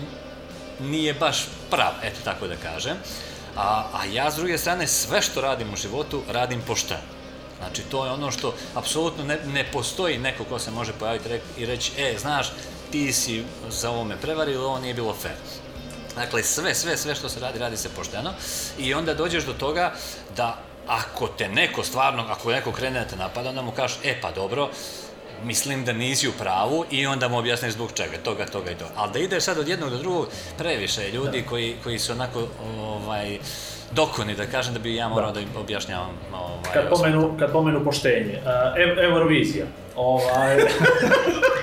nije 0.79 1.13
baš 1.13 1.47
prav, 1.69 1.93
eto 2.03 2.19
tako 2.23 2.47
da 2.47 2.55
kažem. 2.55 2.97
A, 3.55 3.85
a 3.93 4.05
ja 4.05 4.31
s 4.31 4.35
druge 4.35 4.57
strane 4.57 4.87
sve 4.87 5.21
što 5.21 5.41
radim 5.41 5.73
u 5.73 5.77
životu 5.77 6.21
radim 6.29 6.61
pošteno. 6.67 7.19
Znači 7.57 7.81
to 7.81 8.05
je 8.05 8.11
ono 8.11 8.31
što 8.31 8.55
apsolutno 8.75 9.23
ne, 9.23 9.37
ne 9.45 9.71
postoji 9.71 10.17
neko 10.17 10.43
ko 10.43 10.59
se 10.59 10.71
može 10.71 10.93
pojaviti 10.93 11.29
i 11.57 11.65
reći 11.65 11.91
e, 11.97 12.15
znaš, 12.19 12.51
ti 12.91 13.13
si 13.13 13.43
za 13.69 13.89
ovo 13.89 14.03
me 14.03 14.17
prevario, 14.17 14.65
ovo 14.65 14.79
nije 14.79 14.93
bilo 14.93 15.13
fair. 15.13 15.35
Dakle, 16.15 16.43
sve, 16.43 16.75
sve, 16.75 16.97
sve 16.97 17.15
što 17.15 17.29
se 17.29 17.39
radi, 17.39 17.59
radi 17.59 17.77
se 17.77 17.89
pošteno 17.89 18.33
i 18.77 18.93
onda 18.93 19.13
dođeš 19.13 19.45
do 19.45 19.53
toga 19.53 19.93
da 20.35 20.57
ako 20.89 21.27
te 21.27 21.47
neko 21.49 21.83
stvarno, 21.83 22.25
ako 22.29 22.51
neko 22.51 22.71
krene 22.71 22.99
da 22.99 23.05
te 23.05 23.15
napada, 23.15 23.49
onda 23.49 23.61
mu 23.61 23.71
kažeš, 23.71 23.97
e 24.03 24.21
pa 24.21 24.31
dobro, 24.31 24.69
mislim 25.43 25.85
da 25.85 25.93
nisi 25.93 26.27
u 26.27 26.31
pravu 26.31 26.85
i 26.91 27.07
onda 27.07 27.27
mu 27.27 27.37
objasniš 27.37 27.73
zbog 27.73 27.91
čega, 27.93 28.17
toga, 28.23 28.45
toga 28.45 28.71
i 28.71 28.75
toga. 28.75 28.91
Ali 28.95 29.11
da 29.13 29.19
ideš 29.19 29.43
sad 29.43 29.57
od 29.57 29.67
jednog 29.67 29.89
do 29.89 29.97
drugog, 29.97 30.27
previše 30.57 31.01
je 31.01 31.11
ljudi 31.11 31.43
koji, 31.49 31.75
koji 31.83 31.99
su 31.99 32.11
onako 32.11 32.47
ovaj, 32.81 33.37
dokoni, 33.91 34.35
da 34.35 34.45
kažem 34.45 34.73
da 34.73 34.79
bi 34.79 34.95
ja 34.95 35.07
morao 35.07 35.31
da. 35.31 35.39
im 35.39 35.47
objašnjavam 35.57 36.17
ovaj, 36.33 36.73
Kad 36.73 36.89
pomenu, 36.89 37.35
kad 37.39 37.51
pomenu 37.51 37.83
poštenje, 37.83 38.39
uh, 38.43 38.49
Ev- 38.77 39.03
Eurovizija, 39.03 39.65
ovaj, 39.95 40.57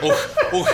Uh, 0.02 0.12
uh, 0.60 0.66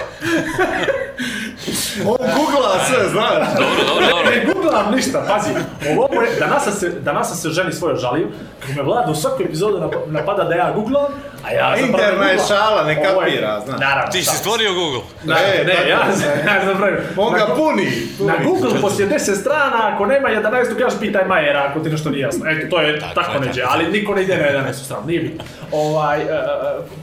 On 2.06 2.16
googla 2.36 2.84
sve, 2.88 3.08
znaš. 3.08 3.48
dobro, 3.58 3.84
dobro, 3.88 4.06
dobro. 4.10 4.30
ne 4.30 4.44
googlam 4.44 4.94
ništa, 4.94 5.24
pazi, 5.28 5.50
ovo 5.98 6.22
je, 6.22 6.30
danas 6.38 6.64
sam 6.64 6.72
se, 6.72 6.88
danas 6.90 7.28
sam 7.28 7.36
se 7.36 7.48
ženi 7.50 7.72
svoje 7.72 7.96
žalio, 7.96 8.26
kako 8.60 8.72
me 8.72 8.82
Vlad 8.82 9.10
u 9.10 9.14
svaku 9.14 9.42
epizodu 9.42 9.78
nap- 9.78 10.06
napada 10.06 10.44
da 10.44 10.54
ja 10.54 10.72
googlam, 10.72 11.04
a 11.44 11.52
ja 11.52 11.74
zapravo 11.80 11.86
Interna 12.04 12.26
je 12.26 12.38
šala, 12.48 12.84
ne 12.84 13.02
kapira, 13.02 13.60
znaš. 13.66 13.80
Naravno, 13.80 14.12
Ti 14.12 14.22
si 14.24 14.36
stvorio 14.36 14.74
Google. 14.74 15.00
Ne, 15.24 15.34
E, 15.34 15.64
ne, 15.64 15.88
ja, 15.88 15.98
ja 16.46 16.64
zapravo. 16.66 16.96
On 17.16 17.34
ga 17.34 17.46
puni. 17.56 17.88
Na. 18.20 18.34
Google 18.44 18.80
poslije 18.80 19.08
10 19.08 19.40
strana, 19.40 19.94
ako 19.94 20.06
nema 20.06 20.28
11, 20.28 20.78
kaže 20.78 20.96
pitaj 21.00 21.24
Majera 21.24 21.66
ako 21.70 21.80
ti 21.80 21.90
nešto 21.90 22.10
nije 22.10 22.20
jasno. 22.22 22.50
Eto, 22.50 22.66
to 22.70 22.80
je 22.80 23.00
Tako 23.00 23.14
tako, 23.14 23.38
neđe, 23.44 23.62
ali 23.68 23.90
niko 23.90 24.14
ne 24.14 24.22
ide 24.22 24.36
na 24.36 24.60
11 24.68 24.72
stranu, 24.84 25.06
nije 25.06 25.20
bitno. 25.20 25.44
Ovaj, 25.72 26.20
e, 26.20 26.24
e, 26.24 27.01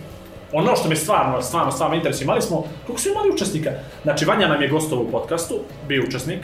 ono 0.54 0.76
što 0.76 0.90
me 0.90 0.96
stvarno, 0.96 1.42
stvarno, 1.42 1.72
stvarno 1.72 1.96
interesuje, 1.96 2.24
imali 2.24 2.42
smo, 2.42 2.56
koliko 2.86 3.02
smo 3.02 3.12
imali 3.12 3.30
učesnika? 3.30 3.70
Znači, 4.04 4.26
Vanja 4.26 4.48
nam 4.48 4.62
je 4.62 4.68
gostov 4.68 5.00
u 5.00 5.12
podcastu, 5.12 5.56
bio 5.88 6.04
učesnik, 6.04 6.40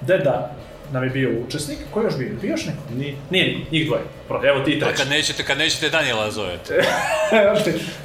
Deda 0.00 0.50
nam 0.92 1.04
je 1.04 1.10
bio 1.10 1.30
učesnik, 1.46 1.78
ko 1.90 2.00
je 2.00 2.04
još 2.04 2.16
bio? 2.18 2.28
Bio 2.40 2.50
još 2.50 2.64
neko? 2.66 2.78
Nije. 2.94 3.14
Nije 3.30 3.46
niko, 3.48 3.66
njih 3.72 3.86
dvoje. 3.86 4.02
Pro, 4.28 4.40
Evo 4.44 4.60
ti 4.60 4.80
treći. 4.80 4.96
kad 4.96 5.08
nećete, 5.08 5.44
kad 5.44 5.58
nećete 5.58 5.88
Danijela 5.90 6.30
zovete. 6.30 6.82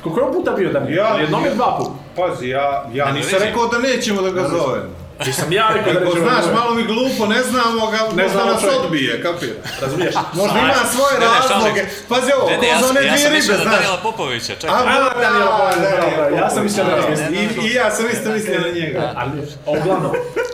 Koliko 0.04 0.20
je 0.22 0.28
on 0.28 0.34
puta 0.34 0.52
bio 0.52 0.72
Daniel? 0.72 0.98
Ja- 0.98 1.18
Jednom 1.22 1.46
ili 1.46 1.56
dva 1.56 1.76
puta? 1.78 1.92
Pazi, 2.16 2.50
ja, 2.50 2.86
ja 2.94 3.06
Ne, 3.06 3.14
nisam 3.14 3.40
rekao 3.42 3.68
da 3.68 3.80
nećemo 3.80 4.22
da 4.22 4.30
ga 4.32 4.48
zovemo. 4.48 5.05
Ti 5.20 5.34
sam 5.34 5.52
ja 5.54 5.68
rekao 5.70 5.94
da 5.94 6.00
nećemo 6.00 6.22
znaš, 6.22 6.46
da- 6.46 6.54
malo 6.54 6.74
mi 6.74 6.84
glupo, 6.84 7.26
ne 7.28 7.42
znamo 7.44 7.82
ga, 7.88 7.98
možda 8.06 8.28
znamo 8.30 8.52
nas 8.52 8.62
čovjeka. 8.62 8.82
odbije, 8.82 9.22
kapira. 9.24 9.54
Razumiješ? 9.82 10.16
Možda 10.34 10.60
ima 10.60 10.74
svoje 10.88 11.14
Ne, 11.14 11.26
ne, 11.26 11.32
razloge. 11.50 11.82
se. 11.82 12.04
Pazi 12.10 12.32
ovo, 12.34 12.50
Ne, 12.50 12.58
ne, 12.58 12.68
ja, 12.68 12.74
ko 12.74 12.82
za 12.82 12.88
sam- 12.88 12.98
one 12.98 13.02
ja 13.02 13.12
dvije 13.12 13.18
sam 13.18 13.28
ribe, 13.28 13.36
mislio 13.36 13.58
na 13.58 13.64
znaš. 13.64 13.76
Daniela 13.76 13.98
Popovića, 14.00 14.54
čekaj. 14.56 14.70
A, 14.72 14.84
Daniela 15.18 15.52
Popovića, 15.52 16.36
ja 16.38 16.50
sam 16.50 16.64
mislio 16.64 16.86
njega. 16.86 17.62
I, 17.64 17.74
ja 17.74 17.92
sam 17.92 18.06
isto 18.08 18.30
mislio 18.32 18.60
na 18.60 18.70
njega. 18.70 19.14
Ali, 19.16 19.32
uglavnom, 19.74 20.12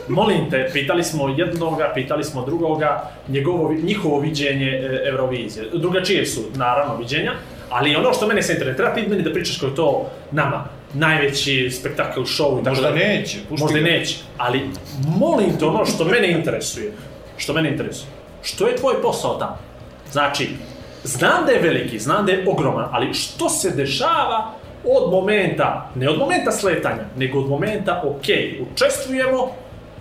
molim 0.10 0.50
te, 0.52 0.70
pitali 0.74 1.04
smo 1.04 1.34
jednoga, 1.38 1.92
pitali 1.94 2.24
smo 2.24 2.46
drugoga, 2.46 2.92
njegovo, 3.28 3.74
njihovo 3.74 4.20
viđenje 4.20 4.68
e, 4.70 5.02
Eurovizije. 5.06 5.66
Drugačije 5.74 6.26
su, 6.26 6.42
naravno, 6.56 6.96
viđenja, 6.96 7.34
ali 7.70 7.96
ono 7.96 8.14
što 8.14 8.28
mene 8.28 8.44
se 8.44 8.54
interesuje, 8.54 8.78
treba 8.78 8.94
ti 8.96 9.08
meni 9.08 9.24
da 9.24 9.34
pričaš 9.34 9.58
kao 9.60 9.70
to 9.70 9.88
nama 10.32 10.66
najveći 10.94 11.72
spektakl, 11.72 12.22
show 12.22 12.62
i 12.62 12.64
tako 12.64 12.76
Možda 12.76 12.90
dalje. 12.92 13.08
neće, 13.08 13.38
pušti 13.50 13.64
Možda 13.64 13.80
i 13.80 13.82
neće, 13.82 14.16
ali 14.38 14.70
molim 15.18 15.58
te 15.60 15.66
ono 15.66 15.86
što 15.86 16.06
mene 16.06 16.32
interesuje, 16.32 16.92
što 17.38 17.54
mene 17.54 17.70
interesuje, 17.70 18.08
što 18.44 18.68
je 18.68 18.76
tvoj 18.76 19.02
posao 19.02 19.34
tamo? 19.34 19.58
Znači, 20.12 20.50
znam 21.04 21.46
da 21.46 21.52
je 21.52 21.60
veliki, 21.60 22.00
znam 22.00 22.26
da 22.26 22.32
je 22.32 22.46
ogroman, 22.48 22.90
ali 22.92 23.14
što 23.14 23.50
se 23.50 23.70
dešava 23.70 24.54
od 24.86 25.12
momenta, 25.12 25.90
ne 25.96 26.10
od 26.10 26.18
momenta 26.18 26.52
sletanja, 26.52 27.04
nego 27.18 27.40
od 27.40 27.50
momenta, 27.50 28.02
ok, 28.06 28.26
učestvujemo, 28.72 29.52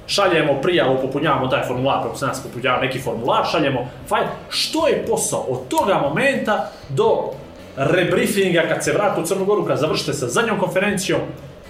šaljemo 0.06 0.60
prijavu, 0.62 0.98
popunjavamo 1.02 1.46
taj 1.46 1.66
formular, 1.68 2.02
kako 2.02 2.16
se 2.16 2.26
nas 2.26 2.42
popunjava 2.42 2.80
neki 2.80 2.98
formular, 2.98 3.46
šaljemo 3.52 3.88
fajl, 4.08 4.24
što 4.48 4.88
je 4.88 5.04
posao 5.08 5.40
od 5.40 5.68
toga 5.68 5.98
momenta 5.98 6.70
do 6.88 7.30
rebriefinga 7.76 8.62
kad 8.68 8.84
se 8.84 8.92
vrate 8.92 9.20
u 9.20 9.26
Crnu 9.26 9.44
Goru, 9.44 9.64
kad 9.64 9.78
završite 9.78 10.12
sa 10.12 10.28
zadnjom 10.28 10.58
konferencijom, 10.58 11.20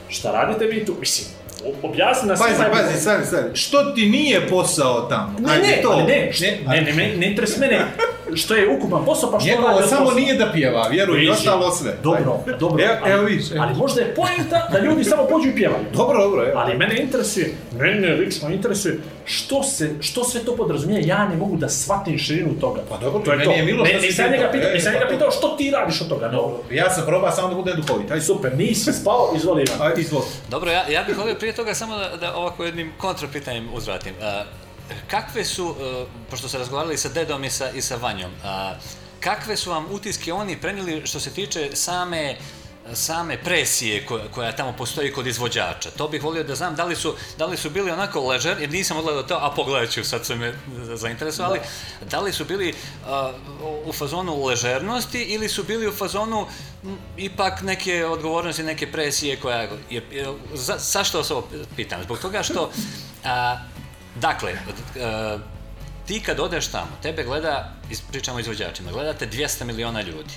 šta 0.08 0.32
radite 0.32 0.64
vi 0.64 0.84
tu? 0.84 0.94
Mislim, 1.00 1.39
objasni 1.82 2.28
nas 2.28 2.38
Pazi, 2.40 2.54
svima- 2.54 2.70
pazi, 2.72 3.00
stani, 3.00 3.26
stani. 3.26 3.48
Što 3.54 3.84
ti 3.84 4.06
nije 4.06 4.48
posao 4.48 5.00
tamo? 5.00 5.38
Ne, 5.38 5.52
Ajde, 5.52 5.66
ne, 5.66 5.82
to. 5.82 5.88
ali 5.90 6.02
ne, 6.02 6.30
ne, 6.40 6.82
ne, 6.82 6.92
ne, 6.92 7.16
ne 7.16 7.26
interesuje 7.26 7.60
mene 7.60 7.80
što 8.34 8.54
je 8.54 8.68
ukupan 8.70 9.04
posao, 9.04 9.32
pa 9.32 9.40
što 9.40 9.48
Njegovo 9.48 9.68
radi 9.68 9.82
od 9.82 9.88
samo 9.88 10.04
posla. 10.04 10.20
nije 10.20 10.34
da 10.34 10.52
pjeva, 10.52 10.88
vjeruj, 10.88 11.16
i 11.16 11.20
Vidiš, 11.20 11.32
ostalo 11.32 11.70
sve. 11.70 11.92
Dobro, 12.02 12.38
Ajde. 12.38 12.58
dobro. 12.58 12.84
Evo, 12.84 12.94
ali- 13.02 13.12
evo 13.12 13.22
vidiš, 13.22 13.50
evo. 13.50 13.62
Ali 13.62 13.74
možda 13.74 14.00
je 14.00 14.14
poenta 14.14 14.68
da 14.72 14.78
ljudi 14.78 15.04
samo 15.04 15.24
pođu 15.24 15.48
i 15.48 15.54
pjevaju. 15.54 15.84
Dobro, 15.92 16.18
dobro, 16.20 16.42
evo. 16.44 16.52
Ali 16.56 16.76
mene 16.76 16.96
interesuje, 16.96 17.50
mene 17.72 18.08
lično 18.08 18.48
interesuje 18.50 18.98
što 19.24 19.62
se, 19.62 19.90
što 20.00 20.24
sve 20.24 20.40
to 20.40 20.56
podrazumije, 20.56 21.02
ja 21.02 21.28
ne 21.28 21.36
mogu 21.36 21.56
da 21.56 21.68
shvatim 21.68 22.18
širinu 22.18 22.50
toga. 22.54 22.80
Pa 22.88 22.96
dobro, 22.96 23.20
to 23.20 23.30
je 23.30 23.36
meni 23.36 23.44
to. 23.46 23.56
je 23.56 23.62
milo 23.64 23.84
što 23.84 23.94
ne, 23.94 24.00
si 24.00 24.06
nisam 24.06 24.24
pitao. 24.24 24.38
njega 24.38 24.50
pitao, 24.52 24.70
E, 24.70 24.74
nisam 24.74 24.92
pa 24.92 24.94
njega 24.94 25.06
to. 25.06 25.12
pitao 25.12 25.30
što 25.30 25.48
ti 25.48 25.70
radiš 25.70 26.00
od 26.00 26.08
toga. 26.08 26.28
No. 26.28 26.52
Ja 26.70 26.90
sam 26.90 27.06
probao 27.06 27.30
samo 27.32 27.48
da 27.48 27.54
bude 27.54 27.72
duhovit. 27.74 28.10
Ajde, 28.10 28.24
Super, 28.24 28.56
nisi 28.56 28.92
spao, 28.92 29.32
izvoli 29.36 29.64
Ivan. 29.64 29.88
Ajde, 29.88 30.00
izvoli. 30.00 30.24
Dobro, 30.50 30.70
ja, 30.70 30.88
ja 30.88 31.04
bih 31.04 31.16
prije 31.38 31.49
toga 31.52 31.74
samo 31.74 31.96
da, 31.96 32.16
da 32.16 32.36
ovako 32.36 32.64
jednim 32.64 32.92
kontrapitanjem 32.98 33.68
uzvratim. 33.74 34.14
Uh, 34.18 34.46
kakve 35.10 35.44
su, 35.44 35.66
uh, 35.66 35.76
pošto 36.30 36.48
ste 36.48 36.58
razgovarali 36.58 36.98
sa 36.98 37.08
Dedom 37.08 37.44
i 37.44 37.50
sa, 37.50 37.70
i 37.70 37.82
sa 37.82 37.96
Vanjom, 37.96 38.32
uh, 38.32 38.76
kakve 39.20 39.56
su 39.56 39.70
vam 39.70 39.86
utiske 39.90 40.32
oni 40.32 40.60
prenijeli 40.60 41.06
što 41.06 41.20
se 41.20 41.30
tiče 41.30 41.70
same 41.74 42.36
same 42.94 43.38
presije 43.38 44.06
koja, 44.06 44.24
koja 44.28 44.52
tamo 44.52 44.72
postoji 44.72 45.12
kod 45.12 45.26
izvođača. 45.26 45.90
To 45.90 46.08
bih 46.08 46.22
volio 46.22 46.44
da 46.44 46.54
znam 46.54 46.74
da 46.74 46.84
li 46.84 46.96
su, 46.96 47.14
da 47.38 47.46
li 47.46 47.56
su 47.56 47.70
bili 47.70 47.90
onako 47.90 48.28
ležer, 48.28 48.60
jer 48.60 48.70
nisam 48.70 48.96
odgledao 48.96 49.22
to, 49.22 49.34
a 49.36 49.50
pogledat 49.50 49.90
ću, 49.90 50.04
sad 50.04 50.26
su 50.26 50.36
me 50.36 50.54
zainteresovali, 50.94 51.60
da, 52.10 52.20
li 52.20 52.32
su 52.32 52.44
bili 52.44 52.74
uh, 53.02 53.08
u 53.86 53.92
fazonu 53.92 54.44
ležernosti 54.44 55.22
ili 55.22 55.48
su 55.48 55.64
bili 55.64 55.88
u 55.88 55.92
fazonu 55.92 56.46
m, 56.84 56.96
ipak 57.16 57.62
neke 57.62 58.04
odgovornosti, 58.06 58.62
neke 58.62 58.92
presije 58.92 59.36
koja 59.36 59.58
je, 59.60 59.70
je- 60.10 60.34
za, 60.54 60.74
zašto 60.78 61.24
se 61.24 61.34
ovo 61.34 61.48
pitam? 61.76 62.02
Zbog 62.02 62.18
toga 62.18 62.42
što 62.42 62.70
a, 63.24 63.58
dakle, 64.16 64.52
a, 65.02 65.38
ti 66.06 66.20
kad 66.20 66.40
odeš 66.40 66.66
tamo, 66.66 66.90
tebe 67.02 67.22
gleda, 67.24 67.72
pričamo 68.10 68.36
o 68.36 68.40
izvođačima, 68.40 68.92
gledate 68.92 69.26
200 69.28 69.64
miliona 69.64 70.02
ljudi. 70.02 70.34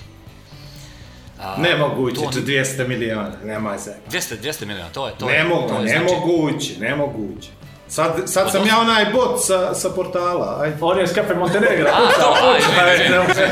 A, 1.39 1.61
Nemoguće, 1.61 2.21
to- 2.21 2.31
200 2.31 2.87
milijuna, 2.87 3.31
nema 3.43 3.77
se. 3.77 3.95
200, 4.11 4.35
200 4.37 4.65
miliona, 4.65 4.89
to 4.89 5.07
je 5.07 5.13
to. 5.19 5.29
je- 5.29 5.43
Nemogu, 5.43 5.67
to 5.67 5.75
je, 5.75 5.87
znači- 5.87 6.03
nemoguće, 6.05 6.79
nemoguće. 6.79 7.49
Sad, 7.87 8.13
sad 8.25 8.51
sam 8.51 8.67
ja 8.67 8.79
onaj 8.79 9.05
bot 9.05 9.45
sa, 9.45 9.73
sa 9.73 9.89
portala, 9.89 10.57
ajde. 10.61 10.77
On 10.81 10.99
je 10.99 11.07
s 11.07 11.13
Kafe 11.13 11.33
Montenegra. 11.33 11.91
A, 11.91 12.11
to, 12.11 12.27
a, 12.29 12.55
pucao, 12.57 13.43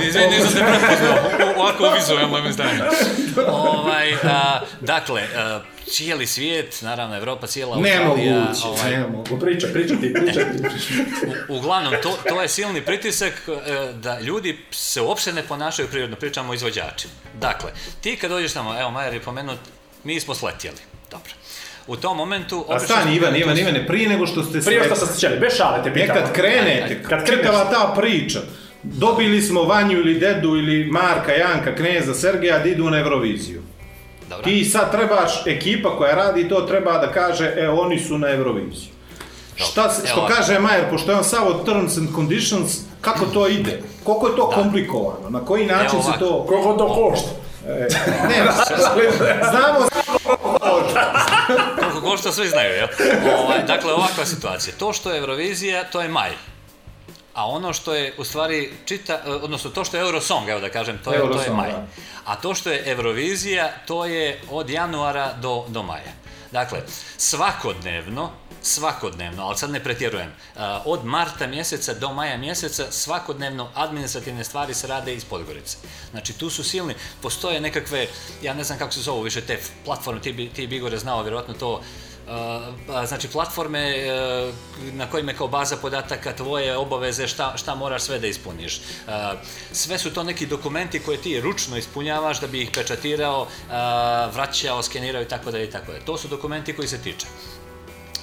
izvini, 0.00 0.26
nisam 0.28 0.50
te 0.50 0.60
prepoznao, 0.60 1.16
ovako 1.56 1.84
u 1.84 1.90
vizualnom 1.90 2.46
izdanju. 2.46 2.82
Ovaj, 3.48 4.14
a, 4.14 4.60
dakle, 4.80 5.22
a, 5.36 5.60
cijeli 5.86 6.26
svijet, 6.26 6.78
naravno 6.82 7.16
Evropa, 7.16 7.46
cijela 7.46 7.76
Australija, 7.76 8.32
Nemoguće, 8.32 8.66
ovaj, 8.66 8.90
nemoguće. 8.90 9.40
Priča, 9.40 9.66
priča 9.72 9.94
ti, 9.94 10.14
priča 10.14 10.40
ti. 10.40 10.68
U- 11.48 11.56
Uglavnom, 11.56 11.94
to, 12.02 12.18
to 12.28 12.42
je 12.42 12.48
silni 12.48 12.82
pritisak 12.82 13.32
e, 13.48 13.92
da 13.92 14.20
ljudi 14.20 14.58
se 14.70 15.00
uopšte 15.00 15.32
ne 15.32 15.42
ponašaju 15.42 15.88
prirodno, 15.88 16.16
pričamo 16.16 16.50
o 16.50 16.54
izvođačima. 16.54 17.12
Dakle, 17.34 17.70
ti 18.00 18.16
kad 18.16 18.30
dođeš 18.30 18.52
tamo, 18.52 18.80
evo 18.80 18.90
Majer 18.90 19.14
je 19.14 19.20
pomenut, 19.20 19.58
mi 20.04 20.20
smo 20.20 20.34
sletjeli. 20.34 20.78
Dobro. 21.10 21.32
U 21.86 21.96
tom 21.96 22.16
momentu... 22.16 22.64
A 22.68 22.72
obično- 22.72 22.86
stani, 22.86 23.16
Ivan, 23.16 23.36
Ivan, 23.36 23.58
Ivane, 23.58 23.86
prije 23.86 24.08
nego 24.08 24.26
što 24.26 24.42
ste 24.42 24.60
Prije 24.60 24.84
što 24.84 24.96
sam 24.96 25.08
se 25.08 25.20
čeli, 25.20 25.38
bez 25.38 25.52
šale 25.56 25.82
te 25.84 25.92
pitam. 25.92 26.16
Nekad 26.16 26.32
krenete, 26.32 27.02
Kad 27.08 27.26
čitava 27.26 27.70
ta 27.70 27.94
priča, 27.96 28.40
dobili 28.82 29.42
smo 29.42 29.62
Vanju 29.62 29.98
ili 29.98 30.14
Dedu 30.14 30.48
ili 30.48 30.84
Marka, 30.90 31.32
Janka, 31.32 31.74
Kneza, 31.74 32.14
Sergeja 32.14 32.58
da 32.58 32.68
idu 32.68 32.90
na 32.90 32.98
Euroviziju. 32.98 33.62
Dobro. 34.30 34.44
Ti 34.44 34.64
sad 34.64 34.92
trebaš, 34.92 35.46
ekipa 35.46 35.96
koja 35.96 36.14
radi 36.14 36.48
to 36.48 36.60
treba 36.60 36.98
da 36.98 37.12
kaže, 37.12 37.52
e, 37.56 37.68
oni 37.68 37.98
su 37.98 38.18
na 38.18 38.30
Euroviziju. 38.30 38.88
Šta, 39.56 39.90
što 40.06 40.20
Evo. 40.20 40.28
kaže 40.28 40.58
Majer, 40.58 40.84
pošto 40.90 41.10
je 41.10 41.16
on 41.16 41.24
sav 41.24 41.48
od 41.48 41.64
terms 41.64 41.96
and 41.98 42.08
conditions, 42.14 42.78
kako 43.00 43.26
to 43.26 43.48
ide? 43.48 43.80
Koliko 44.04 44.28
je 44.28 44.36
to 44.36 44.50
komplikovano? 44.50 45.30
Na 45.30 45.44
koji 45.44 45.66
način 45.66 46.00
Evo 46.00 46.12
se 46.12 46.18
to... 46.18 46.44
Koliko 46.48 46.72
to 46.72 46.88
košta? 46.94 47.28
E, 47.68 47.88
ne, 48.28 48.46
znamo 49.50 49.88
Koliko 51.80 52.00
košta, 52.00 52.32
svi 52.32 52.48
znaju, 52.48 52.74
jel? 52.74 52.88
Ovaj, 53.38 53.62
dakle, 53.62 53.92
ovakva 53.92 54.26
situacija. 54.26 54.74
To 54.78 54.92
što 54.92 55.12
je 55.12 55.18
Eurovizija, 55.18 55.84
to 55.84 56.00
je 56.00 56.08
maj. 56.08 56.30
A 57.34 57.48
ono 57.48 57.72
što 57.72 57.94
je, 57.94 58.14
u 58.18 58.24
stvari, 58.24 58.72
čita, 58.84 59.20
e, 59.26 59.30
odnosno 59.30 59.70
to 59.70 59.84
što 59.84 59.96
je 59.96 60.00
Eurosong, 60.00 60.48
evo 60.48 60.60
da 60.60 60.70
kažem, 60.70 60.98
to 61.04 61.12
je, 61.12 61.18
to 61.18 61.24
je 61.24 61.28
Eurosong, 61.28 61.56
maj. 61.56 61.70
da. 61.70 61.86
A 62.24 62.36
to 62.36 62.54
što 62.54 62.70
je 62.70 62.82
Eurovizija, 62.86 63.72
to 63.86 64.04
je 64.04 64.40
od 64.50 64.70
januara 64.70 65.32
do, 65.32 65.64
do 65.68 65.82
maja. 65.82 66.12
Dakle, 66.52 66.82
svakodnevno, 67.16 68.30
svakodnevno, 68.62 69.46
ali 69.46 69.58
sad 69.58 69.70
ne 69.70 69.84
pretjerujem, 69.84 70.32
a, 70.56 70.82
od 70.84 71.04
marta 71.04 71.46
mjeseca 71.46 71.94
do 71.94 72.12
maja 72.12 72.36
mjeseca 72.36 72.86
svakodnevno 72.90 73.70
administrativne 73.74 74.44
stvari 74.44 74.74
se 74.74 74.86
rade 74.86 75.14
iz 75.14 75.24
Podgorice. 75.24 75.76
Znači 76.10 76.32
tu 76.32 76.50
su 76.50 76.64
silni, 76.64 76.94
postoje 77.22 77.60
nekakve, 77.60 78.06
ja 78.42 78.54
ne 78.54 78.64
znam 78.64 78.78
kako 78.78 78.92
se 78.92 79.00
zovu 79.00 79.22
više 79.22 79.40
te 79.40 79.58
platforme, 79.84 80.20
ti 80.20 80.50
ti 80.54 80.66
bi 80.66 80.82
znao 80.96 81.22
vjerojatno 81.22 81.54
to, 81.54 81.82
znači 83.06 83.28
platforme 83.28 83.80
e, 83.80 84.52
na 84.92 85.10
kojima 85.10 85.30
je 85.30 85.36
kao 85.36 85.48
baza 85.48 85.76
podataka 85.76 86.32
tvoje 86.32 86.76
obaveze, 86.76 87.28
šta, 87.28 87.52
šta 87.56 87.74
moraš 87.74 88.02
sve 88.02 88.18
da 88.18 88.26
ispuniš. 88.26 88.80
A, 89.08 89.34
Sve 89.72 89.98
su 89.98 90.14
to 90.14 90.22
neki 90.22 90.46
dokumenti 90.46 91.00
koje 91.00 91.18
ti 91.18 91.40
ručno 91.40 91.76
ispunjavaš 91.76 92.40
da 92.40 92.46
bi 92.46 92.62
ih 92.62 92.70
pečatirao, 92.70 93.46
vraćao, 94.32 94.82
skenirao 94.82 95.22
i 95.22 95.28
tako 95.28 95.50
dalje 95.50 95.64
i 95.64 95.70
tako 95.70 95.92
dalje. 95.92 96.04
To 96.04 96.18
su 96.18 96.28
dokumenti 96.28 96.72
koji 96.72 96.88
se 96.88 96.98
tiče 96.98 97.26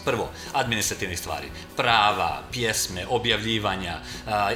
Prvo, 0.05 0.29
administrativnih 0.53 1.19
stvari, 1.19 1.47
prava, 1.77 2.41
pjesme, 2.51 3.05
objavljivanja, 3.09 3.99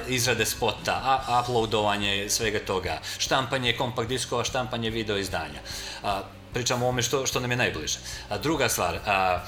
izrade 0.08 0.46
spota, 0.46 1.24
uploadovanje 1.42 2.30
svega 2.30 2.60
toga, 2.60 3.00
štampanje 3.18 3.74
kompakt 3.78 4.10
diskova, 4.10 4.44
štampanje 4.44 4.90
video 4.90 5.18
izdanja. 5.18 5.62
Pričamo 6.58 6.86
o 6.86 6.88
ovome 6.88 7.02
što, 7.02 7.26
što 7.26 7.40
nam 7.40 7.52
je 7.52 7.58
najbliže. 7.58 8.00
A, 8.30 8.38
druga 8.38 8.70
stvar, 8.70 9.00
a, 9.06 9.40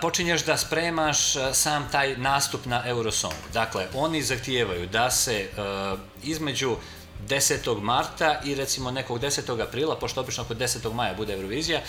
počinješ 0.00 0.44
da 0.44 0.56
spremaš 0.56 1.18
sam 1.52 1.88
taj 1.92 2.16
nastup 2.16 2.66
na 2.66 2.82
Eurosong. 2.86 3.34
Dakle, 3.52 3.86
oni 3.94 4.22
zahtijevaju 4.22 4.86
da 4.86 5.10
se 5.10 5.48
između 6.22 6.76
10. 7.28 7.80
marta 7.80 8.40
i 8.44 8.54
recimo 8.54 8.90
nekog 8.90 9.20
10. 9.20 9.62
aprila, 9.62 9.96
pošto 9.96 10.20
obično 10.20 10.44
kod 10.44 10.58
10. 10.58 10.92
maja 10.92 11.14
bude 11.14 11.34
Eurovizija, 11.34 11.80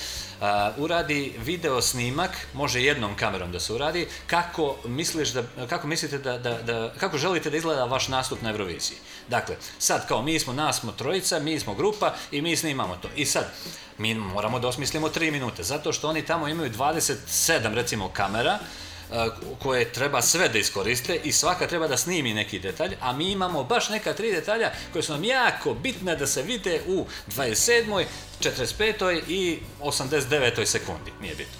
a, 0.41 0.71
uradi 0.77 1.35
video 1.37 1.81
snimak, 1.81 2.31
može 2.53 2.81
jednom 2.81 3.15
kamerom 3.15 3.51
da 3.51 3.59
se 3.59 3.73
uradi, 3.73 4.07
kako 4.27 4.75
misliš 4.85 5.29
da, 5.29 5.43
kako 5.69 5.87
mislite 5.87 6.17
da, 6.17 6.37
da, 6.37 6.61
da, 6.61 6.93
kako 6.99 7.17
želite 7.17 7.49
da 7.49 7.57
izgleda 7.57 7.85
vaš 7.85 8.07
nastup 8.07 8.41
na 8.41 8.49
Euroviziji. 8.49 8.97
Dakle, 9.27 9.55
sad 9.79 10.07
kao 10.07 10.21
mi 10.21 10.39
smo, 10.39 10.53
nas 10.53 10.79
smo 10.79 10.91
trojica, 10.91 11.39
mi 11.39 11.59
smo 11.59 11.73
grupa 11.73 12.13
i 12.31 12.41
mi 12.41 12.55
snimamo 12.55 12.95
to. 12.95 13.09
I 13.15 13.25
sad, 13.25 13.45
mi 13.97 14.13
moramo 14.13 14.59
da 14.59 14.67
osmislimo 14.67 15.09
3 15.09 15.31
minute, 15.31 15.63
zato 15.63 15.93
što 15.93 16.09
oni 16.09 16.25
tamo 16.25 16.47
imaju 16.47 16.71
27 16.71 17.73
recimo 17.73 18.09
kamera, 18.09 18.59
koje 19.59 19.93
treba 19.93 20.21
sve 20.21 20.49
da 20.49 20.57
iskoriste 20.57 21.15
i 21.23 21.31
svaka 21.31 21.67
treba 21.67 21.87
da 21.87 21.97
snimi 21.97 22.33
neki 22.33 22.59
detalj, 22.59 22.95
a 23.01 23.13
mi 23.13 23.31
imamo 23.31 23.63
baš 23.63 23.89
neka 23.89 24.13
tri 24.13 24.31
detalja 24.31 24.71
koje 24.93 25.03
su 25.03 25.11
nam 25.11 25.23
jako 25.23 25.73
bitne 25.73 26.15
da 26.15 26.27
se 26.27 26.41
vide 26.41 26.81
u 26.87 27.05
27. 27.27 28.05
45. 28.41 29.21
i 29.27 29.59
89. 29.81 30.65
sekundi, 30.65 31.11
nije 31.21 31.35
bitno. 31.35 31.55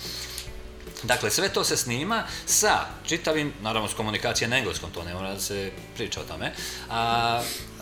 Dakle, 1.03 1.31
sve 1.31 1.49
to 1.49 1.63
se 1.63 1.77
snima 1.77 2.23
sa 2.45 2.85
čitavim, 3.07 3.53
naravno 3.61 3.89
s 3.89 3.93
komunikacije 3.93 4.47
na 4.47 4.57
engleskom, 4.57 4.91
to 4.91 5.03
ne 5.03 5.13
mora 5.13 5.33
da 5.33 5.39
se 5.39 5.71
priča 5.95 6.21
o 6.21 6.23
tome, 6.23 6.51
a, 6.89 7.41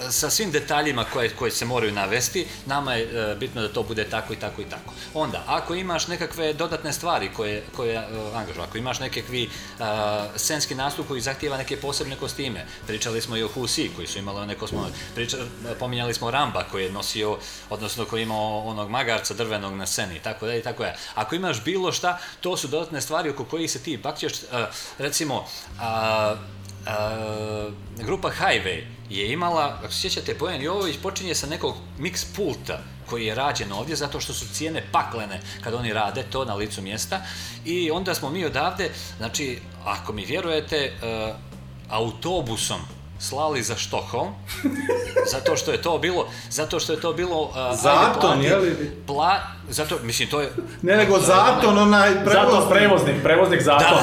sa 0.10 0.30
svim 0.30 0.52
detaljima 0.52 1.06
koje, 1.14 1.30
koje 1.30 1.52
se 1.52 1.66
moraju 1.66 1.92
navesti, 1.92 2.48
nama 2.66 2.94
je 2.94 3.32
e, 3.32 3.36
bitno 3.36 3.62
da 3.62 3.74
to 3.74 3.84
bude 3.84 4.04
tako 4.04 4.34
i 4.34 4.36
tako 4.36 4.62
i 4.62 4.66
tako. 4.66 4.94
Onda, 5.14 5.44
ako 5.48 5.76
imaš 5.76 6.08
nekakve 6.08 6.54
dodatne 6.54 6.94
stvari 6.94 7.30
koje, 7.36 7.64
koje 7.76 7.96
e, 7.96 8.06
angažuju, 8.36 8.64
ako 8.64 8.78
imaš 8.78 9.00
nekakvi 9.00 9.50
a, 9.80 10.28
scenski 10.36 10.76
nastup 10.76 11.08
koji 11.08 11.22
zahtijeva 11.22 11.58
neke 11.58 11.78
posebne 11.78 12.16
kostime, 12.16 12.66
pričali 12.88 13.22
smo 13.22 13.38
i 13.38 13.44
o 13.44 13.48
Husi 13.48 13.92
koji 13.96 14.08
su 14.08 14.20
imali 14.20 14.40
one 14.40 14.56
kosmo, 14.56 14.88
pominjali 15.80 16.14
smo 16.14 16.32
Ramba 16.32 16.64
koji 16.72 16.84
je 16.84 16.92
nosio, 16.92 17.38
odnosno 17.70 18.06
koji 18.06 18.22
je 18.22 18.24
imao 18.24 18.60
onog 18.60 18.90
magarca 18.90 19.34
drvenog 19.34 19.74
na 19.74 19.86
sceni, 19.86 20.16
i 20.16 20.20
tako 20.20 20.46
da 20.46 20.56
i 20.56 20.62
tako 20.62 20.84
je. 20.84 20.96
Ako 21.16 21.36
imaš 21.36 21.64
bilo 21.64 21.92
šta, 21.92 22.20
to 22.42 22.58
su 22.58 22.68
dodatne 22.68 23.02
stvari 23.02 23.30
oko 23.30 23.46
kojih 23.46 23.72
se 23.72 23.80
ti 23.80 23.98
bakćeš, 23.98 24.34
a, 24.52 24.68
recimo, 24.98 25.46
a, 25.80 26.36
a, 26.86 27.70
grupa 27.98 28.30
Highway 28.30 28.84
je 29.10 29.32
imala, 29.32 29.80
ako 29.84 29.94
se 29.94 30.00
sjećate, 30.00 30.36
Bojan 30.40 30.62
Jovović 30.62 30.98
počinje 31.04 31.36
sa 31.36 31.48
nekog 31.48 31.76
mix 32.00 32.26
pulta 32.36 32.80
koji 33.06 33.26
je 33.26 33.36
rađen 33.36 33.72
ovdje 33.72 33.96
zato 33.96 34.20
što 34.20 34.34
su 34.34 34.54
cijene 34.54 34.84
paklene 34.92 35.42
kad 35.64 35.74
oni 35.74 35.94
rade 35.94 36.24
to 36.24 36.46
na 36.46 36.56
licu 36.56 36.82
mjesta. 36.82 37.22
I 37.66 37.92
onda 37.92 38.16
smo 38.16 38.30
mi 38.30 38.46
odavde, 38.46 38.92
znači, 39.18 39.60
ako 39.86 40.14
mi 40.14 40.26
vjerujete, 40.26 40.76
e, 40.78 40.92
autobusom 41.90 42.80
slali 43.20 43.64
za 43.64 43.76
Štokholm, 43.76 44.34
zato 45.32 45.56
što 45.56 45.72
je 45.72 45.82
to 45.82 45.98
bilo, 45.98 46.28
zato 46.50 46.80
što 46.80 46.94
je 46.94 47.02
to 47.02 47.14
bilo... 47.14 47.52
ajde, 47.56 47.78
Zaton, 47.78 48.42
je 48.42 48.56
li? 48.56 49.02
Pla, 49.08 49.40
zato, 49.70 50.00
mislim, 50.04 50.30
to 50.30 50.42
je... 50.42 50.52
Ne, 50.82 50.98
nego 50.98 51.20
zaton, 51.20 51.78
onaj 51.78 52.14
Zato 52.14 52.26
prevoznik. 52.26 52.70
prevoznik, 52.70 53.24
prevoznik 53.24 53.62
zato. 53.62 53.86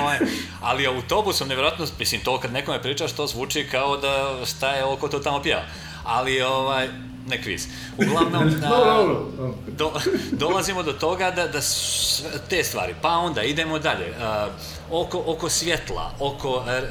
Ovaj, 0.00 0.18
ali 0.62 0.86
autobusom, 0.86 1.48
nevjerojatno, 1.48 1.86
mislim, 1.98 2.20
to 2.20 2.40
kad 2.40 2.52
nekome 2.52 2.82
pričaš, 2.82 3.12
to 3.12 3.26
zvuči 3.26 3.68
kao 3.70 3.96
da 3.96 4.36
šta 4.46 4.70
je 4.72 4.84
oko 4.84 5.08
to 5.08 5.18
tamo 5.18 5.42
pjeva. 5.42 5.62
Ali, 6.04 6.42
ovaj, 6.42 6.88
ne 7.26 7.42
kviz. 7.42 7.66
Uglavnom, 7.98 8.42
a, 8.64 8.68
dobro. 8.68 9.26
do, 9.66 9.92
dolazimo 10.32 10.82
do 10.82 10.92
toga 10.92 11.30
da, 11.30 11.46
da 11.46 11.60
te 12.48 12.64
stvari, 12.64 12.94
pa 13.02 13.08
onda 13.08 13.42
idemo 13.42 13.78
dalje. 13.78 14.14
A, 14.20 14.48
oko, 14.90 15.22
oko 15.26 15.48
svjetla, 15.48 16.12
oko 16.20 16.64
e, 16.68 16.72
e, 16.72 16.82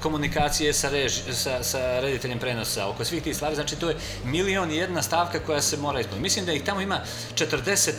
komunikacije 0.00 0.72
sa, 0.72 0.88
rež, 0.88 1.12
sa, 1.32 1.62
sa 1.62 2.00
rediteljem 2.00 2.38
prenosa, 2.38 2.88
oko 2.88 3.04
svih 3.04 3.22
tih 3.22 3.36
stvari, 3.36 3.54
znači 3.54 3.76
to 3.76 3.88
je 3.88 3.96
milion 4.24 4.70
i 4.70 4.76
jedna 4.76 5.02
stavka 5.02 5.40
koja 5.40 5.62
se 5.62 5.76
mora 5.76 6.00
ispuniti. 6.00 6.22
Mislim 6.22 6.46
da 6.46 6.52
ih 6.52 6.64
tamo 6.64 6.80
ima 6.80 7.00
40 7.34 7.92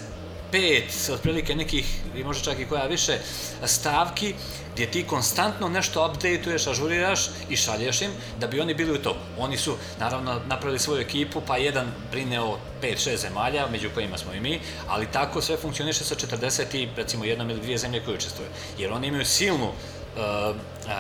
pet, 0.52 1.10
otprilike 1.14 1.56
nekih, 1.56 2.00
i 2.16 2.24
možda 2.24 2.44
čak 2.44 2.60
i 2.60 2.66
koja 2.66 2.86
više, 2.86 3.18
stavki 3.66 4.34
gdje 4.78 4.92
ti 4.92 5.08
konstantno 5.08 5.70
nešto 5.70 6.06
updateuješ, 6.06 6.68
ažuriraš 6.68 7.30
i 7.50 7.58
šalješ 7.58 8.02
im 8.02 8.12
da 8.40 8.48
bi 8.48 8.60
oni 8.60 8.74
bili 8.74 8.92
u 8.92 9.02
toku. 9.02 9.20
Oni 9.38 9.58
su, 9.58 9.74
naravno, 10.00 10.40
napravili 10.48 10.80
svoju 10.80 11.02
ekipu, 11.02 11.42
pa 11.48 11.58
jedan 11.58 11.88
brine 12.12 12.42
o 12.42 12.58
5-6 12.82 13.18
zemalja, 13.18 13.68
među 13.72 13.90
kojima 13.94 14.18
smo 14.18 14.34
i 14.34 14.40
mi, 14.40 14.60
ali 14.88 15.08
tako 15.12 15.42
sve 15.42 15.58
funkcioniše 15.58 16.04
sa 16.04 16.16
40 16.16 16.76
i, 16.76 16.88
recimo, 16.96 17.26
jednom 17.26 17.50
ili 17.50 17.62
dvije 17.62 17.78
zemlje 17.78 18.02
koje 18.06 18.18
učestvuju. 18.18 18.50
Jer 18.78 18.94
oni 18.94 19.08
imaju 19.08 19.26
silnu, 19.26 19.66
uh, 19.66 20.56
uh, 20.56 20.92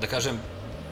da 0.00 0.06
kažem, 0.06 0.40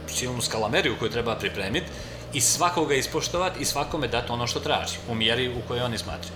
silnu 0.06 0.42
skalameriju 0.42 0.96
koju 0.98 1.10
treba 1.10 1.36
pripremiti 1.36 1.86
i 2.32 2.40
svakoga 2.40 2.94
ispoštovati 2.94 3.62
i 3.62 3.64
svakome 3.64 4.08
dati 4.08 4.32
ono 4.32 4.46
što 4.46 4.60
traži, 4.60 4.98
u 5.08 5.14
mjeri 5.14 5.48
u 5.48 5.68
kojoj 5.68 5.82
oni 5.82 5.98
smatraju. 5.98 6.32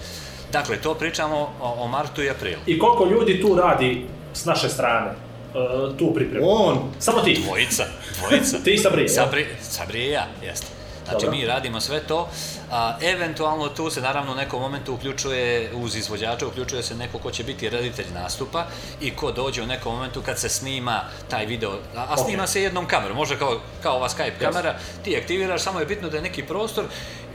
Dakle, 0.53 0.77
to 0.77 0.95
pričamo 0.95 1.37
o, 1.61 1.85
o 1.85 1.89
martu 1.89 2.23
i 2.23 2.31
aprilu. 2.31 2.63
I 2.67 2.79
koliko 2.79 3.05
ljudi 3.05 3.43
tu 3.43 3.55
radi 3.55 4.07
s 4.35 4.45
naše 4.45 4.69
strane, 4.69 5.30
e, 5.55 5.99
tu 5.99 6.15
pripremu? 6.15 6.47
On, 6.49 6.79
Samo 6.99 7.21
ti. 7.21 7.43
Dvojica, 7.45 7.85
dvojica. 8.19 8.59
Ti 8.65 8.71
i 8.71 8.79
Sabri? 8.79 9.09
Sabri, 9.09 9.47
Sabri 9.63 10.07
i 10.07 10.11
ja, 10.11 10.27
jeste. 10.43 10.67
Znači 11.11 11.25
Dobro. 11.25 11.39
mi 11.39 11.47
radimo 11.47 11.81
sve 11.81 12.01
to, 12.01 12.29
a 12.71 12.97
eventualno 13.03 13.69
tu 13.69 13.91
se 13.91 14.01
naravno 14.01 14.33
u 14.33 14.35
nekom 14.35 14.61
momentu 14.61 14.95
uključuje 14.95 15.71
uz 15.75 15.97
izvođača, 15.97 16.47
uključuje 16.47 16.83
se 16.83 16.95
neko 16.95 17.19
ko 17.19 17.31
će 17.31 17.45
biti 17.45 17.71
reditelj 17.71 18.07
nastupa 18.15 18.67
i 19.01 19.11
ko 19.11 19.33
dođe 19.33 19.63
u 19.63 19.67
nekom 19.67 19.95
momentu 19.95 20.23
kad 20.23 20.39
se 20.39 20.49
snima 20.49 21.01
taj 21.31 21.47
video, 21.47 21.71
a, 21.97 22.07
a 22.09 22.17
snima 22.17 22.47
se 22.47 22.63
jednom 22.63 22.87
kamerom, 22.87 23.17
može 23.17 23.39
kao, 23.39 23.61
kao 23.83 23.97
ova 23.97 24.09
Skype 24.09 24.39
kamera, 24.41 24.75
ti 25.05 25.17
aktiviraš, 25.17 25.63
samo 25.63 25.81
je 25.81 25.87
bitno 25.87 26.09
da 26.09 26.17
je 26.17 26.23
neki 26.23 26.43
prostor 26.43 26.85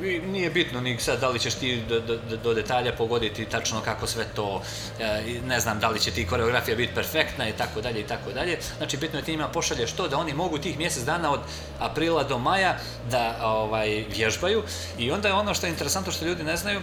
nije 0.01 0.49
bitno 0.49 0.81
ni 0.81 0.99
sad 0.99 1.19
da 1.19 1.29
li 1.29 1.39
ćeš 1.39 1.53
ti 1.53 1.83
do, 1.89 1.99
do, 1.99 2.17
do- 2.43 2.53
detalja 2.53 2.95
pogoditi 2.95 3.45
tačno 3.45 3.81
kako 3.81 4.07
sve 4.07 4.25
to, 4.35 4.61
e, 4.99 5.23
ne 5.47 5.59
znam 5.59 5.79
da 5.79 5.89
li 5.89 5.99
će 5.99 6.11
ti 6.11 6.27
koreografija 6.27 6.77
biti 6.77 6.95
perfektna 6.95 7.49
i 7.49 7.53
tako 7.53 7.81
dalje 7.81 7.99
i 7.99 8.07
tako 8.07 8.31
dalje. 8.31 8.59
Znači 8.77 8.97
bitno 8.97 9.19
je 9.19 9.25
ti 9.25 9.31
njima 9.31 9.47
pošalješ 9.47 9.91
to 9.91 10.07
da 10.07 10.17
oni 10.17 10.33
mogu 10.33 10.57
tih 10.57 10.77
mjesec 10.77 11.03
dana 11.03 11.31
od 11.31 11.39
aprila 11.79 12.23
do 12.23 12.37
maja 12.37 12.77
da 13.11 13.39
ovaj 13.43 14.05
vježbaju 14.15 14.63
i 14.97 15.11
onda 15.11 15.27
je 15.27 15.33
ono 15.33 15.53
što 15.53 15.65
je 15.65 15.69
interesantno 15.71 16.11
što 16.11 16.25
ljudi 16.25 16.43
ne 16.43 16.57
znaju, 16.57 16.81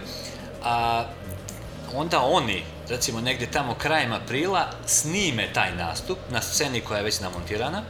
a 0.63 1.05
onda 1.95 2.21
oni, 2.21 2.63
recimo 2.89 3.21
negdje 3.21 3.51
tamo 3.51 3.75
krajem 3.75 4.13
aprila, 4.13 4.69
snime 4.85 5.53
taj 5.53 5.75
nastup 5.75 6.17
na 6.29 6.41
sceni 6.41 6.81
koja 6.81 6.97
je 6.97 7.03
već 7.03 7.19
namontirana, 7.19 7.81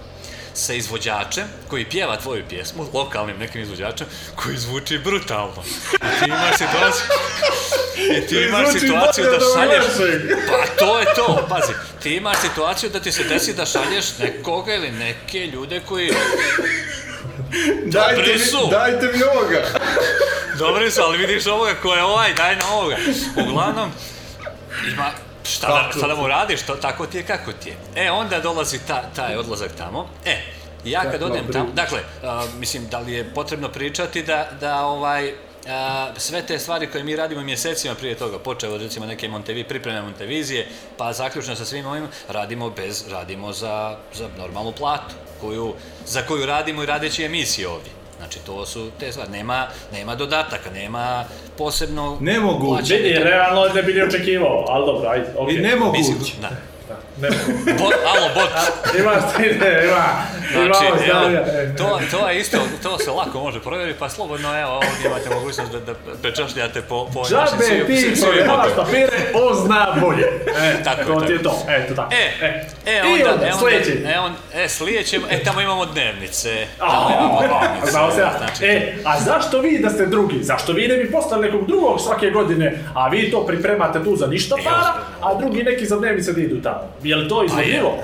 sa 0.54 0.74
izvođačem 0.74 1.43
koji 1.68 1.86
pjeva 1.86 2.18
tvoju 2.18 2.43
pjesmu, 2.49 2.88
lokalnim 2.93 3.38
nekim 3.38 3.62
izvođačem, 3.62 4.08
koji 4.36 4.58
zvuči 4.58 4.97
brutalno. 4.97 5.64
I 5.93 6.20
ti 6.20 6.26
imaš 6.28 6.58
situaciju... 6.58 7.06
I 8.18 8.28
ti 8.28 8.36
imaš 8.36 8.72
situaciju 8.80 9.26
da 9.26 9.39
šalješ... 9.56 9.84
Pa 10.49 10.86
to 10.86 10.99
je 10.99 11.06
to, 11.16 11.45
pazi. 11.49 11.74
Ti 12.04 12.16
imaš 12.16 12.38
situaciju 12.41 12.89
da 12.89 12.99
ti 12.99 13.12
se 13.12 13.24
desi 13.24 13.54
da 13.54 13.66
šalješ 13.66 14.18
nekoga 14.20 14.76
ili 14.76 14.91
neke 14.91 15.47
ljude 15.47 15.82
koji... 15.88 16.12
Dajte 17.86 18.16
Dobri 18.16 18.34
mi, 18.34 18.39
su. 18.39 18.68
dajte 18.72 19.12
mi 19.14 19.24
ovoga. 19.24 19.64
Dobri 20.58 20.91
su, 20.91 21.01
ali 21.01 21.18
vidiš 21.18 21.47
ovoga 21.47 21.74
ko 21.82 21.93
je 21.93 22.04
ovaj, 22.04 22.34
daj 22.34 22.56
na 22.56 22.74
ovoga. 22.74 22.97
Uglavnom, 23.47 23.91
ima, 24.93 25.12
šta 25.44 25.68
da, 25.68 25.98
šta 25.98 26.08
da 26.08 26.16
mu 26.16 26.28
radiš, 26.28 26.62
to, 26.62 26.76
tako 26.76 27.06
ti 27.06 27.18
je 27.18 27.24
kako 27.24 27.52
ti 27.52 27.70
je. 27.70 28.06
E, 28.06 28.12
onda 28.12 28.39
dolazi 28.39 28.80
ta, 28.88 29.04
taj 29.16 29.38
odlazak 29.38 29.72
tamo. 29.78 30.10
E, 30.26 30.38
ja 30.86 31.12
kad 31.12 31.24
odem 31.24 31.48
tamo, 31.54 31.70
dakle, 31.74 32.00
a, 32.24 32.46
mislim, 32.60 32.88
da 32.88 33.00
li 33.00 33.14
je 33.14 33.34
potrebno 33.34 33.70
pričati 33.70 34.24
da, 34.24 34.48
da 34.60 34.86
ovaj, 34.86 35.34
a, 35.68 36.08
sve 36.18 36.41
te 36.41 36.60
stvari 36.60 36.88
koje 36.88 37.04
mi 37.04 37.16
radimo 37.16 37.41
mjesecima 37.41 37.96
prije 37.96 38.16
toga, 38.16 38.39
počeo 38.39 38.74
od 38.74 38.82
recimo 38.82 39.06
neke 39.06 39.28
Montevi, 39.28 39.64
pripreme 39.64 40.02
Montevizije, 40.02 40.68
pa 40.98 41.14
zaključno 41.14 41.56
sa 41.56 41.66
svim 41.66 41.86
ovim, 41.86 42.08
radimo 42.30 42.70
bez, 42.70 43.04
radimo 43.12 43.54
za, 43.54 43.98
za 44.14 44.30
normalnu 44.38 44.72
platu, 44.72 45.16
koju, 45.41 45.74
za 46.06 46.22
koju 46.22 46.46
radimo 46.46 46.84
i 46.84 46.86
radeći 46.86 47.24
emisije 47.24 47.68
ovdje. 47.68 48.03
Znači, 48.24 48.39
to 48.45 48.65
su 48.65 48.89
te 48.99 49.11
stvari. 49.11 49.32
Nema, 49.32 49.67
nema 49.93 50.15
dodataka, 50.15 50.69
nema 50.69 51.26
posebno... 51.57 52.17
Nemoguće. 52.21 52.69
plaćanje 52.69 52.99
Vidi, 52.99 53.15
toga. 53.15 53.30
realno 53.30 53.65
ne 53.76 53.84
bi 53.84 53.93
ni 53.93 54.01
očekivao, 54.01 54.65
ali 54.69 54.86
dobro, 54.86 55.09
ajde, 55.09 55.26
okej. 55.38 55.55
I 55.55 55.59
nemoguće. 55.61 55.99
Mislim, 55.99 56.41
da. 56.41 56.49
Ne. 57.18 57.30
Bot, 57.74 57.93
alo, 58.05 58.28
bot. 58.36 58.49
Imaš 58.99 59.24
ti, 59.36 59.41
ne, 59.41 59.82
ima, 59.86 60.05
ima 60.55 60.74
Znači, 60.74 61.11
ovo 61.11 61.30
evo, 61.30 61.45
e. 61.49 61.76
to, 61.78 61.99
to 62.11 62.30
je 62.30 62.39
isto, 62.39 62.57
to 62.84 62.97
se 62.97 63.11
lako 63.11 63.39
može 63.39 63.59
provjeriti, 63.59 63.99
pa 63.99 64.09
slobodno, 64.09 64.59
evo, 64.61 64.72
ovdje 64.72 65.05
imate 65.05 65.30
mogućnost 65.30 65.72
da, 65.72 65.80
da 65.80 65.93
pečašljate 66.22 66.82
po, 66.82 67.09
po 67.14 67.20
našim 67.22 67.38
Džabe 67.51 67.64
svim- 67.66 67.86
ti 67.88 68.22
provjeravaš 68.22 68.70
papire, 68.76 69.11
on 69.36 69.66
zna 69.66 69.95
bolje. 70.01 70.24
E, 70.57 70.84
Tako 70.84 71.14
to 71.14 71.22
ti 71.22 71.34
je 71.34 71.43
tako. 71.43 71.55
to, 71.57 71.72
eto 71.72 71.95
tako. 71.95 72.14
E, 72.14 72.45
e, 72.86 72.97
I 72.97 73.22
onda, 73.22 73.32
onda, 73.32 73.45
e, 73.45 73.51
onda, 73.53 74.09
e, 74.09 74.20
on, 74.20 74.34
e, 74.55 74.70
sljedeće, 74.70 75.20
e, 75.30 75.43
tamo 75.43 75.61
imamo 75.61 75.86
dnevnice, 75.86 76.68
tamo 76.80 77.09
imamo 77.11 77.39
dnevnice, 77.59 77.91
Znao 77.91 78.11
se 78.11 78.22
ja. 78.22 78.34
znači, 78.38 78.66
E, 78.66 78.95
a 79.05 79.20
zašto 79.20 79.59
vi 79.59 79.80
da 79.80 79.89
ste 79.89 80.05
drugi? 80.05 80.43
Zašto 80.43 80.74
vi 80.74 80.88
ne 80.88 80.97
bi 80.97 81.11
postali 81.11 81.41
nekog 81.41 81.68
drugog 81.68 82.01
svake 82.01 82.30
godine, 82.30 82.80
a 82.95 83.07
vi 83.07 83.32
to 83.32 83.45
pripremate 83.45 84.03
tu 84.03 84.16
za 84.16 84.28
ništa 84.28 84.55
para, 84.64 84.93
a 85.22 85.36
drugi 85.36 85.64
neki 85.64 85.86
za 85.86 85.95
dnevnice 85.97 86.34
da 86.34 86.41
idu 86.41 86.61
tamo? 86.61 86.82
Je 87.04 87.16
li 87.16 87.30
to 87.30 87.43
izvodljivo? 87.43 88.04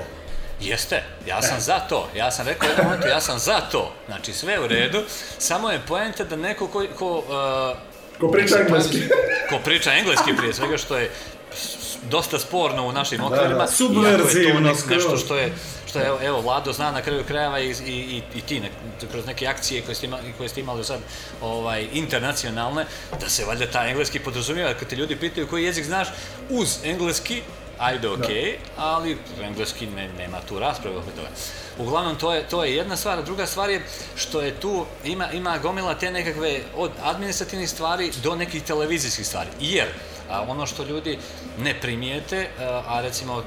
Jeste, 0.60 1.02
ja 1.26 1.42
sam 1.42 1.60
za 1.60 1.78
to. 1.78 2.08
Ja 2.16 2.30
sam 2.30 2.46
rekao 2.46 2.68
u 2.68 2.70
jednom 2.70 2.86
momentu, 2.86 3.08
ja 3.08 3.20
sam 3.20 3.38
za 3.38 3.60
to. 3.60 3.92
Znači, 4.06 4.32
sve 4.32 4.60
u 4.60 4.66
redu, 4.66 5.02
samo 5.38 5.70
je 5.70 5.80
poenta 5.88 6.24
da 6.24 6.36
neko 6.36 6.66
ko... 6.66 6.84
ko 6.98 7.18
uh, 7.18 7.78
Ko 8.20 8.28
priča 8.28 8.56
engleski. 8.60 9.00
ko 9.50 9.58
priča 9.64 9.92
engleski 9.92 10.36
prije 10.36 10.54
svega, 10.54 10.78
što 10.78 10.98
je 10.98 11.10
dosta 12.10 12.38
sporno 12.38 12.86
u 12.86 12.92
našim 12.92 13.24
okvirima. 13.24 13.48
da, 13.48 13.54
iako 13.54 13.62
je 13.62 13.66
to 13.66 13.72
subverzivno 13.72 14.74
nešto 14.88 15.16
što 15.16 15.36
je 15.36 15.52
što 15.90 15.98
je, 15.98 16.06
evo, 16.06 16.18
evo, 16.22 16.40
Vlado 16.40 16.72
zna 16.72 16.90
na 16.90 17.02
kraju 17.02 17.24
krajeva 17.24 17.60
i, 17.60 17.70
i, 17.70 17.92
i, 17.92 18.22
i 18.34 18.40
ti 18.40 18.60
nek, 18.60 18.72
kroz 19.10 19.26
neke 19.26 19.46
akcije 19.46 19.82
koje 19.82 19.94
ste, 19.94 20.06
imali, 20.06 20.32
koje 20.36 20.48
ste 20.48 20.60
imali 20.60 20.84
sad 20.84 21.00
ovaj, 21.42 21.88
internacionalne, 21.92 22.86
da 23.20 23.28
se 23.28 23.44
valjda 23.44 23.66
taj 23.66 23.90
engleski 23.90 24.20
podrazumijeva, 24.20 24.74
kad 24.74 24.88
te 24.88 24.96
ljudi 24.96 25.16
pitaju 25.16 25.46
koji 25.46 25.64
jezik 25.64 25.84
znaš, 25.84 26.08
uz 26.50 26.78
engleski, 26.84 27.42
ajde 27.80 28.08
ok, 28.08 28.28
ali 28.76 29.16
engleski 29.42 29.86
ne, 29.86 30.08
nema 30.18 30.40
tu 30.48 30.58
rasprave 30.58 30.96
oko 30.96 31.10
toga. 31.10 31.28
Uglavnom, 31.78 32.16
to 32.16 32.34
je, 32.34 32.48
to 32.48 32.64
je 32.64 32.76
jedna 32.76 32.96
stvar, 32.96 33.24
druga 33.24 33.46
stvar 33.46 33.70
je 33.70 33.82
što 34.16 34.40
je 34.40 34.60
tu, 34.60 34.86
ima, 35.04 35.32
ima 35.32 35.58
gomila 35.58 35.94
te 35.94 36.10
nekakve 36.10 36.60
od 36.76 36.90
administrativnih 37.02 37.70
stvari 37.70 38.12
do 38.22 38.34
nekih 38.34 38.62
televizijskih 38.62 39.26
stvari. 39.26 39.48
Jer, 39.60 39.88
a 40.30 40.42
ono 40.42 40.66
što 40.66 40.84
ljudi 40.84 41.18
ne 41.58 41.80
primijete, 41.80 42.48
a, 42.58 42.82
a 42.86 43.00
recimo 43.00 43.38
e, 43.38 43.42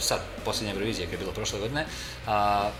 sad, 0.00 0.20
posljednja 0.44 0.72
Eurovizija 0.72 1.06
koja 1.06 1.14
je 1.14 1.18
bila 1.18 1.32
prošle 1.32 1.58
godine, 1.60 1.86
a, 2.26 2.70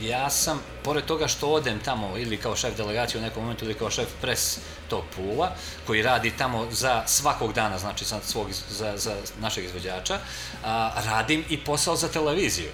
ja 0.00 0.30
sam, 0.30 0.60
pored 0.82 1.04
toga 1.04 1.28
što 1.28 1.48
odem 1.48 1.78
tamo 1.80 2.16
ili 2.16 2.36
kao 2.36 2.56
šef 2.56 2.76
delegacije 2.76 3.18
u 3.18 3.24
nekom 3.24 3.42
momentu 3.42 3.64
ili 3.64 3.74
kao 3.74 3.90
šef 3.90 4.08
pres 4.20 4.58
tog 4.88 5.04
pula, 5.16 5.50
koji 5.86 6.02
radi 6.02 6.30
tamo 6.30 6.66
za 6.70 7.02
svakog 7.06 7.52
dana, 7.52 7.78
znači 7.78 8.04
za, 8.04 8.20
svog, 8.22 8.46
za, 8.70 8.92
za 8.96 9.12
našeg 9.40 9.64
izvođača, 9.64 10.18
a, 10.64 10.90
radim 11.04 11.44
i 11.48 11.58
posao 11.58 11.96
za 11.96 12.08
televiziju. 12.08 12.70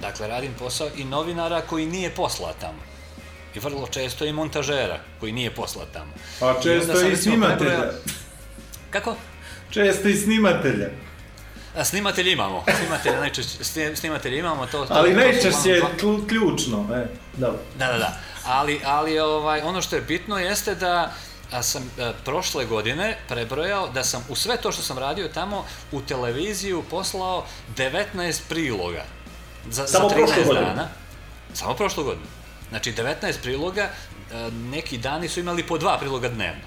Dakle, 0.00 0.28
radim 0.28 0.54
posao 0.54 0.88
i 0.96 1.04
novinara 1.04 1.60
koji 1.60 1.86
nije 1.86 2.10
poslat 2.10 2.56
tamo. 2.60 2.78
I 3.54 3.58
vrlo 3.58 3.86
često 3.86 4.24
i 4.24 4.32
montažera 4.32 4.98
koji 5.20 5.32
nije 5.32 5.54
poslat 5.54 5.88
tamo. 5.92 6.12
A 6.40 6.44
I 6.44 6.48
onda 6.48 6.62
često 6.62 7.00
i 7.00 7.10
recimo, 7.10 7.16
snimatelja. 7.34 7.70
prebrojao- 7.70 7.92
Kako? 8.90 9.16
Često 9.70 10.08
i 10.08 10.14
snimatelja. 10.14 10.88
A 11.76 11.84
snimatelj 11.84 12.28
imamo, 12.28 12.64
snimatelj 12.78 13.12
najčešće, 13.12 13.58
sni- 13.60 13.96
snimatelj 13.96 14.38
imamo, 14.38 14.66
to, 14.66 14.84
to 14.84 14.94
Ali 14.94 15.10
to 15.10 15.16
najčešće 15.16 15.70
je 15.70 15.82
klu- 16.00 16.28
ključno. 16.28 16.88
E, 16.94 17.06
dobro. 17.34 17.58
Da, 17.78 17.86
da, 17.86 17.98
da. 17.98 18.18
Ali, 18.44 18.80
ali 18.84 19.18
ovaj, 19.18 19.60
ono 19.60 19.82
što 19.82 19.96
je 19.96 20.02
bitno 20.02 20.38
jeste 20.38 20.74
da 20.74 21.12
a 21.52 21.62
sam 21.62 21.82
e, 21.98 22.12
prošle 22.24 22.64
godine 22.64 23.18
prebrojao 23.28 23.88
da 23.88 24.04
sam 24.04 24.24
u 24.28 24.36
sve 24.36 24.56
to 24.56 24.72
što 24.72 24.82
sam 24.82 24.98
radio 24.98 25.28
tamo 25.28 25.64
u 25.92 26.00
televiziju 26.00 26.82
poslao 26.82 27.44
19 27.76 27.94
priloga. 28.48 29.04
Za, 29.70 29.86
Samo 29.86 30.08
za 30.08 30.14
13 30.14 30.18
prošlu 30.18 30.44
godinu? 30.44 30.66
dana. 30.66 30.88
Samo 31.54 31.74
prošlu 31.74 32.04
godinu. 32.04 32.26
Znači 32.68 32.92
19 32.92 33.12
priloga, 33.42 33.82
e, 33.82 33.90
neki 34.52 34.98
dani 34.98 35.28
su 35.28 35.40
imali 35.40 35.62
po 35.62 35.78
dva 35.78 35.98
priloga 35.98 36.28
dnevno. 36.28 36.62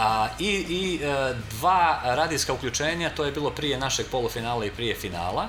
A, 0.00 0.28
I 0.38 0.48
i 0.48 1.00
e, 1.02 1.34
dva 1.50 2.00
radijska 2.04 2.52
uključenja, 2.52 3.10
to 3.10 3.24
je 3.24 3.32
bilo 3.32 3.50
prije 3.50 3.78
našeg 3.78 4.06
polufinala 4.10 4.64
i 4.64 4.70
prije 4.70 4.94
finala, 4.94 5.48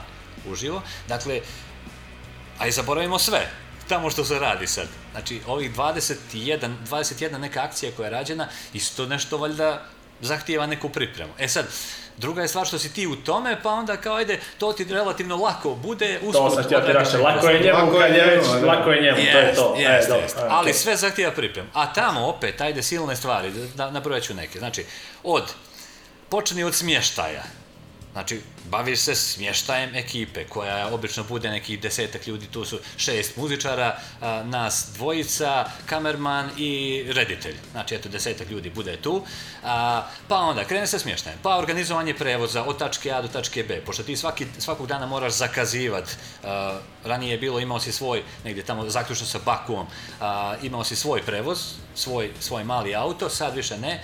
uživo. 0.51 0.81
Dakle, 1.07 1.41
a 2.59 2.67
i 2.67 2.71
zaboravimo 2.71 3.19
sve, 3.19 3.47
tamo 3.87 4.09
što 4.09 4.25
se 4.25 4.39
radi 4.39 4.67
sad. 4.67 4.87
Znači, 5.11 5.41
ovih 5.47 5.75
21, 5.75 6.75
21 6.89 7.37
neka 7.37 7.63
akcija 7.63 7.91
koja 7.95 8.05
je 8.05 8.11
rađena, 8.11 8.47
isto 8.73 9.05
nešto 9.05 9.37
valjda 9.37 9.85
zahtijeva 10.21 10.65
neku 10.65 10.89
pripremu. 10.89 11.33
E 11.39 11.47
sad, 11.47 11.65
druga 12.17 12.41
je 12.41 12.47
stvar 12.47 12.67
što 12.67 12.79
si 12.79 12.93
ti 12.93 13.07
u 13.07 13.15
tome, 13.15 13.57
pa 13.63 13.69
onda 13.69 13.97
kao 13.97 14.15
ajde, 14.15 14.39
to 14.57 14.73
ti 14.73 14.83
relativno 14.83 15.37
lako 15.37 15.75
bude 15.75 16.19
usput. 16.23 16.33
To 16.33 16.49
sam 16.49 16.63
htio 16.63 16.79
ti 16.79 16.87
neku 16.87 17.23
lako 17.23 17.47
je 17.47 17.59
njemu 17.59 17.77
Lako 17.79 18.01
je 18.01 18.11
već, 18.11 18.47
njemu, 18.47 18.59
da. 18.61 18.67
lako 18.67 18.91
je 18.91 19.01
njemu, 19.01 19.17
to 19.31 19.37
je 19.39 19.53
to. 19.55 19.75
E, 19.77 19.81
Jest, 19.81 20.07
dobro, 20.09 20.23
jest. 20.23 20.37
e, 20.37 20.41
Ali 20.49 20.73
sve 20.73 20.95
zahtijeva 20.95 21.33
pripremu. 21.33 21.69
A 21.73 21.93
tamo 21.93 22.27
opet, 22.27 22.61
ajde 22.61 22.83
silne 22.83 23.15
stvari, 23.15 23.51
da 23.75 23.91
nabrojat 23.91 24.23
ću 24.23 24.33
neke. 24.33 24.59
Znači, 24.59 24.85
od, 25.23 25.43
počni 26.29 26.63
od 26.63 26.75
smještaja. 26.75 27.43
Znači, 28.11 28.41
baviš 28.69 28.99
se 28.99 29.15
smještajem 29.15 29.95
ekipe, 29.95 30.43
koja 30.43 30.87
obično 30.93 31.23
bude 31.23 31.49
nekih 31.49 31.81
desetak 31.81 32.27
ljudi, 32.27 32.47
tu 32.47 32.65
su 32.65 32.79
šest 32.97 33.37
muzičara, 33.37 33.99
nas 34.43 34.87
dvojica, 34.95 35.65
kamerman 35.85 36.49
i 36.57 37.03
reditelj. 37.07 37.55
Znači, 37.71 37.95
eto, 37.95 38.09
desetak 38.09 38.49
ljudi 38.49 38.69
bude 38.69 38.97
tu. 38.97 39.23
Pa 40.27 40.37
onda, 40.37 40.63
krene 40.63 40.87
se 40.87 40.99
smještajem, 40.99 41.39
pa 41.43 41.57
organizovanje 41.57 42.13
prevoza 42.13 42.63
od 42.63 42.79
tačke 42.79 43.11
A 43.11 43.21
do 43.21 43.27
tačke 43.27 43.63
B, 43.63 43.81
pošto 43.85 44.03
ti 44.03 44.17
svaki, 44.17 44.45
svakog 44.59 44.87
dana 44.87 45.05
moraš 45.05 45.33
zakazivat. 45.33 46.09
Ranije 47.03 47.31
je 47.31 47.37
bilo, 47.37 47.59
imao 47.59 47.79
si 47.79 47.91
svoj, 47.91 48.23
negdje 48.43 48.65
tamo 48.65 48.89
zaključno 48.89 49.25
sa 49.27 49.39
Bakuom, 49.45 49.87
imao 50.61 50.83
si 50.83 50.95
svoj 50.95 51.21
prevoz, 51.21 51.59
svoj, 51.95 52.31
svoj 52.39 52.63
mali 52.63 52.95
auto, 52.95 53.29
sad 53.29 53.55
više 53.55 53.77
ne, 53.77 54.03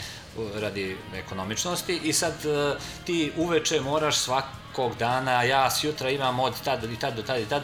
radi 0.55 0.97
ekonomičnosti. 1.15 1.99
I 2.03 2.13
sad 2.13 2.33
e, 2.45 2.75
ti 3.05 3.31
uveče 3.37 3.81
moraš 3.81 4.17
svakog 4.17 4.95
dana, 4.99 5.43
ja 5.43 5.71
s 5.71 5.83
jutra 5.83 6.09
imam 6.09 6.39
od 6.39 6.53
tad 6.63 6.83
i 6.83 6.99
tad 6.99 7.15
do 7.15 7.23
tad 7.23 7.41
i 7.41 7.45
tad 7.45 7.63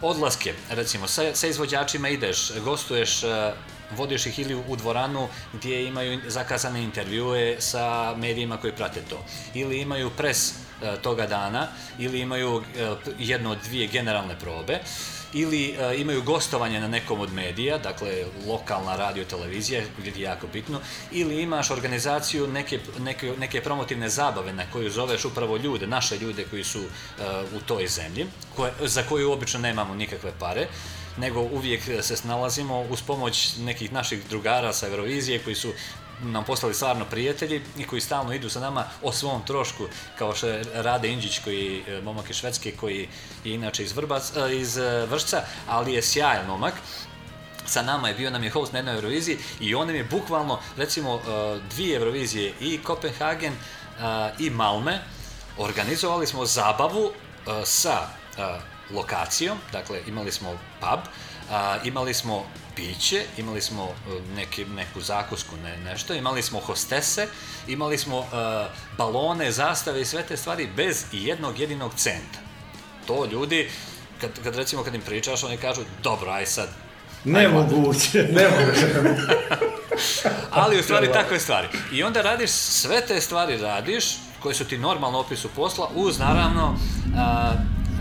odlaske, 0.00 0.54
recimo 0.70 1.06
sa, 1.06 1.34
sa 1.34 1.46
izvođačima 1.46 2.08
ideš, 2.08 2.52
gostuješ 2.64 3.22
e, 3.22 3.52
vodiš 3.96 4.26
ih 4.26 4.38
ili 4.38 4.54
u 4.54 4.76
dvoranu 4.76 5.28
gdje 5.52 5.86
imaju 5.86 6.20
zakazane 6.26 6.82
intervjue 6.82 7.56
sa 7.60 8.14
medijima 8.16 8.56
koji 8.56 8.72
prate 8.72 9.00
to. 9.10 9.24
Ili 9.54 9.80
imaju 9.80 10.10
pres 10.10 10.50
e, 10.50 10.54
toga 11.02 11.26
dana, 11.26 11.68
ili 11.98 12.20
imaju 12.20 12.62
jednu 13.18 13.50
od 13.50 13.58
dvije 13.64 13.86
generalne 13.86 14.38
probe, 14.38 14.80
ili 15.36 15.70
e, 15.70 15.96
imaju 15.96 16.22
gostovanje 16.22 16.80
na 16.80 16.88
nekom 16.88 17.20
od 17.20 17.32
medija, 17.32 17.78
dakle 17.78 18.24
lokalna 18.46 18.96
radio 18.96 19.24
televizija, 19.24 19.82
gdje 19.98 20.10
je 20.10 20.20
jako 20.20 20.46
bitno, 20.52 20.80
ili 21.12 21.42
imaš 21.42 21.70
organizaciju 21.70 22.46
neke, 22.46 22.80
neke, 22.98 23.32
neke 23.38 23.60
promotivne 23.60 24.08
zabave 24.08 24.52
na 24.52 24.70
koju 24.72 24.90
zoveš 24.90 25.24
upravo 25.24 25.56
ljude, 25.56 25.86
naše 25.86 26.18
ljude 26.18 26.44
koji 26.50 26.64
su 26.64 26.80
e, 26.80 26.84
u 27.56 27.60
toj 27.60 27.86
zemlji, 27.86 28.26
koje, 28.56 28.72
za 28.80 29.02
koju 29.02 29.32
obično 29.32 29.60
nemamo 29.60 29.94
nikakve 29.94 30.32
pare, 30.38 30.66
nego 31.18 31.40
uvijek 31.40 31.82
se 32.02 32.16
snalazimo 32.16 32.80
uz 32.80 33.02
pomoć 33.02 33.56
nekih 33.56 33.92
naših 33.92 34.28
drugara 34.28 34.72
sa 34.72 34.88
Eurovizije 34.88 35.38
koji 35.38 35.54
su 35.56 35.72
nam 36.22 36.44
postali 36.44 36.74
stvarno 36.74 37.04
prijatelji 37.04 37.62
i 37.78 37.84
koji 37.84 38.00
stalno 38.00 38.32
idu 38.32 38.50
sa 38.50 38.60
nama 38.60 38.84
o 39.02 39.12
svom 39.12 39.42
trošku, 39.46 39.84
kao 40.18 40.34
što 40.34 40.48
je 40.48 40.64
Rade 40.74 41.08
Indžić, 41.08 41.38
koji, 41.38 41.82
e, 41.88 42.00
momak 42.00 42.30
iz 42.30 42.36
Švedske, 42.36 42.72
koji 42.72 43.08
je 43.44 43.54
inače 43.54 43.84
iz, 43.84 43.92
Vrbac, 43.92 44.32
e, 44.36 44.56
iz 44.56 44.78
e, 44.78 45.06
Vršca, 45.06 45.42
ali 45.68 45.92
je 45.92 46.02
sjajan 46.02 46.46
momak. 46.46 46.74
Sa 47.66 47.82
nama 47.82 48.08
je 48.08 48.14
bio 48.14 48.30
nam 48.30 48.44
je 48.44 48.50
host 48.50 48.72
na 48.72 48.78
jednoj 48.78 48.94
Euroviziji 48.94 49.38
i 49.60 49.74
on 49.74 49.90
je 49.90 50.04
bukvalno 50.04 50.60
recimo 50.76 51.14
e, 51.14 51.20
dvije 51.70 51.96
Eurovizije 51.96 52.54
i 52.60 52.82
Kopenhagen 52.82 53.52
i 54.38 54.50
Malme. 54.50 55.00
Organizovali 55.58 56.26
smo 56.26 56.46
zabavu 56.46 57.12
sa 57.64 58.08
lokacijom, 58.90 59.58
dakle 59.72 60.00
imali 60.06 60.32
smo 60.32 60.58
pub, 60.80 61.00
imali 61.84 62.14
smo 62.14 62.46
piće, 62.76 63.24
imali 63.36 63.60
smo 63.60 63.84
e, 63.84 64.34
neki, 64.36 64.64
neku 64.64 65.00
zakusku, 65.00 65.56
ne, 65.56 65.76
nešto, 65.76 66.14
imali 66.14 66.42
smo 66.42 66.60
hostese, 66.60 67.26
imali 67.68 67.98
smo 67.98 68.18
e, 68.18 68.24
balone, 68.98 69.52
zastave 69.52 70.00
i 70.00 70.04
sve 70.04 70.22
te 70.22 70.36
stvari 70.36 70.68
bez 70.76 71.04
jednog 71.12 71.58
jedinog 71.58 71.92
centa. 71.96 72.38
To 73.06 73.24
ljudi, 73.24 73.70
kad, 74.20 74.30
kad 74.44 74.56
recimo 74.56 74.82
kad 74.82 74.94
im 74.94 75.02
pričaš, 75.02 75.44
oni 75.44 75.56
kažu, 75.56 75.82
dobro, 76.02 76.30
aj 76.30 76.46
sad, 76.46 76.68
Nemoguće, 77.26 78.28
nemoguće. 78.32 78.86
Ali 80.50 80.78
u 80.78 80.82
stvari 80.82 81.12
takve 81.12 81.40
stvari. 81.40 81.68
I 81.92 82.02
onda 82.02 82.22
radiš 82.22 82.50
sve 82.50 83.06
te 83.06 83.20
stvari 83.20 83.56
radiš 83.58 84.04
koje 84.40 84.54
su 84.54 84.64
ti 84.64 84.78
normalno 84.78 85.18
opisu 85.18 85.48
posla 85.48 85.88
uz 85.94 86.18
naravno 86.18 86.78
a, 87.16 87.52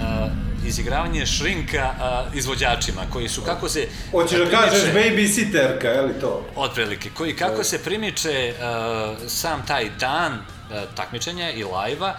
a, 0.01 0.27
izigravanje 0.65 1.25
šrinka 1.25 1.93
a, 1.99 2.25
izvođačima 2.33 3.01
koji 3.13 3.29
su 3.29 3.41
kako 3.41 3.69
se 3.69 3.87
Hoćeš 4.11 4.39
da 4.39 4.49
kažeš 4.49 4.93
babysitterka, 4.93 5.85
je 5.85 6.01
li 6.01 6.13
to? 6.21 6.45
Otprilike, 6.55 7.09
koji 7.09 7.35
kako 7.35 7.63
se 7.63 7.83
primiče 7.83 8.53
uh, 8.53 9.29
sam 9.29 9.65
taj 9.67 9.89
dan 9.99 10.33
uh, 10.33 10.95
takmičenja 10.95 11.51
i 11.51 11.63
lajva, 11.63 12.15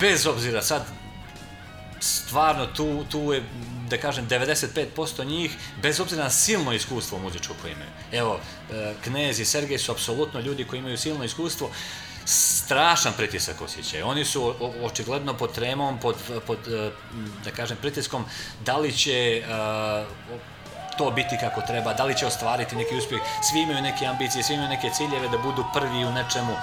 bez 0.00 0.26
obzira 0.26 0.62
sad 0.62 0.82
stvarno 2.00 2.66
tu, 2.66 3.04
tu 3.10 3.32
je 3.32 3.42
da 3.90 3.98
kažem 3.98 4.28
95% 4.28 5.26
njih 5.26 5.56
bez 5.82 6.00
obzira 6.00 6.24
na 6.24 6.30
silno 6.30 6.72
iskustvo 6.72 7.18
muzičko 7.18 7.54
koje 7.62 7.72
imaju. 7.72 7.90
Evo, 8.12 8.40
Knez 9.04 9.40
i 9.40 9.44
Sergej 9.44 9.78
su 9.78 9.92
apsolutno 9.92 10.40
ljudi 10.40 10.64
koji 10.64 10.78
imaju 10.78 10.98
silno 10.98 11.24
iskustvo 11.24 11.70
strašan 12.24 13.12
pritisak 13.16 13.60
osjećaju. 13.60 14.06
Oni 14.06 14.24
su 14.24 14.54
očigledno 14.82 15.34
pod 15.34 15.52
tremom, 15.52 15.98
pod, 16.00 16.16
pod 16.46 16.58
e, 16.68 16.90
da 17.44 17.50
kažem 17.50 17.76
pritiskom 17.80 18.24
da 18.64 18.76
li 18.76 18.92
će 18.92 19.12
e, 19.12 19.44
to 20.98 21.10
biti 21.10 21.36
kako 21.40 21.60
treba, 21.60 21.94
da 21.94 22.04
li 22.04 22.16
će 22.16 22.26
ostvariti 22.26 22.76
neki 22.76 22.96
uspjeh. 22.96 23.20
Svi 23.42 23.60
imaju 23.60 23.82
neke 23.82 24.06
ambicije, 24.06 24.42
svi 24.42 24.54
imaju 24.54 24.68
neke 24.68 24.90
ciljeve 24.90 25.28
da 25.28 25.38
budu 25.38 25.64
prvi 25.74 26.04
u 26.04 26.12
nečemu, 26.12 26.56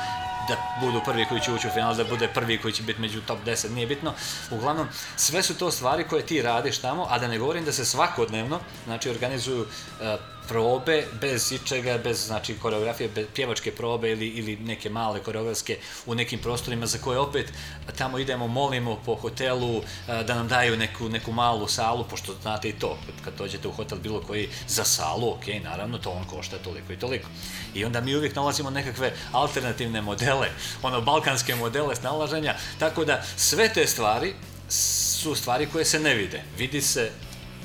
da 0.47 0.55
budu 0.81 1.01
prvi 1.05 1.25
koji 1.25 1.41
će 1.41 1.51
ući 1.51 1.67
u 1.67 1.71
final, 1.71 1.95
da 1.95 2.03
bude 2.03 2.27
prvi 2.27 2.57
koji 2.57 2.73
će 2.73 2.83
biti 2.83 3.01
među 3.01 3.21
top 3.21 3.39
10, 3.45 3.69
nije 3.69 3.87
bitno. 3.87 4.13
Uglavnom, 4.51 4.87
sve 5.15 5.43
su 5.43 5.57
to 5.57 5.71
stvari 5.71 6.07
koje 6.07 6.25
ti 6.25 6.41
radiš 6.41 6.77
tamo, 6.77 7.07
a 7.09 7.19
da 7.19 7.27
ne 7.27 7.37
govorim 7.37 7.65
da 7.65 7.71
se 7.71 7.85
svakodnevno, 7.85 8.59
znači, 8.85 9.09
organizuju 9.09 9.65
e, 10.01 10.17
probe 10.47 11.05
bez 11.21 11.51
ičega, 11.51 11.97
bez 11.97 12.25
znači 12.25 12.55
koreografije, 12.61 13.09
bez 13.15 13.27
pjevačke 13.35 13.71
probe 13.71 14.11
ili, 14.11 14.27
ili 14.27 14.55
neke 14.55 14.89
male 14.89 15.19
koreografske 15.19 15.77
u 16.05 16.15
nekim 16.15 16.39
prostorima 16.39 16.85
za 16.85 16.97
koje 16.97 17.19
opet 17.19 17.53
tamo 17.97 18.19
idemo, 18.19 18.47
molimo 18.47 18.99
po 19.05 19.15
hotelu 19.15 19.77
e, 19.77 20.23
da 20.23 20.35
nam 20.35 20.47
daju 20.47 20.77
neku, 20.77 21.09
neku 21.09 21.31
malu 21.31 21.67
salu, 21.67 22.05
pošto 22.09 22.35
znate 22.41 22.69
i 22.69 22.73
to, 22.73 22.97
kad, 23.23 23.33
dođete 23.37 23.67
u 23.67 23.71
hotel 23.71 23.97
bilo 23.97 24.21
koji 24.21 24.49
za 24.67 24.83
salu, 24.83 25.29
ok, 25.29 25.47
naravno, 25.63 25.97
to 25.97 26.09
on 26.09 26.23
košta 26.23 26.57
toliko 26.57 26.93
i 26.93 26.99
toliko. 26.99 27.27
I 27.73 27.85
onda 27.85 28.01
mi 28.01 28.15
uvijek 28.15 28.35
nalazimo 28.35 28.69
nekakve 28.69 29.13
alternativne 29.31 30.01
modele, 30.01 30.47
ono, 30.81 31.01
balkanske 31.01 31.55
modele 31.55 31.95
snalaženja, 31.95 32.55
tako 32.79 33.05
da 33.05 33.23
sve 33.37 33.73
te 33.73 33.87
stvari 33.87 34.33
su 34.69 35.35
stvari 35.35 35.67
koje 35.71 35.85
se 35.85 35.99
ne 35.99 36.15
vide. 36.15 36.43
Vidi 36.57 36.81
se, 36.81 37.11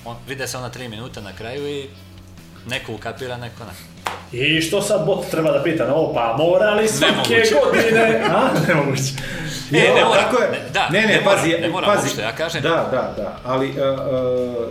on, 0.05 0.17
vide 0.29 0.49
se 0.49 0.59
ona 0.59 0.71
tri 0.71 0.89
minuta 0.89 1.21
na 1.21 1.37
kraju 1.37 1.69
i 1.69 1.89
neko 2.67 2.93
ukapira, 2.93 3.37
neko 3.37 3.65
ne. 3.65 3.71
I 4.33 4.61
što 4.61 4.83
sad 4.83 5.07
bot 5.07 5.31
treba 5.31 5.51
da 5.51 5.63
pita 5.63 5.87
na 5.87 5.95
ovo, 5.95 6.15
pa 6.15 6.35
mora 6.39 6.71
li 6.71 6.89
svake 6.89 7.13
Nemoguće. 7.13 7.55
godine? 7.65 8.23
A, 8.35 8.49
nemoguće. 8.69 9.03
E, 9.73 9.95
ne 9.95 10.05
mora, 10.05 10.21
tako 10.21 10.43
je. 10.43 10.51
ne, 10.51 10.59
da, 10.73 10.89
ne, 10.91 11.01
ne, 11.01 11.07
ne 11.07 11.21
mora, 11.21 11.37
pazi, 11.37 11.49
ne 11.51 11.69
mora 11.69 11.87
pazi. 11.87 12.03
uopšte, 12.03 12.23
ja 12.23 12.33
kažem. 12.33 12.63
Da, 12.63 12.69
da, 12.69 13.15
da, 13.17 13.39
ali, 13.45 13.69
uh, 13.69 13.77
uh, 13.77 13.87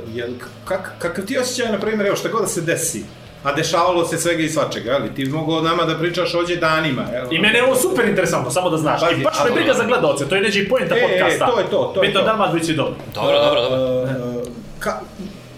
jel, 0.10 0.30
kak, 0.66 0.94
kakav 1.00 1.26
ti 1.26 1.38
osjećaj, 1.38 1.72
na 1.72 1.80
primjer, 1.80 2.08
evo 2.08 2.16
šta 2.16 2.30
god 2.30 2.42
da 2.42 2.48
se 2.48 2.62
desi, 2.62 3.04
a 3.44 3.54
dešavalo 3.54 4.06
se 4.06 4.18
svega 4.18 4.44
i 4.44 4.50
svačega, 4.50 4.92
jel? 4.92 5.02
Ti 5.16 5.26
mogao 5.26 5.62
nama 5.62 5.84
da 5.84 5.96
pričaš 5.96 6.36
ođe 6.36 6.56
danima, 6.56 7.04
jel? 7.14 7.26
I 7.32 7.40
mene 7.40 7.56
je 7.56 7.64
ovo 7.64 7.76
super 7.76 8.06
interesantno, 8.06 8.52
samo 8.52 8.70
da 8.70 8.78
znaš. 8.78 9.02
Pazi, 9.02 9.14
I 9.14 9.24
baš 9.24 9.34
me 9.36 9.42
ali- 9.42 9.54
briga 9.54 9.74
za 9.74 9.84
gledalce, 9.84 10.30
to 10.30 10.36
je 10.36 10.42
neđe 10.42 10.62
i 10.62 10.70
poenta 10.70 10.96
E, 10.96 11.00
e, 11.00 11.02
podcasta. 11.04 11.46
to 11.46 11.60
je 11.60 11.66
to, 11.66 11.92
to 11.96 12.04
je 12.04 12.08
Bitno 12.08 12.22
to. 12.22 12.26
da 12.26 12.34
nama 12.34 12.48
biće 12.48 12.74
dobro. 12.74 12.96
Dobro, 13.14 13.40
dobro, 13.40 13.62
dobro. 13.62 14.02
Uh, 14.04 14.48
ka, 14.80 15.00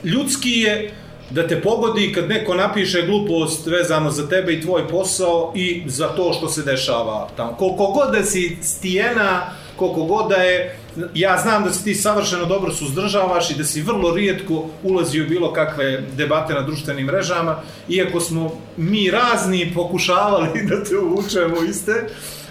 ljudski 0.04 0.52
je 0.52 0.94
da 1.30 1.48
te 1.48 1.62
pogodi 1.62 2.14
kad 2.14 2.30
neko 2.30 2.56
napiše 2.56 3.02
glupost 3.02 3.68
vezano 3.68 4.12
za 4.12 4.30
tebe 4.30 4.54
i 4.54 4.62
tvoj 4.62 4.88
posao 4.88 5.52
i 5.56 5.84
za 5.86 6.08
to 6.08 6.34
što 6.34 6.50
se 6.50 6.64
dešava 6.64 7.30
tamo. 7.38 7.56
Koliko 7.58 7.88
god 7.88 8.12
da 8.12 8.24
si 8.24 8.58
stijena, 8.62 9.50
koliko 9.76 10.04
god 10.04 10.30
da 10.30 10.36
je, 10.36 10.80
ja 11.14 11.38
znam 11.38 11.64
da 11.64 11.74
se 11.74 11.84
ti 11.84 11.96
savršeno 11.96 12.46
dobro 12.46 12.74
suzdržavaš 12.74 13.52
i 13.52 13.56
da 13.56 13.64
si 13.64 13.82
vrlo 13.82 14.16
rijetko 14.16 14.66
ulazi 14.84 15.22
u 15.22 15.28
bilo 15.28 15.54
kakve 15.54 16.02
debate 16.18 16.54
na 16.54 16.62
društvenim 16.62 17.06
mrežama, 17.06 17.62
iako 17.90 18.20
smo 18.20 18.52
mi 18.78 19.12
razni 19.12 19.72
pokušavali 19.76 20.62
da 20.70 20.84
te 20.84 20.98
uvučemo 20.98 21.64
iste, 21.70 22.10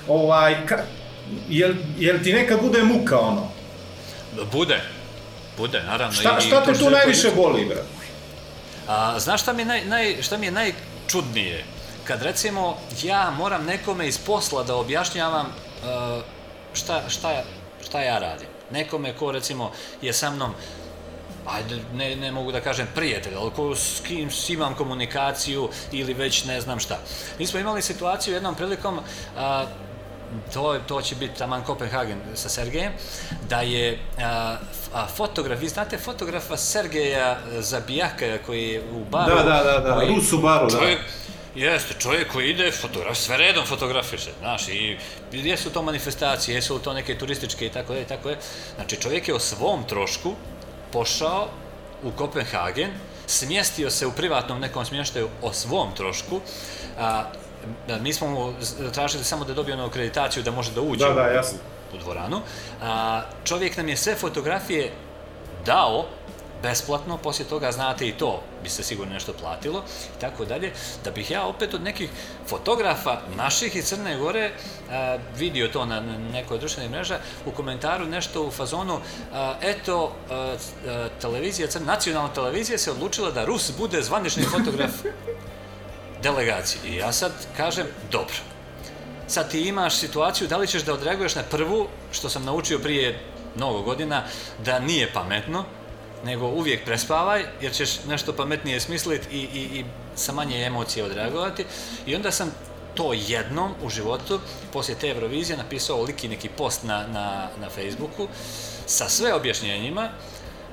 ovaj, 0.08 0.66
ka, 0.66 0.78
jel, 1.48 1.72
jel 1.98 2.16
ti 2.24 2.32
nekad 2.32 2.60
bude 2.62 2.82
muka 2.82 3.18
ono? 3.18 3.48
Bude. 4.52 4.80
Bude, 5.58 5.82
naravno. 5.86 6.14
Šta, 6.14 6.40
šta 6.40 6.64
te 6.64 6.72
tu 6.72 6.90
najviše 6.90 7.28
boli, 7.36 7.64
bre? 7.64 7.82
A, 8.88 9.18
znaš 9.18 9.42
šta 9.42 9.52
mi, 9.52 9.64
naj, 9.64 9.84
naj, 9.84 10.22
šta 10.22 10.36
mi 10.36 10.46
je 10.46 10.52
najčudnije? 10.52 11.64
Kad 12.04 12.22
recimo 12.22 12.76
ja 13.02 13.30
moram 13.30 13.64
nekome 13.64 14.08
iz 14.08 14.18
posla 14.18 14.62
da 14.62 14.76
objašnjavam 14.76 15.46
uh, 15.46 16.22
šta, 16.72 17.08
šta, 17.08 17.42
šta 17.86 18.00
ja 18.00 18.18
radim. 18.18 18.48
Nekome 18.70 19.16
ko 19.16 19.32
recimo 19.32 19.72
je 20.02 20.12
sa 20.12 20.30
mnom 20.30 20.54
ajde, 21.46 21.78
ne, 21.94 22.16
ne 22.16 22.32
mogu 22.32 22.52
da 22.52 22.60
kažem 22.60 22.88
prijatelj, 22.94 23.34
ali 23.34 23.50
ko, 23.50 23.74
s 23.74 24.00
kim 24.00 24.30
imam 24.48 24.74
komunikaciju 24.74 25.68
ili 25.92 26.14
već 26.14 26.44
ne 26.44 26.60
znam 26.60 26.80
šta. 26.80 26.98
Mi 27.38 27.46
smo 27.46 27.60
imali 27.60 27.82
situaciju 27.82 28.34
jednom 28.34 28.54
prilikom, 28.54 29.00
a, 29.36 29.66
to, 30.54 30.78
to 30.78 31.02
će 31.02 31.14
biti 31.14 31.38
taman 31.38 31.64
Kopenhagen 31.64 32.18
sa 32.34 32.48
Sergejem, 32.48 32.92
da 33.48 33.60
je 33.60 33.98
a, 34.18 34.56
a, 34.94 35.06
fotograf, 35.06 35.60
vi 35.60 35.68
znate 35.68 35.98
fotografa 35.98 36.56
Sergeja 36.56 37.38
Zabijaka 37.52 38.38
koji 38.46 38.62
je 38.62 38.82
u 38.82 39.04
baru. 39.04 39.34
Da, 39.34 39.42
da, 39.42 39.62
da, 39.62 39.78
da, 39.80 39.94
koji- 39.94 40.08
Rus 40.08 40.32
u 40.32 40.38
baru, 40.38 40.66
da. 40.66 40.78
čovjek, 40.78 40.98
Jeste, 41.54 41.94
čovjek 41.94 42.32
koji 42.32 42.50
ide, 42.50 42.72
fotograf, 42.72 43.16
sve 43.16 43.36
redom 43.36 43.66
fotografiše, 43.66 44.30
znaš, 44.38 44.68
i 44.68 44.96
jesu 45.32 45.70
to 45.70 45.82
manifestacije, 45.82 46.54
jesu 46.54 46.78
to 46.78 46.92
neke 46.92 47.18
turističke 47.18 47.66
i 47.66 47.70
tako 47.70 47.94
da 47.94 48.00
i 48.00 48.04
tako 48.04 48.28
je. 48.28 48.36
Znači, 48.74 48.96
čovjek 48.96 49.28
je 49.28 49.34
o 49.34 49.38
svom 49.38 49.84
trošku 49.84 50.34
pošao 50.92 51.48
u 52.02 52.10
Kopenhagen, 52.10 52.90
smjestio 53.26 53.90
se 53.90 54.06
u 54.06 54.12
privatnom 54.12 54.60
nekom 54.60 54.84
smještaju 54.84 55.28
o 55.42 55.52
svom 55.52 55.94
trošku, 55.94 56.40
a, 56.98 57.24
a, 57.88 57.98
mi 57.98 58.12
smo 58.12 58.28
mu 58.28 58.52
tražili 58.92 59.24
samo 59.24 59.44
da 59.44 59.54
dobije 59.54 59.74
onu 59.74 59.86
akreditaciju 59.86 60.42
da 60.42 60.50
može 60.50 60.72
da 60.72 60.80
uđe 60.80 61.04
Da, 61.04 61.14
da, 61.14 61.26
jasno. 61.26 61.58
u 61.94 61.98
dvoranu. 61.98 62.40
A, 62.82 63.22
čovjek 63.44 63.76
nam 63.76 63.88
je 63.88 63.96
sve 63.96 64.14
fotografije 64.14 64.92
dao 65.66 66.04
besplatno, 66.62 67.16
poslije 67.16 67.48
toga 67.48 67.72
znate 67.72 68.08
i 68.08 68.12
to 68.12 68.42
bi 68.62 68.68
se 68.68 68.82
sigurno 68.82 69.12
nešto 69.12 69.32
platilo 69.32 69.84
i 70.18 70.20
tako 70.20 70.44
dalje, 70.44 70.72
da 71.04 71.10
bih 71.10 71.30
ja 71.30 71.44
opet 71.44 71.74
od 71.74 71.82
nekih 71.82 72.10
fotografa 72.46 73.20
naših 73.36 73.76
iz 73.76 73.84
Crne 73.84 74.16
Gore 74.16 74.50
a, 74.90 75.18
vidio 75.36 75.68
to 75.68 75.84
na, 75.84 76.00
nekoj 76.32 76.58
društvenih 76.58 76.90
mreža 76.90 77.18
u 77.46 77.50
komentaru 77.50 78.06
nešto 78.06 78.42
u 78.42 78.50
fazonu 78.50 79.00
a, 79.32 79.54
eto 79.62 80.12
a, 80.30 80.34
a, 80.34 81.08
televizija, 81.20 81.68
Crna, 81.68 81.86
nacionalna 81.86 82.32
televizija 82.34 82.78
se 82.78 82.90
odlučila 82.90 83.30
da 83.30 83.44
Rus 83.44 83.72
bude 83.78 84.02
zvanični 84.02 84.42
fotograf 84.44 84.90
delegaciji. 86.26 86.80
I 86.90 86.96
ja 86.96 87.12
sad 87.12 87.32
kažem, 87.56 87.86
dobro, 88.10 88.34
sad 89.28 89.50
ti 89.50 89.60
imaš 89.68 89.96
situaciju 89.96 90.48
da 90.48 90.56
li 90.56 90.66
ćeš 90.66 90.82
da 90.82 90.94
odreaguješ 90.94 91.34
na 91.34 91.42
prvu, 91.42 91.88
što 92.12 92.28
sam 92.28 92.44
naučio 92.44 92.78
prije 92.78 93.20
mnogo 93.56 93.82
godina, 93.82 94.22
da 94.64 94.78
nije 94.78 95.12
pametno, 95.12 95.64
nego 96.24 96.46
uvijek 96.46 96.84
prespavaj, 96.84 97.44
jer 97.60 97.72
ćeš 97.72 98.04
nešto 98.08 98.32
pametnije 98.32 98.80
smisliti 98.80 99.36
i, 99.36 99.40
i, 99.40 99.80
i 99.80 99.84
sa 100.14 100.32
manje 100.32 100.64
emocije 100.64 101.04
odreagovati. 101.04 101.64
I 102.06 102.16
onda 102.16 102.30
sam 102.30 102.50
to 102.94 103.12
jednom 103.12 103.74
u 103.82 103.90
životu, 103.90 104.40
poslije 104.72 104.98
te 104.98 105.08
Eurovizije, 105.08 105.56
napisao 105.56 106.02
liki 106.02 106.28
neki 106.28 106.48
post 106.48 106.82
na, 106.84 107.06
na, 107.06 107.48
na 107.60 107.68
Facebooku 107.70 108.28
sa 108.86 109.08
sve 109.08 109.34
objašnjenjima, 109.34 110.08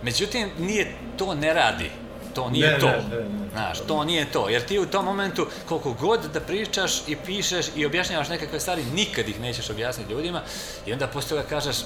međutim, 0.03 0.51
nije, 0.57 0.95
to 1.17 1.35
ne 1.35 1.53
radi. 1.53 1.91
To 2.33 2.49
nije 2.49 2.71
Ne, 2.71 2.79
to. 2.79 2.87
ne, 2.87 2.93
ne, 2.93 3.29
ne. 3.29 3.49
Znaš, 3.53 3.79
to 3.87 4.03
nije 4.03 4.25
to. 4.31 4.49
Jer 4.49 4.61
ti 4.61 4.79
u 4.79 4.85
tom 4.85 5.05
momentu, 5.05 5.47
koliko 5.69 5.93
god 5.93 6.19
da 6.33 6.39
pričaš 6.39 7.07
i 7.07 7.15
pišeš 7.15 7.65
i 7.75 7.85
objašnjavaš 7.85 8.29
nekakve 8.29 8.59
stvari, 8.59 8.83
nikad 8.95 9.29
ih 9.29 9.41
nećeš 9.41 9.69
objasniti 9.69 10.13
ljudima 10.13 10.41
i 10.85 10.93
onda 10.93 11.07
poslije 11.07 11.29
toga 11.29 11.49
kažeš 11.49 11.77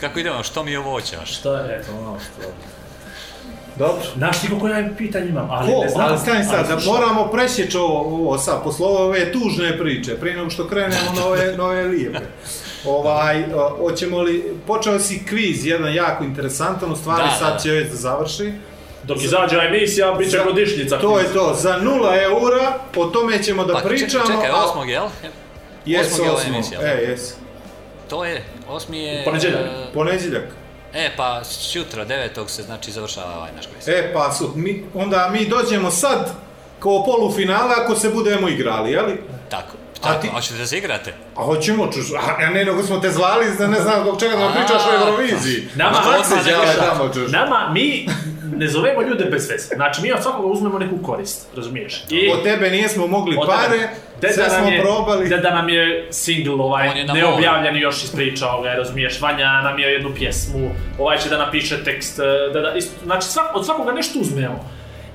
kako 0.00 0.18
idemo, 0.20 0.42
što 0.42 0.64
mi 0.64 0.76
ovo 0.76 0.90
hoćeš? 0.90 1.38
Šta 1.38 1.56
je, 1.58 1.78
eto, 1.80 1.92
ono 1.98 2.18
što... 2.20 2.48
Dobro. 3.78 4.02
Znaš 4.16 4.40
ti 4.40 4.48
koliko 4.48 4.68
ja 4.68 4.88
pitanja 4.98 5.24
imam, 5.26 5.48
ali 5.50 5.72
Ko, 5.72 5.80
ne 5.82 5.88
znam. 5.88 6.06
ali 6.08 6.18
stani 6.18 6.44
sad, 6.44 6.70
ali 6.70 6.82
da 6.84 6.90
moramo 6.92 7.28
presjeći 7.32 7.76
ovo, 7.76 8.00
ovo 8.00 8.38
sad, 8.38 8.62
posle 8.64 8.86
ove 8.86 9.32
tužne 9.32 9.78
priče, 9.78 10.16
prije 10.20 10.36
nego 10.36 10.50
što 10.50 10.68
krenemo 10.68 11.12
na 11.16 11.26
ove, 11.26 11.56
na 11.56 11.64
ove 11.64 11.82
lijepe. 11.82 12.18
Ovaj, 12.84 13.44
hoćemo 13.78 14.22
li, 14.22 14.54
počeo 14.66 14.98
si 14.98 15.26
kviz, 15.26 15.66
jedan 15.66 15.94
jako 15.94 16.24
interesantan, 16.24 16.92
u 16.92 16.96
stvari 16.96 17.22
Da, 17.22 17.28
da, 17.28 17.36
sad 17.38 17.52
da. 17.52 17.58
će 17.58 17.70
već 17.70 17.90
da 17.90 17.96
završi. 17.96 18.52
Dok 19.04 19.18
izađe 19.18 19.56
emisija, 19.58 20.12
bit 20.12 20.30
će 20.30 20.36
Za- 20.36 20.44
godišnjica. 20.44 20.98
To 20.98 21.18
je 21.18 21.24
to, 21.26 21.54
za 21.54 21.76
nula 21.76 22.16
eura, 22.16 22.78
o 22.96 23.04
tome 23.04 23.42
ćemo 23.42 23.64
da 23.64 23.74
Pa, 23.74 23.80
pričamo. 23.80 24.26
Čekaj, 24.26 24.50
a- 24.50 24.54
osmog, 24.56 24.88
jel? 24.88 25.04
Jes, 25.86 26.06
osmog 26.12 26.64
e, 26.82 27.02
jes. 27.02 27.34
To 28.08 28.24
je, 28.24 28.44
osmi 28.68 28.98
je... 28.98 29.20
U 29.20 29.24
ponedjeljak. 29.24 29.60
e, 29.60 29.92
Ponedjeljak. 29.94 30.44
E, 30.94 31.10
pa 31.16 31.44
sutra, 31.44 32.04
devetog 32.04 32.50
se 32.50 32.62
znači 32.62 32.90
završava 32.90 33.36
ovaj 33.36 33.50
naš 33.56 33.66
kviz. 33.66 33.88
E, 33.88 34.10
pa 34.14 34.32
su, 34.32 34.52
mi, 34.54 34.84
onda 34.94 35.28
mi 35.28 35.46
dođemo 35.46 35.90
sad 35.90 36.30
kao 36.80 37.04
polufinale 37.04 37.74
ako 37.76 37.94
se 37.94 38.10
budemo 38.10 38.48
igrali, 38.48 38.92
jeli? 38.92 39.20
Tako. 39.48 39.72
A 39.94 40.04
Tako, 40.04 40.22
ti- 40.22 40.28
hoćete 40.28 40.54
da 40.54 40.66
se 40.66 40.78
igrate? 40.78 41.14
A 41.36 41.42
hoćemo, 41.42 41.88
čuš, 41.88 42.06
a 42.40 42.50
ne, 42.50 42.64
nego 42.64 42.82
smo 42.82 42.98
te 42.98 43.10
zvali, 43.10 43.46
da 43.58 43.66
ne 43.66 43.80
znam 43.80 44.00
zbog 44.00 44.20
čega 44.20 44.36
da 44.36 44.44
A, 44.44 44.52
pričaš 44.52 44.82
o 44.82 44.94
Euroviziji. 44.96 45.68
Nama- 45.74 45.98
odmah 45.98 46.46
neka- 46.46 46.80
tamo, 46.80 47.08
čuš? 47.08 47.32
Nama, 47.32 47.70
mi 47.72 48.06
ne 48.56 48.68
zovemo 48.68 49.02
ljude 49.02 49.24
bez 49.24 49.50
veze. 49.50 49.74
Znači, 49.74 50.02
mi 50.02 50.12
od 50.12 50.22
svakoga 50.22 50.48
uzmemo 50.48 50.78
neku 50.78 50.96
korist, 50.98 51.46
razumiješ? 51.56 52.04
I 52.10 52.30
Od 52.30 52.42
tebe 52.42 52.70
nismo 52.70 53.06
mogli 53.06 53.36
od 53.40 53.46
pare, 53.48 53.78
tebe- 54.20 54.32
sve 54.32 54.50
smo 54.50 54.68
je- 54.68 54.80
probali. 54.80 55.28
Deda 55.28 55.50
nam 55.50 55.68
je 55.68 56.06
single 56.10 56.54
ovaj, 56.54 57.04
neobjavljeni 57.04 57.80
još 57.80 58.04
ispričao 58.04 58.62
ga, 58.62 58.68
razumiješ? 58.68 59.20
Vanja 59.20 59.62
nam 59.62 59.78
je 59.78 59.88
jednu 59.88 60.10
pjesmu, 60.14 60.70
ovaj 60.98 61.18
će 61.18 61.28
da 61.28 61.38
napiše 61.38 61.84
tekst, 61.84 62.18
e, 62.18 62.22
deda, 62.52 62.74
isto, 62.74 62.92
znači 63.04 63.26
svak, 63.26 63.56
od 63.56 63.66
svakoga 63.66 63.92
nešto 63.92 64.18
uzmemo. 64.18 64.64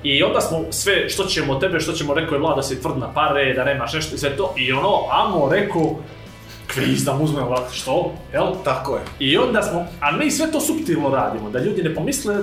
I 0.02 0.22
onda 0.22 0.40
smo 0.40 0.64
sve, 0.70 1.08
što 1.08 1.24
ćemo 1.24 1.52
od 1.52 1.60
tebe, 1.60 1.80
što 1.80 1.92
ćemo, 1.92 2.14
rekao 2.14 2.34
je 2.34 2.40
Vlada 2.40 2.62
si 2.62 2.82
tvrd 2.82 2.98
na 2.98 3.12
pare, 3.12 3.54
da 3.54 3.64
nemaš 3.64 3.92
nešto 3.92 4.14
i 4.14 4.18
sve 4.18 4.30
to. 4.30 4.54
I 4.58 4.72
ono, 4.72 4.90
amo, 5.12 5.48
rekao, 5.52 5.96
kviz 6.66 7.04
da 7.04 7.12
mu 7.12 7.26
Vlada, 7.26 7.68
što, 7.72 8.12
jel? 8.32 8.46
Tako 8.64 8.94
je. 8.96 9.02
I 9.20 9.38
onda 9.38 9.62
smo, 9.62 9.86
a 10.00 10.12
mi 10.12 10.30
sve 10.30 10.52
to 10.52 10.60
suptilno 10.60 11.08
radimo, 11.08 11.50
da 11.50 11.58
ljudi 11.58 11.82
ne 11.82 11.94
pomisle 11.94 12.36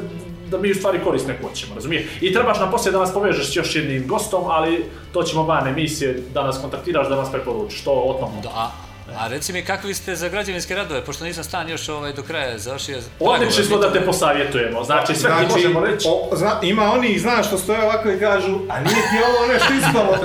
da 0.51 0.57
mi 0.57 0.71
u 0.71 0.75
stvari 0.75 0.99
korist 1.03 1.27
neko 1.27 1.49
razumije? 1.75 2.07
I 2.21 2.33
trebaš 2.33 2.59
nam 2.59 2.71
poslije 2.71 2.91
da 2.91 2.99
nas 2.99 3.13
povežeš 3.13 3.53
s 3.53 3.55
još 3.55 3.75
jednim 3.75 4.07
gostom, 4.07 4.43
ali 4.47 4.85
to 5.13 5.23
ćemo 5.23 5.43
van 5.43 5.67
emisije 5.67 6.23
da 6.33 6.43
nas 6.43 6.61
kontaktiraš, 6.61 7.09
da 7.09 7.15
nas 7.15 7.31
preporučiš, 7.31 7.83
to 7.83 7.91
otmamo. 7.91 8.41
Da, 8.43 8.84
a, 9.13 9.27
reci 9.27 9.53
mi 9.53 9.65
kakvi 9.65 9.93
ste 9.93 10.15
za 10.15 10.29
građevinske 10.29 10.75
radove, 10.75 11.05
pošto 11.05 11.25
nisam 11.25 11.43
stan 11.43 11.69
još 11.69 11.89
ovaj, 11.89 12.13
do 12.13 12.23
kraja 12.23 12.57
završio. 12.57 12.97
Odlični 13.19 13.63
smo 13.63 13.77
da 13.77 13.93
te 13.93 14.05
posavjetujemo, 14.05 14.83
znači 14.83 15.15
sve 15.15 15.31
ti 15.39 15.53
možemo 15.53 15.79
reći. 15.79 16.07
o, 16.07 16.35
zna, 16.35 16.59
ima 16.61 16.91
oni, 16.91 17.19
znaš, 17.19 17.47
što 17.47 17.57
stoje 17.57 17.83
ovako 17.83 18.11
i 18.11 18.19
kažu, 18.19 18.59
a 18.69 18.79
nije 18.79 18.95
ti 18.95 19.17
ovo 19.29 19.53
nešto 19.53 19.73
ispalo. 19.73 20.17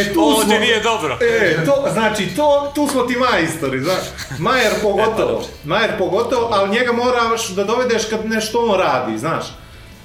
e, 0.00 0.12
tu 0.14 0.20
Ovo 0.20 0.42
smo, 0.42 0.52
ti 0.52 0.58
nije 0.60 0.80
dobro. 0.80 1.18
E, 1.20 1.64
to, 1.64 1.88
znači, 1.92 2.26
to, 2.36 2.72
tu 2.74 2.88
smo 2.88 3.02
ti 3.02 3.16
majstori, 3.16 3.80
znaš. 3.80 4.04
Majer 4.38 4.72
pogotovo, 4.82 5.44
Majer 5.64 5.90
pogotovo, 5.98 6.48
ali 6.52 6.70
njega 6.70 6.92
moraš 6.92 7.48
da 7.48 7.64
dovedeš 7.64 8.04
kad 8.10 8.26
nešto 8.26 8.58
on 8.58 8.80
radi, 8.80 9.18
znaš. 9.18 9.44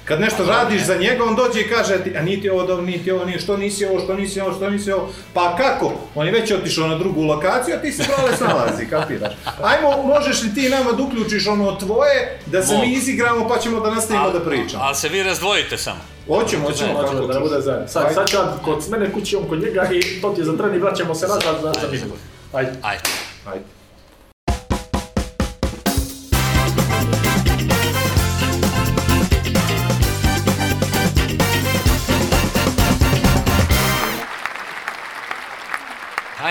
Kad 0.08 0.20
nešto 0.20 0.44
radiš 0.46 0.82
za 0.84 0.94
njega, 0.96 1.24
on 1.24 1.36
dođe 1.36 1.60
i 1.60 1.68
kaže 1.68 2.04
ti, 2.04 2.16
a 2.16 2.22
nije 2.22 2.40
ti 2.40 2.50
ovo 2.50 2.66
dobro, 2.66 2.84
nije 2.84 3.02
ti 3.04 3.10
ovo, 3.10 3.24
nije, 3.24 3.38
što 3.38 3.56
nisi 3.56 3.84
ovo, 3.84 4.00
što 4.00 4.14
nisi 4.14 4.40
ovo, 4.40 4.54
što 4.54 4.70
nisi 4.70 4.92
ovo. 4.92 5.08
Pa 5.34 5.56
kako? 5.56 5.92
On 6.14 6.26
je 6.26 6.32
već 6.32 6.50
otišao 6.52 6.88
na 6.88 6.98
drugu 6.98 7.22
lokaciju, 7.22 7.74
a 7.76 7.80
ti 7.80 7.92
se 7.92 8.04
prole 8.04 8.36
snalazi, 8.36 8.86
kapiraš. 8.90 9.32
Ajmo, 9.62 10.02
možeš 10.02 10.42
li 10.42 10.54
ti 10.54 10.68
nama 10.68 10.92
da 10.92 11.02
uključiš 11.02 11.46
ono 11.46 11.76
tvoje, 11.76 12.38
da 12.46 12.62
se 12.62 12.74
Mogu. 12.74 12.86
mi 12.86 12.92
izigramo, 12.92 13.48
pa 13.48 13.58
ćemo 13.58 13.80
da 13.80 13.90
nastavimo 13.90 14.30
da 14.30 14.40
pričamo. 14.40 14.82
Ali 14.84 14.94
se 14.94 15.08
vi 15.08 15.22
razdvojite 15.22 15.78
samo. 15.78 16.00
Hoćemo, 16.26 16.66
hoćemo, 16.66 16.92
Hoćemo 16.92 17.18
kako 17.18 17.26
da 17.26 17.34
ne 17.34 17.40
bude 17.40 17.60
zajedno. 17.60 17.88
Sad, 17.88 18.14
sad 18.14 18.28
ću 18.28 18.36
ja 18.36 18.56
kod 18.64 18.90
mene 18.90 19.12
kući, 19.12 19.36
on 19.36 19.48
kod 19.48 19.62
njega 19.62 19.88
i 19.92 20.20
to 20.20 20.30
ti 20.30 20.40
je 20.40 20.44
za 20.44 20.56
tren 20.56 20.74
i 20.74 20.78
vraćamo 20.78 21.14
se 21.14 21.26
nazad 21.26 21.56
za, 21.62 21.72
za. 21.80 22.06
Ajde. 22.52 22.72
Ajde. 22.82 23.02
Ajde. 23.46 23.77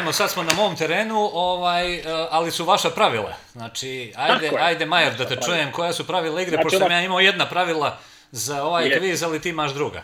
Ajmo, 0.08 0.14
sad 0.14 0.32
smo 0.32 0.44
na 0.44 0.54
mom 0.54 0.76
terenu, 0.76 1.30
ovaj, 1.34 1.96
e, 1.96 2.02
ali 2.30 2.52
su 2.52 2.66
vaša 2.66 2.90
pravila. 2.90 3.34
Znači, 3.52 4.14
ajde, 4.16 4.46
Tako 4.46 4.58
ajde 4.64 4.86
Majer, 4.86 5.14
da 5.18 5.26
te 5.26 5.38
čujem 5.46 5.72
koja 5.72 5.94
su 5.94 6.08
pravila 6.08 6.42
igre, 6.42 6.52
Znači, 6.52 6.64
pošto 6.64 6.80
sam 6.80 6.92
ja 6.92 7.02
imao 7.02 7.20
jedna 7.20 7.46
pravila 7.46 7.98
za 8.32 8.64
ovaj 8.64 8.88
Je. 8.88 9.00
kviz, 9.00 9.24
ali 9.24 9.42
ti 9.42 9.50
imaš 9.50 9.74
druga. 9.74 10.04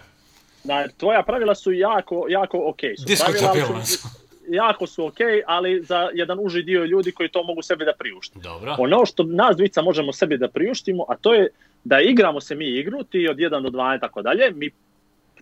Da, 0.64 0.88
tvoja 0.98 1.24
pravila 1.24 1.56
su 1.56 1.72
jako, 1.72 2.26
jako 2.30 2.70
okej. 2.70 2.98
su. 2.98 3.06
Diskutabilna 3.06 3.52
Pravila 3.52 3.86
su. 3.86 4.08
Jako 4.48 4.88
su 4.88 5.06
okej, 5.06 5.44
ali 5.48 5.84
za 5.84 6.10
jedan 6.14 6.40
uži 6.42 6.64
dio 6.64 6.86
ljudi 6.86 7.12
koji 7.12 7.30
to 7.30 7.44
mogu 7.44 7.62
sebi 7.62 7.86
da 7.86 7.94
priušte. 8.00 8.40
Dobro. 8.40 8.76
Ono 8.80 9.06
što 9.06 9.24
nas 9.24 9.58
dvica 9.58 9.82
možemo 9.82 10.14
sebi 10.14 10.38
da 10.38 10.48
priuštimo, 10.48 11.06
a 11.10 11.16
to 11.16 11.34
je 11.34 11.50
da 11.84 12.00
igramo 12.00 12.42
se 12.42 12.56
mi 12.56 12.66
igru, 12.66 13.04
ti 13.04 13.28
od 13.28 13.38
1 13.38 13.62
do 13.62 13.70
2 13.70 13.98
i 13.98 14.00
tako 14.00 14.22
dalje, 14.22 14.52
mi 14.52 14.70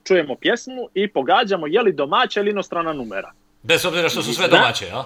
čujemo 0.04 0.36
pjesmu 0.36 0.88
i 0.94 1.08
pogađamo 1.08 1.68
je 1.68 1.82
li 1.82 1.94
domaća 1.94 2.40
ili 2.40 2.52
inostrana 2.52 2.94
numera. 2.94 3.32
Bez 3.64 3.86
obzira 3.86 4.10
što 4.10 4.24
su 4.24 4.34
sve 4.34 4.48
Da. 4.48 4.58
domaće, 4.58 4.86
jel? 4.86 5.02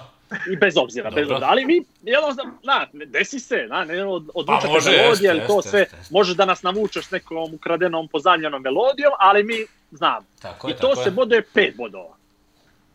I 0.52 0.56
bez 0.56 0.76
obzira, 0.76 1.10
bez 1.10 1.22
Dobro. 1.22 1.36
obzira. 1.36 1.50
Ali 1.50 1.64
mi, 1.64 1.82
jednostavno, 2.02 2.52
na, 2.62 2.86
desi 2.92 3.40
se, 3.40 3.66
na, 3.68 3.84
ne, 3.84 4.04
od, 4.04 4.28
odvučete 4.34 4.66
Pa 4.66 4.72
može, 4.72 4.90
melodije, 4.92 5.30
jeste, 5.30 5.46
to 5.46 5.56
jeste, 5.56 5.70
sve, 5.70 5.80
jeste, 5.80 5.96
možeš 6.10 6.34
da 6.34 6.44
nas 6.44 6.62
navučeš 6.62 7.10
nekom 7.10 7.54
ukradenom 7.54 8.08
pozamljenom 8.08 8.62
melodijom, 8.62 9.12
ali 9.18 9.44
mi 9.44 9.66
znamo. 9.90 10.26
Tako 10.42 10.68
I 10.68 10.70
je, 10.70 10.76
to 10.76 10.88
tako 10.88 11.02
se 11.02 11.08
je. 11.08 11.12
boduje 11.12 11.42
pet 11.44 11.76
bodova. 11.76 12.16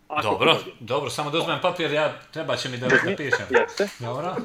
Ako 0.07 0.22
Dobro, 0.22 0.53
pogodimo. 0.53 0.76
dobro, 0.80 1.09
samo 1.09 1.30
da 1.30 1.38
uzmem 1.38 1.59
papir, 1.62 1.91
ja 1.91 2.14
treba 2.32 2.55
će 2.55 2.70
mi 2.70 2.78
da 2.78 2.88
napišem. 2.88 3.45
Jeste. 3.49 3.88
Dobro. 3.99 4.36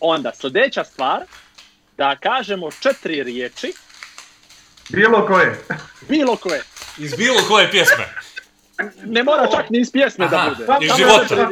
Onda, 0.00 0.32
sljedeća 0.34 0.84
stvar, 0.84 1.20
da 1.96 2.16
kažemo 2.16 2.70
četiri 2.72 3.22
riječi, 3.22 3.72
Bilo 4.88 5.26
koje. 5.26 5.58
bilo 6.08 6.36
koje. 6.36 6.62
Iz 6.98 7.14
bilo 7.16 7.40
koje 7.48 7.70
pjesme. 7.70 8.04
Ne 9.04 9.22
mora 9.22 9.46
čak 9.46 9.70
ni 9.70 9.78
iz 9.80 9.92
pjesme 9.92 10.24
Aha, 10.24 10.36
da 10.36 10.50
bude. 10.50 10.84
iz 10.84 10.90
Samo 10.90 10.96
života. 10.96 11.48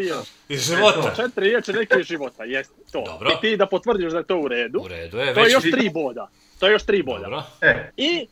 Iz 0.48 0.66
života. 0.66 1.12
Četiri 1.16 1.48
riječi 1.48 1.72
neke 1.72 2.00
iz 2.00 2.06
života, 2.06 2.44
jeste 2.44 2.74
to. 2.92 3.04
Dobro. 3.06 3.30
I 3.30 3.40
ti 3.40 3.56
da 3.56 3.66
potvrdiš 3.66 4.12
da 4.12 4.18
je 4.18 4.24
to 4.24 4.38
u 4.38 4.48
redu. 4.48 4.80
U 4.84 4.88
redu 4.88 5.18
je, 5.18 5.34
To 5.34 5.40
je 5.40 5.52
još 5.52 5.62
tri 5.62 5.90
boda. 5.90 6.28
To 6.58 6.66
je 6.66 6.72
još 6.72 6.82
tri 6.82 7.02
boda. 7.02 7.22
Dobro. 7.24 7.42
E, 7.60 7.90
I 7.96 8.26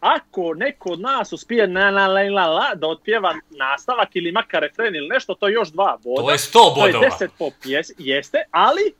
ako 0.00 0.54
neko 0.54 0.90
od 0.90 1.00
nas 1.00 1.32
uspije 1.32 1.66
na 1.66 1.90
la 1.90 2.06
la 2.06 2.20
la 2.22 2.46
la 2.46 2.74
da 2.74 2.86
otpjeva 2.86 3.34
nastavak 3.50 4.08
ili 4.14 4.32
makar 4.32 4.62
refren 4.62 4.94
ili 4.96 5.08
nešto, 5.08 5.34
to 5.34 5.48
je 5.48 5.52
još 5.54 5.68
dva 5.68 5.98
boda. 6.04 6.22
To 6.22 6.30
je 6.30 6.38
100 6.38 6.52
To 6.52 6.86
je 6.86 6.92
bodova. 6.92 7.16
10 7.20 7.28
po 7.38 7.50
pjes, 7.62 7.86
jeste, 7.98 8.38
ali 8.50 8.92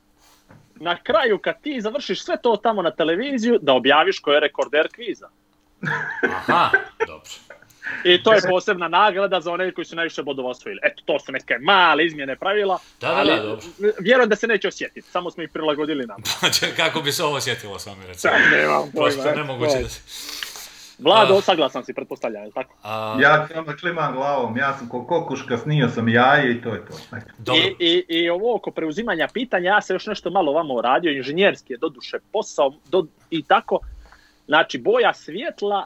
na 0.75 0.97
kraju 1.03 1.37
kad 1.37 1.61
ti 1.61 1.81
završiš 1.81 2.23
sve 2.23 2.35
to 2.41 2.55
tamo 2.57 2.81
na 2.81 2.91
televiziju, 2.91 3.59
da 3.61 3.73
objaviš 3.73 4.19
ko 4.19 4.31
je 4.33 4.39
rekorder 4.39 4.87
kviza. 4.95 5.29
Aha, 6.23 6.69
dobro. 7.07 7.29
I 8.03 8.23
to 8.23 8.33
je 8.33 8.41
posebna 8.49 8.87
nagrada 8.87 9.41
za 9.41 9.51
one 9.51 9.71
koji 9.71 9.85
su 9.85 9.95
najviše 9.95 10.23
bodova 10.23 10.49
osvojili. 10.49 10.79
Eto, 10.83 11.01
to 11.05 11.19
su 11.19 11.31
neke 11.31 11.57
male 11.61 12.05
izmjene 12.05 12.35
pravila, 12.35 12.79
Da, 13.01 13.07
da, 13.07 13.15
ali 13.15 13.29
da, 13.29 13.43
dobro. 13.43 13.65
vjerujem 13.99 14.29
da 14.29 14.35
se 14.35 14.47
neće 14.47 14.67
osjetiti, 14.67 15.01
samo 15.01 15.31
smo 15.31 15.43
ih 15.43 15.49
prilagodili 15.49 16.05
nam. 16.05 16.21
Kako 16.77 17.01
bi 17.01 17.11
se 17.11 17.23
ovo 17.23 17.35
osjetilo 17.35 17.79
s 17.79 17.85
vami, 17.85 18.07
recimo? 18.07 18.33
Nemam 18.51 18.91
Prosto 18.91 19.21
pojma, 19.23 19.35
nemoguće 19.37 19.71
eto, 19.71 19.83
da 19.83 19.89
se... 19.89 20.01
Vlado, 20.99 21.37
Ah. 21.37 21.41
saglasan 21.41 21.85
si, 21.85 21.93
pretpostavljam, 21.93 22.43
je 22.43 22.51
tako? 22.51 22.75
A, 22.83 23.17
ja 23.21 23.47
samo 23.53 23.73
klimam 23.79 24.13
glavom, 24.13 24.57
ja 24.57 24.77
sam 24.77 24.89
ko 24.89 25.05
kokuška, 25.05 25.57
snio 25.57 25.89
sam 25.89 26.09
jaje 26.09 26.51
i 26.51 26.61
to 26.61 26.69
je 26.73 26.85
to. 26.85 26.93
Dobro. 27.37 27.61
I, 27.61 27.75
i, 27.79 28.05
I 28.09 28.29
ovo 28.29 28.55
oko 28.55 28.71
preuzimanja 28.71 29.27
pitanja, 29.33 29.69
ja 29.71 29.81
sam 29.81 29.95
još 29.95 30.05
nešto 30.05 30.29
malo 30.29 30.53
vamo 30.53 30.81
radio, 30.81 31.11
inženjerski 31.11 31.73
je 31.73 31.77
doduše 31.77 32.17
posao 32.33 32.73
do, 32.89 33.05
i 33.29 33.43
tako. 33.43 33.79
Znači, 34.45 34.77
boja 34.77 35.13
svjetla 35.13 35.85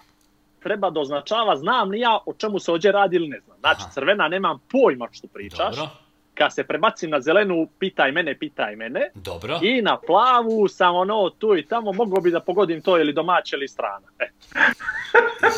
treba 0.59 0.89
da 0.89 0.99
označava 0.99 1.57
znam 1.57 1.89
li 1.89 1.99
ja 1.99 2.19
o 2.25 2.33
čemu 2.33 2.59
se 2.59 2.71
ovdje 2.71 2.91
radi 2.91 3.15
ili 3.15 3.27
ne 3.27 3.39
znam. 3.39 3.57
Znači, 3.59 3.81
Aha. 3.81 3.91
crvena 3.91 4.27
nemam 4.27 4.59
pojma 4.71 5.07
što 5.11 5.27
pričaš. 5.27 5.75
Dobro, 5.75 5.89
Kad 6.33 6.53
se 6.53 6.63
prebacim 6.63 7.09
na 7.09 7.21
zelenu, 7.21 7.67
pitaj 7.79 8.11
mene, 8.11 8.35
pitaj 8.35 8.75
mene. 8.75 9.09
dobro. 9.15 9.59
I 9.61 9.81
na 9.81 9.97
plavu 9.97 10.67
sam 10.67 10.95
ono 10.95 11.29
tu 11.29 11.57
i 11.57 11.65
tamo, 11.65 11.91
mogao 11.93 12.21
bi 12.21 12.31
da 12.31 12.39
pogodim 12.39 12.81
to 12.81 12.97
ili 12.97 13.13
domaće 13.13 13.55
ili 13.55 13.67
strana. 13.67 14.07
E, 14.19 14.25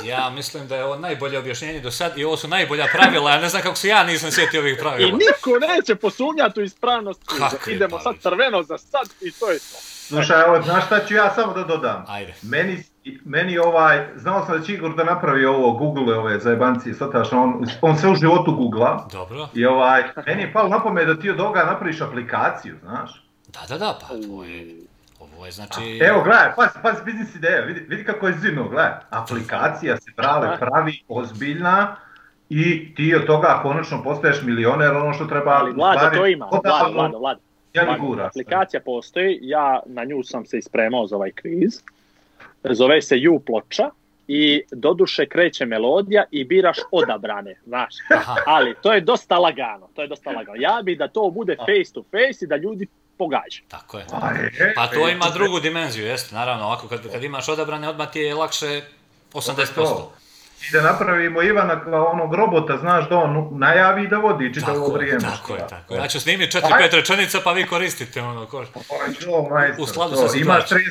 Ja 0.06 0.30
mislim 0.30 0.68
da 0.68 0.76
je 0.76 0.84
ovo 0.86 0.96
najbolje 0.98 1.40
objašnjenje 1.40 1.80
do 1.80 1.92
sad 1.92 2.18
i 2.18 2.24
ovo 2.24 2.38
su 2.38 2.48
najbolja 2.48 2.86
pravila, 2.94 3.32
ja 3.32 3.40
ne 3.40 3.50
znam 3.50 3.62
kako 3.62 3.76
se 3.76 3.88
ja 3.88 4.04
nisam 4.04 4.32
sjetio 4.32 4.60
ovih 4.62 4.74
I 4.74 4.80
pravila. 4.80 5.12
niko 5.12 5.50
neće 5.68 5.96
posumnjati 5.96 6.60
u 6.60 6.64
ispravnost. 6.64 7.22
Krize. 7.60 7.76
Idemo 7.76 7.98
sad 7.98 8.04
Pavlić? 8.04 8.22
crveno 8.22 8.64
za 8.64 8.78
sad 8.78 9.08
i 9.22 9.32
to 9.32 9.50
je 9.50 9.60
to. 9.60 9.78
Slušaj, 10.08 10.42
evo, 10.42 10.62
znaš 10.62 10.86
šta 10.86 11.06
ću 11.06 11.14
ja 11.14 11.30
samo 11.30 11.54
da 11.54 11.64
dodam? 11.64 12.06
Ajde. 12.08 12.34
Meni, 12.42 12.84
meni 13.26 13.58
ovaj, 13.58 14.08
znao 14.16 14.46
sam 14.46 14.58
da 14.58 14.66
će 14.66 14.74
Igor 14.74 14.96
da 14.96 15.04
napravi 15.04 15.46
ovo, 15.46 15.72
Google 15.72 16.16
ove 16.16 16.40
zajebancije, 16.40 16.94
sad 16.94 17.10
on, 17.32 17.66
on 17.82 17.98
sve 17.98 18.10
u 18.10 18.16
životu 18.16 18.56
googla. 18.56 19.08
Dobro. 19.12 19.48
I 19.54 19.66
ovaj, 19.66 20.04
meni 20.28 20.42
je 20.42 20.54
palo 20.54 20.70
na 20.70 20.84
pamet 20.84 21.08
da 21.08 21.20
ti 21.20 21.30
od 21.30 21.40
ovoga 21.40 21.64
napraviš 21.64 22.02
aplikaciju, 22.02 22.76
znaš. 22.82 23.26
Da, 23.48 23.60
da, 23.70 23.78
da, 23.78 24.00
pa 24.02 24.14
ovo 24.30 24.44
je, 24.44 24.76
ovo 25.20 25.46
je 25.46 25.52
znači... 25.52 26.00
Evo, 26.02 26.22
gledaj, 26.24 26.56
pazi, 26.56 26.80
pazi, 26.84 27.04
biznis 27.06 27.36
ideja, 27.36 27.62
vidi, 27.62 27.80
vidi 27.80 28.06
kako 28.06 28.28
je 28.28 28.34
zimno, 28.34 28.68
gledaj. 28.70 28.94
Aplikacija 29.10 29.98
se 29.98 30.12
brale, 30.18 30.58
pravi, 30.60 31.04
ozbiljna 31.08 31.96
i 32.50 32.96
ti 32.96 33.16
od 33.16 33.26
toga 33.26 33.60
konačno 33.64 34.04
postaješ 34.04 34.42
milioner, 34.42 34.92
ono 34.92 35.14
što 35.14 35.26
treba... 35.26 35.52
Ali 35.52 35.74
Vlada 35.74 36.00
stvari 36.00 36.18
to 36.18 36.28
ima, 36.28 36.46
Vlada, 36.52 36.92
Vlada, 36.94 37.18
Vlada. 37.18 37.40
Ja 37.74 37.98
gura. 38.00 38.26
Aplikacija 38.26 38.82
postoji, 38.86 39.40
ja 39.42 39.80
na 39.86 40.04
nju 40.04 40.24
sam 40.24 40.46
se 40.46 40.58
ispremao 40.58 41.08
za 41.08 41.16
ovaj 41.16 41.32
kviz. 41.32 41.82
Zove 42.64 43.02
se 43.02 43.16
U 43.32 43.40
ploča 43.40 43.90
i 44.28 44.64
doduše 44.72 45.26
kreće 45.26 45.66
melodija 45.66 46.24
i 46.32 46.44
biraš 46.44 46.78
odabrane, 46.92 47.56
znaš. 47.66 47.96
Aha. 48.16 48.36
Ali 48.46 48.76
to 48.82 48.94
je 48.94 49.02
dosta 49.02 49.38
lagano, 49.38 49.90
to 49.96 50.02
je 50.02 50.08
dosta 50.08 50.32
lagano. 50.32 50.58
Ja 50.60 50.82
bi 50.84 50.96
da 50.96 51.08
to 51.08 51.30
bude 51.30 51.56
face 51.56 51.94
to 51.94 52.04
face 52.04 52.46
i 52.46 52.48
da 52.48 52.56
ljudi 52.56 52.88
pogađaju. 53.18 53.64
Tako 53.68 53.98
je. 53.98 54.06
Pa 54.76 54.88
to 54.88 55.10
ima 55.10 55.26
drugu 55.34 55.60
dimenziju, 55.60 56.06
jeste, 56.06 56.36
naravno, 56.36 56.66
ovako 56.66 56.88
kad, 56.88 57.12
kad 57.12 57.24
imaš 57.24 57.50
odabrane, 57.50 57.90
odmah 57.90 58.12
ti 58.12 58.20
je 58.20 58.36
lakše 58.36 58.82
80%. 59.34 60.21
I 60.62 60.74
da 60.74 60.82
napravimo 60.82 61.42
Ivana 61.42 61.84
kao 61.84 62.06
onog 62.06 62.34
robota, 62.36 62.78
znaš 62.78 63.10
da 63.10 63.18
on 63.18 63.50
najavi 63.52 64.08
da 64.08 64.18
vodi 64.18 64.54
čitavo 64.54 64.74
Tako 64.74 64.88
je, 64.88 64.94
vrijeme. 64.94 65.20
tako 65.22 65.56
je, 65.56 65.68
tako 65.70 65.94
je. 65.94 66.00
Ja 66.00 66.08
ću 66.08 66.20
snimiti 66.20 66.58
4-5 66.58 66.96
rečenica 66.96 67.40
pa 67.44 67.52
vi 67.52 67.66
koristite 67.66 68.22
ono 68.22 68.46
ko... 68.46 68.58
Oj, 68.58 68.66
čo, 69.22 69.42
majstor, 69.42 69.84
U 69.84 69.88
skladu 69.88 70.16
sa 70.16 70.38
Imaš 70.38 70.64
situacijom. 70.64 70.82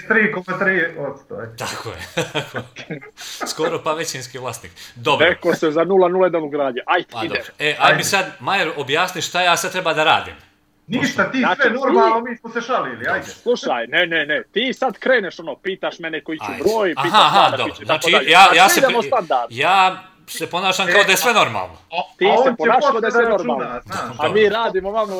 33,3%. 0.48 1.40
aj. 1.40 1.56
Tako 1.58 1.88
je. 1.88 3.00
Skoro 3.46 3.80
pa 3.84 3.92
većinski 3.92 4.38
vlasnik. 4.38 4.72
Dobro. 4.94 5.26
Neko 5.26 5.54
se 5.54 5.70
za 5.70 5.80
0-0 5.80 6.38
ugrađe. 6.38 6.78
Ajde, 6.86 7.06
Pa 7.12 7.24
ide. 7.24 7.28
dobro. 7.28 7.52
E, 7.58 7.76
aj 7.80 7.96
mi 7.96 8.04
sad, 8.04 8.26
Majer, 8.40 8.70
objasni 8.76 9.22
šta 9.22 9.42
ja 9.42 9.56
sad 9.56 9.72
treba 9.72 9.94
da 9.94 10.04
radim. 10.04 10.34
Ništa, 10.90 11.30
ti 11.30 11.38
Znači, 11.38 11.60
sve 11.62 11.70
normalno, 11.70 12.20
mi 12.20 12.36
smo 12.36 12.50
se 12.50 12.60
šalili, 12.60 13.06
ajde. 13.08 13.26
Slušaj, 13.26 13.86
ne, 13.86 14.06
ne, 14.06 14.26
ne, 14.26 14.42
ti 14.44 14.72
sad 14.72 14.98
kreneš 14.98 15.38
ono, 15.38 15.56
pitaš 15.56 15.98
mene 15.98 16.24
koji 16.24 16.38
ću 16.38 16.44
broj, 16.60 16.88
pitaš 16.90 17.10
Aha, 17.14 17.38
aha, 17.40 17.56
dobro. 17.56 17.64
piće, 17.66 17.84
Znači, 17.84 18.00
tako 18.02 18.10
dalje. 18.12 18.30
ja, 18.30 18.40
ja 18.40 18.68
Znači, 18.68 18.74
se... 18.74 18.80
pri- 18.88 19.06
standard. 19.06 19.46
Ja 19.50 20.02
se 20.28 20.46
ponašam 20.48 20.86
kao 20.86 21.04
da 21.04 21.10
je 21.10 21.16
sve 21.16 21.32
normalno. 21.34 21.76
Ti 22.18 22.26
A 22.28 22.42
se 22.44 22.54
ponašao 22.58 22.80
posle 22.82 23.00
da 23.00 23.06
je 23.06 23.10
sve 23.10 23.22
računa, 23.22 23.54
normalno. 23.54 23.80
A 24.18 24.28
mi 24.28 24.48
radimo, 24.48 24.90
vamo, 24.90 25.14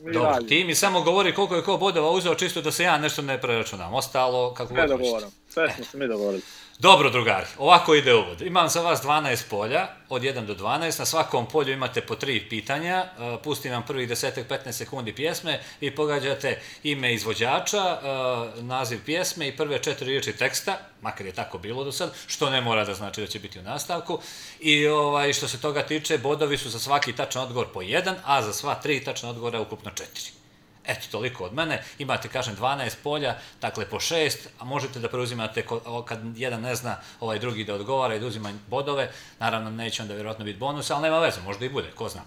mi 0.00 0.12
Dobro, 0.12 0.28
radimo. 0.28 0.48
ti 0.48 0.64
mi 0.64 0.74
samo 0.74 1.02
govori 1.02 1.34
koliko 1.34 1.54
je 1.56 1.62
ko 1.62 1.76
bodova 1.76 2.10
uzeo 2.10 2.34
čisto 2.34 2.60
da 2.60 2.70
se 2.70 2.84
ja 2.84 2.98
nešto 2.98 3.22
ne 3.22 3.40
preračunam. 3.40 3.94
Ostalo, 3.94 4.54
kako 4.54 4.68
Sve 4.68 4.76
god 4.76 4.90
hoćete. 4.90 5.02
dogovorom, 5.02 5.30
sve 5.48 5.70
smo 5.70 5.84
se 5.84 5.98
mi 5.98 6.08
dogovorili. 6.08 6.42
Dobro, 6.82 7.10
drugari, 7.10 7.46
ovako 7.58 7.94
ide 7.94 8.14
uvod. 8.14 8.40
Imam 8.40 8.68
za 8.68 8.80
vas 8.80 9.02
12 9.02 9.42
polja, 9.50 9.88
od 10.08 10.22
1 10.22 10.46
do 10.46 10.54
12. 10.54 10.98
Na 10.98 11.04
svakom 11.04 11.46
polju 11.46 11.72
imate 11.72 12.00
po 12.00 12.14
tri 12.14 12.48
pitanja. 12.48 12.96
E, 12.96 13.08
Pustim 13.42 13.72
vam 13.72 13.82
prvih 13.86 14.08
10-15 14.08 14.72
sekundi 14.72 15.14
pjesme 15.14 15.60
i 15.80 15.90
pogađate 15.90 16.60
ime 16.82 17.14
izvođača, 17.14 17.78
e, 17.78 18.62
naziv 18.62 19.04
pjesme 19.04 19.48
i 19.48 19.56
prve 19.56 19.78
četiri 19.78 20.06
riječi 20.06 20.32
teksta, 20.32 20.78
makar 21.02 21.26
je 21.26 21.32
tako 21.32 21.58
bilo 21.58 21.84
do 21.84 21.92
sad, 21.92 22.14
što 22.26 22.50
ne 22.50 22.60
mora 22.60 22.84
da 22.84 22.94
znači 22.94 23.20
da 23.20 23.26
će 23.26 23.38
biti 23.38 23.58
u 23.58 23.62
nastavku. 23.62 24.18
I 24.60 24.86
ovaj, 24.86 25.32
što 25.32 25.48
se 25.48 25.60
toga 25.60 25.82
tiče, 25.82 26.18
bodovi 26.18 26.58
su 26.58 26.70
za 26.70 26.78
svaki 26.78 27.12
tačan 27.12 27.42
odgovor 27.42 27.66
po 27.74 27.82
jedan, 27.82 28.16
a 28.24 28.42
za 28.42 28.52
sva 28.52 28.74
tri 28.74 29.04
tačna 29.04 29.30
odgovora 29.30 29.60
ukupno 29.60 29.90
četiri. 29.90 30.41
Eto, 30.86 31.06
toliko 31.10 31.44
od 31.44 31.54
mene. 31.54 31.82
Imate, 31.98 32.28
kažem, 32.28 32.56
12 32.56 32.94
polja, 33.02 33.36
dakle 33.60 33.86
po 33.86 33.96
6, 33.96 34.36
a 34.58 34.64
možete 34.64 34.98
da 34.98 35.08
preuzimate 35.08 35.66
kad 36.04 36.18
jedan 36.36 36.60
ne 36.60 36.74
zna, 36.74 36.96
ovaj 37.20 37.38
drugi 37.38 37.64
da 37.64 37.74
odgovara 37.74 38.14
i 38.14 38.20
da 38.20 38.26
uzima 38.26 38.52
bodove. 38.68 39.10
Naravno, 39.38 39.70
neće 39.70 40.02
onda 40.02 40.14
vjerojatno 40.14 40.44
biti 40.44 40.58
bonus, 40.58 40.90
ali 40.90 41.02
nema 41.02 41.18
veze, 41.18 41.40
možda 41.40 41.64
i 41.64 41.68
bude, 41.68 41.90
ko 41.94 42.08
zna. 42.08 42.22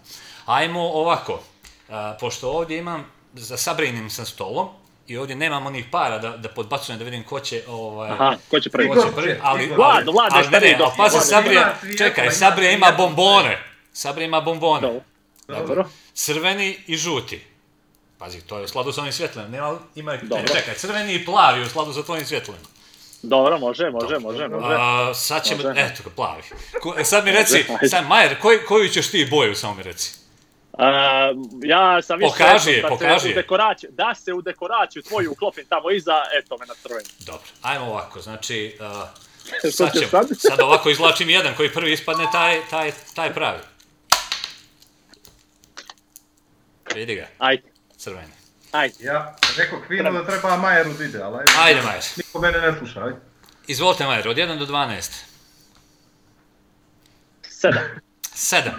Ajmo 0.45 0.81
ovako, 0.81 1.39
a, 1.89 2.17
pošto 2.19 2.51
ovdje 2.51 2.77
imam, 2.77 3.05
za 3.33 3.57
Sabrinim 3.57 4.09
sam 4.09 4.25
stolom, 4.25 4.69
i 5.07 5.17
ovdje 5.17 5.35
nemam 5.35 5.65
onih 5.65 5.85
para 5.91 6.17
da, 6.17 6.37
da 6.37 6.49
podbacujem 6.49 6.99
da 6.99 7.05
vidim 7.05 7.23
ko 7.23 7.39
će, 7.39 7.63
ovaj, 7.67 8.09
Aha, 8.09 8.35
ko 8.49 8.59
će 8.59 8.69
prvi? 8.69 8.87
ko 8.87 8.95
će 8.95 9.15
prvi, 9.15 9.39
ali, 9.41 9.67
Vlado 9.67 10.11
je 10.11 10.17
ali 10.31 10.47
ne, 10.49 10.59
ne, 10.59 10.77
ali 10.79 10.91
pazi. 10.97 11.17
Sabrija, 11.19 11.75
čekaj, 11.97 12.31
Sabrija 12.31 12.71
ima 12.71 12.91
bombone, 12.97 13.57
Sabrija 13.93 14.25
ima 14.25 14.41
bombone. 14.41 14.81
Dobro. 14.81 15.01
Dobro. 15.47 15.89
Crveni 16.13 16.77
i 16.87 16.97
žuti. 16.97 17.54
Pazi, 18.17 18.41
to 18.41 18.57
je 18.57 18.63
u 18.63 18.67
skladu 18.67 18.91
sa 18.91 19.01
ovim 19.01 19.13
svjetlenim. 19.13 19.51
Nema, 19.51 19.77
ima, 19.95 20.11
ne, 20.11 20.19
Dobro. 20.23 20.47
čekaj, 20.47 20.73
crveni 20.75 21.13
i 21.13 21.25
plavi 21.25 21.61
u 21.61 21.69
skladu 21.69 21.93
sa 21.93 22.03
tvojim 22.03 22.25
svjetlenim. 22.25 22.61
Dobro, 23.23 23.59
može, 23.59 23.89
može, 23.89 24.19
može, 24.19 24.47
može. 24.47 24.75
A, 24.79 25.13
sad 25.13 25.43
ćemo, 25.43 25.63
Može. 25.63 25.81
eto 25.81 26.03
ga, 26.03 26.09
plavi. 26.15 26.41
Ko, 26.81 26.95
e, 26.97 27.03
sad 27.05 27.25
mi 27.25 27.31
reci, 27.31 27.65
sad 27.89 28.07
Majer, 28.07 28.39
koj, 28.39 28.65
koju 28.65 28.89
ćeš 28.89 29.11
ti 29.11 29.27
boju, 29.31 29.55
samo 29.55 29.73
mi 29.73 29.83
reci. 29.83 30.11
A, 30.77 31.31
ja 31.63 32.01
sam 32.01 32.19
više 32.19 32.31
Pokaži 32.37 32.71
je, 32.71 32.81
pokaži 32.89 33.27
je. 33.29 33.35
dekoraciju, 33.35 33.89
da 33.93 34.15
se 34.15 34.33
u 34.33 34.41
dekoraciju 34.41 35.01
tvoju 35.01 35.31
uklopim 35.31 35.65
tamo 35.69 35.91
iza, 35.91 36.21
eto 36.39 36.57
me 36.57 36.65
na 36.65 36.73
crveni. 36.73 37.09
Dobro, 37.19 37.47
ajmo 37.61 37.85
ovako, 37.85 38.21
znači, 38.21 38.77
uh, 38.79 39.07
Što 39.59 39.71
sad, 39.71 39.93
će 39.93 39.99
ćemo, 39.99 40.09
sad? 40.09 40.27
sad 40.37 40.59
ovako 40.59 40.89
izvlačim 40.89 41.29
jedan 41.29 41.53
koji 41.55 41.73
prvi 41.73 41.91
ispadne, 41.91 42.25
taj, 42.31 42.61
taj, 42.69 42.91
taj 43.15 43.33
pravi. 43.33 43.59
Vidi 46.95 47.15
ga, 47.15 47.27
Ajde, 47.37 47.63
crveni. 48.05 48.33
ajde. 48.71 48.95
Ja 48.99 49.35
rekao 49.57 49.81
Kvinu 49.87 50.11
da 50.11 50.25
treba 50.25 50.57
Majeru 50.57 50.93
da 50.93 51.03
ide, 51.03 51.21
ali 51.21 51.37
ajde. 51.37 51.51
Ajde, 51.59 51.81
Majer. 51.81 52.03
Niko 52.17 52.39
mene 52.39 52.61
ne 52.61 52.77
sluša, 52.77 53.03
ajde. 53.03 53.17
Izvolite, 53.67 54.05
Majer, 54.05 54.27
od 54.27 54.37
1 54.37 54.59
do 54.59 54.65
12. 54.65 55.11
Sedam. 57.49 57.83
7. 58.35 58.71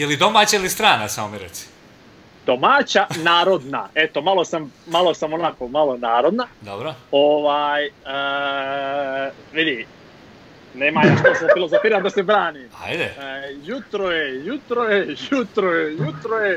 Je 0.00 0.06
li 0.06 0.16
domaća 0.16 0.56
ili 0.56 0.68
strana, 0.68 1.08
samo 1.08 1.28
mi 1.28 1.38
reci? 1.38 1.66
Domaća, 2.46 3.06
narodna. 3.22 3.88
Eto, 3.94 4.22
malo 4.22 4.44
sam, 4.44 4.72
malo 4.86 5.14
sam 5.14 5.32
onako, 5.32 5.68
malo 5.68 5.96
narodna. 5.96 6.46
Dobro. 6.60 6.94
Ovaj, 7.10 7.86
e, 7.86 7.90
vidi, 9.52 9.86
nema 10.74 11.04
ja 11.04 11.16
što 11.16 11.34
sam 11.34 11.48
filozofiram 11.54 12.02
da 12.02 12.10
se 12.10 12.22
branim. 12.22 12.68
Ajde. 12.84 13.04
E, 13.04 13.54
jutro 13.64 14.10
je, 14.10 14.44
jutro 14.44 14.82
je, 14.82 15.16
jutro 15.30 15.70
je, 15.70 15.92
jutro 15.92 16.36
je 16.36 16.56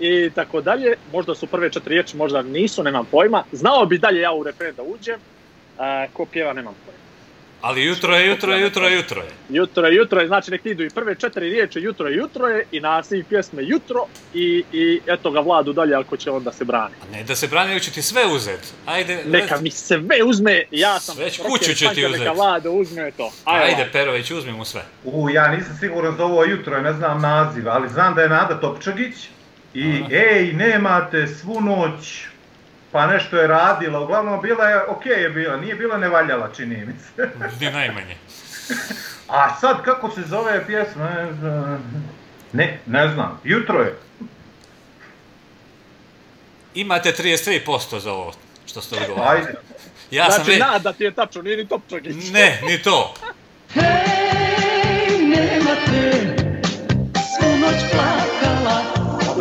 i 0.00 0.30
tako 0.30 0.60
dalje. 0.60 0.94
Možda 1.12 1.34
su 1.34 1.46
prve 1.46 1.70
četiri 1.70 1.94
riječi, 1.94 2.16
možda 2.16 2.42
nisu, 2.42 2.82
nemam 2.82 3.04
pojma. 3.10 3.44
Znao 3.52 3.86
bi 3.86 3.98
dalje 3.98 4.20
ja 4.20 4.32
u 4.32 4.42
refren 4.42 4.74
da 4.76 4.82
uđem. 4.82 5.20
E, 5.80 6.08
ko 6.12 6.26
pjeva, 6.26 6.52
nemam 6.52 6.74
pojma. 6.86 7.01
Ali 7.62 7.84
jutro 7.84 8.14
je, 8.14 8.26
jutro 8.26 8.52
je, 8.52 8.62
jutro 8.62 8.86
je, 8.86 8.96
jutro 8.96 9.20
je. 9.20 9.28
Jutro 9.48 9.86
je, 9.86 9.94
jutro 9.94 10.20
je, 10.20 10.26
znači 10.26 10.50
nek 10.50 10.66
idu 10.66 10.84
i 10.84 10.90
prve 10.90 11.14
četiri 11.14 11.48
riječi 11.48 11.80
jutro 11.80 12.08
je, 12.08 12.16
jutro 12.16 12.46
je 12.46 12.66
i 12.72 12.80
naslov 12.80 13.20
pjesme 13.28 13.62
jutro 13.64 14.06
i, 14.34 14.64
i 14.72 15.00
eto 15.06 15.30
ga 15.30 15.40
Vladu 15.40 15.72
dalje 15.72 15.94
ako 15.94 16.16
će 16.16 16.30
onda 16.30 16.52
se 16.52 16.64
brani. 16.64 16.94
A 17.02 17.16
ne 17.16 17.24
da 17.24 17.36
se 17.36 17.48
brani, 17.48 17.80
ću 17.80 17.92
ti 17.92 18.02
sve 18.02 18.26
uzet. 18.26 18.74
Ajde, 18.86 19.24
Neka 19.26 19.60
mi 19.60 19.70
se 19.70 19.86
sve 19.86 20.22
uzme, 20.24 20.64
ja 20.70 21.00
sam 21.00 21.16
Već 21.18 21.38
kuću 21.38 21.74
ću 21.74 21.86
ti 21.94 22.06
uzeti. 22.06 22.18
Neka 22.18 22.32
Vlado 22.32 22.70
uzme 22.72 23.10
to. 23.16 23.32
Ajde, 23.44 23.76
Vlado. 23.76 23.90
Perović, 23.92 24.30
uzmi 24.30 24.52
mu 24.52 24.64
sve. 24.64 24.84
U, 25.04 25.30
ja 25.30 25.48
nisam 25.48 25.76
siguran 25.80 26.16
za 26.16 26.24
ovo 26.24 26.44
jutro, 26.44 26.80
ne 26.80 26.92
znam 26.92 27.20
naziv, 27.20 27.68
ali 27.68 27.88
znam 27.88 28.14
da 28.14 28.22
je 28.22 28.28
Nada 28.28 28.60
Topčagić 28.60 29.14
i 29.74 30.00
Aha. 30.00 30.08
ej, 30.10 30.52
nemate 30.52 31.26
svu 31.26 31.60
noć, 31.60 32.24
pa 32.92 33.06
nešto 33.06 33.36
je 33.36 33.46
radila, 33.46 34.00
uglavnom 34.00 34.42
bila 34.42 34.64
je, 34.64 34.84
okej 34.84 35.22
je 35.22 35.30
bila, 35.30 35.56
nije 35.56 35.74
bila 35.74 35.98
nevaljala, 35.98 36.50
čini 36.56 36.76
mi 36.76 36.92
se. 37.16 37.30
Ni 37.60 37.70
najmanje. 37.70 38.16
A 39.28 39.56
sad 39.56 39.82
kako 39.82 40.10
se 40.10 40.22
zove 40.22 40.66
pjesma, 40.66 41.10
ne 41.10 41.32
znam, 41.32 42.04
ne, 42.52 42.78
ne 42.86 43.08
znam, 43.08 43.40
jutro 43.44 43.80
je. 43.80 43.98
Imate 46.74 47.12
33% 47.14 47.98
za 47.98 48.12
ovo 48.12 48.32
što 48.66 48.80
ste 48.80 48.96
odgovorili. 48.96 49.28
Ajde, 49.38 49.54
Ja 50.10 50.24
sam 50.24 50.34
znači, 50.34 50.50
ve- 50.50 50.58
nada 50.58 50.78
da 50.78 50.92
ti 50.92 51.04
je 51.04 51.10
tačno, 51.10 51.42
nije 51.42 51.56
ni 51.56 51.68
Topčagić. 51.68 52.30
Ne, 52.30 52.60
ni 52.62 52.82
to. 52.82 53.14
Hej, 53.74 53.82
nema 55.18 55.74
te, 55.86 56.12
svu 57.14 57.56
noć 57.56 57.80
plakala, 57.92 58.31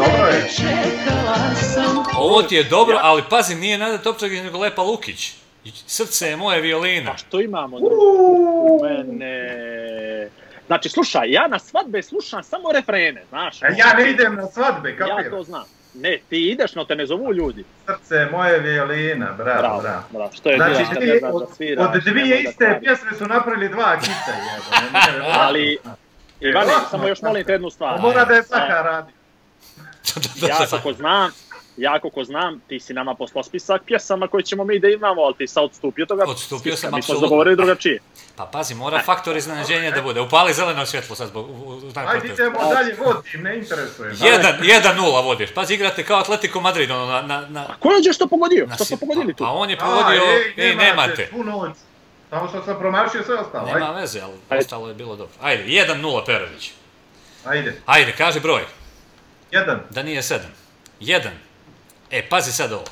Dobro 0.01 0.27
je. 0.27 0.49
čekala 0.49 1.35
sam. 1.55 2.03
Ovo 2.17 2.41
ti 2.41 2.55
je 2.55 2.63
dobro, 2.63 2.99
ali 3.01 3.23
pazi, 3.29 3.55
nije 3.55 3.77
Nada 3.77 3.97
Topčagić 3.97 4.39
nego 4.39 4.57
Lepa 4.59 4.81
Lukić. 4.81 5.33
Srce 5.87 6.27
je 6.27 6.35
moje 6.35 6.61
violina. 6.61 7.11
A 7.11 7.17
što 7.17 7.41
imamo 7.41 7.79
drugo? 7.79 8.83
Mene... 8.83 10.29
Znači, 10.67 10.89
slušaj, 10.89 11.31
ja 11.31 11.47
na 11.47 11.59
svadbe 11.59 12.01
slušam 12.01 12.43
samo 12.43 12.71
refrene, 12.71 13.23
znaš. 13.29 13.63
A 13.63 13.67
ja 13.67 13.93
ne 13.97 14.09
idem 14.11 14.35
na 14.35 14.47
svadbe, 14.47 14.89
Ja 14.89 14.97
kapiraš? 14.97 15.29
to 15.29 15.43
znam. 15.43 15.63
Ne, 15.93 16.19
ti 16.29 16.49
ideš, 16.49 16.75
no 16.75 16.85
te 16.85 16.95
ne 16.95 17.05
zovu 17.05 17.33
ljudi. 17.33 17.63
Srce 17.87 18.15
je 18.15 18.29
moje 18.31 18.59
violina, 18.59 19.27
bravo, 19.37 19.59
Bravo, 19.61 19.81
bravo. 19.81 20.03
bravo. 20.11 20.29
Što 20.33 20.49
je 20.49 20.57
Znači, 20.57 20.73
znači, 20.75 20.89
ne 20.89 20.99
dvije, 20.99 21.19
znaš 21.19 21.33
od, 21.33 21.41
da 21.41 21.55
sviraš, 21.55 21.85
od 21.87 22.03
dvije 22.03 22.27
da 22.35 22.49
iste 22.49 22.65
kvariš. 22.65 22.81
pjesme 22.81 23.17
su 23.17 23.25
napravili 23.25 23.69
dva 23.69 23.97
kita, 23.99 24.31
jebo. 24.31 25.25
Ali, 25.31 25.77
Ivane, 26.39 26.71
samo 26.91 27.07
još 27.07 27.21
molim 27.21 27.43
te 27.45 27.51
jednu 27.51 27.69
stvar. 27.69 27.99
Mora 27.99 28.25
da 28.25 28.33
je 28.33 28.43
Saka 28.43 28.81
radi. 28.81 29.11
Ja 30.37 30.67
kako 30.69 30.93
znam, 30.93 31.31
ja 31.77 31.99
kako 31.99 32.23
znam, 32.23 32.61
ti 32.67 32.79
si 32.79 32.93
nama 32.93 33.15
poslao 33.15 33.43
spisak 33.43 33.81
pjesama 33.85 34.27
koje 34.27 34.43
ćemo 34.43 34.63
mi 34.63 34.79
da 34.79 34.87
imamo, 34.87 35.21
ali 35.21 35.35
ti 35.35 35.47
sad 35.47 35.63
odstupio 35.63 36.05
toga 36.05 36.23
Odstupio 36.27 36.59
spiska. 36.71 36.77
sam, 36.77 36.87
Mi 36.87 36.91
smo 36.93 36.97
apsolutno. 36.99 37.25
dogovorili 37.27 37.55
drugačije. 37.55 37.99
Pa 38.35 38.45
pazi, 38.45 38.75
mora 38.75 39.01
faktor 39.01 39.37
iznenađenja 39.37 39.91
da 39.91 40.01
bude. 40.01 40.21
Upali 40.21 40.53
zeleno 40.53 40.85
svjetlo 40.85 41.15
sad 41.15 41.27
zbog, 41.27 41.47
Ajde 41.95 42.27
idemo 42.27 42.59
dalje, 42.73 42.95
vodim, 42.95 43.41
ne 43.43 43.57
interesuje. 43.57 44.09
me. 44.09 44.15
Jedan, 44.21 44.55
jedan 44.63 44.97
nula 44.97 45.21
vodiš. 45.21 45.53
Pazi, 45.53 45.73
igrate 45.73 46.03
kao 46.03 46.19
Atletico 46.19 46.61
Madrid, 46.61 46.91
ono, 46.91 47.05
na, 47.05 47.21
na, 47.21 47.47
na, 47.49 47.61
A 47.61 47.73
ko 47.79 47.89
je 47.91 48.13
što 48.13 48.27
pogodio? 48.27 48.65
na 48.67 48.75
Što 48.75 48.85
smo 48.85 48.97
pogodili 48.97 49.33
tu? 49.33 49.43
Pa 49.43 49.49
on 49.49 49.69
je 49.69 49.77
A, 49.79 49.85
pogodio, 49.85 50.21
ej, 50.57 50.71
i 50.71 50.75
nemate. 50.75 51.27
Svu 51.29 51.43
noć. 51.43 51.71
Samo 52.29 52.47
što 52.47 52.63
sam 52.63 52.79
promašio 52.79 53.23
sve 53.23 53.35
ostalo. 53.35 53.65
Nema 53.65 53.85
Ajde, 53.85 54.01
veze, 54.01 54.21
ali 54.21 54.59
ostalo 54.59 54.87
je 54.87 54.93
bilo 54.93 55.15
dobro. 55.15 55.33
Ajde, 55.41 55.63
1-0 55.63 56.25
Perović. 56.25 56.71
ajde. 57.45 57.81
Ajde, 57.85 58.11
kaži 58.11 58.39
broj. 58.39 58.61
Jedan. 59.51 59.79
Da 59.89 60.03
nije 60.03 60.21
7. 60.21 60.39
1. 60.99 61.29
E, 62.11 62.29
pazi 62.29 62.51
sad 62.51 62.71
ovo. 62.71 62.83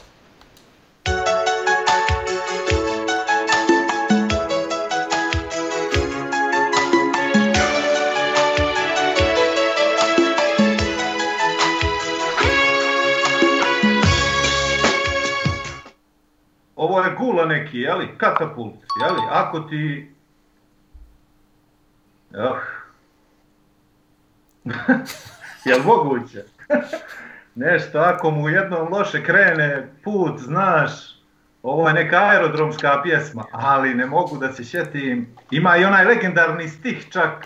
Ovo 16.76 17.00
je 17.00 17.16
gula 17.18 17.46
neki, 17.46 17.78
jeli? 17.78 18.18
Katapult, 18.18 18.76
jeli? 19.02 19.22
Ako 19.32 19.60
ti... 19.60 20.12
Oh. 22.34 22.60
Jel 25.66 25.80
moguće? 25.86 26.44
Nešto, 27.56 28.00
ako 28.00 28.32
mu 28.32 28.50
jednom 28.50 28.94
loše 28.94 29.24
krene 29.24 29.88
put, 30.04 30.40
znaš, 30.40 30.92
ovo 31.64 31.88
je 31.88 31.94
neka 31.94 32.18
aerodromska 32.18 33.02
pjesma, 33.04 33.46
ali 33.52 33.94
ne 33.94 34.06
mogu 34.06 34.38
da 34.38 34.54
se 34.54 34.64
sjetim. 34.64 35.36
Ima 35.52 35.78
i 35.78 35.86
onaj 35.86 36.06
legendarni 36.06 36.70
stih 36.70 37.06
čak. 37.12 37.32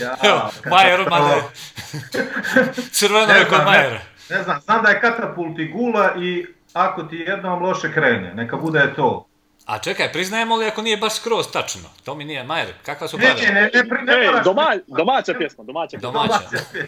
Ja, 0.00 0.16
Evo, 0.22 0.50
Majer 0.70 1.00
odmah 1.00 1.20
Crveno 2.98 3.32
je 3.32 3.44
kod 3.44 3.48
znam, 3.48 3.58
ne. 3.58 3.64
Majera. 3.64 4.00
Ne 4.30 4.42
znam, 4.42 4.60
znam 4.60 4.82
da 4.82 4.88
je 4.88 5.00
katapult 5.00 5.58
i 5.58 5.68
gula 5.68 6.14
i 6.16 6.46
ako 6.72 7.02
ti 7.02 7.16
jednom 7.16 7.62
loše 7.62 7.92
krene, 7.92 8.34
neka 8.34 8.56
bude 8.56 8.92
to. 8.96 9.25
A 9.66 9.78
čekaj, 9.78 10.12
priznajemo 10.12 10.56
li 10.56 10.66
ako 10.66 10.82
nije 10.82 10.96
baš 10.96 11.14
skroz 11.14 11.46
tačno? 11.48 11.88
To 12.04 12.14
mi 12.14 12.24
nije, 12.24 12.44
Majer, 12.44 12.68
kakva 12.82 13.08
su 13.08 13.18
Ne, 13.18 13.24
ne, 13.24 13.30
pravila? 13.30 13.52
ne, 13.52 13.62
ne, 13.74 13.88
pri- 13.88 14.02
ne 14.04 14.12
Ej, 14.14 14.26
moraš- 14.26 14.44
doma, 14.44 14.66
domaća 14.88 15.34
pjesma, 15.34 15.64
domaća 15.64 15.90
pjesma. 15.90 16.10
Domaća. 16.12 16.38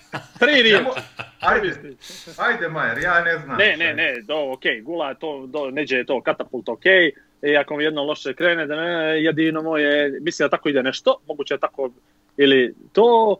Tri 0.41 0.53
Ne 0.53 0.63
riječi. 0.63 0.85
Ajde, 1.41 1.73
ajde 2.39 2.69
Majer, 2.69 2.99
ja 2.99 3.21
ne 3.21 3.39
znam. 3.39 3.57
Ne, 3.57 3.77
ne, 3.77 3.95
ne, 3.95 4.21
do, 4.23 4.53
okej, 4.53 4.81
gula 4.81 5.09
je 5.09 5.15
to, 5.15 5.47
do, 5.47 5.71
neđe 5.71 5.97
je 5.97 6.07
to 6.07 6.21
katapult, 6.21 6.69
okej. 6.69 7.13
I 7.43 7.57
ako 7.57 7.77
mi 7.77 7.85
jedno 7.85 8.03
loše 8.03 8.35
krene, 8.35 8.67
da 8.67 8.77
ne, 8.77 8.93
jedino 9.23 9.63
moje, 9.63 10.19
mislim 10.21 10.47
da 10.47 10.51
tako 10.51 10.69
ide 10.69 10.83
nešto, 10.83 11.17
moguće 11.27 11.55
je 11.55 11.59
tako, 11.59 11.91
ili 12.37 12.75
to, 12.93 13.37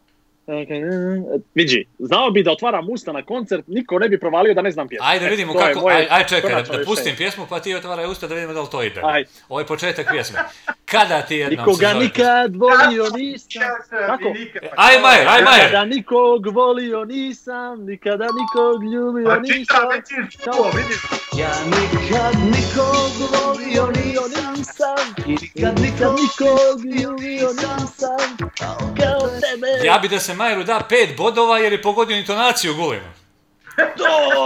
Vidi, 1.55 1.85
znao 1.99 2.31
bi 2.31 2.43
da 2.43 2.53
otvaram 2.53 2.91
usta 2.91 3.13
na 3.13 3.23
koncert, 3.23 3.65
niko 3.67 3.99
ne 3.99 4.09
bi 4.09 4.21
provalio 4.21 4.55
da 4.55 4.63
ne 4.63 4.71
znam 4.71 4.89
pjesmu. 4.89 5.07
Ajde 5.09 5.27
E, 5.27 5.31
vidimo 5.31 5.53
je 5.53 5.59
kako, 5.59 5.81
moje 5.81 5.97
aj, 5.97 6.07
aj 6.11 6.25
čekaj, 6.27 6.51
da, 6.51 6.79
da 6.79 6.85
pustim 6.85 7.17
pjesmu 7.17 7.47
pa 7.49 7.61
ti 7.61 7.75
otvaraj 7.75 8.07
usta 8.07 8.27
da 8.27 8.35
vidimo 8.35 8.53
da 8.53 8.61
li 8.61 8.69
to 8.71 8.83
ide. 8.83 9.01
Ajde. 9.05 9.29
Ovo 9.49 9.61
je 9.61 9.67
početak 9.67 10.07
pjesme. 10.11 10.39
Kada 10.85 11.23
ti 11.23 11.37
jednom 11.37 11.57
se 11.57 11.61
Nikoga 11.61 11.93
zove 11.93 12.05
nikad 12.05 12.57
volio 12.57 13.05
nisam. 13.17 13.63
Kako? 14.07 14.35
Aj 14.77 15.01
Majer, 15.01 15.29
aj 15.29 15.43
Majer! 15.43 15.65
Nikada 15.65 15.85
nikog 15.85 16.47
volio 16.47 17.05
nisam, 17.05 17.85
nikada 17.85 18.27
nikog 18.27 18.85
ljubio 18.85 19.27
Pa 19.27 19.37
čita 19.37 19.55
nisam. 19.59 19.89
već 19.91 20.11
je 20.11 20.27
čuo, 20.45 20.71
vidiš. 20.77 20.99
Ja 21.39 21.53
nikad 21.65 22.35
nikog 22.45 23.13
volio 23.35 23.87
nisam, 23.87 25.15
nikad 25.27 25.81
nikad 25.81 26.13
nikog 26.23 26.85
ljubio 26.85 27.49
nisam, 27.49 28.37
kao 28.59 29.19
tebe. 29.29 29.87
Ja 29.87 29.99
bi 30.03 30.09
da 30.09 30.19
se 30.19 30.35
Majeru 30.39 30.65
da 30.65 30.81
pet 30.89 31.17
bodova 31.17 31.59
jer 31.59 31.73
je 31.73 31.83
pogodio 31.83 32.17
intonaciju 32.17 32.75
gulinu. 32.75 33.11
To, 33.97 34.05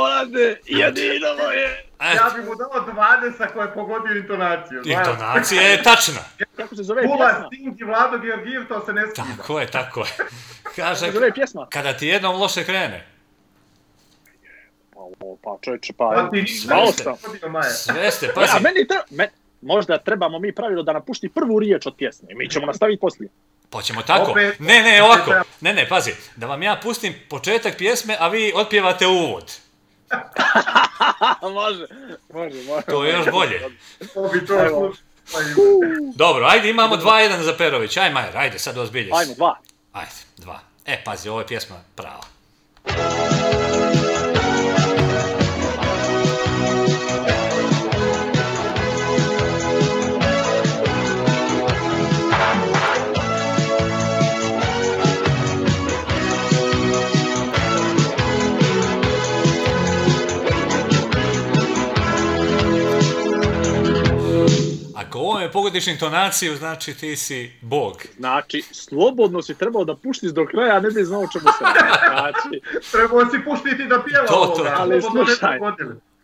rade, 0.08 0.60
jedino 0.66 1.26
moje. 1.36 1.66
E, 2.00 2.14
Ja 2.16 2.30
bi 2.36 2.42
mu 2.42 2.54
dao 2.54 2.86
20 2.86 3.32
ako 3.40 3.62
je 3.62 3.74
pogodio 3.74 4.16
intonaciju. 4.16 4.82
znaš. 4.82 4.98
intonacija 4.98 5.62
je 5.62 5.82
tačna. 5.82 6.20
Kako 6.56 6.76
se 6.76 6.82
zove 6.82 7.02
Gula, 7.02 7.26
pjesma? 7.28 7.46
Sting 7.46 7.80
i 7.80 7.84
Vlado 7.84 8.18
Georgijev, 8.18 8.66
to 8.68 8.86
se 8.86 8.92
ne 8.92 9.02
skida. 9.02 9.36
Tako 9.36 9.60
je, 9.60 9.66
tako 9.66 10.00
je. 10.00 10.06
Kaže, 10.76 10.76
Kako 10.76 10.96
se 10.96 11.12
zove 11.12 11.32
pjesma? 11.32 11.66
kada 11.70 11.92
ti 11.92 12.06
jednom 12.06 12.36
loše 12.36 12.64
krene, 12.64 13.06
Pa, 14.94 15.00
o, 15.20 15.36
pa 15.36 15.58
čovječe, 15.60 15.92
Pa 15.92 16.04
pa, 16.06 16.28
nisi 16.32 16.58
sam. 16.58 16.78
sve 17.68 18.10
ste, 18.10 18.26
A 18.26 18.32
pazi, 18.34 18.62
meni 18.62 18.86
treba, 18.88 19.04
me, 19.10 19.28
možda 19.62 19.98
trebamo 19.98 20.38
mi 20.38 20.54
pravilo 20.54 20.82
da 20.82 20.92
napušti 20.92 21.28
prvu 21.28 21.58
riječ 21.58 21.86
od 21.86 21.94
pjesme. 21.96 22.28
Mi 22.30 22.50
ćemo 22.50 22.66
nastaviti 22.66 23.00
poslije. 23.00 23.30
Pa 23.72 23.82
ćemo 23.82 24.02
tako. 24.02 24.32
Opet- 24.32 24.54
Ne, 24.58 24.82
ne, 24.82 25.02
ovako. 25.02 25.30
opet- 25.30 25.42
Ne, 25.60 25.72
ne, 25.72 25.88
pazi, 25.88 26.12
da 26.36 26.46
vam 26.46 26.62
ja 26.62 26.80
pustim 26.82 27.14
početak 27.28 27.76
pjesme, 27.76 28.16
a 28.20 28.28
vi 28.28 28.52
otpjevate 28.54 29.06
uvod. 29.06 29.52
može, 31.54 31.86
može, 32.32 32.62
može. 32.62 32.82
To 32.82 33.04
je 33.04 33.12
još 33.12 33.30
bolje. 33.30 33.60
To 34.14 34.28
bi 34.28 34.46
to 34.46 34.64
Evo. 34.66 34.92
Dobro, 36.14 36.46
ajde, 36.46 36.70
imamo 36.70 36.96
2-1 36.96 37.40
za 37.40 37.56
Perović. 37.56 37.96
Aj, 37.96 38.10
Majer, 38.10 38.38
ajde, 38.38 38.58
sad 38.58 38.78
ozbilji 38.78 39.06
se. 39.06 39.16
Ajmo, 39.16 39.34
dva. 39.34 39.58
Ajde, 39.92 40.10
dva. 40.36 40.60
E, 40.86 41.04
pazi, 41.04 41.28
ovo 41.28 41.40
je 41.40 41.46
pjesma 41.46 41.76
prava. 41.96 42.20
Ako 42.84 43.31
pogodiš 65.62 65.86
intonaciju, 65.86 66.56
znači 66.56 66.94
ti 66.94 67.16
si 67.16 67.50
bog. 67.60 67.92
Znači, 68.16 68.62
slobodno 68.70 69.42
si 69.42 69.54
trebao 69.54 69.84
da 69.84 69.96
puštiš 69.96 70.30
do 70.30 70.46
kraja, 70.46 70.76
a 70.76 70.80
ne 70.80 70.90
bi 70.90 71.04
znao 71.04 71.26
čemu 71.32 71.44
se. 71.58 71.64
Znači, 72.10 72.60
Trebao 72.92 73.20
si 73.30 73.38
puštiti 73.44 73.84
da 73.84 74.02
pjeva 74.02 74.26
To, 74.26 74.32
to. 74.34 74.40
ovoga, 74.40 74.74
Ali 74.78 75.02
slušaj. 75.02 75.58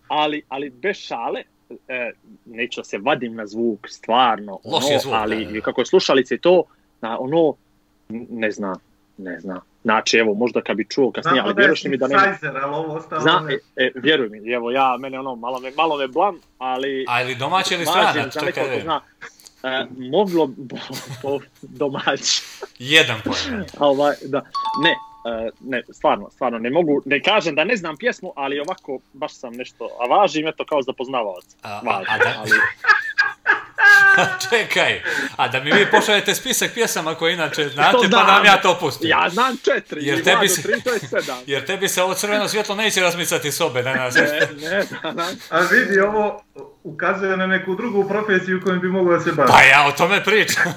ali, 0.09 0.43
ali 0.49 0.71
bez 0.71 0.97
šale, 0.97 1.43
e, 1.89 2.13
neću 2.45 2.81
da 2.81 2.85
se 2.85 2.99
vadim 2.99 3.35
na 3.35 3.47
zvuk, 3.47 3.89
stvarno, 3.89 4.53
Loš 4.65 4.85
ono, 4.85 4.93
je 4.93 4.99
zvuk, 4.99 5.15
ali 5.15 5.45
da, 5.47 5.53
da. 5.53 5.61
kako 5.61 5.81
je 5.81 5.87
slušalice 5.87 6.35
i 6.35 6.39
to, 6.39 6.63
na, 7.01 7.19
ono, 7.21 7.55
ne 8.31 8.51
zna, 8.51 8.77
ne 9.19 9.41
zna. 9.41 9.61
Znači, 9.83 10.17
evo, 10.19 10.35
možda 10.35 10.61
kad 10.61 10.77
bi 10.77 10.87
čuo 10.89 11.13
kasnije, 11.13 11.43
ali 11.45 11.55
da 11.55 11.61
je 11.61 11.65
vjeruš 11.67 11.85
mi 11.85 11.97
da 11.97 12.07
nema... 12.09 12.23
synthesizer, 12.23 12.61
ali 12.63 12.75
ovo 12.75 12.95
ostalo 12.95 13.21
Zna, 13.21 13.41
ne. 13.41 13.59
e, 13.77 13.91
vjeruj 13.95 14.29
mi, 14.29 14.53
evo 14.53 14.71
ja, 14.71 14.97
mene 15.01 15.19
ono, 15.19 15.35
malo 15.35 15.61
me, 15.61 15.71
malo 15.77 15.97
me 15.97 16.09
blam, 16.09 16.41
ali... 16.59 17.05
A 17.09 17.23
ili 17.23 17.35
domaći 17.35 17.75
ili 17.75 17.87
stranac, 17.87 18.35
nekog 18.35 18.55
ko 18.65 18.71
ne. 18.71 18.81
zna. 18.81 19.01
E, 19.63 19.87
moglo 20.11 20.51
po 21.23 21.41
domaći. 21.63 22.43
Jedan 22.79 23.21
pojem. 23.25 23.65
A 23.79 23.87
ovaj, 23.93 24.15
da, 24.25 24.41
ne, 24.83 24.91
e, 25.47 25.51
ne, 25.61 25.83
stvarno, 25.93 26.31
stvarno, 26.31 26.59
ne 26.59 26.71
mogu, 26.71 27.03
ne 27.05 27.23
kažem 27.23 27.55
da 27.55 27.65
ne 27.65 27.77
znam 27.77 27.97
pjesmu, 27.97 28.33
ali 28.37 28.61
ovako 28.61 28.99
baš 29.13 29.33
sam 29.35 29.53
nešto, 29.53 29.89
a 30.01 30.07
važim 30.17 30.49
eto 30.49 30.65
kao 30.65 30.83
za 30.83 30.93
poznavaoca. 30.93 31.57
A- 31.63 31.69
a- 31.87 32.03
a 32.09 32.19
da- 32.19 32.35
ali, 32.39 32.51
Čekaj, 34.51 35.03
a 35.37 35.49
da 35.49 35.61
mi 35.61 35.73
vi 35.73 35.87
pošaljete 35.91 36.35
spisak 36.35 36.71
pjesama 36.75 37.15
koje 37.15 37.35
inače 37.35 37.65
To 37.65 37.69
znate, 37.69 37.99
pa 38.03 38.07
znam. 38.09 38.27
nam 38.27 38.45
ja 38.45 38.61
to 38.61 38.79
pustim. 38.81 39.11
Ja 39.11 39.27
znam 39.31 39.57
četiri, 39.65 40.05
Jer 40.05 40.25
tebi 40.25 40.49
se- 40.49 40.63
tri, 40.63 40.81
to 40.83 40.93
je 40.93 40.99
sedam. 40.99 41.39
Jer 41.47 41.67
tebi 41.67 41.89
se 41.89 42.03
ovo 42.03 42.15
crveno 42.15 42.49
svjetlo 42.49 42.75
neće 42.75 43.01
razmicati 43.01 43.53
sobe 43.53 43.83
danas. 43.83 44.15
Ne, 44.15 44.23
ne, 44.71 44.85
danas. 45.03 45.35
A 45.51 45.59
vidi, 45.61 46.01
ovo 46.01 46.45
ukazuje 46.85 47.37
na 47.37 47.47
neku 47.47 47.75
drugu 47.75 48.09
profesiju 48.09 48.61
kojom 48.65 48.81
bi 48.81 48.89
mogao 48.89 49.15
da 49.15 49.21
se 49.21 49.33
bavi. 49.33 49.49
Pa 49.49 49.63
ja 49.63 49.87
o 49.89 49.93
tome 49.93 50.25
pričam. 50.25 50.63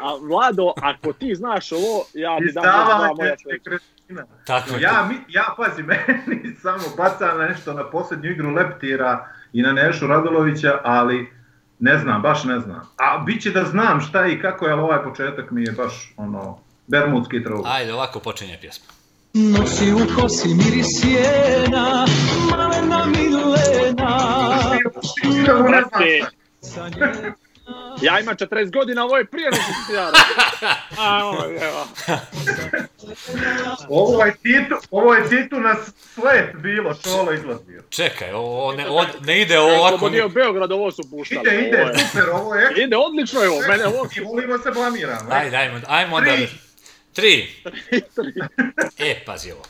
A 0.00 0.14
Vlado, 0.20 0.72
ako 0.82 1.12
ti 1.12 1.34
znaš 1.34 1.72
ovo, 1.72 2.04
ja 2.14 2.36
bi 2.40 2.52
dam 2.52 2.64
možda 2.64 2.70
dva 2.72 2.82
Izdavanje 2.84 3.14
moja 3.16 3.34
nekretnina. 3.46 4.24
Tako 4.46 4.74
je. 4.74 4.80
Ja, 4.80 5.06
mi, 5.08 5.14
ja 5.28 5.54
pazi, 5.56 5.82
meni 5.88 6.56
samo 6.62 6.82
bacam 6.96 7.38
nešto 7.38 7.72
na 7.72 7.90
posljednju 7.90 8.30
igru 8.30 8.50
Leptira 8.50 9.28
i 9.52 9.62
na 9.62 9.72
Nešu 9.72 10.06
Radulovića, 10.06 10.80
ali 10.84 11.32
ne 11.80 11.98
znam, 11.98 12.22
baš 12.22 12.44
ne 12.44 12.60
znam. 12.60 12.80
A 12.96 13.18
bit 13.18 13.42
će 13.42 13.50
da 13.50 13.64
znam 13.64 14.00
šta 14.00 14.26
i 14.26 14.40
kako 14.40 14.66
je, 14.66 14.72
ali 14.72 14.82
ovaj 14.82 15.02
početak 15.02 15.50
mi 15.50 15.62
je 15.62 15.72
baš 15.72 16.12
ono, 16.16 16.58
bermudski 16.86 17.44
trov. 17.44 17.62
Ajde, 17.66 17.94
ovako 17.94 18.20
počinje 18.20 18.58
pjesma. 18.60 18.86
Nosi 19.34 19.92
u 19.92 19.98
kosi 20.16 20.48
miris 20.48 20.86
sjena, 21.00 22.06
malena 22.50 23.06
milena. 23.06 24.18
Brate, 25.68 26.20
ja 28.02 28.20
imam 28.20 28.34
40 28.36 28.70
godina, 28.72 29.04
ovo 29.04 29.16
je 29.16 29.24
prije 29.24 29.50
nego 29.50 29.62
što 29.84 29.94
ja. 29.94 30.10
A, 30.98 31.24
ovo 31.24 31.44
je, 31.44 31.60
evo. 31.62 31.86
Ovo 33.88 34.24
je 34.24 34.36
Titu, 34.36 34.74
ovo 34.90 35.14
je 35.14 35.28
Titu 35.28 35.60
na 35.60 35.76
slet 36.14 36.54
bilo, 36.54 36.94
šolo 36.94 37.32
izlazio. 37.32 37.82
Čekaj, 37.90 38.32
ovo 38.32 38.72
ne, 38.72 38.88
od, 38.88 39.06
ne 39.22 39.40
ide 39.42 39.58
ovo 39.58 39.70
ovako. 39.70 39.94
Oslobodio 39.94 40.28
Beograd, 40.28 40.72
ovo 40.72 40.90
su 40.92 41.10
puštali. 41.10 41.40
Ide, 41.48 41.68
ide, 41.68 41.80
ovo 41.82 41.90
je- 41.90 41.98
super, 41.98 42.30
ovo 42.30 42.54
je... 42.54 42.72
Ide, 42.76 42.96
odlično 42.96 43.40
je 43.42 43.48
ovo, 43.48 43.60
mene 43.68 43.86
ovo 43.86 44.06
I 44.16 44.20
volimo 44.20 44.58
se 44.58 44.70
blamiramo. 44.70 45.30
Ajde, 45.30 45.56
ajmo, 45.56 45.80
ajmo 45.86 46.16
onda. 46.16 46.30
Tri. 46.32 46.48
Tri. 47.14 47.48
E, 49.10 49.22
pazi 49.26 49.52
ovo. 49.52 49.62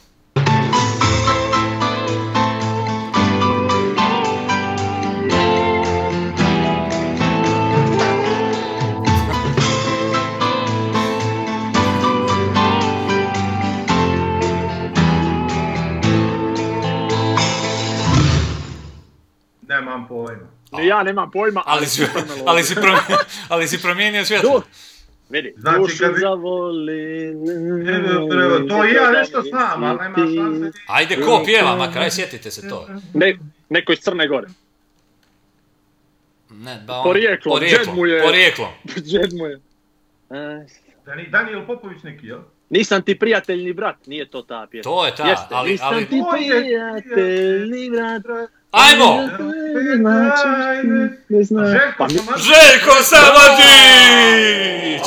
Nemam 19.88 20.08
pojma. 20.08 20.46
Ni 20.72 20.86
ja 20.86 21.02
nemam 21.02 21.30
pojma, 21.30 21.62
Ali 21.66 21.86
si, 21.86 21.96
super 21.96 22.22
melodija. 22.22 22.44
ali 22.46 22.62
si, 22.64 22.74
pro, 22.74 22.96
ali 23.48 23.68
si 23.68 23.82
promijenio. 23.82 24.22
Du, 24.42 24.62
vidi, 25.30 25.54
Znači, 25.56 25.78
dušu 25.78 25.98
kad 26.00 26.14
zavoli... 26.16 27.34
To 28.68 28.84
i 28.84 28.92
ja 28.92 29.10
nešto 29.10 29.42
znam, 29.42 29.84
ali 29.84 29.98
nema 29.98 30.16
šanse. 30.16 30.78
Ajde, 30.88 31.16
ko 31.16 31.42
pjeva, 31.44 31.76
makar, 31.76 32.02
aj 32.02 32.10
sjetite 32.10 32.50
se 32.50 32.68
to. 32.68 32.86
Ne, 33.14 33.38
neko 33.68 33.92
iz 33.92 33.98
Crne 33.98 34.28
Gore. 34.28 34.48
Ne, 36.50 36.84
ba 36.86 36.94
on, 36.94 37.02
Porijeklom, 37.04 37.54
porijeklom, 37.54 37.86
džed 37.86 37.96
mu 37.96 38.06
je- 38.06 38.22
porijeklom. 38.22 38.68
Džed 39.10 39.32
mu 39.32 39.46
je. 39.46 39.60
Dani- 41.06 41.30
Daniel 41.30 41.66
Popović 41.66 42.02
neki, 42.02 42.26
jel? 42.26 42.38
Nisam 42.70 43.02
ti 43.02 43.14
prijatelj 43.16 43.58
ni 43.58 43.72
brat, 43.72 44.06
nije 44.06 44.26
to 44.26 44.42
ta 44.42 44.66
pjesma. 44.70 44.82
To 44.84 45.06
je 45.06 45.14
ta, 45.14 45.28
Jeste, 45.28 45.46
ali- 45.50 45.70
nisam 45.70 45.88
ali- 45.88 46.06
ti 46.06 46.20
To 46.20 46.36
je- 46.36 46.50
prijatelj 46.52 47.70
ni 47.70 47.90
brat. 47.90 48.22
Ajmo! 48.70 49.28
Ne. 49.98 50.30
Željko 51.40 51.98
Pa 51.98 52.08
Samardžić. 52.08 52.46
Željko 52.46 53.02
Samardžić! 53.02 54.28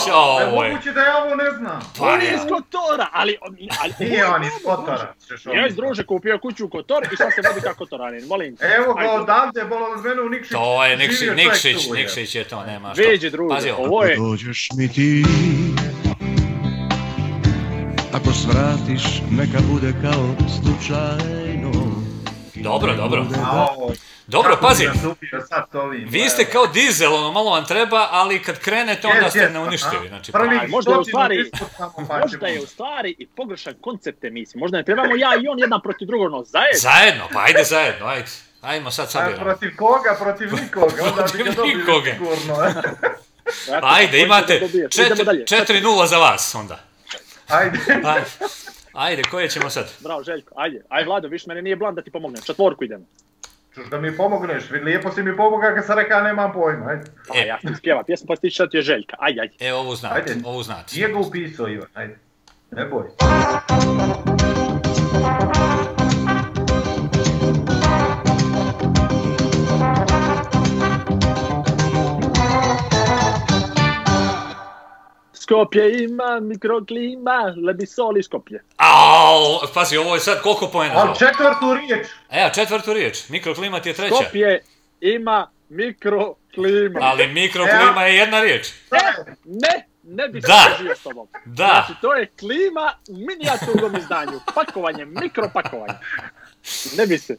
E, 0.07 0.13
Ovo 0.13 0.63
je. 0.63 0.71
Moguće 0.71 0.91
da 0.91 1.01
ja 1.01 1.17
ovo 1.23 1.35
ne 1.35 1.51
znam. 1.57 1.79
Pa 1.97 2.05
On 2.05 2.21
je 2.21 2.27
iz 2.27 2.41
Kotora, 2.49 3.07
ali... 3.11 3.37
ali 3.81 3.93
Nije 4.09 4.25
on 4.25 4.43
iz 4.43 4.51
Kotora. 4.65 5.13
Ja 5.55 5.67
iz 5.67 5.75
druže 5.75 6.05
kupio 6.05 6.39
kuću 6.39 6.65
u 6.65 6.69
Kotor 6.69 7.03
i 7.13 7.15
sad 7.15 7.29
se 7.35 7.41
vodi 7.47 7.61
kao 7.61 7.73
Kotoranin, 7.73 8.27
molim 8.27 8.55
te. 8.57 8.65
Evo 8.65 8.93
ga 8.93 9.11
odavde, 9.11 9.63
bolo 9.65 9.85
od 9.85 10.05
mene 10.05 10.21
u 10.21 10.29
Nikšić. 10.29 10.51
To 10.51 10.85
je 10.85 10.97
Nikšić, 10.97 11.29
Nikšić. 11.35 11.89
Nikšić 11.91 12.35
je 12.35 12.43
to, 12.43 12.65
nema 12.65 12.93
što. 12.93 13.03
Veđe 13.09 13.29
druže, 13.29 13.73
ovo. 13.73 14.03
je... 14.03 14.15
Dođeš 14.15 14.69
mi 14.77 14.87
ti 14.87 15.23
Ako 18.13 18.33
svratiš 18.33 19.21
neka 19.31 19.57
bude 19.71 19.93
kao 20.01 20.35
slučajno 20.61 21.80
Dobro, 22.61 22.93
dobro. 22.95 23.25
A 23.43 23.67
Dobro, 24.27 24.57
pazi. 24.57 24.87
bi? 25.91 26.05
Vi 26.09 26.29
ste 26.29 26.45
kao 26.45 26.67
dizel, 26.67 27.13
ono 27.13 27.31
malo 27.31 27.49
vam 27.49 27.65
treba, 27.65 28.07
ali 28.11 28.41
kad 28.41 28.59
krenete 28.59 29.07
onda 29.07 29.29
ste 29.29 29.39
jes, 29.39 29.51
neuništivi. 29.51 29.97
aha. 29.97 30.07
Znači, 30.07 30.31
Prvi 30.31 30.57
A, 30.57 30.67
možda 30.67 30.91
je 30.91 30.97
u 30.97 31.03
stvari- 31.03 31.51
pa 32.07 32.17
Možda 32.19 32.47
je 32.47 32.61
u 32.61 32.67
stvari 32.67 33.15
i 33.19 33.27
pogrešan 33.27 33.73
koncept 33.81 34.23
emisije. 34.23 34.59
Možda 34.59 34.77
ne 34.77 34.83
trebamo 34.83 35.15
ja 35.15 35.29
i 35.35 35.47
on 35.47 35.59
jedan 35.59 35.81
protiv 35.81 36.07
drugog, 36.07 36.31
no 36.31 36.43
zajedno. 36.45 36.79
Zajedno, 36.79 37.23
pa 37.33 37.39
ajde 37.39 37.63
zajedno, 37.63 38.05
ajde. 38.07 38.27
Ajmo 38.61 38.91
sad 38.91 39.05
A 39.05 39.09
sabiramo. 39.09 39.43
protiv 39.43 39.69
koga? 39.77 40.15
Protiv 40.19 40.49
nikoga. 40.63 41.03
Onda 41.03 41.21
bi 41.23 41.29
Protiv 41.29 41.45
ga 41.45 41.51
dobili 41.51 41.75
nikoga. 41.75 42.11
sigurno. 42.11 42.55
Pa 43.81 43.87
ajde, 43.89 44.19
imate 44.19 44.53
da 44.53 44.59
dobijete. 44.59 44.89
čet- 44.91 45.05
Idemo 45.05 45.23
dalje. 45.23 45.45
4-0 45.45 46.05
za 46.05 46.17
vas 46.17 46.55
onda. 46.55 46.79
Ajde. 47.47 47.79
Ajde, 48.03 48.25
ajde 48.93 49.23
koje 49.23 49.49
ćemo 49.49 49.69
sad? 49.69 49.91
Bravo, 49.99 50.23
Željko. 50.23 50.53
Ajde, 50.57 50.81
aj 50.89 51.03
Vlado, 51.03 51.27
viš 51.27 51.45
mene 51.45 51.61
nije 51.61 51.75
blan 51.75 51.95
da 51.95 52.01
ti 52.01 52.11
pomognem. 52.11 52.41
Četvorku 52.41 52.83
idemo. 52.83 53.05
Čuš 53.73 53.85
da 53.85 53.99
mi 53.99 54.17
pomogneš, 54.17 54.69
vid, 54.71 54.83
lijepo 54.83 55.11
si 55.11 55.23
mi 55.23 55.37
pomogao 55.37 55.75
kad 55.75 55.85
sam 55.85 55.99
rekao 55.99 56.21
nemam 56.21 56.53
pojma, 56.53 56.85
ajde. 56.85 57.03
Pa 57.27 57.33
E. 57.35 57.45
ja 57.47 57.57
ti 57.57 57.75
spjeva 57.77 58.03
pjesmu, 58.03 58.27
pa 58.27 58.35
ti 58.35 58.49
šta 58.49 58.69
ti 58.69 58.77
je 58.77 58.81
Željka. 58.83 59.15
Ajde, 59.19 59.41
ajde. 59.41 59.53
E, 59.59 59.73
ovu 59.73 59.95
znate, 59.95 60.15
Ajde. 60.15 60.41
ovu 60.45 60.63
znate. 60.63 60.95
Nije 60.95 61.07
ga 61.09 61.19
upisao 61.19 61.67
Ivan, 61.67 61.87
ajde. 61.93 62.17
Ne 62.71 62.85
boj. 62.85 63.03
Skopje 75.33 76.03
ima 76.03 76.39
mikroklima, 76.41 77.55
lebi 77.57 77.85
soli 77.85 78.23
Skopje. 78.23 78.63
Au, 79.11 79.59
pazi, 79.73 79.97
ovo 79.97 80.13
je 80.13 80.19
sad 80.19 80.41
koliko 80.41 80.67
poena? 80.67 80.93
Ali 80.95 81.19
četvrtu 81.19 81.73
riječ. 81.73 82.07
E, 82.29 82.41
a 82.41 82.49
četvrtu 82.49 82.93
riječ, 82.93 83.29
mikroklimat 83.29 83.85
je 83.85 83.93
treća. 83.93 84.15
Skopje 84.15 84.63
ima 85.01 85.51
mikroklima. 85.69 86.99
Ali 87.01 87.27
mikroklima 87.27 88.03
je 88.03 88.15
jedna 88.15 88.41
riječ. 88.41 88.67
E, 88.91 89.23
ne, 89.45 89.85
ne 90.03 90.27
bi 90.27 90.41
se 90.41 90.47
Da. 90.47 90.63
složio 90.75 90.95
s 90.95 91.03
tobom. 91.03 91.27
Da. 91.45 91.65
Znači, 91.85 92.01
to 92.01 92.13
je 92.13 92.29
klima 92.39 92.93
u 93.09 93.13
minijaturnom 93.17 93.95
izdanju. 93.95 94.39
Pakovanje, 94.55 95.05
mikropakovanje. 95.05 95.93
Ne 96.97 97.07
bi 97.07 97.17
se. 97.17 97.37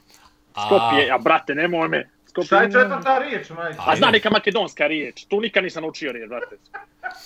Skopje, 0.66 1.10
a 1.10 1.18
brate, 1.18 1.54
nemoj 1.54 1.88
me. 1.88 2.08
Skopje 2.28 2.46
Šta 2.46 2.62
je 2.62 2.72
četvrta 2.72 3.18
riječ, 3.18 3.50
majče? 3.50 3.78
A 3.86 3.96
zna 3.96 4.10
neka 4.10 4.30
makedonska 4.30 4.86
riječ, 4.86 5.24
tu 5.24 5.40
nikad 5.40 5.64
nisam 5.64 5.82
naučio 5.82 6.12
riječ, 6.12 6.28
brate. 6.28 6.54
E, 6.54 6.58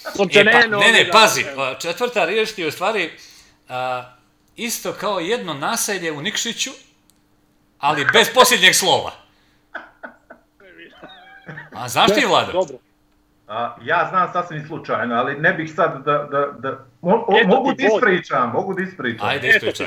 pa, 0.04 0.10
Sopčaneno, 0.10 0.78
ne, 0.78 0.92
ne, 0.92 1.10
pazi, 1.12 1.40
evo. 1.42 1.62
a, 1.62 1.74
četvrta 1.78 2.24
riječ 2.24 2.52
ti 2.52 2.62
je 2.62 2.68
u 2.68 2.70
stvari 2.70 3.10
a, 3.68 4.02
isto 4.56 4.92
kao 4.92 5.20
jedno 5.20 5.54
naselje 5.54 6.12
u 6.12 6.20
Nikšiću, 6.22 6.70
ali 7.78 8.06
bez 8.12 8.30
posljednjeg 8.34 8.74
slova. 8.74 9.10
A 11.72 11.88
znaš 11.88 12.14
ti, 12.14 12.26
Vlado? 12.28 12.52
Dobro. 12.52 12.76
A, 13.48 13.76
ja 13.82 14.06
znam 14.10 14.32
sasvim 14.32 14.66
slučajno, 14.66 15.14
ali 15.14 15.34
ne 15.40 15.52
bih 15.52 15.74
sad 15.74 16.04
da... 16.04 16.18
da, 16.18 16.46
da 16.58 16.70
mo- 17.02 17.24
o- 17.26 17.36
Eto 17.38 17.48
mogu 17.48 17.72
da 17.74 17.86
ispričam, 17.86 18.50
mogu 18.50 18.74
da 18.74 18.82
ispričam. 18.82 19.28
Ajde, 19.28 19.48
Eto 19.48 19.56
ispričaj. 19.66 19.86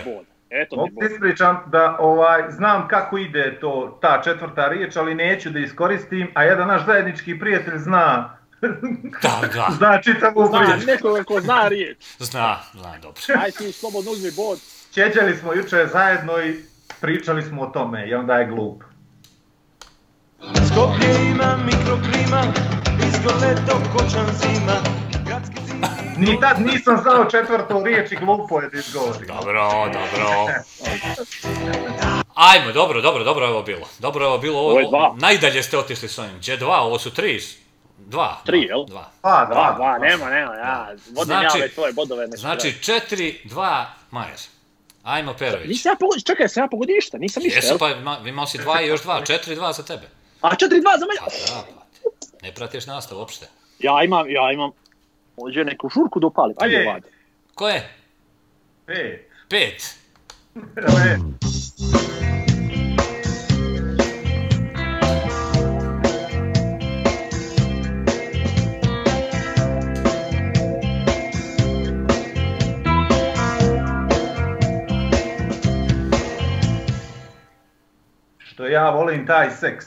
Eto 0.49 0.69
ti 0.69 0.75
Mogu 0.75 0.99
da 1.01 1.05
ispričam 1.07 1.63
da 1.67 1.95
ovaj, 1.99 2.43
znam 2.51 2.87
kako 2.87 3.17
ide 3.17 3.59
to, 3.61 3.97
ta 4.01 4.21
četvrta 4.23 4.67
riječ, 4.67 4.95
ali 4.95 5.15
neću 5.15 5.49
da 5.49 5.59
iskoristim, 5.59 6.31
a 6.33 6.43
jedan 6.43 6.67
naš 6.67 6.85
zajednički 6.85 7.39
prijatelj 7.39 7.77
zna, 7.77 8.37
Da, 9.21 9.41
da, 9.53 9.67
zna 9.71 10.01
čitavu 10.01 10.47
Zna, 10.47 10.59
priču. 10.59 10.85
nekoga 10.87 11.23
ko 11.23 11.41
zna 11.41 11.67
riječ. 11.67 11.97
zna, 12.19 12.59
zna, 12.73 12.93
dobro. 13.01 13.21
Aj 13.39 13.51
ti 13.51 13.71
slobodno 13.71 14.11
uzmi 14.11 14.31
bod. 14.31 14.59
Čeđali 14.93 15.37
smo 15.37 15.53
juče 15.53 15.87
zajedno 15.91 16.39
i 16.39 16.55
pričali 17.01 17.43
smo 17.43 17.61
o 17.61 17.67
tome 17.67 18.07
i 18.07 18.13
onda 18.13 18.33
je 18.33 18.47
glup. 18.47 18.83
Skopje 20.67 21.27
ima 21.27 21.57
mikroklima 21.57 22.43
Izgole 23.07 23.55
to 23.67 23.81
kočan 23.93 24.25
zima 24.33 24.73
Gradski 25.25 25.55
zima 25.67 25.87
Ni 26.17 26.39
tad 26.39 26.61
nisam 26.61 26.97
znao 26.97 27.25
četvrtu 27.25 27.83
riječ 27.85 28.11
i 28.11 28.15
glupo 28.15 28.61
je 28.61 28.69
da 28.69 28.77
izgovorim. 28.79 29.27
Dobro, 29.27 29.61
dobro. 29.85 30.47
Ajmo, 32.35 32.71
dobro, 32.71 33.01
dobro, 33.01 33.23
dobro 33.23 33.45
je 33.45 33.51
ovo 33.51 33.63
bilo. 33.63 33.87
Dobro 33.99 34.25
je 34.25 34.29
ovo 34.29 34.37
bilo. 34.37 34.59
Ovo, 34.59 34.79
Ovo 34.87 35.15
najdalje 35.19 35.63
ste 35.63 35.77
otišli 35.77 36.09
s 36.09 36.19
ovim. 36.19 36.37
Gdje 36.37 36.57
dva, 36.57 36.77
ovo 36.77 36.99
su 36.99 37.11
tri. 37.11 37.39
Dva. 37.99 38.41
Tri, 38.45 38.59
dva, 38.59 38.67
jel? 38.69 38.85
Dva. 38.85 39.11
Pa, 39.21 39.45
Dva, 39.45 39.65
da, 39.65 39.75
dva, 39.75 39.97
nema, 39.99 40.29
nema, 40.29 40.53
ja. 40.55 40.87
Vodim 41.07 41.25
Znači- 41.25 41.57
ja 41.57 41.63
ove 41.63 41.69
tvoje 41.69 41.93
bodove. 41.93 42.27
Ne 42.27 42.37
Znači, 42.37 42.83
četiri, 42.83 43.41
dva, 43.43 43.85
Majer. 44.11 44.37
Ajmo, 45.03 45.33
Perović. 45.33 45.67
Nisam 45.67 45.89
ja 45.89 45.95
pogodio, 45.95 46.21
čekaj, 46.21 46.49
sam 46.49 46.63
ja 46.63 46.67
pogodio 46.67 46.95
ništa, 46.95 47.17
nisam 47.17 47.43
ništa, 47.43 47.59
Jesu, 47.59 47.77
pa 47.79 47.89
ima- 47.89 48.19
imao 48.25 48.47
si 48.47 48.57
dva 48.57 48.81
i 48.81 48.87
još 48.87 49.01
dva, 49.01 49.25
četiri, 49.25 49.55
dva 49.55 49.73
za 49.73 49.83
tebe. 49.83 50.07
A 50.41 50.55
četiri, 50.55 50.81
dva 50.81 50.91
za 50.91 51.05
mene. 51.05 51.19
Pa 51.19 51.53
da, 51.53 51.63
pa. 51.69 52.09
Ne 52.41 52.53
pratiš 52.53 52.85
nastav 52.85 53.17
uopšte. 53.17 53.45
Ja 53.79 54.03
imam, 54.03 54.29
ja 54.29 54.51
imam, 54.51 54.71
Ođe 55.37 55.63
neku 55.63 55.89
žurku 55.89 56.19
da 56.19 56.27
upalim. 56.27 56.55
Ajde, 56.59 56.75
Je. 56.75 56.87
vadi. 56.87 57.07
Ko 57.55 57.69
je? 57.69 57.93
Pet. 58.85 59.21
Pet. 59.49 59.95
Evo 60.55 60.97
ja 78.71 78.89
volim 78.89 79.27
taj 79.27 79.51
seks. 79.51 79.85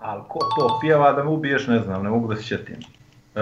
Ali 0.00 0.22
ko 0.28 0.38
to 0.38 0.78
pjeva 0.80 1.12
da 1.12 1.24
me 1.24 1.30
ubiješ, 1.30 1.66
ne 1.66 1.78
znam, 1.78 2.02
ne 2.02 2.10
mogu 2.10 2.34
da 2.34 2.36
se 2.36 2.42
sjetim. 2.42 2.76
E, 3.34 3.40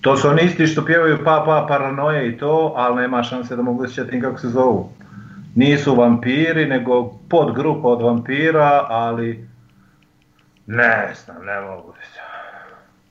to 0.00 0.16
su 0.16 0.28
oni 0.28 0.42
isti 0.42 0.66
što 0.66 0.84
pjevaju 0.84 1.18
pa 1.24 1.42
pa 1.46 1.66
paranoje 1.68 2.28
i 2.28 2.38
to, 2.38 2.72
ali 2.76 3.02
nema 3.02 3.22
šanse 3.22 3.56
da 3.56 3.62
mogu 3.62 3.82
da 3.82 3.88
se 3.88 3.94
sjetim 3.94 4.20
kako 4.20 4.38
se 4.38 4.48
zovu. 4.48 4.92
Nisu 5.54 5.94
vampiri, 5.94 6.66
nego 6.66 7.18
podgrupa 7.30 7.88
od 7.88 8.02
vampira, 8.02 8.86
ali 8.88 9.48
ne 10.66 11.14
znam, 11.24 11.44
ne 11.44 11.60
mogu 11.60 11.92
da. 11.92 12.26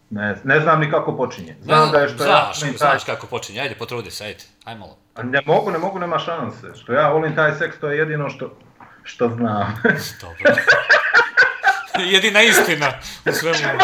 Ne, 0.09 0.35
ne 0.43 0.59
znam 0.59 0.79
ni 0.79 0.91
kako 0.91 1.17
počinje. 1.17 1.55
Znam 1.61 1.91
da 1.91 1.99
je 1.99 2.09
što 2.09 2.23
ja 2.23 2.51
znaš, 2.53 2.77
znaš 2.77 3.03
kako 3.03 3.27
počinje, 3.27 3.59
ajde 3.59 3.75
potrudi 3.75 4.11
se, 4.11 4.25
ajde, 4.25 4.43
aj 4.63 4.75
malo. 4.75 4.97
A 5.15 5.23
Ne 5.23 5.41
mogu, 5.45 5.71
ne 5.71 5.77
mogu, 5.77 5.99
nema 5.99 6.19
šanse. 6.19 6.67
Što 6.83 6.93
ja 6.93 7.09
volim 7.09 7.35
taj 7.35 7.55
seks, 7.55 7.79
to 7.79 7.89
je 7.89 7.97
jedino 7.97 8.29
što, 8.29 8.57
što 9.03 9.29
znam. 9.29 9.81
Dobro. 10.21 10.55
Jedina 11.99 12.41
istina 12.41 12.91
u 13.29 13.31
svemu. 13.31 13.57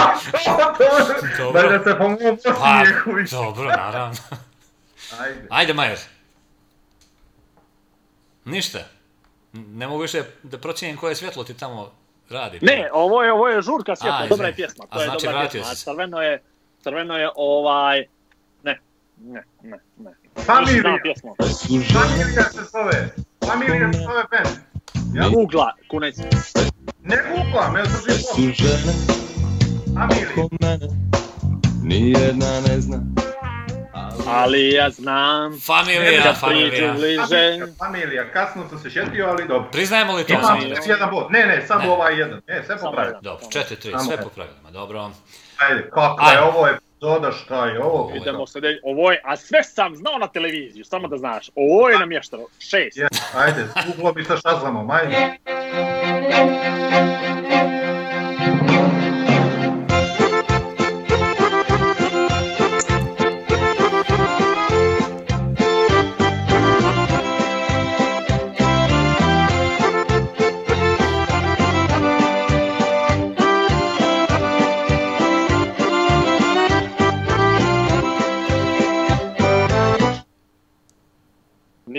Dobro. 1.37 1.61
Da, 1.61 1.77
da 1.77 1.83
se 1.83 1.97
po 1.97 2.07
mom 2.07 2.17
Pa, 2.43 2.83
dobro, 3.31 3.69
naravno. 3.69 4.15
Ajde. 5.21 5.47
Ajde, 5.49 5.73
Majer. 5.73 5.97
Ništa. 8.45 8.79
Ne 9.53 9.87
mogu 9.87 10.01
više 10.01 10.23
da 10.43 10.57
procijenim 10.57 10.97
koje 10.97 11.15
svjetlo 11.15 11.43
ti 11.43 11.57
tamo 11.57 11.91
radi. 12.29 12.59
Ne, 12.61 12.89
ovo 12.93 13.23
je, 13.23 13.31
ovo 13.33 13.47
je 13.47 13.61
žurka 13.61 13.91
A, 13.91 13.93
izvini. 13.93 14.29
dobra 14.29 14.47
je 14.47 14.55
pjesma. 14.55 14.85
A 14.89 14.95
To 14.95 15.01
je 15.01 15.07
znači 15.07 15.25
dobra 15.25 15.39
vratio 15.39 15.61
pjesma. 15.61 15.71
A 15.71 15.75
crveno 15.75 16.21
je, 16.21 16.43
crveno 16.83 17.17
je 17.17 17.29
ovaj... 17.35 18.07
Ne, 19.23 19.43
ne, 19.63 19.77
ne, 19.97 20.11
pjesmu. 21.03 21.35
Familija 21.93 22.43
se 22.43 22.63
zove. 22.71 23.09
Familija 23.47 23.93
se 23.93 23.99
zove 23.99 24.23
band. 24.31 24.57
Ja? 25.15 25.29
Googla, 25.29 25.73
kunec. 25.89 26.17
Ne 27.03 27.17
googlam, 27.29 27.75
ja 27.75 27.83
držim 27.83 28.21
Su 28.21 28.35
pom. 28.35 28.51
žene 28.53 28.93
Familija. 29.95 30.29
oko 30.45 30.55
mene, 30.61 30.87
nijedna 31.83 32.61
ne 32.67 32.81
zna. 32.81 32.99
Ali 34.27 34.69
ja 34.69 34.89
znam... 34.89 35.59
Familija, 35.59 36.01
priđu 36.01 36.39
familija. 36.39 36.93
bliže... 36.93 37.19
Familija, 37.27 37.67
familija, 37.77 38.31
kasno 38.33 38.69
sam 38.69 38.79
se 38.79 38.89
šetio, 38.89 39.27
ali 39.27 39.47
dobro. 39.47 39.69
Priznajemo 39.71 40.13
li 40.13 40.23
to? 40.23 40.33
Imam 40.33 40.59
jedan 40.85 41.09
bod. 41.11 41.27
Ne, 41.31 41.45
ne, 41.45 41.67
samo 41.67 41.83
Ne. 41.83 41.89
ovaj 41.89 42.19
jedan. 42.19 42.41
Ne, 42.47 42.63
sve 42.65 42.75
jedan. 43.07 43.21
Dobro, 43.21 43.45
4-3, 43.47 43.91
Samo 43.91 44.03
sve 44.03 44.13
jedan. 44.13 44.23
po 44.23 44.29
pravilima, 44.29 44.71
dobro. 44.71 45.11
Ajde, 45.57 45.89
kako 45.89 46.17
Ajde. 46.19 46.37
je 46.37 46.43
ovo 46.43 46.67
epizoda, 47.01 47.31
šta 47.31 47.65
je 47.65 47.83
ovo? 47.83 48.11
Idemo 48.15 48.47
sljedeći. 48.47 48.79
Ovo 48.83 49.11
je, 49.11 49.21
a 49.23 49.37
sve 49.37 49.63
sam 49.63 49.95
znao 49.95 50.17
na 50.17 50.27
televiziju, 50.27 50.85
samo 50.85 51.07
da 51.07 51.17
znaš. 51.17 51.49
Ovo 51.55 51.89
je 51.89 51.99
namješteno. 51.99 52.43
Šest. 52.59 52.97
Je, 52.97 53.07
ajde, 53.35 53.67
uglo 53.97 54.13
mi 54.15 54.23
sa 54.23 54.37
šazlamom, 54.37 54.91
ajde. 54.91 55.37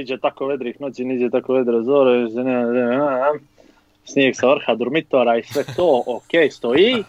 Niđe 0.02 0.18
tako 0.18 0.46
vedrih 0.46 0.80
noći, 0.80 1.04
niđe 1.04 1.30
tako 1.30 1.52
vedre 1.52 1.82
zore, 1.82 2.26
snijeg 4.04 4.34
sa 4.36 4.46
vrha 4.46 4.74
dormitora 4.74 5.36
i 5.36 5.42
sve 5.42 5.64
to, 5.76 6.02
ok, 6.06 6.30
stoji. 6.50 7.04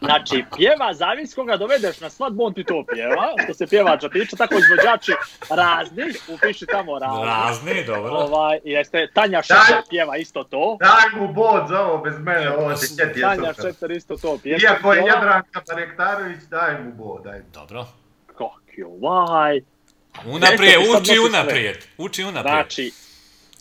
Znači, 0.00 0.44
pjeva, 0.56 0.94
zavis 0.94 1.34
koga 1.34 1.56
dovedeš 1.56 2.00
na 2.00 2.10
svadbu, 2.10 2.44
on 2.44 2.54
ti 2.54 2.64
to 2.64 2.84
pjeva, 2.92 3.32
što 3.44 3.54
se 3.54 3.66
pjevača 3.66 4.08
tiče, 4.08 4.36
tako 4.36 4.54
izvođači 4.54 5.12
razni, 5.50 6.04
upiši 6.34 6.66
tamo 6.66 6.98
razni. 6.98 7.24
Razni, 7.24 7.84
dobro. 7.86 8.10
Ovaj, 8.10 8.58
jeste, 8.64 9.08
Tanja 9.14 9.42
Šeter 9.42 9.82
pjeva 9.90 10.16
isto 10.16 10.44
to. 10.44 10.76
Daj 10.80 11.20
mu 11.20 11.32
bod 11.32 11.62
za 11.68 11.80
ovo, 11.86 11.98
bez 11.98 12.18
mene, 12.18 12.50
ovo 12.50 12.76
se 12.76 12.86
sjeti 12.86 13.18
je 13.18 13.22
Tanja. 13.22 13.52
Šeter 13.62 13.90
isto 13.90 14.16
to 14.16 14.38
pjeva. 14.42 14.58
Iako 14.62 14.92
je. 14.92 15.02
Jadranka 15.06 15.60
Barektarović, 15.68 16.42
daj 16.50 16.82
mu 16.84 16.92
bod, 16.92 17.26
ajde. 17.26 17.44
Dobro. 17.54 17.86
Kak 18.26 18.78
je 18.78 18.86
ovaj. 18.86 19.60
Unaprijed, 20.26 20.78
uči 21.00 21.18
unaprijed. 21.28 21.76
Uči 21.98 22.24
unaprijed. 22.24 22.54
Znači, 22.54 22.92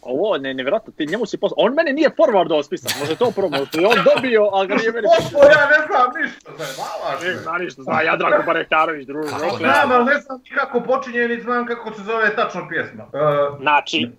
ovo 0.02 0.38
ne, 0.38 0.54
nevjerojatno, 0.54 0.94
ti 0.98 1.06
njemu 1.06 1.26
si 1.26 1.38
poslao, 1.38 1.56
on 1.66 1.74
mene 1.74 1.94
nije 1.94 2.10
forwardao 2.10 2.64
spisak, 2.64 2.92
može 3.00 3.16
to 3.16 3.32
prvo, 3.32 3.66
što 3.66 3.80
je 3.80 3.88
on 3.88 3.98
dobio, 4.16 4.50
ali 4.54 4.68
ga 4.68 4.76
nije 4.76 4.92
meni 4.92 5.08
Popo, 5.18 5.46
ja 5.46 5.70
ne 5.70 5.86
znam 5.88 6.08
ništa, 6.24 6.52
zajebavaš 6.58 7.22
Ne 7.24 7.28
me. 7.30 7.36
zna 7.36 7.58
ništa, 7.58 7.82
zna 7.84 8.02
Jadranko 8.02 8.44
Barektarović, 8.46 9.08
druže. 9.08 9.32
Ne? 9.32 9.50
Znam, 9.58 9.92
ali 9.92 10.06
ne 10.06 10.20
znam 10.20 10.42
kako 10.56 10.82
počinje, 10.82 11.28
ni 11.28 11.42
znam 11.42 11.66
kako 11.66 11.94
se 11.94 12.02
zove 12.04 12.36
tačno 12.36 12.68
pjesma. 12.70 13.04
Uh, 13.04 13.60
Znači, 13.62 14.10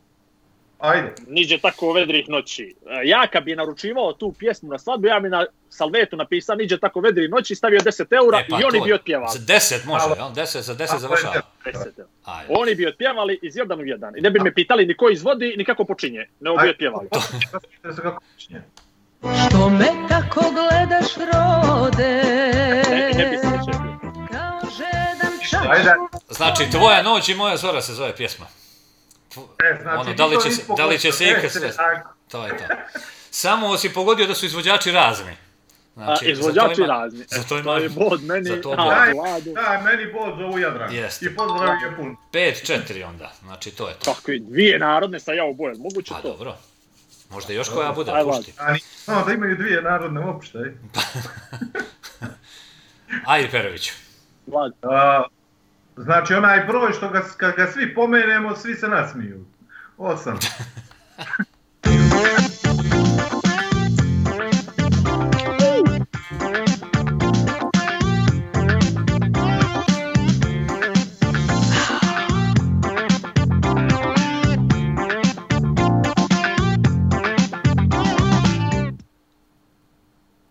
ajde. 0.79 1.15
niđe 1.27 1.59
tako 1.59 1.93
vedrih 1.93 2.29
noći. 2.29 2.75
E, 2.87 3.01
Ja 3.05 3.27
kad 3.27 3.45
bi 3.45 3.57
naručivao 3.57 4.13
tu 4.13 4.33
pjesmu 4.33 4.69
na 4.69 4.79
svadbu, 4.79 5.07
ja 5.07 5.21
bi 5.21 5.29
na 5.29 5.47
salvetu 5.71 6.17
napisao 6.17 6.57
niđe 6.57 6.79
tako 6.79 7.01
vedrih 7.01 7.31
noći, 7.31 7.55
stavio 7.55 7.81
10 7.81 8.13
eura 8.15 8.39
E, 8.39 8.47
pa 8.51 8.61
i 8.61 8.65
oni 8.65 8.79
to- 8.79 8.85
bi 8.85 8.93
otpjevali. 8.93 9.31
Za 9.33 9.39
10 9.39 9.87
može, 9.87 10.05
jel? 10.17 10.29
10 10.29 10.61
za 10.61 10.75
10 10.75 10.99
završava. 10.99 11.35
10 11.65 11.73
eura. 11.99 12.09
Oni 12.51 12.75
bi 12.75 12.87
otpjevali 12.87 13.39
iz 13.43 13.57
jedan 13.57 13.81
u 13.81 13.85
jedan. 13.85 14.19
I 14.19 14.21
ne 14.21 14.31
bi 14.31 14.41
me 14.41 14.55
pitali 14.55 14.87
ni 14.87 14.97
ko 14.97 15.11
izvodi, 15.11 15.55
ni 15.57 15.65
kako 15.65 15.85
počinje. 15.85 16.27
Nego 16.41 16.57
bi 16.57 16.69
otpjevali. 16.71 17.09
Ne 17.85 17.93
znam 17.93 18.03
kako 18.05 18.23
počinje. 18.35 18.63
Što 19.43 19.69
me 19.69 19.87
tako 20.09 20.41
gledaš 20.51 21.15
rode 21.17 22.23
Ne, 22.91 23.11
ne 23.15 23.27
bi 23.27 23.37
se 23.37 23.49
Ajde. 25.69 25.91
Znači, 26.29 26.71
tvoja 26.71 27.03
noć 27.03 27.29
i 27.29 27.35
moja 27.35 27.57
zora 27.57 27.83
se 27.83 27.95
zove 27.95 28.17
pjesma. 28.17 28.47
E, 29.31 29.79
znači, 29.83 30.01
Ono, 30.01 30.15
da 30.15 30.27
li 30.27 30.35
to 30.35 30.41
će 30.41 30.51
se- 30.51 30.63
da 30.77 30.87
li 30.87 30.99
će 30.99 31.13
se 31.13 31.25
ikad 31.27 31.51
sve- 31.53 31.73
tako. 31.73 32.15
To 32.29 32.47
je 32.47 32.57
to. 32.59 32.65
Samo 33.31 33.77
si 33.79 33.89
pogodio 33.91 34.27
da 34.27 34.35
su 34.35 34.47
izvođači 34.47 34.91
razni. 34.93 35.33
A, 35.97 36.05
Znači, 36.05 36.25
izvođači 36.27 36.69
za 36.69 36.75
to 36.77 36.85
ima- 36.85 36.95
razni. 36.95 37.25
Za 37.29 37.43
to 37.43 37.55
ima 37.57 37.65
to 37.65 37.77
je 37.77 37.89
bod 37.89 38.23
meni, 38.23 38.45
za 38.47 38.61
to 38.63 38.71
a, 38.71 38.77
bod. 38.77 38.89
Daj, 38.89 39.13
daj, 39.55 39.83
meni 39.85 40.13
bod 40.13 40.39
za 40.39 40.45
ovu 40.45 40.59
Jadranku. 40.59 40.95
Jeste. 40.95 41.27
I 41.27 41.37
pozdrav 41.37 41.75
je 41.83 41.97
pun. 41.97 42.17
5-4 42.33 43.05
onda. 43.05 43.33
Znači, 43.41 43.71
to 43.71 43.89
je 43.89 43.95
to. 43.95 44.15
Kako 44.15 44.31
je, 44.31 44.39
dvije 44.41 44.79
narodne 44.79 45.21
sa 45.21 45.33
ja 45.33 45.45
u 45.45 45.55
boje, 45.55 45.75
moguće 45.79 46.11
Pa 46.11 46.21
to? 46.21 46.29
dobro. 46.29 46.57
Možda 47.31 47.53
još 47.53 47.69
koja 47.69 47.93
bude, 47.93 48.13
Aj, 48.13 48.25
pušti. 48.25 48.53
A 48.59 48.73
ni 48.73 48.81
znao 49.05 49.25
da 49.25 49.33
imaju 49.33 49.57
dvije 49.57 49.83
narodne 49.83 50.21
uopšte. 50.21 50.59
Ajde, 53.27 53.49
Peroviću. 53.51 53.93
Vlad. 54.47 54.73
A, 54.83 55.23
znači 55.99 56.35
onaj 56.35 56.65
broj 56.65 56.93
što 56.93 57.09
ga, 57.09 57.23
kad 57.37 57.57
ga 57.57 57.67
svi 57.67 57.95
pomenemo, 57.95 58.57
svi 58.57 58.75
se 58.75 58.89
nasmiju. 58.89 59.45
Osam. 59.97 60.39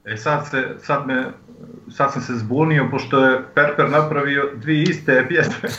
E 0.10 0.18
sad, 0.18 0.48
se, 0.50 0.76
sad, 0.80 1.08
me, 1.08 1.32
sad 1.92 2.14
sam 2.14 2.22
se 2.22 2.34
zbunio, 2.36 2.88
pošto 2.92 3.26
je 3.26 3.44
Perper 3.56 3.90
napravio 3.90 4.52
dvije 4.56 4.84
iste 4.84 5.26
pjesme. 5.28 5.70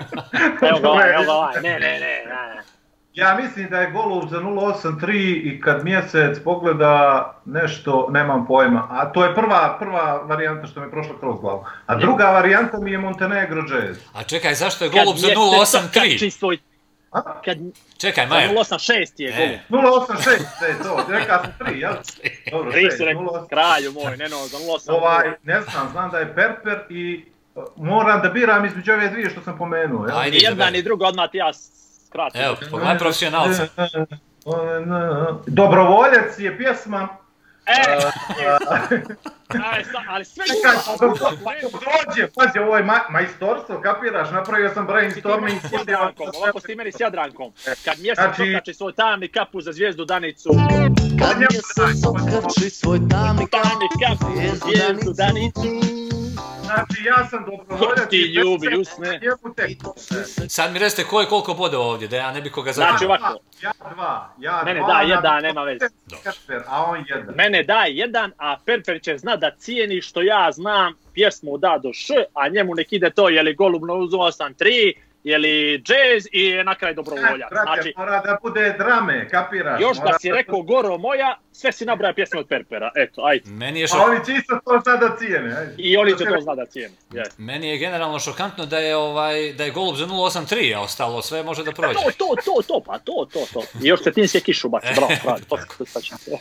Evo 0.68 0.80
ga 0.80 0.88
ovaj, 0.88 1.14
evo 1.14 1.24
ga 1.24 1.32
ovaj. 1.32 1.54
Ne, 1.62 1.70
ne, 1.70 1.78
ne, 1.78 2.24
ne. 2.54 2.62
Ja 3.14 3.38
mislim 3.42 3.70
da 3.70 3.80
je 3.80 3.90
golub 3.90 4.28
za 4.30 4.40
083 4.40 5.40
i 5.44 5.60
kad 5.60 5.84
mjesec 5.84 6.38
pogleda 6.44 7.34
nešto, 7.44 8.08
nemam 8.10 8.46
pojma. 8.46 8.86
A 8.90 9.12
to 9.12 9.24
je 9.24 9.34
prva, 9.34 9.76
prva 9.80 10.22
varijanta 10.24 10.66
što 10.66 10.80
mi 10.80 10.86
je 10.86 10.90
prošla 10.90 11.14
kroz 11.20 11.40
glavu. 11.40 11.64
A 11.86 11.96
druga 11.96 12.24
varijanta 12.24 12.78
mi 12.80 12.90
je 12.90 12.98
Montenegro 12.98 13.60
Jazz. 13.60 13.98
A 14.14 14.22
čekaj, 14.22 14.54
zašto 14.54 14.84
je 14.84 14.90
golub 14.90 15.16
za 15.16 15.26
mjesec 15.26 15.34
083? 15.34 16.16
okači 16.16 16.30
svoj 17.10 17.22
Kad, 17.44 17.58
Čekaj, 17.98 18.26
Majer. 18.26 18.50
086 18.50 19.12
je 19.16 19.28
E. 19.28 19.60
gol. 19.70 19.80
086, 19.80 20.28
e, 20.70 20.82
to, 20.82 21.04
rekao 21.08 21.42
sam 21.42 21.52
3, 21.58 21.74
jel? 21.74 21.92
Dobro, 22.52 22.72
Tri 22.72 22.84
šest, 22.84 22.96
si 22.96 23.04
rekao, 23.04 23.22
086. 23.22 23.48
kralju 23.48 23.92
moj, 23.92 24.16
ne 24.16 24.28
no, 24.28 24.36
za 24.36 24.58
086. 24.58 24.92
Ovaj, 24.92 25.30
ne 25.42 25.60
znam, 25.60 25.88
znam 25.92 26.10
da 26.10 26.18
je 26.18 26.34
Perper 26.34 26.78
i 26.90 27.24
uh, 27.54 27.64
moram 27.76 28.22
da 28.22 28.28
biram 28.28 28.64
između 28.64 28.92
ove 28.92 29.08
dvije 29.08 29.30
što 29.30 29.40
sam 29.42 29.58
pomenuo, 29.58 30.06
jel? 30.06 30.18
Ajde, 30.18 30.36
Ni 30.36 30.42
jedna 30.42 30.70
ni 30.70 30.82
druga, 30.82 31.06
odmah 31.06 31.30
ti 31.30 31.36
ja 31.36 31.50
skratim. 32.06 32.40
Evo, 32.40 32.56
pogledaj 32.70 32.98
profesionalca. 32.98 33.66
Dobrovoljac 35.46 36.38
je 36.38 36.58
pjesma 36.58 37.08
E, 37.66 37.98
sa- 39.50 40.02
ali 40.08 40.24
sve 40.24 40.44
Čekaj, 40.46 40.76
glupo. 40.98 41.78
dođe, 41.80 42.28
pazi, 42.28 42.58
ovo 42.58 42.76
je 42.76 42.84
ma 42.84 43.00
majstorstvo, 43.10 43.80
kapiraš, 43.80 44.30
napravio 44.30 44.70
sam 44.70 44.86
brainstorming. 44.86 45.60
S 45.60 45.72
Jadrankom, 45.72 46.26
ovako 46.36 46.60
ste 46.60 46.72
imali 46.72 46.92
s 46.92 47.00
Jadrankom. 47.00 47.52
Kad 47.84 47.98
mjesec 47.98 48.24
Znači- 48.24 48.42
okači 48.50 48.74
svoj 48.74 48.92
tamni 48.92 49.28
kapu 49.28 49.60
za 49.60 49.72
zvijezdu 49.72 50.04
Danicu. 50.04 50.50
Kad 51.20 51.38
mjesec 51.38 52.04
okači 52.04 52.70
svoj 52.70 52.98
tamni 53.10 53.46
kapu 53.48 54.32
za 54.34 54.54
zvijezdu 54.56 55.12
Danicu. 55.12 55.62
Znači, 56.64 57.04
ja 57.04 57.28
sam 57.28 57.44
dobrovoljac 57.46 58.08
Ti 58.10 58.16
ljubi, 58.18 58.76
usne. 58.76 59.20
Sad 60.48 60.72
mi 60.72 60.78
recite 60.78 61.04
ko 61.04 61.20
je 61.20 61.26
koliko 61.26 61.54
bodova 61.54 61.84
ovdje, 61.84 62.08
da 62.08 62.16
ja 62.16 62.32
ne 62.32 62.40
bi 62.40 62.50
koga 62.50 62.72
Znači 62.72 62.92
zatim. 62.92 63.08
ovako, 63.10 63.38
Ja 63.62 63.72
dva, 63.92 64.28
ja 64.38 64.62
Mene 64.64 64.80
dva. 64.80 64.88
da, 64.88 64.94
na 64.94 65.00
jedan, 65.04 65.42
nema 65.42 65.62
veze. 65.62 65.86
A 66.66 66.84
on 66.84 67.04
jedan. 67.08 67.34
mene 67.34 67.62
daj 67.62 67.90
jedan, 67.92 68.32
a 68.38 68.56
Perper 68.66 69.00
će 69.02 69.18
zna 69.18 69.36
da 69.38 69.50
cijeni 69.58 70.00
što 70.00 70.22
ja 70.22 70.50
znam 70.52 70.94
pjesmu 71.14 71.58
da 71.58 71.78
do 71.82 71.92
š, 71.92 72.14
a 72.34 72.48
njemu 72.48 72.74
nek 72.74 72.92
ide 72.92 73.10
to, 73.10 73.28
je 73.28 73.42
li 73.42 73.54
golub 73.54 73.82
na 73.84 73.94
uzu 73.94 74.16
3 74.16 74.94
jeli 75.24 75.82
džez 75.82 76.26
i 76.32 76.62
na 76.64 76.74
kraj 76.74 76.94
dobrovolja. 76.94 77.46
Brate, 77.50 77.70
znači, 77.74 77.92
mora 77.96 78.20
da 78.20 78.38
bude 78.42 78.74
drame, 78.78 79.28
kapiraš? 79.28 79.80
Još 79.80 79.96
da 79.96 80.18
si 80.18 80.28
da- 80.28 80.34
rekao 80.34 80.62
Goro 80.62 80.98
moja, 80.98 81.38
sve 81.52 81.72
si 81.72 81.84
nabraja 81.84 82.14
pjesme 82.14 82.40
od 82.40 82.48
Perpera, 82.48 82.90
eto, 82.96 83.22
ajde. 83.24 83.50
Meni 83.50 83.80
je 83.80 83.86
šok... 83.86 84.00
A 84.00 84.04
oni 84.04 84.24
će 84.26 84.32
isto 84.32 84.60
to 84.64 84.80
zna 84.84 84.96
da 84.96 85.16
cijene, 85.16 85.56
ajde. 85.56 85.74
I 85.78 85.96
oni 85.96 86.18
će 86.18 86.24
to 86.24 86.40
zna 86.40 86.54
da 86.54 86.66
cijene, 86.66 86.94
yes. 87.10 87.30
Meni 87.38 87.68
je 87.68 87.78
generalno 87.78 88.18
šokantno 88.18 88.66
da 88.66 88.78
je, 88.78 88.96
ovaj, 88.96 89.52
da 89.52 89.64
je 89.64 89.70
Golub 89.70 89.96
za 89.96 90.06
0.83, 90.06 90.76
a 90.76 90.80
ostalo 90.80 91.22
sve 91.22 91.42
može 91.42 91.64
da 91.64 91.72
prođe. 91.72 91.94
To, 91.94 92.10
to, 92.18 92.34
to, 92.44 92.62
to, 92.68 92.82
pa 92.86 92.98
to, 92.98 93.26
to, 93.32 93.46
to. 93.52 93.62
I 93.82 93.86
još 93.88 94.02
Cetinski 94.02 94.38
je 94.38 94.42
kišu 94.42 94.68
bacio, 94.68 94.90
bravo, 94.96 95.12
bravo, 95.24 95.38
to 95.78 95.84
se 95.84 96.00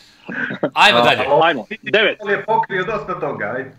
Ajmo 0.74 1.02
dalje. 1.02 1.26
Ajmo, 1.44 1.66
devet. 1.82 2.18
Ali 2.22 2.34
je 2.34 2.46
pokrio 2.46 2.84
dosta 2.84 3.20
toga, 3.20 3.54
ajde. 3.58 3.72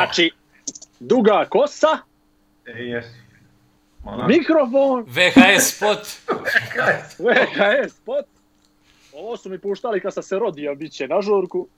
Znači, 0.00 0.30
duga 1.00 1.44
kosa, 1.44 1.98
E, 2.66 2.70
jesi. 2.72 3.20
Ona. 4.04 4.26
mikrofon, 4.26 5.04
VHS 5.04 5.76
spot. 5.76 5.98
VHS 7.18 7.92
spot. 7.92 8.24
Ovo 9.12 9.36
su 9.36 9.50
mi 9.50 9.58
puštali 9.58 10.00
kad 10.00 10.14
sam 10.14 10.22
se 10.22 10.38
rodio, 10.38 10.74
bit 10.74 10.92
će 10.92 11.08
na 11.08 11.20
žurku. 11.22 11.68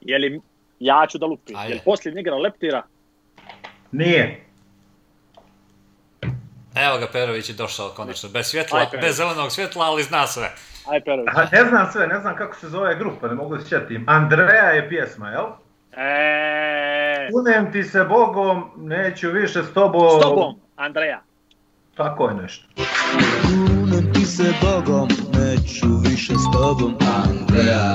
Je 0.00 0.18
li, 0.18 0.40
ja 0.80 1.06
ću 1.08 1.18
da 1.18 1.26
lupim, 1.26 1.56
Ajde. 1.56 1.68
je 1.68 1.74
li 1.74 1.80
posljednji 1.84 2.20
igra 2.20 2.36
leptira? 2.36 2.82
Nije. 3.92 4.44
Evo 6.76 6.98
ga 6.98 7.06
Perović 7.08 7.48
je 7.48 7.54
došao 7.54 7.88
konačno, 7.88 8.28
bez 8.28 8.46
svjetla, 8.46 8.78
Aj, 8.78 9.00
bez 9.00 9.16
zelenog 9.16 9.52
svjetla, 9.52 9.84
ali 9.84 10.02
zna 10.02 10.26
sve. 10.26 10.50
Aj, 10.86 11.00
Perović. 11.00 11.28
A 11.34 11.46
ne 11.52 11.64
znam 11.64 11.92
sve, 11.92 12.06
ne 12.06 12.20
znam 12.20 12.36
kako 12.36 12.56
se 12.56 12.68
zove 12.68 12.94
grupa, 12.96 13.28
ne 13.28 13.34
mogu 13.34 13.58
se 13.58 13.68
sjetim. 13.68 14.04
Andreja 14.06 14.64
je 14.64 14.88
pjesma, 14.88 15.30
jel? 15.30 15.44
E, 16.00 17.28
Kunem 17.32 17.72
ti 17.72 17.84
se 17.84 18.04
Bogom, 18.04 18.70
neću 18.76 19.30
više 19.30 19.62
s 19.62 19.74
tobom. 19.74 20.20
s 20.20 20.22
tobom, 20.22 20.54
Andreja. 20.76 21.20
Tako 21.96 22.28
je 22.28 22.34
nešto. 22.34 22.66
Kunem 23.44 24.12
ti 24.14 24.24
se 24.24 24.52
Bogom, 24.62 25.08
neću 25.34 25.86
više 26.02 26.32
s 26.34 26.52
tobom, 26.52 26.94
Andreja. 27.24 27.94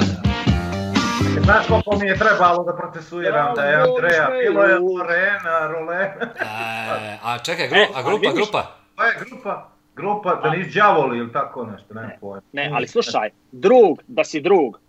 Znaš 1.43 1.67
koliko 1.67 1.97
mi 1.99 2.07
je 2.07 2.15
trebalo 2.17 2.63
da 2.63 2.75
procesuiram 2.75 3.55
da 3.55 3.61
je 3.61 3.75
Andreja, 3.75 4.29
bilo 4.43 4.63
je 4.63 4.79
Lorena, 4.79 5.67
Rolena. 5.67 6.13
E, 6.39 7.17
a 7.23 7.37
čekaj, 7.37 7.67
gru, 7.67 7.77
E, 7.77 7.87
a 7.95 8.01
grupa, 8.03 8.31
grupa. 8.33 8.75
Pa 8.95 9.05
je 9.05 9.13
grupa, 9.19 9.69
grupa, 9.95 10.35
da 10.35 10.49
nisi 10.49 10.79
đavoli 10.79 11.17
ili 11.17 11.33
tako 11.33 11.65
nešto, 11.65 11.93
nema 11.93 12.09
pojma. 12.21 12.41
Ne, 12.51 12.69
ali 12.73 12.87
slušaj, 12.87 13.29
drug, 13.51 14.01
da 14.07 14.23
si 14.23 14.41
drug, 14.41 14.79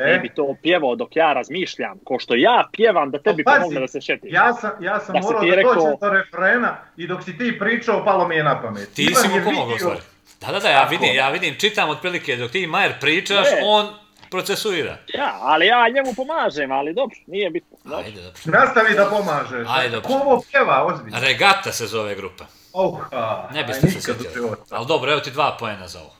ne 0.00 0.14
E, 0.14 0.18
bi 0.18 0.28
to 0.28 0.56
pjevao 0.62 0.96
dok 0.96 1.16
ja 1.16 1.32
razmišljam, 1.32 1.98
ko 2.04 2.18
što 2.18 2.34
ja 2.36 2.68
pjevam 2.72 3.10
da 3.10 3.18
tebi 3.18 3.44
Pa 3.44 3.52
pomogne 3.52 3.80
da 3.80 3.88
se 3.88 4.00
šetiš. 4.00 4.32
ja 4.32 4.52
sam, 4.52 4.70
ja 4.80 5.00
sam 5.00 5.14
Da 5.14 5.20
morao 5.20 5.42
da 5.42 5.54
rekao- 5.54 5.74
dođem 5.74 5.96
do 6.00 6.10
refrena 6.10 6.76
i 6.96 7.06
dok 7.06 7.22
si 7.22 7.38
ti 7.38 7.56
pričao, 7.58 8.04
palo 8.04 8.28
mi 8.28 8.34
je 8.34 8.44
na 8.44 8.62
pamet. 8.62 8.94
Ti 8.94 9.02
Ivan 9.02 9.14
si 9.14 9.28
mu 9.28 9.44
pomogao 9.44 9.78
stvari. 9.78 10.00
Da, 10.40 10.46
da, 10.46 10.60
da, 10.60 10.68
ja 10.68 10.84
vidim, 10.84 11.14
ja 11.14 11.30
vidim, 11.30 11.54
čitam 11.56 11.88
otprilike, 11.88 12.36
dok 12.36 12.50
ti 12.50 12.66
Majer 12.66 12.92
pričaš, 13.00 13.46
Ne. 13.46 13.60
on 13.64 13.86
procesuira. 14.30 14.96
Ja, 15.08 15.38
ali 15.40 15.66
ja 15.66 15.88
njemu 15.88 16.14
pomažem, 16.14 16.72
ali 16.72 16.94
dobro, 16.94 17.16
nije 17.26 17.50
bitno. 17.50 17.76
Dobro. 17.84 17.98
Ajde, 17.98 18.22
dobro. 18.22 18.40
Nastavi 18.46 18.94
da 18.94 19.04
pomažeš. 19.06 19.68
Ajde, 19.70 19.88
dobro. 19.90 20.08
Ko 20.08 20.14
ovo 20.16 20.42
pjeva, 20.50 20.84
ozbiljno? 20.84 21.18
Regata 21.20 21.72
se 21.72 21.86
zove 21.86 22.14
grupa. 22.14 22.44
Oh, 22.72 22.98
a, 23.12 23.48
Ne 23.52 23.64
biste 23.64 23.90
se 23.90 24.12
životu. 24.34 24.62
Ali 24.70 24.86
dobro, 24.86 25.12
evo 25.12 25.20
ti 25.20 25.30
dva 25.30 25.56
poena 25.58 25.88
za 25.88 26.00
ovo. 26.00 26.14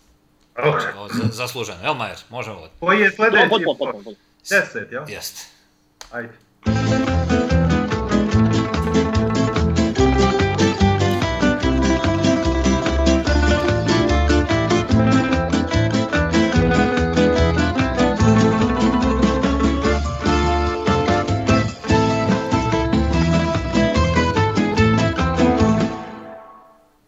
Za, 1.13 1.25
zasluženo. 1.33 1.79
Jel 1.83 1.95
Majer, 1.95 2.19
možemo 2.31 2.57
ovo. 2.57 2.69
Koji 2.81 3.01
je 3.01 3.11
sljedeći? 3.11 3.49
Pot, 3.49 3.63
pot, 3.65 3.79
pot, 3.79 3.93
pot, 3.93 4.05
pot. 4.05 4.15
Deset, 4.51 4.93
jel? 4.93 5.05
Jeste. 5.09 5.43
Ajde. 6.11 6.33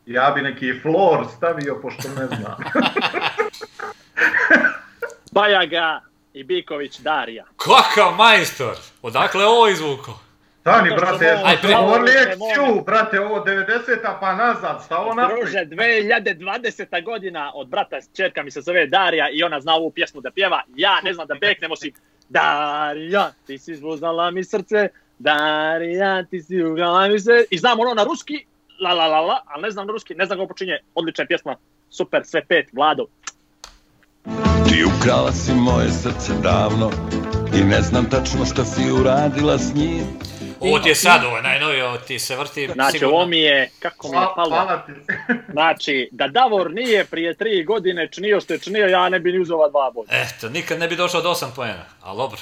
Ja 0.07 0.31
bi 0.35 0.43
neki 0.43 0.81
flor 0.83 1.27
stavio, 1.37 1.79
pošto 1.83 2.09
ne 2.09 2.27
znam. 2.27 2.57
Bajaga 5.35 6.01
i 6.33 6.45
Biković 6.45 6.99
Darija. 6.99 7.45
Kakav 7.57 8.15
majstor! 8.17 8.77
Odakle 9.03 9.43
je 9.43 9.47
ovo 9.47 9.69
izvuko? 9.69 10.19
Stani, 10.63 10.91
brate, 10.97 11.27
Aj, 11.45 11.75
ovo 11.77 11.95
te, 11.95 12.01
lekciju, 12.03 12.83
brate, 12.87 13.21
ovo 13.21 13.45
90-a 13.45 14.19
pa 14.21 14.35
nazad, 14.35 14.83
stavo 14.85 15.15
naprijed. 15.15 15.41
Druže, 15.41 15.59
2020. 15.59 17.05
godina 17.05 17.53
od 17.55 17.69
brata 17.69 17.97
čerka 18.17 18.43
mi 18.43 18.51
se 18.51 18.61
zove 18.61 18.87
Darija 18.87 19.29
i 19.33 19.43
ona 19.43 19.61
zna 19.61 19.75
ovu 19.75 19.91
pjesmu 19.91 20.21
da 20.21 20.31
pjeva. 20.31 20.63
Ja 20.77 21.01
ne 21.01 21.15
znam 21.15 21.27
da 21.27 21.35
beknem 21.35 21.73
osim 21.73 21.93
Darija, 22.29 23.33
ti 23.47 23.59
si 23.59 23.75
zbuznala 23.75 24.31
mi 24.31 24.45
srce, 24.45 24.89
Darija, 25.19 26.25
ti 26.25 26.43
si 26.43 26.63
ugrala 26.63 27.09
mi 27.09 27.21
se. 27.21 27.45
I 27.51 27.59
znam 27.59 27.81
ono 27.81 27.95
na 27.95 28.05
ruski, 28.05 28.47
la 28.81 28.93
la 28.93 29.07
la 29.07 29.21
la, 29.21 29.43
ali 29.47 29.63
ne 29.63 29.71
znam 29.71 29.87
na 29.87 29.93
ruski, 29.93 30.15
ne 30.15 30.27
znam 30.27 30.39
kako 30.39 30.49
počinje. 30.49 30.79
Odlična 30.95 31.23
je 31.23 31.29
pjesma, 31.29 31.57
super, 31.91 32.25
sve 32.25 32.45
pet, 32.45 32.69
Vlado. 32.73 33.07
Ti 34.69 34.85
ukrala 34.87 35.33
si 35.33 35.53
moje 35.53 35.91
srce 35.93 36.33
davno 36.35 36.91
I 37.55 37.65
ne 37.65 37.83
znam 37.83 38.11
tačno 38.11 38.47
šta 38.47 38.65
si 38.65 38.91
uradila 38.93 39.59
s 39.59 39.75
njim 39.75 40.05
Ovo 40.61 40.79
ti 40.79 40.89
je 40.89 40.95
sad, 40.95 41.25
ovo 41.25 41.37
je 41.37 41.43
najnovije, 41.43 41.85
ovo 41.85 41.99
ti 41.99 42.19
se 42.19 42.37
vrti 42.37 42.69
Znači, 42.69 42.93
sigurno. 42.93 43.15
ovo 43.15 43.27
mi 43.27 43.39
je, 43.39 43.71
kako 43.79 44.09
mi 44.09 44.17
je 44.17 44.27
palo. 44.37 44.49
hvala 44.49 44.79
ti. 44.79 44.93
Znači, 45.53 46.09
da 46.13 46.29
Davor 46.29 46.71
nije 46.71 47.05
prije 47.05 47.35
tri 47.35 47.65
godine 47.65 48.09
činio 48.09 48.41
što 48.41 48.53
je 48.53 48.59
činio, 48.59 48.87
ja 48.87 49.09
ne 49.09 49.21
bi 49.21 49.33
ni 49.33 49.41
uzeo 49.41 49.57
ova 49.57 49.69
dva 49.69 49.91
boda. 49.91 50.13
Eto, 50.13 50.49
nikad 50.49 50.79
ne 50.79 50.89
bi 50.89 50.97
došao 50.97 51.23
do 51.23 51.31
8 51.31 51.47
poena, 51.57 51.85
ali 52.03 52.17
dobro. 52.17 52.39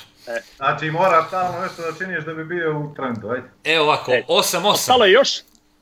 Znači, 0.57 0.91
moraš 0.91 1.27
stalno 1.29 1.61
nešto 1.61 1.83
da 1.83 1.99
činiš 1.99 2.25
da 2.25 2.35
bi 2.35 2.45
bio 2.47 2.79
u 2.79 2.95
trendu, 2.95 3.29
ajde. 3.29 3.47
Evo 3.65 3.85
ovako, 3.85 4.13
E, 4.13 4.23
8-8. 4.29 4.67
Ostalo 4.67 5.05
je 5.05 5.13
još? 5.13 5.29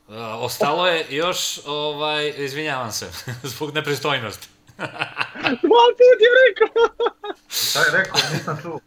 Uh, 0.09 0.15
ostalo 0.37 0.87
je 0.87 1.07
još, 1.11 1.39
ovaj, 1.67 2.33
izvinjavam 2.37 2.93
se, 2.93 3.07
zbog 3.53 3.75
nepristojnosti. 3.75 4.49
Dva 4.79 5.85
put 5.91 6.19
je 6.21 6.31
rekao. 6.41 6.89
Šta 7.51 7.79
je 7.81 7.91
rekao, 7.93 8.21
nisam 8.33 8.59
čuo. 8.63 8.81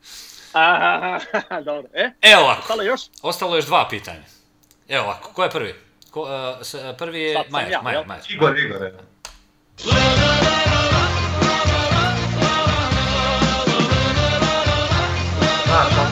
Aha, 0.53 1.19
dobro. 1.61 1.89
E, 1.93 2.11
Evo 2.23 2.41
ovako, 2.41 2.61
ostalo 2.61 2.83
još? 2.83 3.01
ostalo 3.21 3.55
još 3.55 3.65
dva 3.65 3.87
pitanja. 3.89 4.23
Evo 4.87 5.03
ovako, 5.03 5.29
ko 5.29 5.43
je 5.43 5.49
prvi? 5.49 5.75
Ko, 6.11 6.21
uh, 6.21 6.29
s- 6.61 6.75
prvi 6.97 7.21
je 7.21 7.43
Majer, 7.49 7.71
ja, 7.71 7.81
Majer? 7.81 8.05
Majer. 8.07 8.23
Igor, 8.29 8.59
Igor, 8.59 8.81
je. 8.81 8.93
Znaš, 15.65 16.10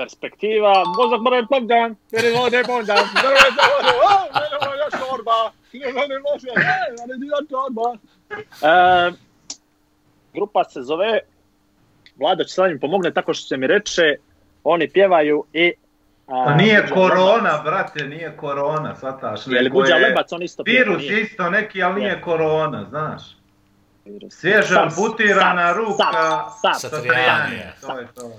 perspektiva, 0.00 0.72
mozak 0.98 1.20
mora 1.20 1.42
Bogdan, 1.50 1.96
mene 2.12 2.30
vode 2.30 2.60
Bogdan, 2.66 3.04
drve 3.22 3.46
za 3.56 3.64
vodu, 3.72 3.92
o, 4.06 4.12
mene 4.36 4.56
vode 4.62 4.86
šorba, 4.98 5.38
ne, 5.72 5.88
ne 6.12 6.18
može, 6.26 6.50
ne, 6.56 6.78
ali 7.02 7.14
dio 7.18 7.36
šorba. 7.50 7.88
E, 8.62 9.12
grupa 10.34 10.64
se 10.64 10.82
zove, 10.82 11.18
Vlada 12.16 12.44
će 12.44 12.54
sad 12.54 12.70
im 12.70 12.80
pomogne 12.80 13.10
tako 13.12 13.34
što 13.34 13.46
se 13.46 13.56
mi 13.56 13.66
reče, 13.66 14.02
oni 14.64 14.88
pjevaju 14.88 15.44
i... 15.52 15.72
a, 16.28 16.44
Pa 16.44 16.54
nije 16.54 16.88
korona, 16.88 17.50
Lebac. 17.50 17.64
brate, 17.64 18.04
nije 18.04 18.36
korona, 18.36 18.96
shvataš. 18.96 19.40
Je 19.46 19.62
li 19.62 19.70
Buđa 19.70 19.94
je 19.94 20.06
Lebac, 20.08 20.32
on 20.32 20.42
isto 20.42 20.64
pjeva, 20.64 20.78
Virus 20.84 21.02
nije? 21.02 21.22
isto 21.22 21.50
neki, 21.50 21.82
ali 21.82 21.94
nije 21.94 22.12
Je. 22.12 22.22
korona, 22.22 22.86
znaš. 22.90 23.22
Svježa 24.30 24.68
SARS, 24.68 24.96
ruka 25.76 26.04
SARS, 26.62 26.80
Sa 26.80 26.88
SARS. 26.88 27.02
Trijanije. 27.02 27.74
To 27.80 27.98
je 27.98 28.06
to. 28.14 28.32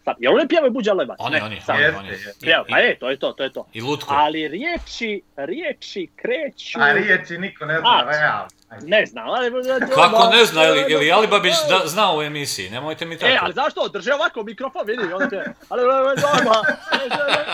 Sa- 0.00 0.04
Sad, 0.04 0.16
jel 0.18 0.34
oni 0.34 0.48
pjevaju 0.48 0.72
Buđa 0.72 0.92
Lebac? 0.92 1.16
Oni, 1.20 1.36
Ne, 1.36 1.42
oni, 1.42 1.60
sad. 1.60 1.74
oni, 1.74 1.84
Jeste, 1.84 1.98
oni. 1.98 2.08
jeste. 2.08 2.30
I- 2.30 2.40
Pjeva, 2.40 2.64
i- 2.68 2.70
pa 2.70 2.78
je, 2.78 2.98
to 2.98 3.10
je 3.10 3.16
to, 3.16 3.32
to 3.32 3.42
je 3.42 3.52
to. 3.52 3.66
I 3.72 3.80
Lutko. 3.80 4.14
Ali 4.14 4.48
riječi, 4.48 5.22
riječi 5.36 6.08
kreću... 6.16 6.78
A 6.80 6.92
riječi 6.92 7.38
niko 7.38 7.64
ne 7.64 7.78
zna, 7.80 7.88
A, 7.90 8.10
realno. 8.10 8.48
Ne 8.82 9.06
znam, 9.06 9.28
ali... 9.28 9.50
Kako 9.94 10.30
ne 10.32 10.44
zna, 10.44 10.64
ili, 10.64 10.84
ili 10.88 11.12
Alibabić 11.12 11.54
da, 11.68 11.86
zna 11.86 12.16
u 12.16 12.22
emisiji, 12.22 12.70
nemojte 12.70 13.04
mi 13.06 13.18
tako. 13.18 13.32
E, 13.32 13.38
ali 13.40 13.52
zašto? 13.54 13.88
Drže 13.88 14.14
ovako 14.14 14.42
mikrofon, 14.42 14.86
vidi, 14.86 15.12
on 15.12 15.30
te... 15.30 15.44
Ali, 15.68 15.82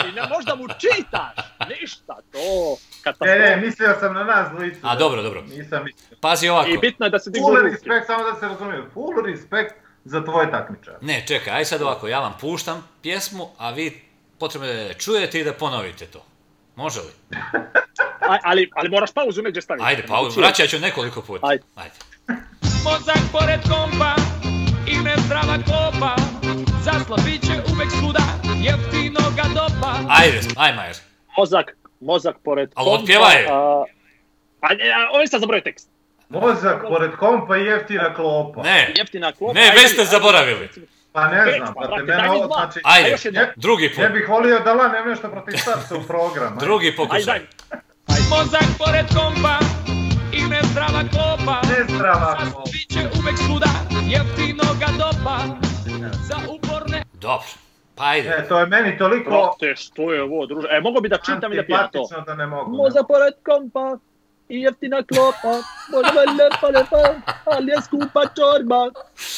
i 0.09 0.13
ne 0.13 0.23
možda 0.29 0.55
mu 0.55 0.65
čitaš, 0.71 1.37
ništa, 1.71 2.17
to... 2.33 2.39
Ne, 2.39 3.03
Katastrofa. 3.05 3.35
ne, 3.35 3.57
mislio 3.57 3.97
sam 4.01 4.15
na 4.15 4.25
nas 4.25 4.51
dvojicu. 4.51 4.81
A, 4.83 4.97
dobro, 4.97 5.23
dobro. 5.23 5.43
Nisam 5.43 5.85
mislio. 5.85 6.19
Pazi 6.21 6.49
ovako. 6.49 6.69
I 6.69 6.79
bitno 6.79 7.07
je 7.07 7.11
da 7.11 7.19
se 7.19 7.31
Full 7.39 7.55
ruke. 7.57 7.69
respekt, 7.71 8.07
samo 8.07 8.25
da 8.25 8.35
se 8.35 8.47
razumije, 8.49 8.83
full 8.95 9.23
respekt 9.27 9.75
za 10.07 10.25
tvoj 10.25 10.51
takmičar. 10.51 10.95
Ne, 11.01 11.25
čekaj, 11.29 11.53
aj 11.53 11.65
sad 11.65 11.83
ovako, 11.83 12.09
ja 12.09 12.21
vam 12.21 12.35
puštam 12.41 12.89
pjesmu, 13.03 13.49
a 13.59 13.71
vi 13.71 14.01
potrebno 14.39 14.69
je 14.69 14.75
da 14.75 14.83
je 14.83 14.95
čujete 14.95 15.41
i 15.41 15.45
da 15.45 15.53
ponovite 15.55 16.07
to. 16.07 16.25
Može 16.77 17.01
li? 17.01 17.13
A- 18.21 18.39
Ali, 18.43 18.71
ali 18.75 18.89
moraš 18.91 19.13
pauzu 19.13 19.43
među 19.43 19.61
staviti. 19.61 19.85
Ajde, 19.87 20.03
pa 20.03 20.17
Znači, 20.21 20.41
vraćat 20.41 20.69
ću 20.69 20.79
nekoliko 20.79 21.23
puta. 21.23 21.47
Ajde. 21.47 21.65
Ajde. 21.75 21.95
Mozak 22.85 23.19
pored 23.33 23.61
kompa 23.63 24.15
i 24.87 24.97
nezdrava 24.99 25.57
klopa 25.59 26.17
Za 26.83 26.93
slabiće 27.07 27.53
uvek 27.73 27.91
svuda 27.93 28.21
jeftino 28.59 29.21
ga 29.37 29.43
dopa 29.51 29.93
Ajde, 30.11 30.41
aj 30.57 30.73
Majer. 30.73 30.97
Mozak, 31.39 31.67
mozak 32.01 32.37
pored 32.45 32.71
Ali 32.75 32.85
kompa, 32.87 33.01
otpjevaj. 33.01 33.47
a- 33.47 33.85
A, 34.61 34.69
a, 34.69 35.11
ovo 35.13 35.27
sam 35.27 35.41
zaboravio 35.41 35.63
tekst. 35.63 35.89
Mozak 36.29 36.83
pored 36.83 37.11
kompa 37.13 37.57
i 37.57 37.65
jeftina 37.65 38.15
klopa. 38.15 38.63
Ne, 38.63 38.93
Jeftina 38.97 39.33
klopa. 39.33 39.53
ne, 39.55 39.61
ajde, 39.63 39.73
već 39.73 39.91
ste 39.91 40.01
ajde. 40.01 40.11
zaboravili. 40.11 40.69
Pa 41.13 41.29
ne 41.29 41.53
znam, 41.57 41.75
pa, 41.75 41.83
te 41.83 41.89
brate, 41.89 42.03
mene 42.05 42.31
ovo, 42.31 42.47
znači... 42.49 42.81
Ajde, 42.85 43.11
još. 43.11 43.25
Ne, 43.25 43.53
drugi 43.57 43.89
put. 43.89 43.99
ne 43.99 44.09
bih 44.09 44.29
volio 44.29 44.59
da 44.61 44.73
lanem 44.75 45.09
nešto 45.09 45.29
protiv 45.29 45.57
starca 45.57 45.97
u 45.97 46.03
program. 46.03 46.53
ajde. 46.53 46.61
Drugi 46.61 46.87
Ajde, 46.87 46.97
pokušaj. 46.97 47.25
daj. 47.25 47.41
Mozak 48.31 48.65
pored 48.79 49.07
kompa 49.09 49.59
i 50.33 50.41
nezdrava 50.43 51.01
klopa 51.05 51.61
Nezdrava 51.69 52.37
klopa. 52.37 52.51
slabiće 52.53 53.01
uvek 53.21 53.37
svuda 53.39 53.67
jeftino 54.07 54.65
ga 54.81 54.87
dopa 54.95 55.37
Za 56.21 56.37
uporne 56.49 57.03
Dobro, 57.15 57.47
pa 57.95 58.05
ajde. 58.05 58.29
E, 58.29 58.49
to 58.49 58.59
je 58.61 58.67
meni 58.67 58.99
toliko 58.99 59.31
Brate, 59.31 59.77
što 59.77 60.13
je 60.13 60.23
ovo, 60.23 60.47
druže? 60.47 60.69
E, 60.71 60.81
mogo 60.81 61.01
bi 61.01 61.09
da 61.09 61.17
čitam 61.19 61.53
i 61.53 61.57
da 61.57 61.63
pijem 61.63 61.67
to. 61.69 61.85
antipatično 61.85 62.21
da 62.21 62.35
ne 62.35 62.47
mogu. 62.47 62.71
ne. 62.71 62.77
Mozak 62.77 63.07
pored 63.09 63.35
kompa 63.45 63.99
i 64.49 64.61
jeftina 64.61 65.03
klopa, 65.05 65.53
može 65.89 66.09
lepa, 66.33 66.67
lepa, 66.69 67.15
ali 67.47 67.67
je 67.67 67.83
skupa 67.83 68.23
čorba, 68.27 68.77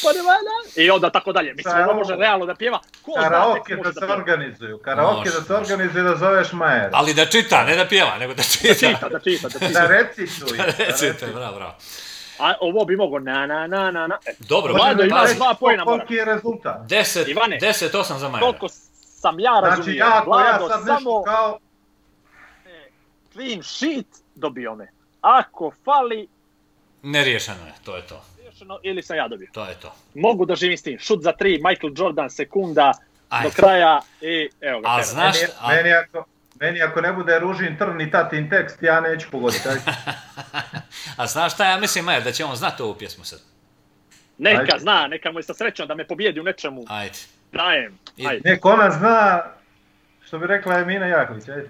može 0.03 0.19
valjda. 0.19 0.55
I 0.75 0.89
onda 0.89 1.09
tako 1.09 1.31
dalje. 1.31 1.53
Mislim, 1.53 1.75
ovo 1.79 1.93
može 1.93 2.15
realno 2.15 2.45
da 2.45 2.55
pjeva. 2.55 2.79
Ko 3.01 3.11
Karaoke 3.13 3.75
može 3.75 3.91
da 3.91 3.99
se 3.99 4.13
organizuju. 4.13 4.77
Karaoke 4.77 5.29
da 5.29 5.41
se 5.41 5.53
organizuju 5.55 6.03
da 6.03 6.15
zoveš 6.15 6.51
Majera. 6.51 6.89
Ali 6.93 7.13
da 7.13 7.25
čita, 7.25 7.63
ne 7.63 7.75
da 7.75 7.85
pjeva, 7.85 8.17
nego 8.17 8.33
da 8.33 8.37
Da 8.37 8.43
čita. 8.43 8.73
čita, 8.87 9.09
da 9.09 9.19
čita, 9.19 9.47
da 9.49 9.59
Da 9.59 9.67
čita. 9.67 9.87
recituju. 9.87 10.57
da 10.57 10.65
Recite, 10.65 10.85
recituju. 10.85 11.33
bravo, 11.33 11.55
bravo. 11.55 11.73
A 12.39 12.53
ovo 12.61 12.85
bi 12.85 12.95
mogo 12.95 13.19
na, 13.19 13.45
na, 13.45 13.67
na, 13.67 13.91
na, 13.91 14.07
na. 14.07 14.17
Dobro, 14.39 14.73
Vlado, 14.73 15.03
pazi. 15.11 15.35
dva 15.35 15.53
pojena. 15.53 15.83
Koliki 15.83 16.13
je 16.13 16.25
rezultat? 16.25 16.77
10, 16.81 17.29
Ivane. 17.29 17.57
10, 17.57 17.91
8 17.93 18.17
za 18.17 18.29
Majera. 18.29 18.39
Koliko 18.41 18.67
sam 18.69 19.39
ja 19.39 19.51
Znači 19.59 19.77
razumio, 19.77 19.97
ja, 19.97 20.11
ako 20.15 20.39
ja 20.39 20.59
sad 20.59 20.69
samo 20.79 20.89
nešto 20.95 21.23
kao... 21.23 21.59
clean 23.33 23.63
sheet 23.63 24.05
dobio 24.35 24.75
me. 24.75 24.87
Ako 25.21 25.71
fali, 25.85 26.27
Neriješeno 27.03 27.65
je, 27.65 27.73
to 27.83 27.95
je 27.95 28.01
to. 28.01 28.21
rješeno 28.43 28.79
ili 28.83 29.01
sam 29.03 29.17
ja 29.17 29.27
dobio. 29.27 29.47
To 29.53 29.65
je 29.65 29.75
to. 29.75 29.95
Mogu 30.15 30.45
da 30.45 30.55
živim 30.55 30.77
s 30.77 30.83
tim. 30.83 30.99
Šut 30.99 31.21
za 31.23 31.31
tri, 31.31 31.61
Michael 31.63 31.93
Jordan 31.97 32.29
sekunda 32.29 32.91
Ajde. 33.29 33.49
do 33.49 33.55
kraja 33.55 34.01
i 34.21 34.49
evo 34.61 34.81
ga. 34.81 34.87
A 34.87 34.95
tera. 34.95 35.03
znaš, 35.05 35.35
Meni, 35.35 35.51
a, 35.61 35.67
meni, 35.69 35.93
ako, 35.93 36.25
meni 36.59 36.81
ako 36.81 37.01
ne 37.01 37.13
bude 37.13 37.39
ružin 37.39 37.77
trn 37.77 38.01
i 38.01 38.11
tatin 38.11 38.49
tekst, 38.49 38.83
ja 38.83 39.01
neću 39.01 39.27
pogoditi. 39.31 39.67
a 41.17 41.27
znaš 41.27 41.53
šta 41.53 41.65
ja 41.65 41.77
mislim, 41.77 42.05
Majer, 42.05 42.23
da 42.23 42.31
će 42.31 42.45
on 42.45 42.55
znati 42.55 42.83
ovu 42.83 42.95
pjesmu 42.95 43.23
sad. 43.23 43.39
Neka 44.37 44.59
Ajde. 44.61 44.79
zna, 44.79 45.07
neka 45.07 45.31
mu 45.31 45.39
je 45.39 45.43
sa 45.43 45.53
srećom 45.53 45.87
da 45.87 45.95
me 45.95 46.07
pobijedi 46.07 46.39
u 46.39 46.43
nečemu. 46.43 46.83
Ajde. 46.87 47.17
Dajem. 47.51 47.99
Ajde. 48.27 48.49
Nek 48.49 48.65
ona 48.65 48.91
zna, 48.91 49.43
što 50.25 50.39
bi 50.39 50.47
rekla 50.47 50.79
Emina 50.79 51.05
Jaković, 51.05 51.47
ajde. 51.49 51.69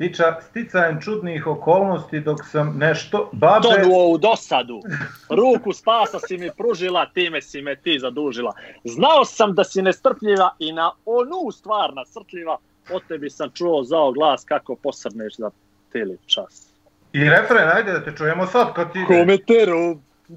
Stiča, 0.00 0.40
sticajem 0.50 1.00
čudnih 1.00 1.46
okolnosti 1.46 2.20
dok 2.20 2.44
sam 2.44 2.78
nešto 2.78 3.30
babe... 3.32 3.68
Tonuo 3.68 4.08
u 4.08 4.18
dosadu. 4.18 4.80
Ruku 5.28 5.72
spasa 5.72 6.18
si 6.18 6.38
mi 6.38 6.50
pružila, 6.56 7.06
time 7.06 7.42
si 7.42 7.62
me 7.62 7.76
ti 7.76 7.98
zadužila. 7.98 8.54
Znao 8.84 9.24
sam 9.24 9.54
da 9.54 9.64
si 9.64 9.82
nestrpljiva 9.82 10.54
i 10.58 10.72
na 10.72 10.90
onu 11.04 11.50
stvar 11.52 11.94
nasrtljiva. 11.94 12.56
O 12.92 13.00
tebi 13.08 13.30
sam 13.30 13.50
čuo 13.54 13.82
zao 13.82 14.12
glas 14.12 14.44
kako 14.44 14.76
posrneš 14.76 15.36
za 15.36 15.50
tili 15.92 16.18
čas. 16.26 16.72
I 17.12 17.24
refren, 17.24 17.68
ajde 17.68 17.92
da 17.92 18.04
te 18.04 18.16
čujemo 18.16 18.46
sad 18.46 18.72
kad 18.74 18.92
ti 18.92 18.98
ide. 18.98 19.24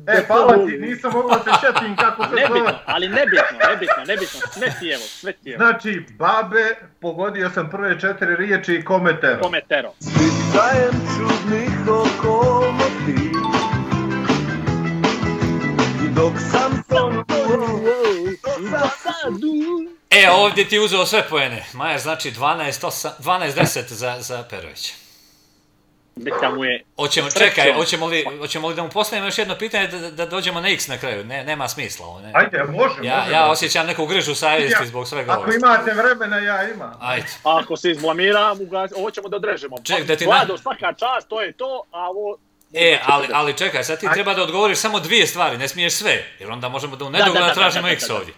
E, 0.07 0.23
hvala 0.27 0.65
ti, 0.65 0.77
nisam 0.77 1.11
mogao 1.13 1.29
da 1.37 1.43
se 1.43 1.49
šetim 1.61 1.95
kako 1.95 2.23
se 2.23 2.29
Nebitno, 2.35 2.57
zove. 2.57 2.79
ali 2.85 3.09
nebitno, 3.09 3.57
nebitno, 3.69 4.03
nebitno. 4.07 4.39
Sve 4.53 4.67
ti 4.79 4.89
evo, 4.89 5.03
sve 5.03 5.33
ti 5.33 5.49
evo. 5.49 5.57
Znači, 5.57 6.05
babe, 6.17 6.75
pogodio 7.01 7.49
sam 7.49 7.69
prve 7.69 7.99
četiri 7.99 8.35
riječi 8.35 8.73
i 8.73 8.83
kometero. 8.83 9.41
Kometero. 9.41 9.93
Sticajem 9.99 10.91
čudnih 11.17 11.69
okolnosti 11.87 13.31
Dok 16.15 16.33
sam 16.51 16.83
dosadu 18.71 19.53
E, 20.09 20.29
ovdje 20.31 20.69
ti 20.69 20.79
uzeo 20.79 21.05
sve 21.05 21.23
pojene. 21.29 21.65
Majer 21.73 21.99
znači 21.99 22.31
12, 22.31 22.85
8, 22.85 23.09
12 23.19 23.51
10 23.51 23.93
za, 23.93 24.17
za 24.19 24.43
Perovića. 24.49 25.02
Neka 26.15 26.49
mu 26.49 26.63
je... 26.65 26.83
Hoćemo, 26.95 27.29
Srećom. 27.29 27.47
čekaj, 27.49 27.73
hoćemo 27.73 28.05
li, 28.07 28.25
hoćemo 28.39 28.67
li 28.67 28.75
da 28.75 28.83
mu 28.83 28.89
postavimo 28.89 29.27
još 29.27 29.37
jedno 29.37 29.55
pitanje 29.55 29.87
da, 29.87 30.11
da 30.11 30.25
dođemo 30.25 30.61
na 30.61 30.69
x 30.69 30.87
na 30.87 30.97
kraju? 30.97 31.25
Ne, 31.25 31.43
nema 31.43 31.67
smisla 31.67 32.05
ovo, 32.05 32.19
ne. 32.21 32.31
Ajde, 32.33 32.63
može, 32.63 32.95
Ja, 33.03 33.17
može. 33.17 33.31
ja 33.31 33.47
osjećam 33.47 33.87
neku 33.87 34.05
grižu 34.05 34.35
savjesti 34.35 34.83
Ja, 34.83 34.87
zbog 34.87 35.07
svega 35.07 35.31
Ako 35.31 35.41
ovoga. 35.41 35.55
imate 35.55 35.93
vremena, 35.93 36.37
ja 36.37 36.69
imam. 36.69 36.93
Ajde. 37.01 37.27
Ako 37.43 37.77
se 37.77 37.91
izblamiram, 37.91 38.57
ovo 38.95 39.11
ćemo 39.11 39.29
da 39.29 39.35
odrežemo. 39.35 39.75
Ček, 39.83 40.05
da 40.05 40.15
ti 40.15 40.25
na- 40.25 40.31
Vlado, 40.31 40.57
svaka 40.57 40.93
čast, 40.93 41.27
to 41.27 41.41
je 41.41 41.51
to, 41.53 41.83
a 41.91 42.09
ovo... 42.09 42.37
E, 42.73 42.99
ali, 43.05 43.27
ali 43.33 43.53
čekaj, 43.53 43.83
sad 43.83 43.99
ti 43.99 44.07
Aj. 44.07 44.13
treba 44.13 44.33
da 44.33 44.43
odgovoriš 44.43 44.77
samo 44.77 44.99
dvije 44.99 45.27
stvari, 45.27 45.57
ne 45.57 45.67
smiješ 45.67 45.93
sve, 45.93 46.23
jer 46.39 46.51
onda 46.51 46.69
možemo 46.69 46.95
da 46.95 47.05
u 47.05 47.09
da, 47.09 47.17
nedogled 47.17 47.43
da, 47.43 47.47
da, 47.47 47.53
tražimo 47.53 47.81
da, 47.81 47.87
da, 47.87 47.93
x 47.93 48.07
da. 48.07 48.15
ovdje. 48.15 48.33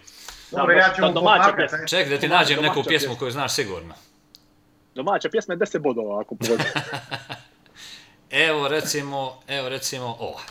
Dobro, 0.52 0.76
Da, 0.76 0.81
ja 0.81 0.89
ću 0.89 1.02
da, 1.02 1.07
mu 1.07 1.14
pomagati. 1.14 1.76
Ček 1.88 2.10
da 2.10 2.18
ti 2.18 2.27
nađem 2.27 2.61
neku 2.61 2.84
pjesmu 2.84 3.15
koju 3.15 3.31
znaš 3.31 3.53
sigurno. 3.53 3.93
Domaća 4.95 5.30
pjesma 5.30 5.53
je 5.53 5.57
10 5.57 5.80
bodova, 5.80 6.22
ako 6.22 6.35
pogodim. 6.35 6.65
Evo 8.38 8.68
recimo, 8.68 9.41
evo 9.48 9.70
recimo 9.70 10.14
ova. 10.20 10.44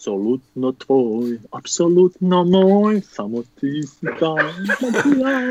Apsolutno 0.00 0.72
tvoj, 0.72 1.38
apsolutno 1.52 2.44
moj, 2.44 3.00
samo 3.00 3.42
ti 3.60 3.82
si 3.82 4.06
taj. 4.20 4.44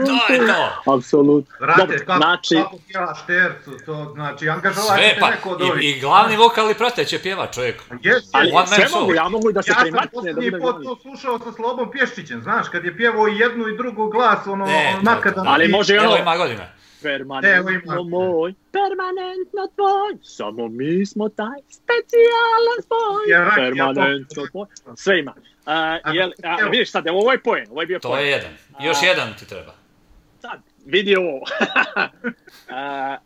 To 0.06 0.34
je 0.34 0.40
to. 0.48 0.94
Apsolutno. 0.94 1.56
Vrate, 1.60 1.82
Dobro, 1.82 1.98
kako, 2.06 2.18
znači, 2.18 2.56
kako 2.56 2.78
pjevaš 2.88 3.26
tercu, 3.28 3.72
to 3.86 4.12
znači 4.16 4.50
angažovat 4.50 4.98
Sve, 4.98 5.18
pa, 5.20 5.30
neko 5.30 5.50
od 5.50 5.62
i, 5.62 5.64
ovih. 5.64 5.98
i 5.98 6.00
glavni 6.00 6.38
vokal 6.38 6.72
i 6.72 6.74
prateće 6.74 7.20
pjeva 7.20 7.48
čovjek. 7.48 7.82
Yes, 7.92 8.30
ali 8.32 8.52
One 8.54 8.68
sve 8.68 8.88
mogu, 9.00 9.14
ja 9.14 9.30
mogu 9.30 9.50
i 9.50 9.54
da 9.54 9.62
se 9.62 9.72
Ja 9.72 9.76
sam 9.76 9.84
premakne, 9.84 10.06
da 10.06 10.12
posljednji 10.14 10.52
bude 10.52 10.62
put 10.62 10.84
to 10.84 10.98
slušao 11.02 11.40
sa 11.40 11.52
Slobom 11.52 11.92
Pješčićem, 11.92 12.42
znaš, 12.42 12.70
kad 12.70 12.86
je 12.86 12.98
pjevao 12.98 13.28
i 13.28 13.38
jednu 13.38 13.68
i 13.68 13.78
drugu 13.78 14.08
glas, 14.08 14.48
ono, 14.48 14.66
Ne, 14.66 14.94
ono 14.94 15.04
to 15.04 15.10
je 15.10 15.16
makadam. 15.16 15.48
Ali 15.48 15.68
može 15.68 15.96
i 15.96 15.98
ono, 15.98 16.08
Evo 16.08 16.18
ima 16.18 16.38
godina. 16.38 16.79
Evo 17.02 17.10
permanentno 17.10 17.94
ima. 17.94 18.04
moj, 18.10 18.54
permanentno 18.72 19.68
tvoj, 19.76 20.18
samo 20.24 20.68
mi 20.70 21.06
smo 21.06 21.30
taj 21.30 21.60
specijalan 21.70 22.78
spoj, 22.84 23.24
Ja, 23.30 23.52
permanentno 23.58 24.44
tvoj, 24.46 24.66
sve 24.96 25.20
ima. 25.20 25.34
A, 25.66 25.76
jel, 26.06 26.32
a, 26.44 26.58
Evo. 26.62 26.70
vidiš 26.70 26.92
sad, 26.92 27.08
evo 27.08 27.20
ovo 27.20 27.32
je 27.32 27.40
poen, 27.40 27.66
ovo 27.70 27.82
je 27.82 27.88
bio 27.88 28.00
To 28.00 28.08
poen. 28.10 28.22
je 28.22 28.30
jedan. 28.30 28.52
Još 28.80 28.98
A- 28.98 29.06
jedan 29.06 29.34
ti 29.34 29.48
treba. 29.48 29.74
Sad, 30.42 30.60
vidi 30.86 31.16
ovo. 31.16 31.40
A, 32.70 33.18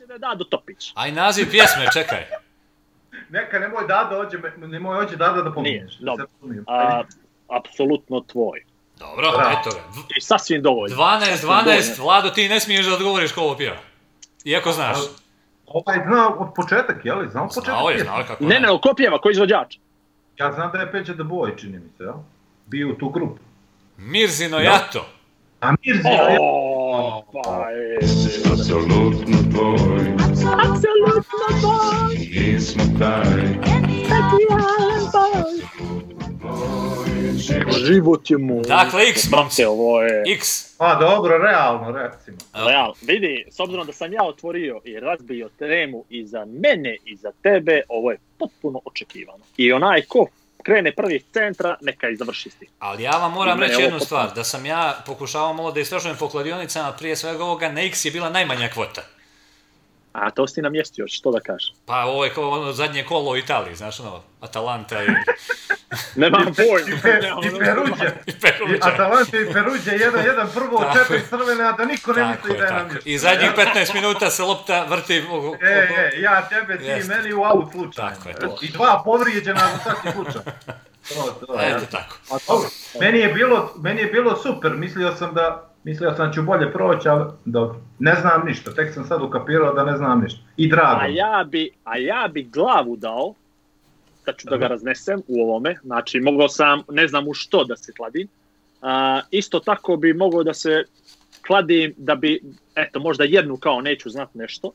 da 0.00 0.18
da 0.18 0.34
do 0.34 0.44
Topić. 0.44 0.92
Aj 0.94 1.12
naziv 1.12 1.50
pjesme, 1.50 1.86
čekaj. 1.92 2.24
Neka, 3.30 3.58
nemoj 3.58 3.86
Dada, 3.88 4.18
ođe, 4.18 4.38
nemoj 4.58 4.98
ođe 4.98 5.16
Dada 5.16 5.32
da 5.34 5.42
Nije, 5.42 5.54
pominješ. 5.54 5.96
da 5.96 6.04
dobro. 6.06 6.26
A, 6.66 7.02
apsolutno 7.48 8.20
tvoj. 8.22 8.64
Dobro, 9.02 9.30
Bravo. 9.30 9.50
eto 9.52 9.70
ga. 9.70 10.00
I 10.18 10.20
sasvim 10.20 10.62
dovoljno. 10.62 10.96
12, 10.96 11.20
12, 11.36 11.98
Vlado, 11.98 12.30
ti 12.30 12.48
ne 12.48 12.60
smiješ 12.60 12.86
da 12.86 12.94
odgovoriš 12.94 13.32
ko 13.32 13.40
ovo 13.40 13.56
pjeva. 13.56 13.76
Iako 14.44 14.72
znaš. 14.72 14.96
Ovaj 15.66 15.98
zna 16.06 16.28
od 16.38 16.48
početak, 16.56 17.04
je 17.04 17.14
li? 17.14 17.28
Znao 17.30 17.46
početak? 17.46 17.64
Znao 17.64 17.90
je, 17.90 17.98
znao 17.98 18.18
je 18.18 18.26
kako 18.26 18.44
Ne, 18.44 18.60
ne, 18.60 18.68
ko 18.82 18.94
pjeva, 18.96 19.18
ko 19.18 19.30
izvođač? 19.30 19.76
Ja 20.38 20.52
znam 20.52 20.72
da 20.72 20.78
je 20.78 20.92
Peđa 20.92 21.12
the 21.12 21.22
Boy, 21.22 21.60
čini 21.60 21.78
mi 21.78 21.88
se, 21.98 22.02
jel? 22.02 22.14
Bio 22.66 22.88
u 22.88 22.94
tu 22.94 23.08
grupu. 23.08 23.38
Mirzino 23.96 24.58
Jato. 24.58 25.06
A 25.60 25.70
Mirzi, 25.72 26.08
O, 26.40 27.24
pa 27.34 27.68
je. 27.68 27.98
Apsolutno 28.52 29.36
tvoj, 29.52 30.14
Apsolutno 30.62 31.46
tvoj, 31.60 32.16
mi 32.44 32.60
smo 32.60 32.84
taj. 32.98 33.22
specijalan 34.04 35.02
spoj. 36.42 37.86
Život 37.86 38.30
je 38.30 38.38
moj. 38.38 38.62
Dakle, 38.68 39.08
X, 39.08 39.30
momci. 39.30 39.64
Ovo 39.64 40.02
je... 40.02 40.22
X. 40.26 40.76
Pa 40.78 40.94
dobro, 40.94 41.38
realno, 41.38 41.90
recimo. 41.90 42.36
Real, 42.66 42.94
vidi, 43.02 43.44
s 43.50 43.60
obzirom 43.60 43.86
da 43.86 43.92
sam 43.92 44.12
ja 44.12 44.24
otvorio 44.24 44.80
i 44.84 45.00
razbio 45.00 45.48
tremu 45.58 46.04
i 46.10 46.26
za 46.26 46.44
mene 46.44 46.96
i 47.04 47.16
za 47.16 47.32
tebe, 47.42 47.82
ovo 47.88 48.10
je 48.10 48.18
potpuno 48.38 48.80
očekivano. 48.84 49.44
I 49.56 49.72
onaj 49.72 50.02
ko 50.02 50.26
krene 50.62 50.92
prvi 50.92 51.22
centra, 51.32 51.76
neka 51.80 52.08
i 52.08 52.16
završi 52.16 52.50
s 52.50 52.54
tim. 52.54 52.68
Ali 52.78 53.02
ja 53.02 53.10
vam 53.10 53.32
moram 53.32 53.60
reći 53.60 53.72
jednu 53.72 53.98
potpuno. 53.98 54.04
stvar, 54.04 54.34
da 54.34 54.44
sam 54.44 54.66
ja 54.66 55.02
pokušavao 55.06 55.54
malo 55.54 55.72
da 55.72 55.80
istražujem 55.80 56.16
po 56.16 56.28
kladionicama, 56.28 56.92
prije 56.92 57.16
svega 57.16 57.44
ovoga, 57.44 57.68
na 57.68 57.82
X 57.82 58.04
je 58.04 58.10
bila 58.10 58.30
najmanja 58.30 58.68
kvota. 58.68 59.02
A 60.12 60.30
to 60.30 60.46
si 60.46 60.62
namjestio, 60.62 61.04
što 61.08 61.30
da 61.30 61.40
kažem. 61.40 61.74
Pa 61.86 62.04
ovo 62.04 62.24
je 62.24 62.30
kao 62.34 62.50
ono 62.50 62.72
zadnje 62.72 63.04
kolo 63.04 63.30
u 63.30 63.36
Italiji, 63.36 63.74
znaš 63.76 64.00
ono, 64.00 64.22
Atalanta 64.40 65.02
i, 65.04 65.06
Nemam 66.20 66.42
I, 66.42 66.52
pojma. 66.54 67.00
Pe- 67.02 67.18
i 67.46 67.58
Peruđe. 67.58 68.06
i 68.26 68.30
I 68.30 68.40
Peruđa. 68.40 68.78
Atalante 68.82 69.40
i 69.40 69.52
Peruđe, 69.52 69.90
jedan, 69.90 70.24
jedan 70.24 70.48
prvo, 70.54 70.78
Tako 70.80 70.98
četiri 70.98 71.20
crvene, 71.28 71.64
a 71.64 71.72
da 71.72 71.84
niko 71.84 72.12
ne 72.12 72.24
misli 72.26 72.58
da 72.58 72.64
je 72.64 72.72
namješten. 72.72 73.12
I 73.12 73.18
zadnjih 73.18 73.50
15 73.56 73.94
minuta 73.94 74.30
se 74.30 74.42
lopta 74.42 74.84
vrti 74.84 75.24
u, 75.30 75.34
u, 75.36 75.54
E, 75.60 75.66
e, 75.68 76.20
ja 76.20 76.48
tebe, 76.48 76.78
ti 76.78 76.84
Jeste. 76.84 77.14
meni 77.16 77.32
u 77.34 77.42
aut 77.44 77.72
slučaj. 77.72 78.08
Tako 78.14 78.28
je, 78.28 78.34
to. 78.34 78.58
I 78.62 78.68
dva 78.68 79.02
povrijeđena 79.04 79.60
za 79.60 79.78
svaki 79.82 80.08
slučaj. 80.12 80.42
To, 81.08 81.46
to, 81.46 81.54
ja. 81.54 81.68
Eto 81.76 81.86
tako. 81.90 82.16
A 82.30 82.36
dobro, 82.48 82.68
meni 83.00 83.18
je 83.18 83.28
bilo, 83.28 83.72
meni 83.76 84.00
je 84.00 84.06
bilo 84.06 84.36
super, 84.36 84.72
mislio 84.72 85.14
sam 85.16 85.34
da, 85.34 85.71
mislio 85.84 86.14
sam 86.16 86.26
da 86.26 86.32
ću 86.32 86.42
bolje 86.42 86.72
proći, 86.72 87.08
ali 87.08 87.24
dobro, 87.44 87.80
ne 87.98 88.14
znam 88.14 88.46
ništa, 88.46 88.74
tek 88.74 88.94
sam 88.94 89.04
sad 89.04 89.22
ukapirao 89.22 89.74
da 89.74 89.84
ne 89.84 89.96
znam 89.96 90.20
ništa. 90.20 90.40
I 90.56 90.68
drago. 90.68 91.00
A 91.00 91.06
ja 91.06 91.44
bi, 91.50 91.70
a 91.84 91.98
ja 91.98 92.28
bi 92.32 92.42
glavu 92.42 92.96
dao, 92.96 93.34
da 94.26 94.32
ću 94.32 94.48
da 94.50 94.56
ga 94.56 94.66
raznesem 94.66 95.22
u 95.28 95.42
ovome, 95.42 95.76
znači 95.82 96.20
mogao 96.20 96.48
sam, 96.48 96.82
ne 96.90 97.08
znam 97.08 97.28
u 97.28 97.34
što 97.34 97.64
da 97.64 97.76
se 97.76 97.92
kladim, 97.92 98.28
a, 98.82 99.20
isto 99.30 99.60
tako 99.60 99.96
bi 99.96 100.14
mogao 100.14 100.42
da 100.42 100.54
se 100.54 100.84
kladim 101.46 101.94
da 101.96 102.14
bi, 102.14 102.40
eto, 102.74 103.00
možda 103.00 103.24
jednu 103.24 103.56
kao 103.56 103.80
neću 103.80 104.10
znat 104.10 104.34
nešto, 104.34 104.72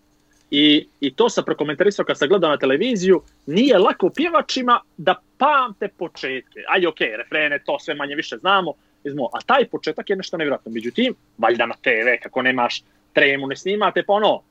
I, 0.52 0.88
I 1.00 1.12
to 1.12 1.30
sam 1.30 1.44
prokomentarisao 1.44 2.06
kad 2.06 2.18
sam 2.18 2.30
gledao 2.30 2.50
na 2.50 2.58
televiziju, 2.58 3.22
nije 3.46 3.78
lako 3.78 4.10
pjevačima 4.10 4.80
da 4.98 5.16
pamte 5.38 5.88
početke. 5.88 6.64
Ajde, 6.70 6.88
okej, 6.88 7.18
refrene, 7.18 7.60
to 7.66 7.80
sve 7.80 7.96
manje 7.96 8.16
više 8.16 8.38
znamo, 8.38 8.74
izmo, 9.08 9.30
a 9.34 9.42
taj 9.46 9.66
početak 9.66 10.10
je 10.10 10.16
nešto 10.16 10.38
nevjerojatno. 10.38 10.72
Međutim, 10.72 11.16
valjda 11.38 11.66
na 11.66 11.76
TV, 11.82 12.24
kako 12.24 12.42
nemaš 12.42 12.84
tremu, 13.14 13.48
ne 13.48 13.56
snimate, 13.56 14.04
pa 14.04 14.14
ono, 14.14 14.42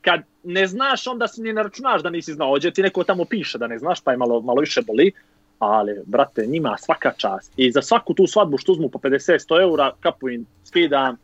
kad 0.00 0.22
ne 0.42 0.66
znaš, 0.66 1.06
onda 1.06 1.28
si 1.28 1.42
ni 1.42 1.52
ne 1.52 1.62
računaš 1.62 2.02
da 2.02 2.10
nisi 2.10 2.32
znao. 2.32 2.52
Ođe 2.52 2.70
ti 2.70 2.82
neko 2.82 3.04
tamo 3.04 3.24
piše 3.24 3.58
da 3.58 3.66
ne 3.66 3.78
znaš, 3.78 4.00
pa 4.00 4.10
je 4.10 4.16
malo, 4.16 4.40
malo 4.40 4.60
više 4.60 4.82
boli. 4.82 5.12
Ali, 5.58 6.00
brate, 6.06 6.46
njima 6.46 6.76
svaka 6.78 7.12
čast. 7.16 7.52
I 7.56 7.72
za 7.72 7.82
svaku 7.82 8.14
tu 8.14 8.26
svadbu 8.26 8.58
što 8.58 8.72
uzmu 8.72 8.88
po 8.88 8.98
50-100 8.98 9.62
eura, 9.62 9.92
kapu 10.00 10.28
im 10.28 10.46
skidam, 10.64 11.16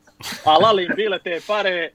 a 0.44 0.58
lali 0.58 0.84
im 0.84 0.92
bile 0.96 1.18
te 1.18 1.40
pare, 1.46 1.90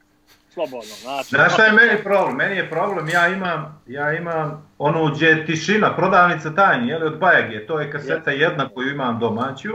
slobodno. 0.54 0.96
Znači, 1.02 1.30
Znaš 1.30 1.54
šta 1.54 1.66
je 1.66 1.72
meni 1.72 2.04
problem? 2.04 2.36
Meni 2.36 2.56
je 2.56 2.70
problem, 2.70 3.10
ja 3.10 3.28
imam, 3.28 3.82
ja 3.88 4.14
imam 4.14 4.72
onu 4.78 5.12
gdje 5.16 5.28
je 5.28 5.46
tišina, 5.46 5.96
prodavnica 5.96 6.56
tajni, 6.56 6.88
jeli, 6.88 7.06
od 7.06 7.20
Bajage, 7.20 7.66
to 7.66 7.80
je 7.80 7.92
kaseta 7.92 8.32
jedna 8.32 8.70
koju 8.70 8.90
imam 8.90 9.20
domaću. 9.20 9.70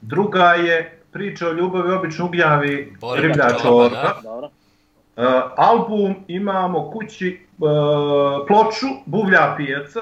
Druga 0.00 0.44
je 0.44 1.00
priča 1.12 1.48
o 1.48 1.52
ljubavi, 1.52 1.92
obično 1.92 2.24
ugljavi 2.24 2.96
Borica 3.00 3.26
riblja 3.26 3.48
čorba. 3.62 4.14
Uh, 5.16 5.24
album 5.56 6.14
imamo 6.28 6.90
kući 6.90 7.40
uh, 7.58 7.68
ploču 8.46 8.86
Buvlja 9.06 9.54
pijaca. 9.56 10.00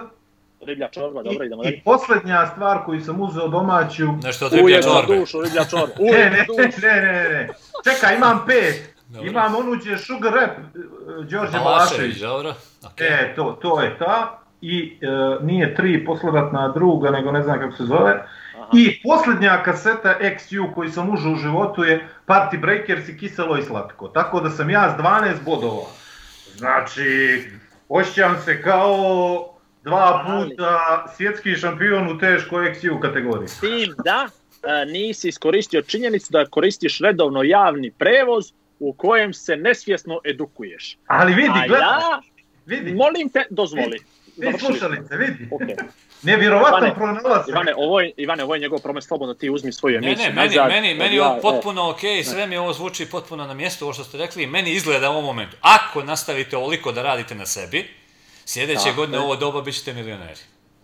Riblja 0.60 0.88
čorba, 0.88 1.20
I, 1.20 1.24
dobro, 1.24 1.44
idemo 1.44 1.62
I 1.62 1.64
dalje. 1.64 1.82
posljednja 1.84 2.46
stvar 2.46 2.84
koju 2.84 3.00
sam 3.00 3.20
uzeo 3.20 3.48
domaću... 3.48 4.06
Nešto 4.22 4.46
od 4.46 4.52
za 4.52 4.82
čorbe. 4.82 5.18
dušu, 5.18 5.40
riblja 5.40 5.64
čorba. 5.64 5.94
Ne, 5.98 6.30
ne, 6.30 6.46
ne, 6.82 7.00
ne, 7.00 7.28
ne. 7.28 7.48
Čekaj, 7.84 8.16
imam 8.16 8.44
pet. 8.46 8.94
Dobro. 9.08 9.30
Imam 9.30 9.54
onu 9.54 9.72
gdje 9.80 9.90
je 9.90 9.98
Sugar 9.98 10.32
Rap, 10.32 10.50
uh, 10.58 11.24
Đorđe 11.24 11.28
Balašević, 11.30 11.64
Balašević. 11.64 12.20
dobro. 12.20 12.54
Okay. 12.82 13.04
E, 13.04 13.34
to, 13.36 13.58
to 13.62 13.80
je 13.80 13.98
ta. 13.98 14.38
I 14.60 14.98
e, 15.00 15.06
nije 15.44 15.74
tri 15.74 16.04
posledatna 16.04 16.68
druga, 16.68 17.10
nego 17.10 17.32
ne 17.32 17.42
znam 17.42 17.58
kako 17.58 17.76
se 17.76 17.84
zove. 17.84 18.24
I 18.72 19.00
posljednja 19.02 19.62
kaseta 19.62 20.18
XU 20.20 20.74
koju 20.74 20.90
sam 20.90 21.10
užao 21.10 21.32
u 21.32 21.36
životu 21.36 21.84
je 21.84 22.08
Party 22.26 22.60
Breakers 22.60 23.08
i 23.08 23.18
Kiselo 23.18 23.58
i 23.58 23.62
Slatko. 23.62 24.08
Tako 24.08 24.40
da 24.40 24.50
sam 24.50 24.70
ja 24.70 24.94
s 24.96 25.02
12 25.02 25.44
bodova. 25.44 25.86
Znači, 26.56 27.42
osjećam 27.88 28.36
se 28.44 28.62
kao 28.62 29.54
dva 29.84 30.24
puta 30.26 31.04
svjetski 31.16 31.54
šampion 31.54 32.08
u 32.08 32.18
teškoj 32.18 32.74
XU 32.74 33.00
kategoriji. 33.00 33.48
S 33.48 33.60
tim 33.60 33.94
da 34.04 34.28
e, 34.28 34.84
nisi 34.86 35.28
iskoristio 35.28 35.82
činjenicu 35.82 36.28
da 36.30 36.46
koristiš 36.46 36.98
redovno 36.98 37.42
javni 37.42 37.90
prevoz 37.90 38.52
u 38.78 38.92
kojem 38.92 39.32
se 39.34 39.56
nesvjesno 39.56 40.20
edukuješ. 40.24 40.98
Ali 41.06 41.34
vidi, 41.34 41.60
gledaj, 41.68 41.88
ja, 41.88 42.20
vidi, 42.66 42.94
molim 42.94 43.28
te, 43.28 43.46
dozvoli. 43.50 43.90
vidi 43.90 44.17
Završili 44.38 44.58
smo. 44.58 44.68
slušalice, 44.68 45.16
vidi. 45.16 45.48
Okay. 45.50 45.76
Nevjerovatan 46.22 46.78
Ivane, 46.78 46.94
pronalazak. 46.94 47.48
Ivane, 47.48 47.72
ovo 47.76 48.00
je, 48.00 48.12
Ivane, 48.16 48.44
ovo 48.44 48.54
je 48.54 48.60
njegov 48.60 48.78
promet, 48.78 49.04
slobodno 49.04 49.34
ti 49.34 49.50
uzmi 49.50 49.72
svoju 49.72 50.00
Ne, 50.00 50.06
emisiju. 50.08 50.28
ne, 50.28 50.34
meni, 50.34 50.48
nazad. 50.56 50.68
meni, 50.68 50.94
meni 50.94 51.18
ovo 51.20 51.38
e, 51.38 51.40
potpuno 51.40 51.90
ok, 51.90 52.00
sve 52.24 52.46
mi 52.46 52.56
ovo 52.56 52.72
zvuči 52.72 53.06
potpuno 53.10 53.46
na 53.46 53.54
mjestu, 53.54 53.84
ovo 53.84 53.92
što 53.92 54.04
ste 54.04 54.18
rekli, 54.18 54.46
meni 54.46 54.70
izgleda 54.70 55.10
u 55.10 55.12
ovom 55.12 55.24
momentu. 55.24 55.56
Ako 55.60 56.02
nastavite 56.02 56.56
ovoliko 56.56 56.92
da 56.92 57.02
radite 57.02 57.34
na 57.34 57.46
sebi, 57.46 57.88
sljedeće 58.44 58.84
Tako 58.84 58.96
godine 58.96 59.18
u 59.18 59.22
ovo 59.22 59.36
doba 59.36 59.60
bit 59.62 59.74
ćete 59.74 59.92
milioneri. 59.92 60.40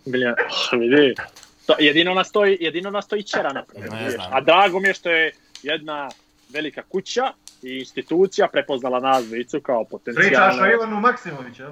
Oh, 0.07 0.13
vidi. 0.81 1.15
To, 1.67 1.75
jedino 1.79 2.15
nas 2.15 2.29
stoji, 2.29 2.57
jedino 2.61 2.91
nas 2.91 3.05
stoji 3.05 3.23
čera 3.23 3.53
napravio. 3.53 3.91
Ne 3.93 3.99
vidiš. 3.99 4.15
znam. 4.15 4.29
A 4.33 4.41
drago 4.41 4.81
mi 4.81 4.89
je 4.89 4.95
što 4.95 5.11
je 5.11 5.33
jedna 5.63 6.11
velika 6.49 6.83
kuća 6.83 7.33
i 7.63 7.79
institucija 7.79 8.49
prepoznala 8.49 9.01
nas 9.01 9.25
kao 9.63 9.85
Pričaš 9.85 9.87
o 9.87 9.91
potencijalne... 9.91 10.73
Ivanu 10.75 11.01
Maksimoviću? 11.01 11.65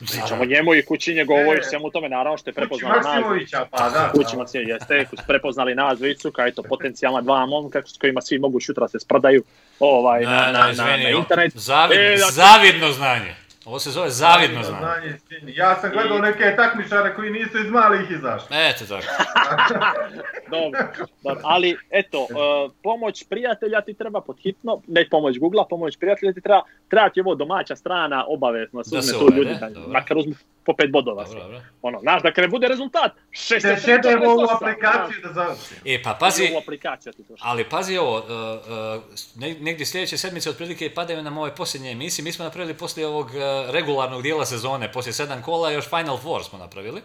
Pričamo 0.00 0.44
njemu 0.44 0.74
i 0.74 0.84
kući 0.84 1.14
njegovoj, 1.14 1.56
E, 1.56 1.62
svemu 1.62 1.90
tome, 1.90 2.08
naravno 2.08 2.38
što 2.38 2.50
je 2.50 2.54
prepoznala 2.54 2.96
nas 2.96 3.06
Maksimovića, 3.06 3.66
pa 3.70 3.90
da. 3.90 4.10
kući 4.12 4.36
Maksimovića, 4.36 4.72
jeste, 4.72 5.04
koji 5.04 5.18
su 5.18 5.24
prepoznali 5.26 5.74
nas 5.74 5.98
dvojicu, 5.98 6.32
kao 6.32 6.46
eto, 6.46 6.62
potencijalna 6.62 7.20
dva 7.20 7.46
momka 7.46 7.82
s 7.86 7.98
kojima 7.98 8.20
svi 8.20 8.38
mogu 8.38 8.60
sutra 8.60 8.88
se 8.88 9.00
spradaju 9.00 9.42
ovaj, 9.80 10.22
na, 10.22 10.30
na, 10.30 10.72
na, 10.72 10.96
na 10.96 11.10
internet. 11.10 11.52
Zavidno, 11.54 12.02
E, 12.02 12.10
dakle- 12.10 12.32
zavidno 12.32 12.92
znanje. 12.92 13.34
Ovo 13.68 13.78
se 13.78 13.90
zove 13.90 14.10
zavidno 14.10 14.62
znanje. 14.62 15.18
Znanje. 15.28 15.52
Ja 15.56 15.76
sam 15.80 15.90
gledao 15.90 16.18
neke 16.18 16.56
takmičare 16.56 17.14
koji 17.14 17.30
nisu 17.30 17.58
iz 17.58 17.70
malih 17.70 18.10
izašli. 18.10 18.48
Eto 18.50 18.84
tako. 18.88 19.06
Dobro, 20.50 20.78
dobro, 21.22 21.40
ali 21.44 21.76
eto, 21.90 22.20
uh, 22.20 22.72
pomoć 22.82 23.24
prijatelja 23.28 23.80
ti 23.80 23.94
treba 23.94 24.20
pod 24.20 24.36
hitno, 24.40 24.80
ne 24.86 25.08
pomoć 25.10 25.38
Google-a, 25.38 25.64
pomoć 25.64 25.96
prijatelja 25.96 26.32
ti 26.32 26.40
treba, 26.40 26.62
treba 26.88 27.08
ti 27.08 27.20
ovo 27.20 27.34
domaća 27.34 27.76
strana 27.76 28.24
obavezno, 28.28 28.78
da 28.78 28.84
se 28.84 28.98
uzme 28.98 29.18
tu 29.18 29.36
ljudi, 29.36 29.56
da, 29.60 29.70
makar 29.86 30.16
uzmu 30.16 30.34
po 30.64 30.74
pet 30.76 30.90
bodova. 30.92 31.24
Dobro, 31.24 31.42
dobro. 31.42 31.60
Ono, 31.82 32.00
znaš, 32.00 32.22
da 32.22 32.32
kada 32.32 32.48
bude 32.48 32.68
rezultat, 32.68 33.12
6 33.30 33.62
Da 34.02 34.18
u 34.30 34.56
aplikaciju 34.56 35.20
da 35.22 35.32
završimo. 35.32 35.80
E, 35.84 36.02
pa 36.02 36.16
pazi, 36.20 36.50
U 36.54 36.58
aplikaciju 36.58 37.12
ti 37.12 37.22
to. 37.22 37.34
Ali 37.40 37.68
pazi 37.68 37.96
ovo, 37.96 38.16
uh, 38.18 38.24
uh, 38.24 39.02
ne- 39.36 39.56
negdje 39.60 39.86
sljedeće 39.86 40.18
sedmice 40.18 40.50
otprilike 40.50 40.94
padaju 40.94 41.22
nam 41.22 41.38
ove 41.38 41.54
posljednje 41.54 41.90
emisije. 41.90 42.22
Mi 42.22 42.32
smo 42.32 42.44
napravili 42.44 42.74
poslije 42.74 43.06
ovog 43.06 43.26
uh, 43.26 43.34
regularnog 43.70 44.22
dijela 44.22 44.46
sezone, 44.46 44.92
poslije 44.92 45.12
sedam 45.12 45.42
kola, 45.42 45.70
još 45.70 45.88
Final 45.88 46.18
Four 46.18 46.44
smo 46.44 46.58
napravili. 46.58 47.02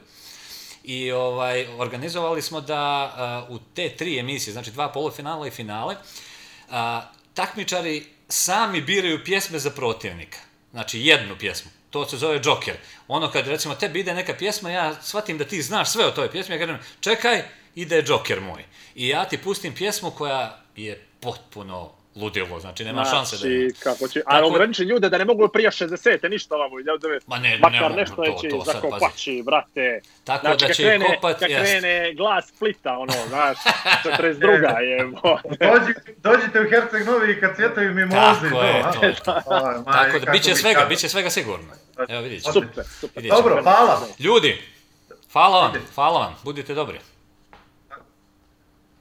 I 0.83 1.11
ovaj, 1.11 1.67
organizovali 1.77 2.41
smo 2.41 2.61
da 2.61 3.13
uh, 3.49 3.55
u 3.55 3.59
te 3.73 3.89
tri 3.89 4.19
emisije, 4.19 4.53
znači 4.53 4.71
dva 4.71 4.91
polufinala 4.91 5.47
i 5.47 5.51
finale, 5.51 5.95
uh, 6.69 6.75
takmičari 7.33 8.05
sami 8.27 8.81
biraju 8.81 9.23
pjesme 9.25 9.59
za 9.59 9.69
protivnika. 9.69 10.37
Znači 10.71 10.99
jednu 10.99 11.35
pjesmu. 11.39 11.71
To 11.93 12.05
se 12.05 12.17
zove 12.17 12.39
Joker. 12.43 12.75
Ono 13.07 13.31
kad 13.31 13.47
recimo 13.47 13.75
tebi 13.75 13.99
ide 13.99 14.13
neka 14.13 14.33
pjesma, 14.33 14.71
ja 14.71 14.95
shvatim 15.01 15.37
da 15.37 15.45
ti 15.45 15.61
znaš 15.61 15.89
sve 15.89 16.05
o 16.05 16.11
toj 16.11 16.31
pjesmi, 16.31 16.55
ja 16.55 16.59
kažem 16.59 16.79
čekaj, 16.99 17.43
ide 17.75 18.03
Joker 18.07 18.41
moj. 18.41 18.65
I 18.95 19.07
ja 19.07 19.25
ti 19.25 19.37
pustim 19.37 19.75
pjesmu 19.75 20.11
koja 20.11 20.59
je 20.75 21.07
potpuno 21.19 21.91
ludilo, 22.15 22.59
znači 22.59 22.83
nema 22.83 23.05
šanse 23.05 23.35
da. 23.35 23.39
Znači, 23.39 23.75
kako 23.79 24.07
će, 24.07 24.21
Tako- 24.21 24.35
a 24.35 24.45
ograniči 24.45 24.83
ljude 24.83 25.09
da 25.09 25.17
ne 25.17 25.25
mogu 25.25 25.47
prije 25.47 25.71
60 25.71 26.29
ništa 26.29 26.55
ovamo, 26.55 26.79
ljude, 26.79 27.19
Ma 27.27 27.37
ne, 27.39 27.49
ne 27.49 27.57
makar 27.57 27.81
mogu, 27.81 27.95
nešto 27.95 28.15
to- 28.15 28.37
će 28.41 28.49
to 28.49 28.65
sad, 28.65 28.75
zakopači, 28.75 29.43
brate. 29.45 30.01
Tako 30.23 30.47
znači, 30.47 30.67
da 30.67 30.73
će 30.73 30.83
krene, 30.83 31.05
kopat, 31.15 31.39
kad 31.39 31.47
krene 31.47 32.13
glas 32.13 32.47
Splita, 32.47 32.97
ono, 32.97 33.13
znaš, 33.27 33.57
42. 34.05 34.77
je, 34.77 34.97
Dođi, 35.61 35.93
dođite 36.17 36.61
u 36.61 36.69
Herceg 36.69 37.05
Novi 37.07 37.31
i 37.31 37.39
kad 37.39 37.55
cvjetaju 37.55 37.93
mimoze. 37.93 38.15
Tako 38.83 39.05
je, 39.05 39.13
to. 39.15 39.31
Aj, 39.31 39.75
maj, 39.85 39.93
Tako 40.05 40.25
da, 40.25 40.31
bit 40.31 40.43
će 40.43 40.55
svega, 40.55 40.85
bit 40.89 40.99
će 40.99 41.09
svega 41.09 41.29
sigurno. 41.29 41.73
Evo 42.09 42.21
vidjet 42.21 42.43
ćemo. 42.43 42.53
super, 42.53 42.83
super. 42.89 43.23
Dobro, 43.23 43.61
hvala. 43.63 44.01
Ljudi, 44.19 44.61
hvala 45.33 45.59
vam, 45.61 45.73
hvala 45.95 46.19
vam, 46.19 46.35
budite 46.43 46.73
dobri. 46.73 46.99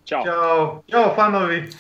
Ćao. 0.05 0.25
Ćao, 0.25 0.83
ćao 0.91 1.15
fanovi. 1.15 1.71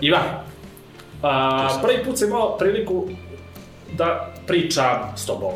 Ivan, 0.00 0.22
a, 1.22 1.78
prvi 1.82 2.04
put 2.04 2.18
sam 2.18 2.28
imao 2.28 2.58
priliku 2.58 3.08
da 3.92 4.34
pričam 4.46 5.12
s 5.16 5.26
tobom. 5.26 5.52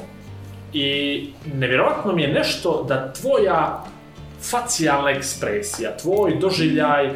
I 0.72 1.28
nevjerojatno 1.54 2.12
mi 2.12 2.22
je 2.22 2.32
nešto 2.32 2.84
da 2.88 3.12
tvoja 3.12 3.84
facijalna 4.50 5.10
ekspresija, 5.10 5.96
tvoj 5.96 6.36
doživljaj 6.40 7.10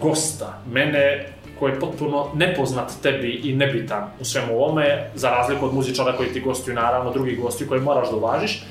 gosta, 0.00 0.58
mene 0.70 1.28
koji 1.58 1.72
je 1.72 1.80
potpuno 1.80 2.26
nepoznat 2.34 2.92
tebi 3.02 3.30
i 3.44 3.54
nebitan 3.54 4.10
u 4.20 4.24
svemu 4.24 4.54
ovome, 4.54 5.10
za 5.14 5.30
razliku 5.30 5.66
od 5.66 5.74
muzičara 5.74 6.16
koji 6.16 6.32
ti 6.32 6.40
gostuju, 6.40 6.74
naravno, 6.74 7.12
drugih 7.12 7.40
gostiju 7.40 7.68
koje 7.68 7.80
moraš 7.80 8.10
da 8.10 8.16
uvažiš, 8.16 8.64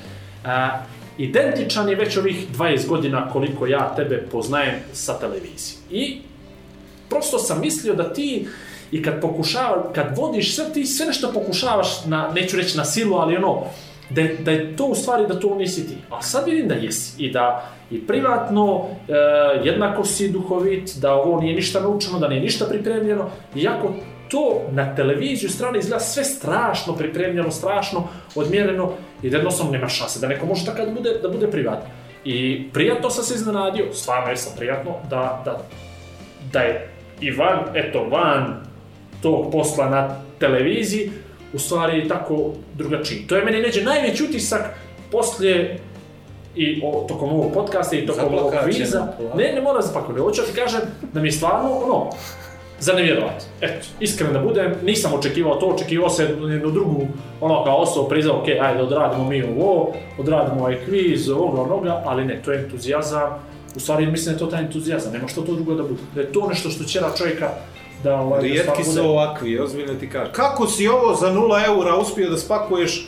a, 0.46 0.80
identičan 1.24 1.90
je 1.90 1.96
već 1.96 2.18
ovih 2.18 2.48
20 2.58 2.88
godina 2.88 3.30
koliko 3.30 3.68
ja 3.68 3.94
tebe 3.96 4.28
poznajem 4.32 4.76
sa 4.94 5.20
televizije. 5.20 5.78
I 5.92 6.22
prosto 7.10 7.40
sam 7.40 7.62
mislio 7.62 7.96
da 7.96 8.14
ti 8.14 8.48
i 8.92 9.04
kad 9.04 9.22
pokušava, 9.22 9.94
kad 9.94 10.18
vodiš 10.18 10.56
sve, 10.56 10.66
ti 10.74 10.86
sve 10.86 11.06
nešto 11.06 11.32
pokušavaš 11.34 12.06
na, 12.06 12.32
neću 12.36 12.58
reći 12.58 12.78
na 12.78 12.86
silu, 12.86 13.16
ali 13.16 13.36
ono, 13.36 13.64
da, 14.10 14.24
da 14.40 14.52
je 14.52 14.76
to 14.76 14.86
u 14.86 14.96
stvari 14.96 15.28
da 15.28 15.40
to 15.40 15.56
nisi 15.56 15.88
ti. 15.88 15.96
A 16.10 16.22
sad 16.22 16.46
vidim 16.46 16.68
da 16.68 16.74
jesi 16.74 17.24
i 17.24 17.32
da 17.32 17.72
i 17.92 18.08
privatno 18.08 18.86
e, 19.08 19.14
jednako 19.64 20.06
si 20.06 20.30
duhovit, 20.30 20.96
da 20.98 21.14
ovo 21.14 21.42
nije 21.42 21.56
ništa 21.56 21.80
naučeno, 21.80 22.20
da 22.20 22.28
nije 22.28 22.42
ništa 22.42 22.66
pripremljeno, 22.66 23.30
iako 23.56 23.94
to 24.30 24.62
na 24.72 24.96
televiziju 24.96 25.50
strane 25.50 25.80
izgleda 25.80 26.00
sve 26.00 26.24
strašno 26.24 26.96
pripremljeno, 26.96 27.52
strašno 27.52 28.08
odmjereno 28.36 28.92
i 29.24 29.30
da 29.30 29.38
jednostavno 29.38 29.72
nema 29.72 29.88
šanse 29.88 30.20
da 30.20 30.28
neko 30.28 30.46
može 30.46 30.66
tako 30.66 30.86
da 30.86 30.92
bude, 30.92 31.20
da 31.22 31.30
bude 31.30 31.48
privatno. 31.52 31.90
I 32.26 32.68
prijatno 32.74 33.10
sam 33.10 33.24
se 33.24 33.36
iznenadio, 33.36 33.94
stvarno 33.94 34.30
jesam 34.30 34.54
prijatno, 34.58 34.92
da, 35.10 35.42
da, 35.46 35.62
da 36.54 36.60
je 36.60 36.90
Ivan, 37.22 37.60
eto, 37.76 38.04
van 38.04 38.64
tog 39.22 39.52
posla 39.52 39.90
na 39.90 40.16
televiziji, 40.40 41.12
u 41.54 41.60
stvari 41.60 42.08
tako 42.08 42.54
drugačiji. 42.74 43.28
To 43.28 43.36
je 43.36 43.46
meni 43.46 43.62
neđe 43.62 43.84
najveći 43.84 44.24
utisak 44.24 44.62
poslije 45.12 45.80
i 46.56 46.82
o, 46.86 47.06
tokom 47.08 47.30
ovog 47.30 47.54
podcasta 47.54 47.96
i 47.96 48.06
tokom 48.06 48.34
ovog 48.34 48.54
kviza. 48.64 49.08
Ne, 49.36 49.52
ne 49.56 49.62
moram 49.62 49.82
zapakovati. 49.82 50.22
Hoću 50.22 50.42
da 50.42 50.48
ti 50.48 50.54
kažem 50.54 50.82
da 51.14 51.22
mi 51.22 51.28
je 51.28 51.32
stvarno, 51.32 51.72
ono, 51.72 52.10
za 52.82 52.94
nevjerovat. 52.94 53.44
Eto, 53.62 53.88
iskren 54.00 54.34
da 54.34 54.40
budem, 54.40 54.74
nisam 54.84 55.14
očekivao 55.14 55.56
to, 55.56 55.66
očekivao 55.66 56.10
se 56.10 56.24
jednu 56.24 56.72
drugu, 56.72 57.08
ono 57.42 57.64
kao 57.64 57.78
osobu 57.78 58.10
prizao, 58.10 58.40
ok, 58.40 58.48
ajde, 58.62 58.82
odradimo 58.82 59.24
mi 59.24 59.44
ovo, 59.44 59.94
odradimo 60.18 60.62
ovaj 60.62 60.78
kviz, 60.86 61.30
ovoga, 61.30 61.62
onoga, 61.62 62.02
ali 62.06 62.26
ne, 62.26 62.42
to 62.46 62.52
je 62.52 62.64
entuzijazam. 62.64 63.30
U 63.76 63.80
stvari 63.80 64.06
mislim 64.06 64.26
da 64.26 64.32
je 64.32 64.40
to 64.40 64.56
taj 64.56 64.64
entuzijazam, 64.64 65.14
nema 65.14 65.28
što 65.28 65.42
to 65.42 65.54
drugo 65.54 65.76
da 65.76 65.84
bude. 65.84 66.02
Da 66.16 66.22
je 66.22 66.32
to 66.32 66.48
nešto 66.48 66.70
što 66.70 66.84
ćera 66.84 67.12
čovjeka 67.18 67.50
da 68.04 68.16
ovaj, 68.16 68.42
da 68.42 68.48
Rijetki 68.48 68.84
su 68.84 69.10
ovakvi, 69.10 69.60
ozbiljno 69.60 69.94
ti 69.94 70.10
kažem. 70.10 70.34
Kako 70.34 70.68
si 70.68 70.88
ovo 70.88 71.16
za 71.16 71.28
0 71.34 71.66
eura 71.66 71.96
uspio 71.96 72.30
da 72.30 72.38
spakuješ 72.38 73.08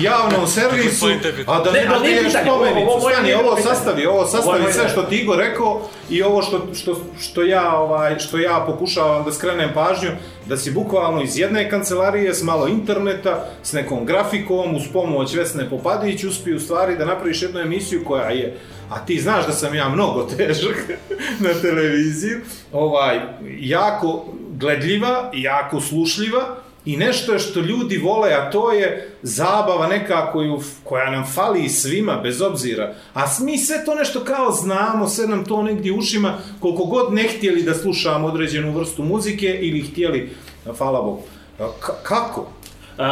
javnom 0.00 0.46
servisu, 0.56 1.06
a 1.46 1.62
da 1.64 1.72
Ne, 1.72 1.86
dobiješ 1.86 2.32
spomenicu? 2.42 3.08
Stani, 3.10 3.34
ovo 3.34 3.56
sastavi, 3.56 4.06
ovo 4.06 4.26
sastavi 4.26 4.72
sve 4.72 4.88
što 4.88 5.02
ti 5.02 5.16
Igor 5.16 5.38
rekao 5.38 5.80
i 6.10 6.22
ovo 6.22 6.42
što, 6.42 6.60
što, 6.74 6.96
što, 7.20 7.42
ja, 7.42 7.76
ovaj, 7.76 8.18
što 8.18 8.38
ja 8.38 8.64
pokušavam 8.66 9.24
da 9.24 9.32
skrenem 9.32 9.70
pažnju, 9.74 10.10
da 10.46 10.56
si 10.56 10.70
bukvalno 10.70 11.22
iz 11.22 11.38
jedne 11.38 11.70
kancelarije 11.70 12.34
s 12.34 12.42
malo 12.42 12.68
interneta, 12.68 13.44
s 13.62 13.72
nekom 13.72 14.04
grafikom, 14.04 14.76
uz 14.76 14.82
pomoć 14.92 15.34
Vesne 15.34 15.70
Popadić, 15.70 16.24
uspio 16.24 16.56
u 16.56 16.60
stvari 16.60 16.96
da 16.96 17.04
napraviš 17.04 17.42
jednu 17.42 17.60
emisiju 17.60 18.04
koja 18.04 18.28
je 18.30 18.58
a 18.94 19.06
ti 19.06 19.20
znaš 19.20 19.46
da 19.46 19.52
sam 19.52 19.74
ja 19.74 19.88
mnogo 19.88 20.22
težak 20.36 20.76
na 21.40 21.54
televiziju, 21.62 22.40
ovaj, 22.72 23.20
jako 23.60 24.24
gledljiva, 24.50 25.30
jako 25.34 25.80
slušljiva 25.80 26.56
i 26.84 26.96
nešto 26.96 27.32
je 27.32 27.38
što 27.38 27.60
ljudi 27.60 27.98
vole, 27.98 28.32
a 28.34 28.50
to 28.50 28.72
je 28.72 29.10
zabava 29.22 29.86
neka 29.86 30.32
koju, 30.32 30.60
koja 30.84 31.10
nam 31.10 31.26
fali 31.34 31.68
svima, 31.68 32.16
bez 32.16 32.40
obzira. 32.42 32.94
A 33.14 33.24
mi 33.40 33.58
sve 33.58 33.84
to 33.84 33.94
nešto 33.94 34.20
kao 34.20 34.50
znamo, 34.52 35.08
sve 35.08 35.26
nam 35.26 35.44
to 35.44 35.62
negdje 35.62 35.92
ušima, 35.92 36.38
koliko 36.60 36.84
god 36.84 37.12
ne 37.12 37.22
htjeli 37.22 37.62
da 37.62 37.74
slušamo 37.74 38.26
određenu 38.26 38.72
vrstu 38.72 39.02
muzike 39.02 39.58
ili 39.60 39.80
htjeli, 39.80 40.30
hvala 40.78 41.02
Bogu. 41.02 41.22
Ka- 41.58 42.02
kako? 42.02 42.50
Uh, 42.98 43.04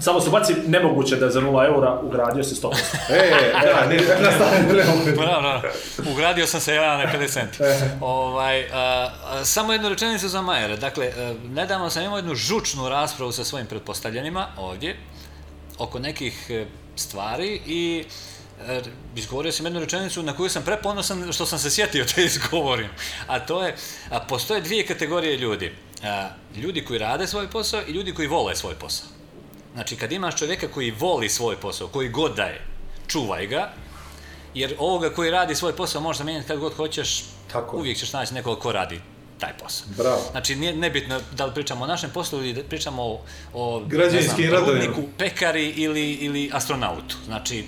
samo 0.00 0.20
se 0.20 0.30
baci 0.30 0.54
nemoguće 0.66 1.16
da 1.16 1.24
je 1.24 1.30
za 1.30 1.40
0 1.40 1.66
eura 1.66 2.00
ugradio 2.02 2.44
se 2.44 2.54
100%. 2.54 2.74
E, 3.10 3.52
da, 3.66 3.86
ne, 3.86 3.98
Bravo, 5.16 5.40
bravo. 5.40 5.62
Ugradio 6.12 6.46
sam 6.46 6.60
se 6.60 6.74
ja 6.74 6.96
na 6.96 7.04
50 7.12 7.32
centi. 7.32 7.58
ovaj, 8.00 8.70
a, 8.72 9.10
a, 9.24 9.44
samo 9.44 9.72
jednu 9.72 9.88
rečenicu 9.88 10.28
za 10.28 10.42
Majera. 10.42 10.76
Dakle, 10.76 11.06
a, 11.06 11.34
nedavno 11.48 11.90
sam 11.90 12.02
imao 12.02 12.18
jednu 12.18 12.34
žučnu 12.34 12.88
raspravu 12.88 13.32
sa 13.32 13.44
svojim 13.44 13.66
pretpostavljenima 13.66 14.46
ovdje 14.56 14.96
oko 15.78 15.98
nekih 15.98 16.46
e, 16.50 16.64
stvari 16.96 17.60
i 17.66 18.04
e, 18.68 18.80
izgovorio 19.16 19.52
sam 19.52 19.66
jednu 19.66 19.80
rečenicu 19.80 20.22
na 20.22 20.36
koju 20.36 20.48
sam 20.48 20.62
preponosan 20.62 21.32
što 21.32 21.46
sam 21.46 21.58
se 21.58 21.70
sjetio 21.70 22.04
da 22.16 22.22
izgovorim. 22.22 22.88
A 23.26 23.40
to 23.40 23.62
je, 23.66 23.76
a, 24.10 24.20
postoje 24.20 24.60
dvije 24.60 24.86
kategorije 24.86 25.36
ljudi. 25.36 25.72
A, 26.04 26.28
ljudi 26.56 26.84
koji 26.84 26.98
rade 26.98 27.26
svoj 27.26 27.50
posao 27.50 27.80
i 27.88 27.92
ljudi 27.92 28.14
koji 28.14 28.28
vole 28.28 28.56
svoj 28.56 28.74
posao. 28.74 29.17
Znači, 29.78 29.96
kad 29.96 30.12
imaš 30.12 30.36
čovjeka 30.36 30.68
koji 30.74 30.90
voli 30.90 31.28
svoj 31.28 31.56
posao, 31.56 31.88
koji 31.88 32.08
god 32.08 32.36
da 32.36 32.42
je, 32.42 32.60
čuvaj 33.08 33.46
ga, 33.46 33.70
jer 34.54 34.74
ovoga 34.78 35.10
koji 35.10 35.30
radi 35.30 35.54
svoj 35.54 35.76
posao 35.76 36.00
možeš 36.00 36.18
zamijeniti 36.18 36.48
kad 36.48 36.58
god 36.58 36.74
hoćeš, 36.74 37.24
Tako 37.52 37.76
je. 37.76 37.80
uvijek 37.80 37.98
ćeš 37.98 38.12
naći 38.12 38.34
nekoga 38.34 38.60
ko 38.60 38.72
radi 38.72 39.00
taj 39.40 39.52
posao. 39.62 39.86
Bravo. 39.96 40.20
Znači, 40.30 40.56
nije 40.56 40.76
nebitno 40.76 41.20
da 41.32 41.46
li 41.46 41.54
pričamo 41.54 41.84
o 41.84 41.86
našem 41.86 42.10
poslu 42.14 42.38
ili 42.38 42.52
da 42.52 42.62
pričamo 42.62 43.02
o, 43.02 43.20
o 43.54 43.80
Građevinskim 43.86 44.50
rudniku, 44.50 45.02
pekari 45.18 45.68
ili, 45.68 46.12
ili 46.12 46.50
astronautu. 46.52 47.16
Znači, 47.24 47.64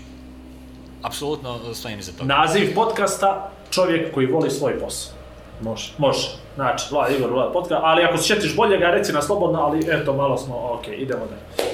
apsolutno 1.03 1.74
stojim 1.74 1.99
iza 1.99 2.12
toga. 2.12 2.35
Naziv 2.35 2.74
podcasta, 2.74 3.51
čovjek 3.70 4.15
koji 4.15 4.27
voli 4.27 4.51
svoj 4.51 4.78
posao. 4.78 5.12
Može. 5.62 5.93
Može. 5.99 6.28
Znači, 6.55 6.87
Vlad 6.91 7.12
Igor, 7.12 7.32
Vlad 7.32 7.53
podcast, 7.53 7.82
ali 7.85 8.05
ako 8.05 8.16
se 8.16 8.24
sjetiš 8.24 8.57
boljega, 8.57 8.87
reci 8.91 9.12
na 9.12 9.23
slobodno, 9.23 9.61
ali 9.61 9.87
eto, 9.91 10.12
malo 10.12 10.39
smo, 10.39 10.73
ok, 10.73 10.89
idemo 10.89 11.27
da. 11.27 11.65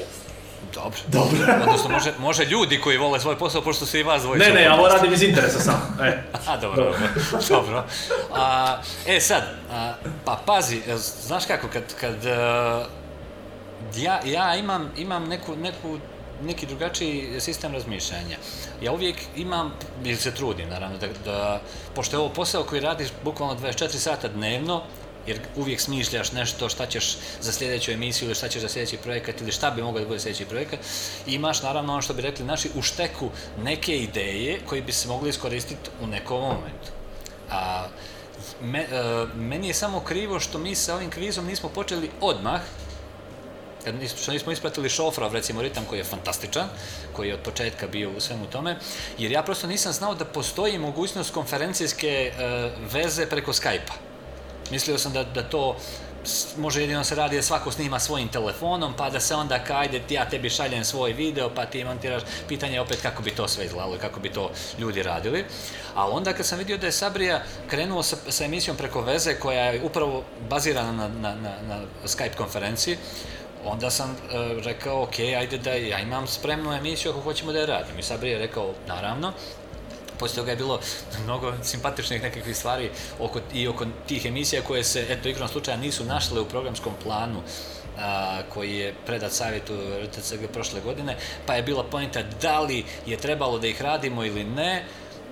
Dobro. 0.76 0.98
Dobro. 1.06 1.54
Odnosno, 1.66 1.90
može, 1.90 2.12
može 2.18 2.44
ljudi 2.44 2.80
koji 2.80 2.98
vole 2.98 3.20
svoj 3.20 3.38
posao, 3.38 3.62
pošto 3.62 3.86
se 3.86 4.00
i 4.00 4.02
vas 4.02 4.22
dvojica 4.22 4.48
Ne, 4.48 4.54
ne, 4.54 4.62
ja 4.62 4.74
ovo 4.74 4.88
radim 4.88 5.12
iz 5.12 5.22
interesa 5.22 5.58
samo. 5.58 5.82
E. 6.02 6.22
A, 6.48 6.56
dobro, 6.56 6.84
dobro. 6.84 6.98
dobro. 7.48 7.84
A, 8.34 8.78
e 9.06 9.20
sad, 9.20 9.42
a, 9.70 9.94
pa 10.24 10.40
pazi, 10.46 10.82
znaš 11.26 11.46
kako, 11.46 11.68
kad, 11.68 11.82
kad 12.00 12.26
e, 12.26 12.36
ja, 13.96 14.20
ja 14.24 14.56
imam, 14.56 14.90
imam 14.96 15.28
neku, 15.28 15.56
neku 15.56 15.98
neki 16.42 16.66
drugačiji 16.66 17.40
sistem 17.40 17.72
razmišljanja. 17.72 18.36
Ja 18.82 18.92
uvijek 18.92 19.16
imam, 19.36 19.72
ili 20.04 20.16
se 20.16 20.34
trudim 20.34 20.68
naravno, 20.68 20.98
da, 20.98 21.06
da, 21.24 21.60
pošto 21.94 22.16
je 22.16 22.20
ovo 22.20 22.28
posao 22.28 22.64
koji 22.64 22.80
radiš 22.80 23.08
bukvalno 23.24 23.54
24 23.54 23.88
sata 23.88 24.28
dnevno, 24.28 24.82
jer 25.26 25.40
uvijek 25.56 25.80
smišljaš 25.80 26.32
nešto 26.32 26.68
šta 26.68 26.86
ćeš 26.86 27.16
za 27.40 27.52
sljedeću 27.52 27.90
emisiju 27.90 28.26
ili 28.26 28.34
šta 28.34 28.48
ćeš 28.48 28.62
za 28.62 28.68
sljedeći 28.68 28.96
projekat 28.96 29.40
ili 29.40 29.52
šta 29.52 29.70
bi 29.70 29.82
mogao 29.82 30.00
da 30.00 30.08
bude 30.08 30.20
sljedeći 30.20 30.44
projekat 30.44 30.80
i 31.26 31.34
imaš 31.34 31.62
naravno 31.62 31.92
ono 31.92 32.02
što 32.02 32.14
bi 32.14 32.22
rekli 32.22 32.44
naši 32.44 32.70
u 32.74 32.82
šteku 32.82 33.30
neke 33.62 33.96
ideje 33.96 34.60
koji 34.66 34.82
bi 34.82 34.92
se 34.92 35.08
mogli 35.08 35.30
iskoristiti 35.30 35.90
u 36.00 36.06
nekom 36.06 36.40
momentu. 36.40 36.90
A, 37.50 37.88
me, 38.62 38.80
e, 38.80 38.86
meni 39.34 39.68
je 39.68 39.74
samo 39.74 40.00
krivo 40.00 40.40
što 40.40 40.58
mi 40.58 40.74
sa 40.74 40.94
ovim 40.94 41.10
kvizom 41.10 41.46
nismo 41.46 41.68
počeli 41.68 42.10
odmah, 42.20 42.60
kad 43.84 43.94
nis- 43.94 44.22
što 44.22 44.32
nismo 44.32 44.52
ispratili 44.52 44.88
Šofrov, 44.88 45.32
recimo 45.32 45.62
ritam 45.62 45.84
koji 45.84 45.98
je 45.98 46.04
fantastičan, 46.04 46.68
koji 47.12 47.28
je 47.28 47.34
od 47.34 47.40
početka 47.40 47.86
bio 47.86 48.10
u 48.16 48.20
svemu 48.20 48.46
tome, 48.46 48.76
jer 49.18 49.32
ja 49.32 49.42
prosto 49.42 49.66
nisam 49.66 49.92
znao 49.92 50.14
da 50.14 50.24
postoji 50.24 50.78
mogućnost 50.78 51.34
konferencijske 51.34 52.08
e, 52.08 52.70
veze 52.92 53.26
preko 53.26 53.52
Skype-a. 53.52 54.05
Mislio 54.70 54.98
sam 54.98 55.12
da, 55.12 55.24
da 55.24 55.42
to 55.42 55.76
može 56.56 56.80
jedino 56.80 57.04
se 57.04 57.14
radi 57.14 57.36
da 57.36 57.42
svako 57.42 57.70
snima 57.70 58.00
svojim 58.00 58.28
telefonom, 58.28 58.94
pa 58.96 59.10
da 59.10 59.20
se 59.20 59.34
onda 59.34 59.58
kajde, 59.64 60.00
ja 60.10 60.28
tebi 60.28 60.50
šaljem 60.50 60.84
svoj 60.84 61.12
video, 61.12 61.50
pa 61.54 61.66
ti 61.66 61.84
montiraš 61.84 62.22
pitanje 62.48 62.74
je 62.74 62.80
opet 62.80 63.02
kako 63.02 63.22
bi 63.22 63.30
to 63.30 63.48
sve 63.48 63.64
izgledalo 63.64 63.96
i 63.96 63.98
kako 63.98 64.20
bi 64.20 64.32
to 64.32 64.50
ljudi 64.78 65.02
radili. 65.02 65.44
A 65.94 66.10
onda 66.10 66.32
kad 66.32 66.46
sam 66.46 66.58
vidio 66.58 66.78
da 66.78 66.86
je 66.86 66.92
Sabrija 66.92 67.42
krenuo 67.68 68.02
sa, 68.02 68.16
sa 68.28 68.44
emisijom 68.44 68.76
preko 68.76 69.00
veze 69.00 69.34
koja 69.34 69.64
je 69.64 69.82
upravo 69.82 70.24
bazirana 70.50 70.92
na, 70.92 71.08
na, 71.08 71.34
na, 71.34 71.50
na 71.68 71.80
Skype 72.04 72.36
konferenciji, 72.36 72.96
onda 73.64 73.90
sam 73.90 74.10
e, 74.10 74.16
rekao, 74.62 75.02
ok, 75.02 75.18
ajde 75.18 75.58
da 75.58 75.70
ja 75.70 76.00
imam 76.00 76.26
spremnu 76.26 76.72
emisiju 76.72 77.10
ako 77.10 77.20
hoćemo 77.20 77.52
da 77.52 77.58
je 77.58 77.66
radim. 77.66 77.98
I 77.98 78.02
Sabrija 78.02 78.32
je 78.32 78.46
rekao, 78.46 78.74
naravno, 78.86 79.32
poslije 80.18 80.36
toga 80.36 80.50
je 80.50 80.56
bilo 80.56 80.80
mnogo 81.24 81.52
simpatičnih 81.62 82.22
nekakvih 82.22 82.56
stvari 82.56 82.90
oko, 83.18 83.40
i 83.54 83.68
oko 83.68 83.86
tih 84.06 84.26
emisija 84.26 84.62
koje 84.62 84.84
se, 84.84 85.06
eto, 85.08 85.28
igrom 85.28 85.48
slučaja 85.48 85.76
nisu 85.76 86.04
našle 86.04 86.40
u 86.40 86.48
programskom 86.48 86.92
planu 87.02 87.42
a, 87.98 88.42
koji 88.54 88.76
je 88.76 88.94
predat 89.06 89.32
savjetu 89.32 89.74
RTCG 90.02 90.46
prošle 90.52 90.80
godine, 90.80 91.16
pa 91.46 91.54
je 91.54 91.62
bila 91.62 91.84
pointa 91.84 92.22
da 92.42 92.60
li 92.60 92.84
je 93.06 93.16
trebalo 93.16 93.58
da 93.58 93.66
ih 93.66 93.82
radimo 93.82 94.24
ili 94.24 94.44
ne, 94.44 94.84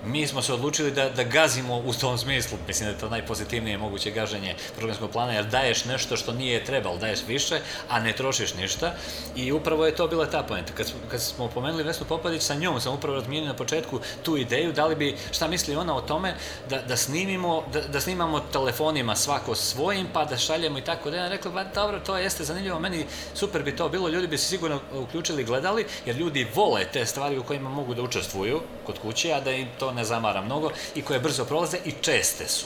mi 0.05 0.27
smo 0.27 0.41
se 0.41 0.53
odlučili 0.53 0.91
da, 0.91 1.09
da 1.09 1.23
gazimo 1.23 1.77
u 1.77 1.93
tom 1.93 2.17
smislu, 2.17 2.57
mislim 2.67 2.89
da 2.89 2.93
je 2.93 2.99
to 2.99 3.09
najpozitivnije 3.09 3.77
moguće 3.77 4.11
gaženje 4.11 4.55
programskog 4.75 5.11
plana, 5.11 5.33
jer 5.33 5.45
daješ 5.45 5.85
nešto 5.85 6.17
što 6.17 6.33
nije 6.33 6.65
trebalo, 6.65 6.97
daješ 6.97 7.19
više, 7.27 7.59
a 7.89 7.99
ne 7.99 8.13
trošiš 8.13 8.53
ništa 8.53 8.93
i 9.35 9.51
upravo 9.51 9.85
je 9.85 9.95
to 9.95 10.07
bila 10.07 10.25
ta 10.25 10.43
poenta. 10.43 10.73
Kad, 10.73 10.91
kad 11.11 11.21
smo 11.21 11.47
pomenuli 11.47 11.83
Vesnu 11.83 12.05
Popadić, 12.05 12.41
sa 12.41 12.55
njom 12.55 12.81
sam 12.81 12.93
upravo 12.93 13.17
razmijenio 13.17 13.47
na 13.47 13.55
početku 13.55 13.99
tu 14.23 14.37
ideju, 14.37 14.73
da 14.73 14.85
li 14.85 14.95
bi, 14.95 15.15
šta 15.31 15.47
misli 15.47 15.75
ona 15.75 15.95
o 15.95 16.01
tome, 16.01 16.35
da, 16.69 16.81
da 16.81 16.97
snimimo, 16.97 17.63
da, 17.73 17.81
da 17.81 18.01
snimamo 18.01 18.39
telefonima 18.39 19.15
svako 19.15 19.55
svojim, 19.55 20.07
pa 20.13 20.25
da 20.25 20.37
šaljemo 20.37 20.77
i 20.77 20.81
tako 20.81 21.09
da. 21.09 21.17
Ja 21.17 21.27
rekla, 21.29 21.51
ba 21.51 21.63
dobro, 21.63 21.99
to 21.99 22.17
jeste 22.17 22.43
zanimljivo, 22.43 22.79
meni 22.79 23.05
super 23.33 23.63
bi 23.63 23.75
to 23.75 23.89
bilo, 23.89 24.09
ljudi 24.09 24.27
bi 24.27 24.37
se 24.37 24.45
sigurno 24.45 24.79
uključili 24.93 25.43
gledali, 25.43 25.85
jer 26.05 26.15
ljudi 26.15 26.47
vole 26.55 26.85
te 26.93 27.05
stvari 27.05 27.37
u 27.37 27.43
kojima 27.43 27.69
mogu 27.69 27.93
da 27.93 28.01
učestvuju 28.01 28.61
kod 28.85 28.99
kuće, 28.99 29.33
a 29.33 29.41
da 29.41 29.51
im 29.51 29.67
to 29.79 29.91
ne 29.95 30.05
zamara 30.05 30.41
mnogo 30.41 30.69
i 30.95 31.01
koje 31.01 31.19
brzo 31.19 31.45
prolaze 31.45 31.77
i 31.85 31.91
česte 32.01 32.47
su. 32.47 32.65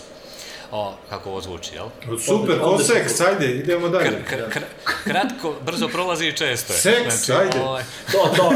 O, 0.72 0.94
kako 1.10 1.30
ovo 1.30 1.42
zvuči, 1.42 1.76
jel? 1.76 1.86
Super, 2.26 2.60
ko 2.60 2.80
seks, 2.80 3.22
ajde, 3.22 3.46
idemo 3.52 3.90
dalje. 3.90 4.10
Kr- 4.10 4.36
kr- 4.36 4.50
kr- 4.54 5.04
kratko, 5.04 5.54
brzo 5.66 5.88
prolazi 5.88 6.28
i 6.28 6.38
često 6.38 6.74
je. 6.74 6.80
Seks, 6.80 7.30
ajde. 7.30 7.60
ovaj, 7.62 7.84
To, 8.12 8.32
to, 8.36 8.54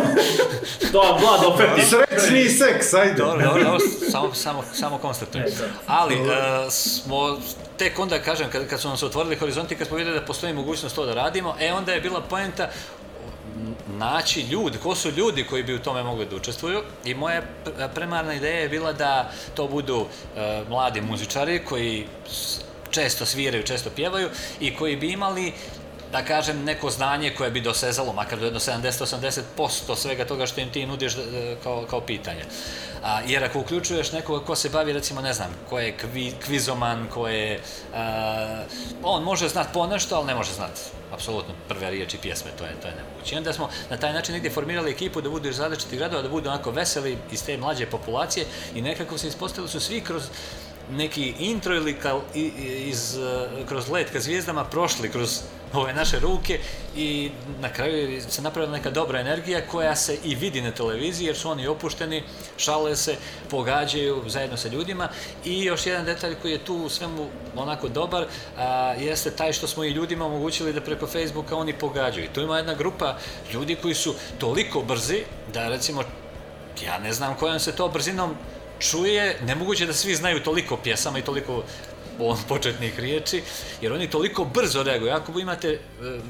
to 0.92 1.00
vam 1.00 1.22
Vlado 1.22 1.58
fetiš. 1.58 1.90
Srećni 1.90 2.50
seks, 2.50 2.94
ajde. 2.94 3.14
Dobro, 3.14 3.46
dobro, 3.46 3.64
dobro, 3.64 3.80
samo, 4.12 4.34
samo, 4.34 4.64
samo 4.74 4.98
konstatujem. 4.98 5.46
Ali, 5.88 6.16
e, 6.16 6.72
smo, 6.72 7.40
tek 7.78 8.00
onda, 8.00 8.20
kažem, 8.20 8.50
kad, 8.52 8.68
kad 8.68 8.80
su 8.82 8.88
nam 8.88 8.98
se 8.98 9.06
otvorili 9.06 9.36
horizonti, 9.36 9.76
kad 9.76 9.88
smo 9.88 9.98
vidjeli 9.98 10.20
da 10.20 10.26
postoji 10.26 10.54
mogućnost 10.54 10.96
to 10.96 11.06
da 11.06 11.14
radimo, 11.14 11.56
e 11.60 11.74
onda 11.74 11.94
je 11.94 12.02
bila 12.02 12.22
poenta 12.22 12.70
naći 13.88 14.42
ljudi, 14.42 14.78
ko 14.78 14.96
su 14.96 15.12
ljudi 15.12 15.44
koji 15.44 15.64
bi 15.64 15.76
u 15.76 15.80
tome 15.80 16.04
mogli 16.04 16.26
da 16.26 16.36
učestvuju. 16.36 16.82
I 17.06 17.14
moja 17.14 17.42
pr- 17.66 17.88
primarna 17.96 18.34
ideja 18.34 18.60
je 18.60 18.70
bila 18.70 18.94
da 18.94 19.32
to 19.56 19.68
budu 19.68 20.06
e, 20.36 20.64
mladi 20.70 21.02
muzičari 21.02 21.66
koji 21.66 22.06
često 22.92 23.26
sviraju, 23.26 23.64
često 23.64 23.90
pjevaju 23.90 24.30
i 24.60 24.76
koji 24.76 24.96
bi 24.96 25.12
imali 25.12 25.54
da 26.14 26.22
kažem, 26.22 26.64
neko 26.64 26.90
znanje 26.90 27.34
koje 27.38 27.52
bi 27.52 27.62
dosezalo, 27.62 28.14
makar 28.14 28.40
do 28.40 28.46
jedno 28.46 28.60
70-80% 28.60 29.96
svega 29.96 30.26
toga 30.26 30.46
što 30.46 30.62
im 30.62 30.70
ti 30.70 30.86
nudiš 30.86 31.16
e, 31.16 31.56
kao, 31.64 31.86
kao 31.90 32.02
pitanje. 32.02 32.46
A, 33.04 33.22
jer 33.28 33.44
ako 33.44 33.60
uključuješ 33.60 34.12
nekoga 34.12 34.46
ko 34.46 34.56
se 34.56 34.70
bavi, 34.70 34.94
recimo, 34.94 35.22
ne 35.22 35.34
znam, 35.34 35.50
ko 35.70 35.80
je 35.80 35.98
kvi, 35.98 36.34
kvizoman, 36.46 37.08
ko 37.10 37.28
je... 37.28 37.62
a, 37.96 38.64
on 39.04 39.24
može 39.24 39.50
znat 39.50 39.74
ponešto, 39.74 40.16
ali 40.16 40.28
ne 40.28 40.36
može 40.36 40.54
znat 40.54 40.80
apsolutno 41.12 41.54
prve 41.68 41.92
riječi 41.92 42.18
pjesme, 42.18 42.52
to 42.58 42.64
je, 42.64 42.76
to 42.82 42.88
je 42.88 42.96
nemoguće. 42.96 43.36
I 43.36 43.38
onda 43.38 43.54
smo 43.54 43.70
na 43.90 43.98
taj 43.98 44.14
način 44.14 44.34
negdje 44.34 44.52
formirali 44.52 44.92
ekipu 44.92 45.22
da 45.22 45.30
budu 45.30 45.50
iz 45.50 45.60
različitih 45.60 46.00
gradova, 46.00 46.22
da 46.22 46.30
budu 46.30 46.50
onako 46.50 46.72
veseli 46.72 47.18
iz 47.32 47.46
te 47.46 47.58
mlađe 47.58 47.86
populacije 47.86 48.46
i 48.76 48.82
nekako 48.82 49.18
se 49.18 49.28
ispostavili 49.28 49.70
su 49.70 49.80
svi 49.80 50.02
kroz 50.02 50.24
neki 50.92 51.34
intro 51.40 51.76
ili 51.76 52.00
kao 52.00 52.22
iz, 52.34 53.18
eh, 53.18 53.66
kroz 53.68 53.90
let 53.90 54.12
ka 54.12 54.20
zvijezdama 54.20 54.66
prošli 54.66 55.12
kroz 55.12 55.42
ove 55.80 55.94
naše 55.94 56.20
ruke 56.20 56.60
i 56.96 57.32
na 57.60 57.74
kraju 57.74 58.22
se 58.22 58.42
napravila 58.42 58.78
neka 58.78 58.90
dobra 58.90 59.20
energija 59.20 59.68
koja 59.68 59.96
se 59.96 60.18
i 60.24 60.36
vidi 60.36 60.62
na 60.62 60.72
televiziji 60.72 61.28
jer 61.28 61.38
su 61.38 61.50
oni 61.50 61.68
opušteni, 61.68 62.24
šale 62.58 62.96
se, 62.96 63.16
pogađaju 63.50 64.24
zajedno 64.28 64.58
sa 64.58 64.68
ljudima 64.68 65.10
i 65.46 65.64
još 65.64 65.86
jedan 65.86 66.06
detalj 66.06 66.36
koji 66.42 66.52
je 66.52 66.66
tu 66.66 66.90
svemu 66.90 67.28
onako 67.56 67.88
dobar 67.90 68.26
a, 68.58 68.94
jeste 69.00 69.32
taj 69.32 69.54
što 69.54 69.68
smo 69.68 69.84
i 69.84 69.90
ljudima 69.90 70.26
omogućili 70.26 70.74
da 70.74 70.82
preko 70.82 71.08
Facebooka 71.08 71.56
oni 71.56 71.74
pogađaju. 71.74 72.30
Tu 72.34 72.42
ima 72.42 72.58
jedna 72.58 72.74
grupa 72.74 73.18
ljudi 73.54 73.76
koji 73.76 73.94
su 73.94 74.16
toliko 74.38 74.82
brzi 74.82 75.24
da 75.54 75.70
recimo 75.70 76.04
ja 76.86 77.00
ne 77.00 77.14
znam 77.14 77.36
kojom 77.36 77.60
se 77.60 77.76
to 77.76 77.88
brzinom 77.88 78.36
čuje, 78.80 79.38
nemoguće 79.46 79.86
da 79.86 79.94
svi 79.94 80.16
znaju 80.16 80.44
toliko 80.44 80.78
pjesama 80.78 81.20
i 81.20 81.22
toliko 81.22 81.64
početnih 82.48 83.00
riječi, 83.00 83.44
jer 83.82 83.94
oni 83.94 84.10
toliko 84.10 84.46
brzo 84.46 84.84
reaguju. 84.84 85.12
Ako 85.12 85.40
imate 85.40 85.70
e, 85.70 85.80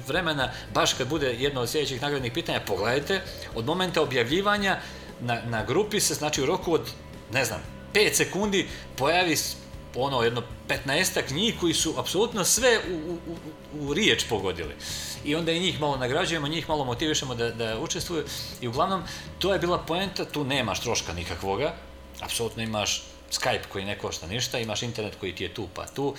vremena, 0.08 0.52
baš 0.74 0.94
kad 0.94 1.08
bude 1.08 1.34
jedno 1.34 1.62
od 1.62 1.70
sljedećih 1.70 2.02
nagradnih 2.02 2.32
pitanja, 2.32 2.62
pogledajte, 2.68 3.22
od 3.56 3.66
momenta 3.66 4.02
objavljivanja 4.02 4.80
na, 5.20 5.42
na 5.46 5.66
grupi 5.66 6.00
se, 6.00 6.14
znači 6.14 6.42
u 6.42 6.46
roku 6.46 6.74
od, 6.74 6.90
ne 7.34 7.46
znam, 7.46 7.60
5 7.94 8.14
sekundi 8.14 8.68
pojavi 8.96 9.38
ono 9.96 10.24
jedno 10.24 10.44
15 10.68 11.34
njih 11.34 11.56
koji 11.60 11.74
su 11.74 11.94
apsolutno 11.98 12.44
sve 12.44 12.80
u, 12.92 13.14
u, 13.14 13.38
u 13.80 13.94
riječ 13.94 14.26
pogodili. 14.30 14.76
I 15.26 15.36
onda 15.36 15.52
i 15.52 15.60
njih 15.60 15.80
malo 15.82 15.98
nagrađujemo, 15.98 16.48
njih 16.48 16.70
malo 16.70 16.86
motivišemo 16.86 17.36
da, 17.36 17.50
da 17.52 17.80
učestvuju 17.80 18.24
i 18.62 18.68
uglavnom 18.68 19.04
to 19.40 19.54
je 19.54 19.60
bila 19.60 19.78
poenta, 19.78 20.26
tu 20.26 20.44
nemaš 20.44 20.80
troška 20.80 21.14
nikakvoga, 21.14 21.76
apsolutno 22.22 22.64
imaš 22.64 23.04
Skype 23.34 23.68
koji 23.70 23.86
ne 23.86 23.98
košta 23.98 24.28
ništa, 24.28 24.60
imaš 24.60 24.84
internet 24.84 25.16
koji 25.20 25.36
ti 25.36 25.44
je 25.44 25.54
tu 25.54 25.68
pa 25.74 25.86
tu. 25.86 26.16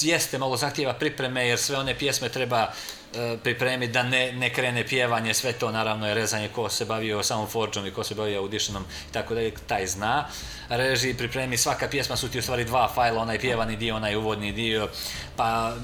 Jeste 0.00 0.38
malo 0.38 0.56
zahtjeva 0.56 0.94
pripreme 0.94 1.48
jer 1.48 1.58
sve 1.58 1.76
one 1.76 1.98
pjesme 1.98 2.28
treba 2.28 2.62
uh, 2.62 3.40
pripremiti 3.42 3.92
da 3.92 4.02
ne, 4.02 4.32
ne 4.32 4.52
krene 4.52 4.86
pjevanje, 4.86 5.34
sve 5.34 5.52
to 5.52 5.70
naravno 5.72 6.08
je 6.08 6.14
rezanje 6.14 6.48
ko 6.48 6.68
se 6.68 6.84
bavio 6.84 7.22
samom 7.22 7.46
Forgeom 7.46 7.86
i 7.86 7.90
ko 7.90 8.04
se 8.04 8.14
bavio 8.14 8.40
auditionom 8.40 8.84
i 9.10 9.12
tako 9.12 9.34
dalje, 9.34 9.52
taj 9.66 9.86
zna. 9.86 10.26
Reži, 10.68 11.14
pripremi, 11.14 11.56
svaka 11.56 11.88
pjesma 11.88 12.16
su 12.16 12.28
ti 12.28 12.38
u 12.38 12.42
stvari 12.42 12.64
dva 12.64 12.88
fajla, 12.94 13.22
onaj 13.22 13.38
pjevani 13.38 13.76
dio, 13.76 13.96
onaj 13.96 14.16
uvodni 14.16 14.52
dio, 14.52 14.88
pa 15.36 15.74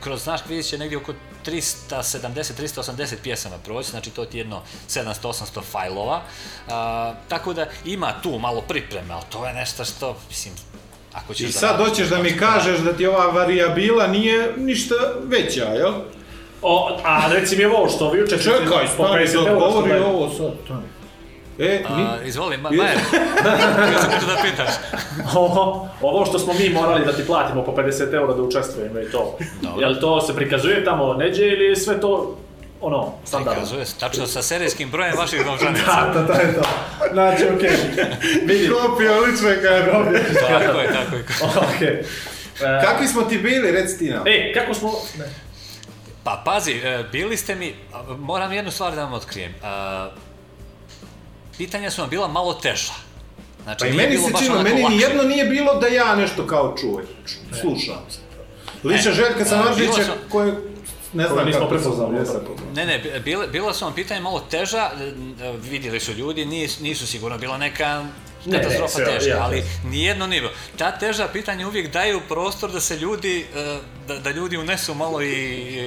kroz 0.00 0.26
naš 0.26 0.42
kviz 0.42 0.68
će 0.68 0.78
negdje 0.78 0.98
oko 0.98 1.14
370-380 1.46 3.14
pjesama 3.22 3.58
proći, 3.58 3.90
znači 3.90 4.10
to 4.10 4.24
ti 4.24 4.36
je 4.36 4.40
jedno 4.40 4.62
700-800 4.88 5.62
fajlova, 5.72 6.22
a, 6.68 7.14
tako 7.28 7.54
da 7.54 7.66
ima 7.84 8.14
tu 8.22 8.38
malo 8.38 8.60
pripreme, 8.60 9.14
ali 9.14 9.24
to 9.30 9.46
je 9.46 9.54
nešto 9.54 9.84
što, 9.84 10.16
mislim, 10.28 10.54
ako 11.12 11.34
ćeš 11.34 11.48
I 11.48 11.52
da 11.52 11.52
sad 11.52 11.70
radiš, 11.70 11.88
hoćeš 11.88 12.08
da 12.08 12.22
mi 12.22 12.30
da 12.30 12.38
kažeš 12.38 12.78
da 12.78 12.92
ti 12.92 13.06
ova 13.06 13.26
varijabila 13.26 14.06
nije 14.06 14.52
ništa 14.56 14.94
veća, 15.24 15.64
jel? 15.64 15.92
O, 16.62 16.98
a 17.04 17.32
reci 17.32 17.56
mi 17.56 17.64
ovo 17.64 17.88
što 17.88 18.10
vi 18.10 18.18
jučer... 18.18 18.42
Čekaj, 18.42 18.88
stani 18.94 19.26
50 19.26 19.44
da 19.44 19.50
eura 19.50 19.60
što 19.60 19.70
govori 19.70 19.90
daju. 19.90 20.04
ovo 20.04 20.30
sad. 20.30 20.52
E, 21.58 21.84
ni... 21.96 22.02
A, 22.02 22.16
izvoli, 22.24 22.56
ma, 22.56 22.70
Majer, 22.70 22.98
ja 23.92 24.00
sam 24.00 24.10
da 24.10 24.42
pitaš. 24.42 24.74
Ovo, 25.34 25.88
ovo 26.02 26.26
što 26.26 26.38
smo 26.38 26.52
mi 26.52 26.68
morali 26.68 27.04
da 27.04 27.12
ti 27.12 27.26
platimo 27.26 27.64
po 27.64 27.72
50 27.72 28.14
eura 28.14 28.34
da 28.34 28.42
učestvujemo 28.42 29.00
i 29.00 29.10
to. 29.10 29.38
Dobro. 29.62 29.80
Jel 29.80 30.00
to 30.00 30.20
se 30.20 30.34
prikazuje 30.34 30.84
tamo 30.84 31.14
neđe 31.14 31.46
ili 31.46 31.64
je 31.64 31.76
sve 31.76 32.00
to 32.00 32.36
ono, 32.80 33.12
standardno? 33.24 33.52
Prikazuje 33.54 33.86
se, 33.86 33.94
tačno 34.00 34.26
sa 34.26 34.42
serijskim 34.42 34.90
brojem 34.90 35.16
vaših 35.16 35.46
novčanica. 35.46 35.84
Da, 36.14 36.20
da, 36.20 36.26
to 36.26 36.40
je 36.40 36.54
to. 36.54 36.62
Znači, 37.12 37.44
okej. 37.56 37.70
Vidim. 38.46 38.72
Kopija 38.72 39.18
lične 39.18 39.62
karobje. 39.62 40.24
Tako 40.34 40.78
je, 40.80 40.88
tako 40.92 41.16
je. 41.16 41.24
Okej. 41.76 41.88
E, 42.60 42.82
Kakvi 42.84 43.08
smo 43.08 43.22
ti 43.22 43.38
bili, 43.38 43.70
reci 43.70 43.98
ti 43.98 44.10
nam. 44.10 44.22
E, 44.26 44.52
kako 44.54 44.74
smo... 44.74 44.92
Ne. 45.18 45.24
Pa 46.24 46.42
pazi, 46.44 46.72
e, 46.72 47.04
bili 47.12 47.36
ste 47.36 47.54
mi, 47.54 47.74
moram 48.18 48.52
jednu 48.52 48.70
stvar 48.70 48.94
da 48.94 49.04
vam 49.04 49.12
otkrijem. 49.12 49.54
A, 49.62 50.10
pitanja 51.58 51.90
su 51.90 52.00
vam 52.00 52.10
bila 52.10 52.28
malo 52.28 52.54
teža. 52.54 52.92
Znači, 53.62 53.78
Pa 53.80 53.86
i 53.86 53.92
meni 53.92 54.18
se 54.18 54.32
činilo, 54.38 54.58
onako 54.58 54.74
meni 54.76 54.88
ni 54.88 55.00
jedno 55.00 55.22
nije 55.22 55.44
bilo 55.44 55.74
da 55.74 55.86
ja 55.86 56.16
nešto 56.16 56.46
kao 56.46 56.76
čuvaj, 56.80 57.04
slušam. 57.60 58.06
Liča. 58.84 59.12
Željka 59.12 59.42
A, 59.42 59.44
Samardžića 59.44 59.90
bilo 59.92 60.04
sam- 60.04 60.14
koje 60.30 60.54
ne 61.12 61.26
znam 61.26 61.46
nismo 61.46 61.60
kako 61.60 61.70
prepoznali. 61.70 62.16
Ne, 62.74 62.86
ne, 62.86 62.98
bi- 62.98 63.20
bile, 63.20 63.46
bila 63.46 63.74
su 63.74 63.84
vam 63.84 63.94
pitanja 63.94 64.20
malo 64.20 64.40
teža, 64.40 64.90
vidjeli 65.60 66.00
su 66.00 66.12
ljudi, 66.12 66.46
nis- 66.46 66.80
nisu 66.80 67.06
sigurno 67.06 67.38
bila 67.38 67.58
neka 67.58 68.04
Ne, 68.44 68.52
ne, 68.52 68.62
katastrofa 68.62 68.94
sve, 68.94 69.04
teška, 69.06 69.30
ja, 69.30 69.42
ali 69.42 69.58
ja. 69.58 69.64
nijedno 69.84 70.26
nije 70.26 70.40
bilo. 70.40 70.52
Ta 70.76 70.90
teža 70.92 71.28
pitanja 71.28 71.66
uvijek 71.68 71.92
daju 71.92 72.20
prostor 72.28 72.72
da 72.72 72.80
se 72.80 72.96
ljudi, 72.96 73.46
e, 73.56 73.78
da, 74.08 74.18
da 74.18 74.30
ljudi 74.30 74.56
unesu 74.56 74.94
malo 74.94 75.22
i, 75.22 75.32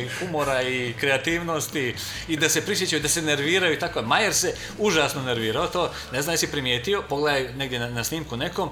i 0.02 0.07
humora 0.10 0.61
i 0.61 0.93
kreativnosti 0.93 1.95
i 2.27 2.38
da 2.38 2.49
se 2.49 2.61
prisjećaju, 2.61 3.02
da 3.02 3.07
se 3.07 3.22
nerviraju 3.22 3.73
i 3.73 3.80
tako. 3.80 4.02
Majer 4.02 4.34
se 4.34 4.53
užasno 4.77 5.22
nervirao, 5.22 5.68
to 5.68 5.91
ne 6.11 6.22
znam 6.22 6.34
jesi 6.34 6.48
primijetio, 6.48 7.02
pogledaj 7.02 7.53
negdje 7.53 7.80
na, 7.80 7.89
na 7.89 8.03
snimku 8.03 8.38
nekom, 8.38 8.69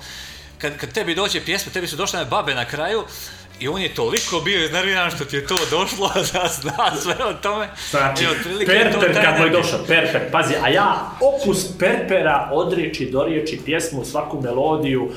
kad, 0.57 0.77
kad 0.77 0.91
tebi 0.91 1.15
dođe 1.15 1.41
pjesma, 1.41 1.71
tebi 1.71 1.87
su 1.87 1.95
došle 1.95 2.25
babe 2.25 2.55
na 2.55 2.65
kraju, 2.65 3.03
i 3.59 3.67
on 3.67 3.81
je 3.81 3.93
toliko 3.95 4.39
bio 4.39 4.65
iznerviran 4.65 5.11
što 5.11 5.25
ti 5.25 5.35
je 5.35 5.47
to 5.47 5.55
došlo 5.71 6.11
da 6.33 6.47
zna 6.47 6.95
sve 7.01 7.25
o 7.25 7.33
tome. 7.33 7.69
Znači, 7.89 8.25
Perper 8.65 9.23
kad 9.23 9.39
mu 9.39 9.45
je 9.45 9.49
došao, 9.49 9.79
Perper, 9.87 10.31
pazi, 10.31 10.53
a 10.63 10.69
ja 10.69 11.11
opus 11.21 11.77
Perpera 11.79 12.49
od 12.53 12.73
riječi 12.73 13.09
do 13.11 13.23
riječi, 13.23 13.59
pjesmu, 13.65 14.05
svaku 14.05 14.41
melodiju, 14.41 15.09
p- 15.09 15.13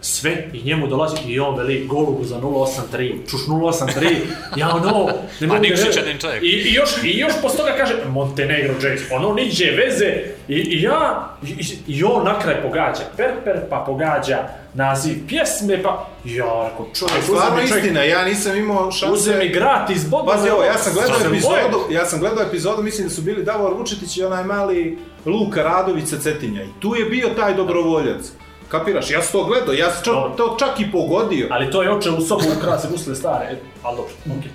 sve 0.00 0.48
i 0.52 0.62
njemu 0.62 0.86
dolazi 0.86 1.16
i 1.26 1.40
on 1.40 1.56
veli 1.58 1.86
golubu 1.86 2.24
za 2.24 2.36
083, 2.40 3.30
čuš 3.30 3.40
083, 3.46 4.16
ja 4.56 4.68
ono, 4.74 5.08
ne 5.40 5.46
mogu 5.46 5.52
da 5.54 5.58
Nikšićanin 5.58 5.92
vjerujem. 5.94 6.18
čovjek. 6.18 6.42
I, 6.42 6.46
i, 6.46 6.72
još, 6.72 6.90
I 7.04 7.18
još 7.18 7.32
posto 7.42 7.58
toga 7.58 7.74
kaže 7.76 7.94
Montenegro 8.08 8.74
Jazz, 8.74 9.00
ono 9.12 9.34
niđe 9.34 9.70
veze 9.70 10.06
i, 10.48 10.54
i 10.54 10.82
ja, 10.82 11.28
i, 11.42 11.64
i 11.86 12.04
on 12.04 12.24
na 12.24 12.38
kraj 12.38 12.62
pogađa 12.62 13.02
Perper, 13.16 13.60
pa 13.70 13.84
pogađa 13.86 14.38
naziv 14.74 15.16
pjesme, 15.28 15.82
pa 15.82 16.08
ja 16.24 16.68
rekao 16.70 16.86
čovjek, 16.94 17.14
Ali 17.14 17.22
stvarno 17.22 17.56
čovjek- 17.58 17.76
istina, 17.76 18.02
ja 18.02 18.24
nisam 18.24 18.56
imao 18.56 18.92
šanse... 18.92 19.12
Uzemi 19.12 19.48
gratis 19.48 20.08
bodove. 20.08 20.36
Pazi 20.36 20.50
ovo, 20.50 20.64
ja 20.64 20.78
sam 20.78 20.92
gledao 20.94 21.16
epizodu, 21.26 21.86
ja 21.90 22.06
sam 22.06 22.20
gledao 22.20 22.44
epizodu, 22.44 22.82
mislim 22.82 23.08
da 23.08 23.14
su 23.14 23.22
bili 23.22 23.44
Davor 23.44 23.74
Vučetić 23.74 24.16
i 24.16 24.24
onaj 24.24 24.44
mali 24.44 24.98
Luka 25.26 25.62
Radović 25.62 26.08
sa 26.08 26.18
Cetinja. 26.18 26.62
I 26.62 26.80
tu 26.80 26.94
je 26.94 27.04
bio 27.04 27.28
taj 27.28 27.54
dobrovoljac. 27.54 28.32
Kapiraš, 28.72 29.10
ja 29.10 29.22
sam 29.22 29.32
to 29.32 29.44
gledao, 29.44 29.74
ja 29.74 29.90
sam 29.90 30.04
čak, 30.04 30.14
Dobro. 30.14 30.34
to 30.36 30.56
čak 30.58 30.80
i 30.80 30.92
pogodio. 30.92 31.48
Ali 31.50 31.70
to 31.70 31.82
je 31.82 31.90
oče 31.90 32.10
u 32.10 32.20
sobu 32.20 32.44
ukrasi 32.58 32.88
gusle 32.90 33.14
stare, 33.14 33.44
e, 33.44 33.56
ali 33.82 33.96
dobro, 33.96 34.12
okej. 34.38 34.50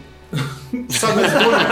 Sad 0.99 1.17
me 1.17 1.23
zbunio. 1.29 1.67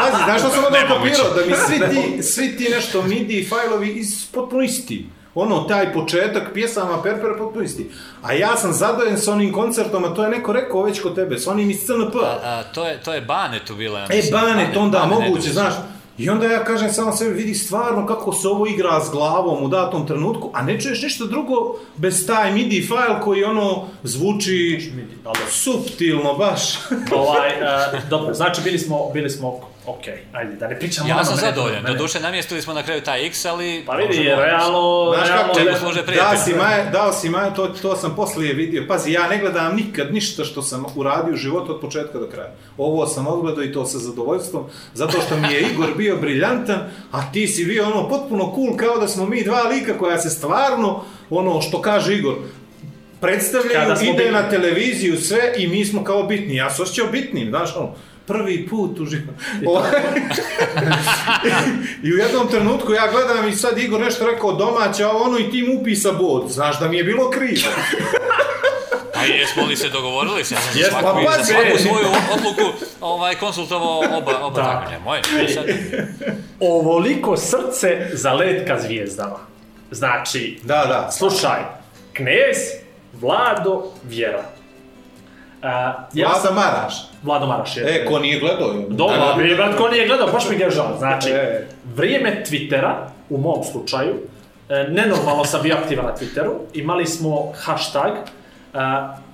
Pazi, 0.00 0.24
znaš 0.24 0.40
što 0.40 0.50
sam 0.50 0.64
onda 0.64 0.78
kapirao? 0.78 1.34
Da 1.34 1.46
mi 1.46 1.54
svi 1.66 1.78
ti, 1.90 2.22
svi 2.22 2.56
ti 2.56 2.68
nešto 2.74 3.02
MIDI 3.02 3.48
fajlovi 3.48 3.88
iz, 3.88 4.26
potpuno 4.32 4.62
isti. 4.62 5.06
Ono, 5.34 5.60
taj 5.60 5.92
početak 5.92 6.42
pjesama 6.54 7.02
Perpera 7.02 7.34
potpuno 7.38 7.64
isti. 7.64 7.90
A 8.22 8.32
ja 8.32 8.56
sam 8.56 8.72
zadojen 8.72 9.18
s 9.18 9.28
onim 9.28 9.52
koncertom, 9.52 10.04
a 10.04 10.14
to 10.14 10.22
je 10.22 10.30
neko 10.30 10.52
rekao 10.52 10.82
već 10.82 11.00
kod 11.00 11.14
tebe, 11.14 11.38
s 11.38 11.46
onim 11.46 11.70
iz 11.70 11.78
CNP. 11.86 12.14
A, 12.44 12.62
to, 12.74 12.86
je, 12.86 13.00
to 13.00 13.14
je 13.14 13.20
Bane 13.20 13.60
tu 13.66 13.74
bila, 13.74 13.98
ja 13.98 14.06
E. 14.10 14.22
Banet, 14.32 14.76
onda 14.76 14.98
Bane 14.98 15.28
moguće, 15.28 15.52
znaš. 15.52 15.74
I 16.18 16.30
onda 16.30 16.46
ja 16.46 16.64
kažem 16.64 16.92
samo 16.92 17.12
sebi, 17.12 17.34
vidi 17.34 17.54
stvarno 17.54 18.06
kako 18.06 18.32
se 18.32 18.48
ovo 18.48 18.66
igra 18.66 19.04
s 19.04 19.10
glavom 19.10 19.64
u 19.64 19.68
datom 19.68 20.06
trenutku, 20.06 20.50
a 20.52 20.62
ne 20.62 20.80
čuješ 20.80 21.02
ništa 21.02 21.24
drugo 21.24 21.74
bez 21.96 22.26
taj 22.26 22.52
MIDI 22.52 22.82
file 22.82 23.20
koji 23.22 23.44
ono 23.44 23.86
zvuči 24.02 24.92
suptilno 25.50 26.34
baš. 26.34 26.74
Ovaj, 27.12 27.48
e, 27.96 28.00
dobro, 28.10 28.34
znači 28.34 28.60
bili 28.64 28.78
smo, 28.78 29.10
bili 29.12 29.30
smo, 29.30 29.60
ok, 29.86 30.02
ajde, 30.32 30.56
da 30.56 30.68
ne 30.68 30.78
pričamo 30.78 31.08
Ja 31.08 31.14
ono 31.16 31.24
sam 31.24 31.36
zadovoljan, 31.36 31.82
mene. 31.82 31.94
doduše 31.94 32.20
namjestili 32.20 32.62
smo 32.62 32.74
na 32.74 32.82
kraju 32.82 33.00
taj 33.00 33.26
X, 33.26 33.44
ali... 33.44 33.82
Pa 33.86 33.94
vidi, 33.94 34.08
možemo- 34.18 34.36
realno, 34.36 35.12
Znaš 35.16 35.28
kako, 35.30 35.54
čemu 35.54 35.76
služe 35.76 36.02
prijatelj? 36.02 36.38
si 36.38 36.54
Maje, 36.54 36.90
dao 36.92 37.12
si 37.12 37.28
Maje, 37.28 37.54
to, 37.54 37.68
to 37.68 37.96
sam 37.96 38.16
poslije 38.16 38.54
vidio. 38.54 38.84
Pazi, 38.88 39.12
ja 39.12 39.28
ne 39.28 39.38
gledam 39.38 39.76
nikad 39.76 40.14
ništa 40.14 40.44
što 40.44 40.62
sam 40.62 40.84
uradio 40.96 41.34
u 41.34 41.36
životu 41.36 41.74
od 41.74 41.80
početka 41.80 42.18
do 42.18 42.26
kraja. 42.26 42.48
Ovo 42.78 43.06
sam 43.06 43.26
odgledao 43.26 43.64
i 43.64 43.72
to 43.72 43.86
sa 43.86 43.98
zadovoljstvom, 43.98 44.64
zato 44.94 45.20
što 45.20 45.36
mi 45.36 45.54
je 45.54 45.60
Igor 45.72 45.88
bio 45.96 46.16
briljantan, 46.16 46.78
a 47.12 47.32
ti 47.32 47.48
si 47.48 47.64
bio 47.64 47.86
ono 47.86 48.08
potpuno 48.08 48.52
cool, 48.54 48.76
kao 48.76 48.98
da 48.98 49.08
smo 49.08 49.26
mi 49.26 49.44
dva 49.44 49.62
lika 49.62 49.98
koja 49.98 50.18
se 50.18 50.30
stvarno, 50.30 51.04
ono 51.30 51.60
što 51.60 51.82
kaže 51.82 52.14
Igor, 52.14 52.34
predstavljaju, 53.20 53.92
ide 53.92 54.12
bitni. 54.12 54.30
na 54.32 54.50
televiziju 54.50 55.16
sve 55.16 55.52
i 55.56 55.68
mi 55.68 55.84
smo 55.84 56.04
kao 56.04 56.22
bitni. 56.22 56.56
Ja 56.56 56.70
se 56.70 56.82
osjećao 56.82 57.06
bitnim, 57.06 57.48
znaš, 57.48 57.76
ono, 57.76 57.94
prvi 58.30 58.68
put 58.68 59.00
u 59.00 59.06
životu. 59.06 59.38
I 62.04 62.12
u 62.12 62.16
jednom 62.16 62.48
trenutku 62.48 62.92
ja 62.92 63.10
gledam 63.12 63.48
i 63.48 63.52
sad 63.52 63.78
Igor 63.78 64.00
nešto 64.00 64.26
rekao 64.26 64.52
domaća, 64.52 65.08
a 65.08 65.16
ono 65.16 65.38
i 65.38 65.50
tim 65.50 65.78
upisa 65.80 66.12
bod. 66.12 66.50
Znaš 66.50 66.80
da 66.80 66.88
mi 66.88 66.96
je 66.96 67.04
bilo 67.04 67.30
krivo. 67.30 67.68
A 69.14 69.24
jesmo 69.24 69.66
li 69.66 69.76
se 69.76 69.88
dogovorili? 69.88 70.38
Ja 70.40 70.44
sam 70.44 70.78
Jesmo, 70.78 70.98
svaku, 71.00 71.20
pa 71.26 71.38
za 71.38 71.44
svaku 71.44 71.78
svoju 71.78 72.06
odluku 72.34 72.76
ovaj, 73.00 73.34
konsultovao 73.34 73.98
oba, 73.98 74.38
oba 74.42 74.62
Da. 74.62 74.64
takmičenja. 74.64 75.04
Moje. 75.04 75.22
Sad, 75.54 75.64
Ovoliko 76.60 77.36
srce 77.36 78.08
za 78.12 78.32
let 78.32 78.68
ka 78.68 78.80
zvijezdama. 78.80 79.38
Znači, 79.90 80.58
Da, 80.62 80.84
da. 80.88 81.10
slušaj, 81.10 81.60
Knez, 82.12 82.56
Vlado, 83.12 83.92
Vjera. 84.04 84.44
Ja 85.62 86.08
Vlada 86.14 86.40
sam, 86.40 86.54
Maraš. 86.54 86.94
Vlado 87.22 87.46
Maraš 87.46 87.76
je. 87.76 87.82
E, 87.86 88.06
ko 88.06 88.18
nije 88.18 88.40
gledao? 88.40 88.68
je. 88.68 88.86
Dobro, 88.88 89.34
bi, 89.38 89.54
brat, 89.54 89.76
ko 89.76 89.88
nije 89.88 90.06
gledao, 90.06 90.26
baš 90.32 90.48
mi 90.48 90.56
ga 90.56 90.64
je 90.64 90.70
žao. 90.70 90.96
Znači, 90.98 91.30
E. 91.30 91.66
vrijeme 91.96 92.44
Twittera, 92.48 92.94
u 93.30 93.38
mom 93.38 93.64
slučaju, 93.72 94.14
e, 94.68 94.86
nenormalno 94.90 95.44
sam 95.44 95.62
bio 95.62 95.76
aktivan 95.76 96.06
na 96.06 96.14
Twitteru, 96.14 96.52
imali 96.74 97.06
smo 97.06 97.52
hashtag, 97.56 98.12
e, 98.12 98.78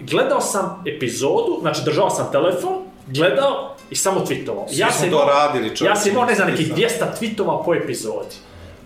gledao 0.00 0.40
sam 0.40 0.82
epizodu, 0.86 1.58
znači 1.60 1.80
držao 1.84 2.10
sam 2.10 2.32
telefon, 2.32 2.72
gledao 3.06 3.74
i 3.90 3.94
samo 3.94 4.20
tweetovao. 4.20 4.68
Svi 4.68 4.76
smo 4.76 4.90
sam 4.90 5.10
to 5.10 5.24
radili, 5.24 5.76
čovječe. 5.76 5.84
Ja 5.84 5.96
sam 5.96 6.12
imao, 6.12 6.24
ne 6.24 6.34
znam, 6.34 6.50
nekih 6.50 6.76
Nisam. 6.76 7.08
200 7.20 7.20
tweetova 7.20 7.64
po 7.64 7.74
epizodi. 7.74 8.36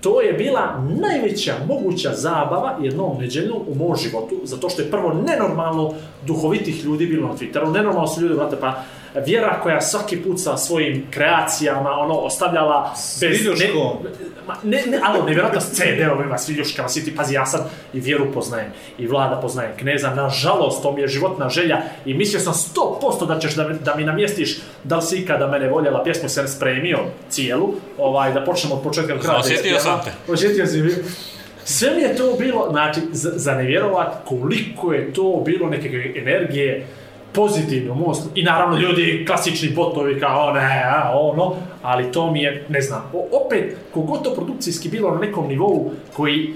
To 0.01 0.20
je 0.20 0.32
bila 0.32 0.85
najveća 1.01 1.55
moguća 1.68 2.14
zabava 2.14 2.78
jednom 2.82 3.18
neđeljnom 3.18 3.59
u 3.66 3.74
mom 3.74 3.97
životu, 3.97 4.40
zato 4.44 4.68
što 4.68 4.82
je 4.82 4.90
prvo 4.90 5.12
nenormalno 5.27 5.94
duhovitih 6.27 6.85
ljudi 6.85 7.06
bilo 7.06 7.28
na 7.28 7.35
Twitteru, 7.35 7.72
nenormalno 7.72 8.09
su 8.09 8.20
ljudi, 8.20 8.35
brate, 8.35 8.56
pa 8.60 8.82
Vjera 9.16 9.61
koja 9.62 9.81
svaki 9.81 10.16
put 10.16 10.41
sa 10.41 10.57
svojim 10.57 11.07
kreacijama 11.11 11.91
ono 11.91 12.15
ostavljala 12.15 12.91
bez 13.20 13.39
ne, 13.41 13.66
ma, 14.47 14.57
ne, 14.62 14.82
ne, 14.87 15.01
alo, 15.03 15.19
nevjerojatno 15.19 15.61
s 15.61 15.70
CD-ovima, 15.73 16.39
s 16.39 16.49
viljuškama, 16.49 16.89
svi 16.89 17.05
ti, 17.05 17.16
pazi, 17.16 17.35
ja 17.35 17.47
sad 17.47 17.61
i 17.93 18.01
Vjeru 18.01 18.32
poznajem, 18.32 18.66
i 18.99 19.07
Vlada 19.07 19.37
poznajem, 19.37 19.70
Kneza, 19.77 20.11
nažalost, 20.11 20.82
to 20.82 20.93
mi 20.93 21.01
je 21.01 21.09
životna 21.09 21.49
želja 21.49 21.77
i 22.05 22.15
mislio 22.15 22.41
sam 22.41 22.53
100% 22.55 23.27
da 23.27 23.39
ćeš 23.39 23.55
da, 23.55 23.69
mi- 23.69 23.78
da 23.78 23.95
mi 23.95 24.05
namjestiš 24.05 24.59
da 24.85 24.97
li 24.97 25.03
si 25.03 25.16
ikada 25.16 25.47
mene 25.47 25.69
voljela, 25.69 26.05
pjesmu 26.05 26.28
sam 26.28 26.49
spremio 26.49 26.99
cijelu, 27.28 27.69
ovaj, 27.99 28.32
da 28.32 28.45
počnemo 28.45 28.74
od 28.74 28.82
početka 28.82 29.15
do 29.15 29.20
kraja. 29.20 29.39
Osjetio 29.39 29.78
sam 29.78 30.01
te. 30.05 30.32
Osjetio 30.32 30.66
si 30.66 30.82
mi. 30.82 30.91
Sve 31.65 31.91
mi 31.91 32.03
je 32.03 32.16
to 32.16 32.37
bilo, 32.39 32.66
znači, 32.70 33.01
za, 33.12 33.31
za 33.35 33.55
nevjerovat 33.55 34.15
koliko 34.24 34.93
je 34.93 35.12
to 35.12 35.43
bilo 35.47 35.69
nekakve 35.69 36.12
energije, 36.16 36.87
pozitivno 37.32 37.94
most 37.97 38.28
i 38.35 38.43
naravno 38.43 38.78
ljudi 38.78 39.24
klasični 39.27 39.69
botovi 39.69 40.20
kao 40.20 40.52
ne, 40.52 40.61
a, 40.86 41.11
ono, 41.15 41.52
ali 41.82 42.12
to 42.12 42.31
mi 42.32 42.43
je, 42.43 42.65
ne 42.69 42.81
znam, 42.81 43.11
o- 43.12 43.28
opet, 43.39 43.77
kogod 43.94 44.24
to 44.24 44.35
produkcijski 44.35 44.89
bilo 44.89 45.11
na 45.11 45.19
nekom 45.19 45.48
nivou 45.48 45.90
koji 46.12 46.55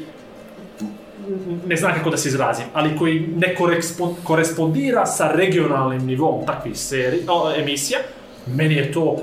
ne 1.67 1.77
znam 1.77 1.93
kako 1.93 2.11
da 2.11 2.17
se 2.17 2.29
izrazim, 2.29 2.65
ali 2.73 2.99
koji 2.99 3.29
ne 3.37 3.57
korespon- 3.57 4.15
korespondira 4.25 5.07
sa 5.07 5.31
regionalnim 5.31 6.03
nivom 6.03 6.47
takvih 6.47 6.79
seri, 6.79 7.19
o, 7.29 7.53
emisija, 7.55 7.99
meni 8.47 8.75
je 8.75 8.93
to 8.93 9.17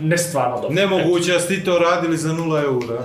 nestvarno 0.00 0.56
dobro. 0.56 0.70
Nemoguće, 0.72 1.32
da 1.32 1.40
ste 1.40 1.64
to 1.64 1.78
radili 1.80 2.16
za 2.16 2.28
0 2.30 2.64
eura. 2.64 3.04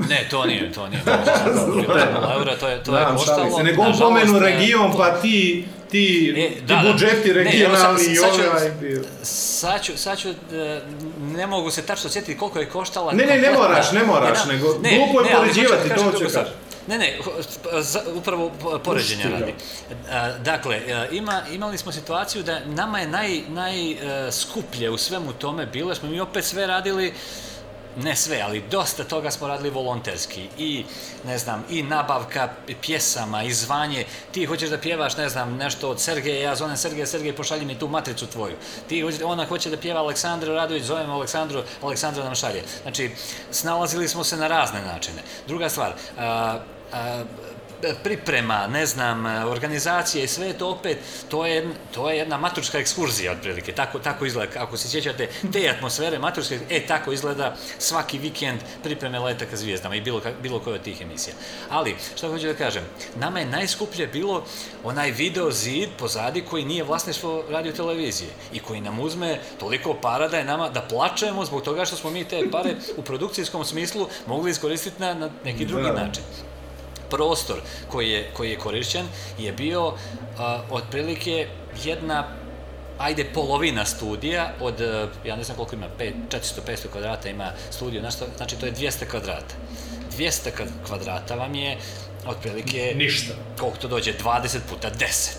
ne, 0.00 0.26
to 0.30 0.44
nije, 0.46 0.72
to 0.72 0.88
nije. 0.88 1.02
Nula 1.76 2.00
eura, 2.34 2.56
to 2.56 2.68
je, 2.68 2.82
to 2.82 2.96
je 2.96 3.02
Znam, 3.02 3.18
šalim 3.18 3.18
koštalo. 3.18 3.50
se. 3.50 3.62
Nego 3.64 3.82
pomenu 4.00 4.38
region, 4.38 4.92
pa 4.96 5.10
ti, 5.12 5.64
ti, 5.96 6.34
E, 6.38 6.50
ti 6.50 6.60
da, 6.62 6.74
da. 6.76 6.82
budžeti 6.82 7.28
Ne, 7.28 7.34
sad- 7.34 7.36
regionalni 7.44 8.02
i 8.02 8.16
sad 8.16 8.34
ću- 8.34 8.42
ovaj 8.42 8.70
bio. 8.72 9.02
Sad 9.22 9.82
ću, 9.82 9.92
sad 9.96 10.18
ću, 10.18 10.28
e, 10.28 10.80
ne 11.20 11.46
mogu 11.46 11.70
se 11.70 11.82
tačno 11.82 12.10
sjetiti 12.10 12.38
koliko 12.38 12.58
je 12.58 12.66
koštala... 12.66 13.12
Ne, 13.12 13.26
ne, 13.26 13.38
ne 13.38 13.50
moraš, 13.52 13.92
ne 13.92 14.02
moraš, 14.02 14.38
jedna- 14.40 14.52
nego 14.52 14.66
glupo 14.68 15.20
je 15.20 15.26
ali 15.26 15.36
poređivati, 15.36 15.88
da 15.88 15.94
to 15.94 16.02
hoću 16.02 16.24
kažem. 16.24 16.44
Ne, 16.88 16.98
ne, 16.98 17.18
za- 17.74 18.02
upravo 18.14 18.52
po- 18.62 18.78
poređenja 18.78 19.24
radi. 19.30 19.54
A, 20.10 20.32
Dakle, 20.34 20.76
e, 20.78 21.08
ima, 21.12 21.42
imali 21.52 21.78
smo 21.78 21.92
situaciju 21.92 22.42
da 22.42 22.60
nama 22.60 22.98
je 22.98 23.08
naj, 23.08 23.40
najskuplje 23.48 24.90
u 24.90 24.98
svemu 24.98 25.32
tome 25.32 25.66
bilo, 25.66 25.94
smo 25.94 26.08
mi 26.08 26.20
opet 26.20 26.44
sve 26.44 26.66
radili 26.66 27.12
ne 27.96 28.16
sve, 28.16 28.40
ali 28.40 28.64
dosta 28.70 29.04
toga 29.04 29.30
smo 29.30 29.48
radili 29.48 29.70
volonterski 29.70 30.48
i, 30.58 30.84
ne 31.24 31.38
znam, 31.38 31.64
i 31.70 31.82
nabavka 31.82 32.48
pjesama, 32.82 33.42
i 33.42 33.52
zvanje, 33.52 34.04
ti 34.32 34.44
hoćeš 34.44 34.70
da 34.70 34.78
pjevaš, 34.78 35.16
ne 35.16 35.28
znam, 35.28 35.56
nešto 35.56 35.90
od 35.90 36.00
Sergeja, 36.00 36.42
ja 36.42 36.56
zovem 36.56 36.76
Sergeja, 36.76 37.06
Sergej, 37.06 37.36
pošalji 37.36 37.64
mi 37.64 37.78
tu 37.78 37.88
matricu 37.88 38.26
tvoju. 38.26 38.54
Ti, 38.88 39.00
hoće- 39.00 39.24
ona 39.24 39.46
hoće 39.46 39.70
da 39.70 39.76
pjeva 39.76 40.00
Aleksandru 40.00 40.54
Radović, 40.54 40.82
zovemo 40.82 41.12
Aleksandru, 41.12 41.62
Aleksandra 41.82 42.24
nam 42.24 42.34
šalje. 42.34 42.62
Znači, 42.82 43.10
snalazili 43.50 44.08
smo 44.08 44.24
se 44.24 44.36
na 44.36 44.48
razne 44.48 44.82
načine. 44.82 45.22
Druga 45.48 45.68
stvar, 45.68 45.92
a, 46.18 46.58
a, 46.92 47.24
priprema, 48.02 48.66
ne 48.66 48.86
znam, 48.86 49.26
organizacije 49.26 50.24
i 50.24 50.28
sve 50.28 50.52
to 50.52 50.68
opet, 50.68 50.98
to 51.28 51.46
je, 51.46 51.68
to 51.94 52.10
je 52.10 52.18
jedna 52.18 52.38
maturska 52.38 52.78
ekskurzija 52.78 53.32
otprilike, 53.32 53.72
tako, 53.72 53.98
tako 53.98 54.26
izgleda, 54.26 54.62
ako 54.62 54.76
se 54.76 54.88
sjećate 54.88 55.28
te 55.52 55.68
atmosfere 55.68 56.18
maturske, 56.18 56.58
e 56.70 56.86
tako 56.86 57.12
izgleda 57.12 57.56
svaki 57.78 58.18
vikend 58.18 58.60
pripreme 58.82 59.18
leta 59.18 59.44
ka 59.46 59.56
zvijezdama 59.56 59.94
i 59.94 60.00
bilo, 60.00 60.22
bilo 60.42 60.58
koje 60.60 60.74
od 60.74 60.82
tih 60.82 61.00
emisija. 61.00 61.34
Ali, 61.70 61.96
što 62.16 62.28
hoću 62.28 62.46
da 62.46 62.54
kažem, 62.54 62.84
nama 63.16 63.38
je 63.38 63.46
najskuplje 63.46 64.06
bilo 64.06 64.44
onaj 64.84 65.10
video 65.10 65.50
zid 65.50 65.88
pozadi 65.98 66.40
koji 66.40 66.64
nije 66.64 66.84
vlasništvo 66.84 67.44
radio 67.50 67.72
televizije 67.72 68.30
i 68.52 68.58
koji 68.58 68.80
nam 68.80 69.00
uzme 69.00 69.40
toliko 69.60 69.94
para 69.94 70.28
da 70.28 70.38
je 70.38 70.44
nama, 70.44 70.68
da 70.68 70.80
plačemo 70.80 71.44
zbog 71.44 71.62
toga 71.62 71.84
što 71.84 71.96
smo 71.96 72.10
mi 72.10 72.24
te 72.24 72.50
pare 72.52 72.74
u 72.96 73.02
produkcijskom 73.02 73.64
smislu 73.64 74.08
mogli 74.26 74.50
iskoristiti 74.50 75.00
na, 75.02 75.14
na 75.14 75.30
neki 75.44 75.64
drugi 75.64 75.86
Da. 75.86 75.92
način 75.92 76.22
prostor 77.10 77.56
koji 77.88 78.10
je, 78.10 78.30
koji 78.32 78.50
je 78.50 78.58
korišćen 78.58 79.06
je 79.38 79.52
bio 79.52 79.92
a, 80.38 80.60
otprilike 80.70 81.48
jedna 81.84 82.28
ajde 82.98 83.24
polovina 83.24 83.84
studija 83.84 84.52
od, 84.60 84.80
e, 84.80 85.06
ja 85.24 85.36
ne 85.36 85.44
znam 85.44 85.56
koliko 85.56 85.74
ima, 85.74 85.86
400-500 85.98 86.88
kvadrata 86.88 87.28
ima 87.28 87.50
što- 88.10 88.26
znači 88.36 88.56
to 88.56 88.66
je 88.66 88.72
200 88.72 89.06
kvadrata. 89.06 89.54
200 90.10 90.50
kad- 90.50 90.68
kvadrata 90.86 91.34
vam 91.34 91.54
je 91.54 91.78
otprilike... 92.26 92.92
Ništa. 92.96 93.34
Koliko 93.58 93.78
to 93.78 93.88
dođe? 93.88 94.12
20 94.14 94.58
puta 94.70 94.90
10. 94.90 95.36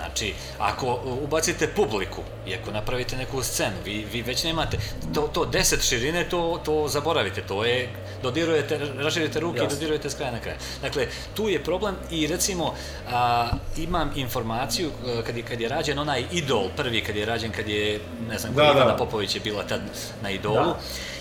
Znači, 0.00 0.34
ako 0.58 1.00
ubacite 1.22 1.68
publiku 1.68 2.22
i 2.46 2.54
ako 2.54 2.70
napravite 2.70 3.16
neku 3.16 3.42
scenu, 3.42 3.76
vi, 3.84 4.06
vi 4.12 4.22
već 4.22 4.44
nemate, 4.44 4.78
to, 5.14 5.20
to 5.32 5.44
10 5.44 5.88
širine, 5.88 6.28
to, 6.28 6.60
to 6.64 6.88
zaboravite, 6.88 7.42
to 7.42 7.64
je, 7.64 7.88
dodirujete, 8.22 8.78
raširite 8.98 9.40
ruke 9.40 9.58
i 9.58 9.62
Jasno. 9.62 9.76
dodirujete 9.76 10.10
s 10.10 10.14
kraja 10.14 10.32
na 10.32 10.40
kraj. 10.40 10.56
Dakle, 10.82 11.06
tu 11.34 11.48
je 11.48 11.64
problem 11.64 11.94
i 12.10 12.26
recimo, 12.26 12.74
a, 13.10 13.48
imam 13.76 14.12
informaciju 14.16 14.90
e, 15.06 15.22
kad 15.26 15.36
je, 15.36 15.42
kad 15.42 15.60
je 15.60 15.68
rađen 15.68 15.98
onaj 15.98 16.24
idol, 16.32 16.68
prvi 16.76 17.00
kad 17.04 17.16
je 17.16 17.26
rađen, 17.26 17.52
kad 17.52 17.68
je, 17.68 18.00
ne 18.28 18.38
znam, 18.38 18.54
da, 18.54 18.64
Ivana 18.64 18.84
da. 18.84 18.96
Popović 18.96 19.34
je 19.34 19.40
bila 19.40 19.62
tad 19.64 19.80
na 20.22 20.30
idolu, 20.30 20.54
Da. 20.54 20.78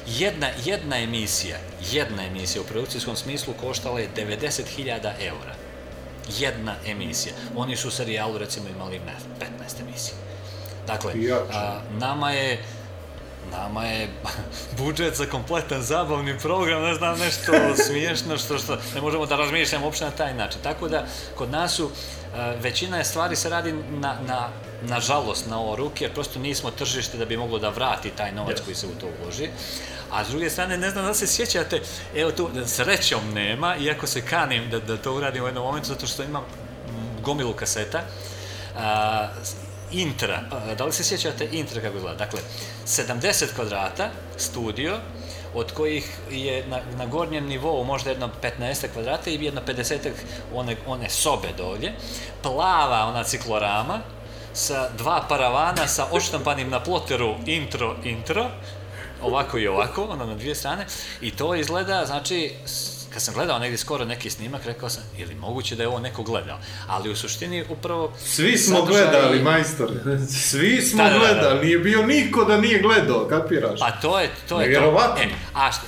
jedna, 0.07 0.47
jedna 0.65 0.97
emisija, 0.99 1.57
jedna 1.91 2.25
emisija 2.25 2.61
u 2.61 2.65
produkcijskom 2.65 3.15
smislu 3.15 3.53
koštala 3.61 3.99
je 3.99 4.09
90.000 4.15 5.11
eura 5.19 5.58
jedna 6.37 6.75
emisija. 6.85 7.33
Oni 7.55 7.75
su 7.75 7.87
u 7.87 7.91
serijalu 7.91 8.37
recimo 8.37 8.69
imali 8.69 8.99
ne, 8.99 9.15
15 9.39 9.81
emisija. 9.81 10.15
Dakle, 10.87 11.13
a, 11.53 11.79
nama 11.99 12.31
je 12.31 12.63
nama 13.51 13.85
je 13.85 14.09
budžet 14.77 15.15
za 15.15 15.25
kompletan 15.25 15.81
zabavni 15.81 16.39
program, 16.39 16.81
ne 16.81 16.93
znam, 16.93 17.19
nešto 17.19 17.51
smiješno, 17.87 18.37
što, 18.37 18.57
što 18.57 18.77
ne 18.95 19.01
možemo 19.01 19.25
da 19.25 19.35
razmišljamo 19.35 19.85
uopšte 19.85 20.05
na 20.05 20.11
taj 20.11 20.33
način. 20.33 20.61
Tako 20.63 20.87
da, 20.87 21.05
kod 21.35 21.51
nas 21.51 21.73
su, 21.75 21.89
većina 22.61 22.97
je 22.97 23.03
stvari 23.05 23.35
se 23.35 23.49
radi 23.49 23.73
na, 23.73 24.15
na, 24.27 24.49
na 24.81 24.99
žalost 24.99 25.47
na 25.47 25.59
ovo 25.59 25.75
ruke, 25.75 26.03
jer 26.03 26.13
prosto 26.13 26.39
nismo 26.39 26.71
tržište 26.71 27.17
da 27.17 27.25
bi 27.25 27.37
moglo 27.37 27.59
da 27.59 27.69
vrati 27.69 28.09
taj 28.09 28.31
novac 28.31 28.57
Yes. 28.57 28.65
koji 28.65 28.75
se 28.75 28.87
u 28.87 28.99
to 28.99 29.07
uloži. 29.23 29.49
A 30.11 30.25
s 30.25 30.27
druge 30.27 30.49
strane, 30.49 30.77
ne 30.77 30.89
znam 30.89 31.05
da 31.05 31.13
se 31.13 31.27
sjećate, 31.27 31.81
evo 32.15 32.31
tu, 32.31 32.49
srećom 32.65 33.33
nema, 33.33 33.75
iako 33.75 34.07
se 34.07 34.21
kanim 34.21 34.69
da, 34.69 34.79
da 34.79 34.97
to 34.97 35.15
uradim 35.15 35.43
u 35.43 35.45
jednom 35.45 35.63
momentu, 35.63 35.87
zato 35.87 36.07
što 36.07 36.23
imam 36.23 36.43
gomilu 37.21 37.53
kaseta, 37.53 38.01
a, 38.77 39.27
intra, 39.91 40.41
a, 40.51 40.75
da 40.75 40.85
li 40.85 40.91
se 40.91 41.03
sjećate 41.03 41.49
intra 41.51 41.81
kako 41.81 41.97
izgleda? 41.97 42.17
Dakle, 42.17 42.39
70 42.85 43.45
kvadrata, 43.55 44.09
studio, 44.37 44.97
od 45.53 45.71
kojih 45.71 46.17
je 46.31 46.67
na, 46.67 46.79
na 46.97 47.05
gornjem 47.05 47.45
nivou 47.45 47.83
možda 47.83 48.09
jedno 48.09 48.29
15 48.59 48.87
kvadrata 48.93 49.29
i 49.29 49.45
jedno 49.45 49.61
50 49.67 50.09
one, 50.53 50.75
one 50.87 51.09
sobe 51.09 51.47
dolje, 51.57 51.93
plava 52.41 53.05
ona 53.05 53.23
ciklorama, 53.23 53.99
sa 54.53 54.89
dva 54.97 55.25
paravana 55.29 55.87
sa 55.87 56.07
odštampanim 56.11 56.69
na 56.69 56.79
ploteru 56.79 57.35
intro, 57.45 57.95
intro, 58.03 58.49
ovako 59.21 59.57
i 59.57 59.67
ovako, 59.67 60.03
ono 60.03 60.25
na 60.25 60.35
dvije 60.35 60.55
strane, 60.55 60.85
i 61.21 61.31
to 61.31 61.55
izgleda, 61.55 62.05
znači, 62.05 62.51
kad 63.13 63.21
sam 63.21 63.33
gledao 63.33 63.59
negdje 63.59 63.77
skoro 63.77 64.05
neki 64.05 64.29
snimak, 64.29 64.65
rekao 64.65 64.89
sam, 64.89 65.03
ili 65.17 65.35
moguće 65.35 65.75
da 65.75 65.83
je 65.83 65.89
ovo 65.89 65.99
neko 65.99 66.23
gledao, 66.23 66.57
ali 66.87 67.09
u 67.09 67.15
suštini 67.15 67.65
upravo... 67.69 68.13
Svi 68.19 68.57
smo 68.57 68.77
sadržaj- 68.77 68.87
gledali, 68.87 69.41
majstor. 69.41 69.91
Svi 70.41 70.81
smo 70.81 71.03
Da, 71.03 71.09
da, 71.09 71.13
da, 71.13 71.19
da. 71.19 71.29
gledali, 71.31 71.65
nije 71.65 71.79
bio 71.79 72.05
niko 72.05 72.43
da 72.45 72.57
nije 72.57 72.79
gledao, 72.79 73.27
kapiraš? 73.27 73.79
Pa 73.79 73.91
to 73.91 74.19
je 74.19 74.29
to. 74.49 74.61
Je 74.61 74.73
to. 74.75 75.15
E, 75.19 75.27
a, 75.53 75.71
što, 75.71 75.81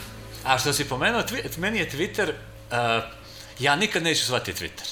a 0.46 0.58
što 0.58 0.74
si 0.74 0.86
pomenuo, 0.86 1.22
twi- 1.22 1.58
meni 1.58 1.80
je 1.80 1.90
Twitter, 1.90 2.30
uh, 2.30 3.04
ja 3.60 3.76
nikad 3.76 4.04
neću 4.04 4.26
shvatiti 4.26 4.64
Twitter. 4.64 4.88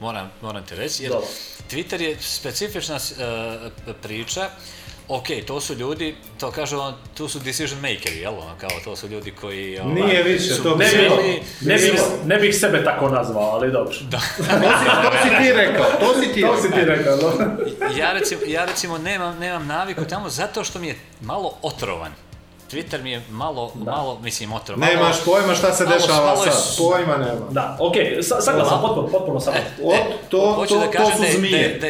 Moram, 0.00 0.30
moram 0.42 0.66
ti 0.66 0.74
reći, 0.74 1.02
jer 1.02 1.12
Dobro. 1.12 1.26
Twitter 1.70 2.00
je 2.00 2.16
specifična 2.20 2.96
uh, 2.96 3.02
priča, 4.02 4.50
ok, 5.08 5.24
to 5.46 5.60
su 5.60 5.74
ljudi, 5.74 6.14
to 6.40 6.50
kažu, 6.50 6.78
on, 6.78 6.94
tu 7.14 7.28
su 7.28 7.38
decision 7.38 7.80
makeri, 7.80 8.16
jel, 8.16 8.32
ono, 8.32 8.54
kao, 8.58 8.70
to 8.84 8.96
su 8.96 9.08
ljudi 9.08 9.30
koji... 9.30 9.78
ovaj, 9.78 9.94
Nije 9.94 10.22
više, 10.22 10.44
su 10.46 10.62
to 10.62 10.76
Ne, 10.76 10.86
bili- 10.86 11.42
ne, 11.62 11.74
bih, 11.76 11.92
ne 12.24 12.36
bih 12.36 12.56
sebe 12.56 12.84
tako 12.84 13.08
nazvao, 13.08 13.44
ali 13.44 13.72
dobro. 13.72 13.94
Da. 14.02 14.20
To 15.02 15.18
si 15.22 15.44
ti 15.44 15.52
rekao, 15.52 15.84
to 16.00 16.14
si 16.14 16.32
ti 16.32 16.40
To 16.42 16.56
si 16.56 16.70
ti 16.70 16.80
rekao. 16.80 17.16
rekao, 17.16 17.30
no? 17.38 17.46
ja 18.00 18.12
recimo, 18.12 18.40
ja 18.46 18.64
recimo 18.64 18.98
nemam, 18.98 19.38
nemam 19.38 19.66
naviku 19.66 20.04
tamo 20.04 20.28
zato 20.28 20.64
što 20.64 20.78
mi 20.78 20.88
je 20.88 20.96
malo 21.20 21.54
otrovan. 21.62 22.12
Twitter 22.70 23.02
mi 23.02 23.10
je 23.10 23.22
malo, 23.30 23.72
malo, 23.76 24.18
mislim, 24.20 24.52
otrovan. 24.52 24.88
Nemaš 24.88 25.16
pojma 25.24 25.54
šta 25.54 25.72
se 25.72 25.84
malo- 25.84 25.96
dešava 25.96 26.26
malo 26.26 26.44
sad, 26.44 26.52
s- 26.54 26.76
pojma 26.78 27.16
nema. 27.16 27.46
Da, 27.50 27.76
okej, 27.80 28.18
sa, 28.22 28.40
saglasan, 28.40 28.80
potpuno, 28.80 29.08
potpuno 29.08 29.40
sam. 29.40 29.54
E, 29.54 29.62
to, 30.28 30.52
Hoću 30.52 30.74
to, 30.74 30.80
da 30.82 30.86
to 30.88 31.06
su 31.06 31.22
da 31.22 31.26
da, 31.26 31.32
zmije. 31.32 31.58
je, 31.58 31.78
da 31.78 31.88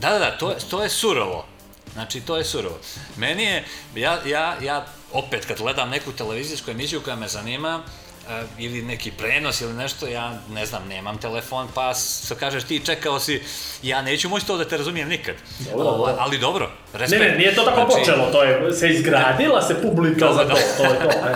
da, 0.00 0.10
da, 0.10 0.18
da, 0.20 0.30
to, 0.30 0.54
to 0.70 0.82
je 0.82 0.88
surovo. 0.88 1.44
Znači, 1.92 2.20
to 2.20 2.36
je 2.36 2.44
surovo. 2.44 2.78
Meni 3.16 3.42
je, 3.44 3.64
ja, 3.94 4.18
ja, 4.26 4.56
ja 4.62 4.86
opet 5.12 5.44
kad 5.44 5.58
gledam 5.58 5.90
neku 5.90 6.12
televizijsku 6.12 6.70
emisiju 6.70 7.00
koja 7.00 7.16
me 7.16 7.28
zanima, 7.28 7.82
e, 8.30 8.42
ili 8.58 8.82
neki 8.82 9.10
prenos 9.10 9.60
ili 9.60 9.72
nešto, 9.72 10.06
ja 10.06 10.38
ne 10.50 10.66
znam, 10.66 10.88
nemam 10.88 11.18
telefon, 11.18 11.68
pa 11.74 11.94
što 12.26 12.34
kažeš 12.34 12.64
ti 12.64 12.82
čekao 12.86 13.20
si, 13.20 13.42
ja 13.82 14.02
neću 14.02 14.28
moći 14.28 14.46
to 14.46 14.56
da 14.56 14.64
te 14.64 14.76
razumijem 14.76 15.08
nikad. 15.08 15.34
Dobro, 15.58 15.80
Ovo, 15.80 15.96
dobro. 15.98 16.16
ali 16.18 16.38
dobro, 16.38 16.66
Ne, 16.92 16.98
respekt. 16.98 17.22
ne, 17.22 17.38
nije 17.38 17.54
to 17.54 17.62
tako 17.62 17.76
Znači, 17.90 17.98
počelo, 18.00 18.30
to 18.32 18.42
je, 18.42 18.74
se 18.74 18.88
izgradila 18.88 19.62
se 19.62 19.82
publika 19.82 20.32
za 20.32 20.48
to, 20.48 20.54
to 20.76 20.84
je 20.84 20.98
to. 21.00 21.28
e. 21.28 21.34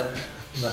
Da. 0.55 0.73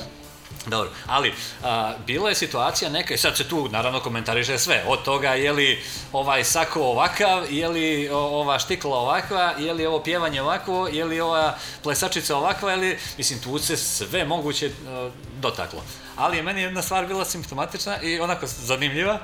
Dobro, 0.65 0.91
ali 1.07 1.34
a, 1.64 1.94
bila 2.07 2.30
je 2.30 2.35
situacija 2.35 2.90
neka 2.90 3.14
i 3.14 3.18
sad 3.18 3.38
se 3.38 3.48
tu 3.48 3.69
naravno 3.69 3.99
komentariše 3.99 4.60
sve, 4.60 4.84
od 4.88 5.03
toga 5.03 5.30
je 5.30 5.52
li 5.52 5.84
ovaj 6.11 6.44
sako 6.44 6.81
ovakav, 6.84 7.53
je 7.53 7.68
li 7.68 8.10
ova 8.10 8.60
štikla 8.60 8.98
ovakva, 8.98 9.53
je 9.60 9.73
li 9.73 9.85
ovo 9.85 10.03
pjevanje 10.03 10.41
ovakvo, 10.41 10.88
je 10.88 11.06
li 11.06 11.19
ova 11.19 11.57
plesačica 11.84 12.38
ovakva, 12.38 12.72
je 12.72 12.77
li, 12.77 12.99
mislim 13.18 13.40
tu 13.40 13.60
se 13.60 13.77
sve 13.77 14.26
moguće 14.26 14.72
a, 14.88 15.10
dotaklo. 15.40 15.84
Ali 16.15 16.38
je 16.38 16.44
meni 16.44 16.61
jedna 16.61 16.81
stvar 16.81 17.07
bila 17.07 17.26
simptomatična 17.26 18.02
i 18.02 18.19
onako 18.19 18.48
zanimljiva. 18.48 19.19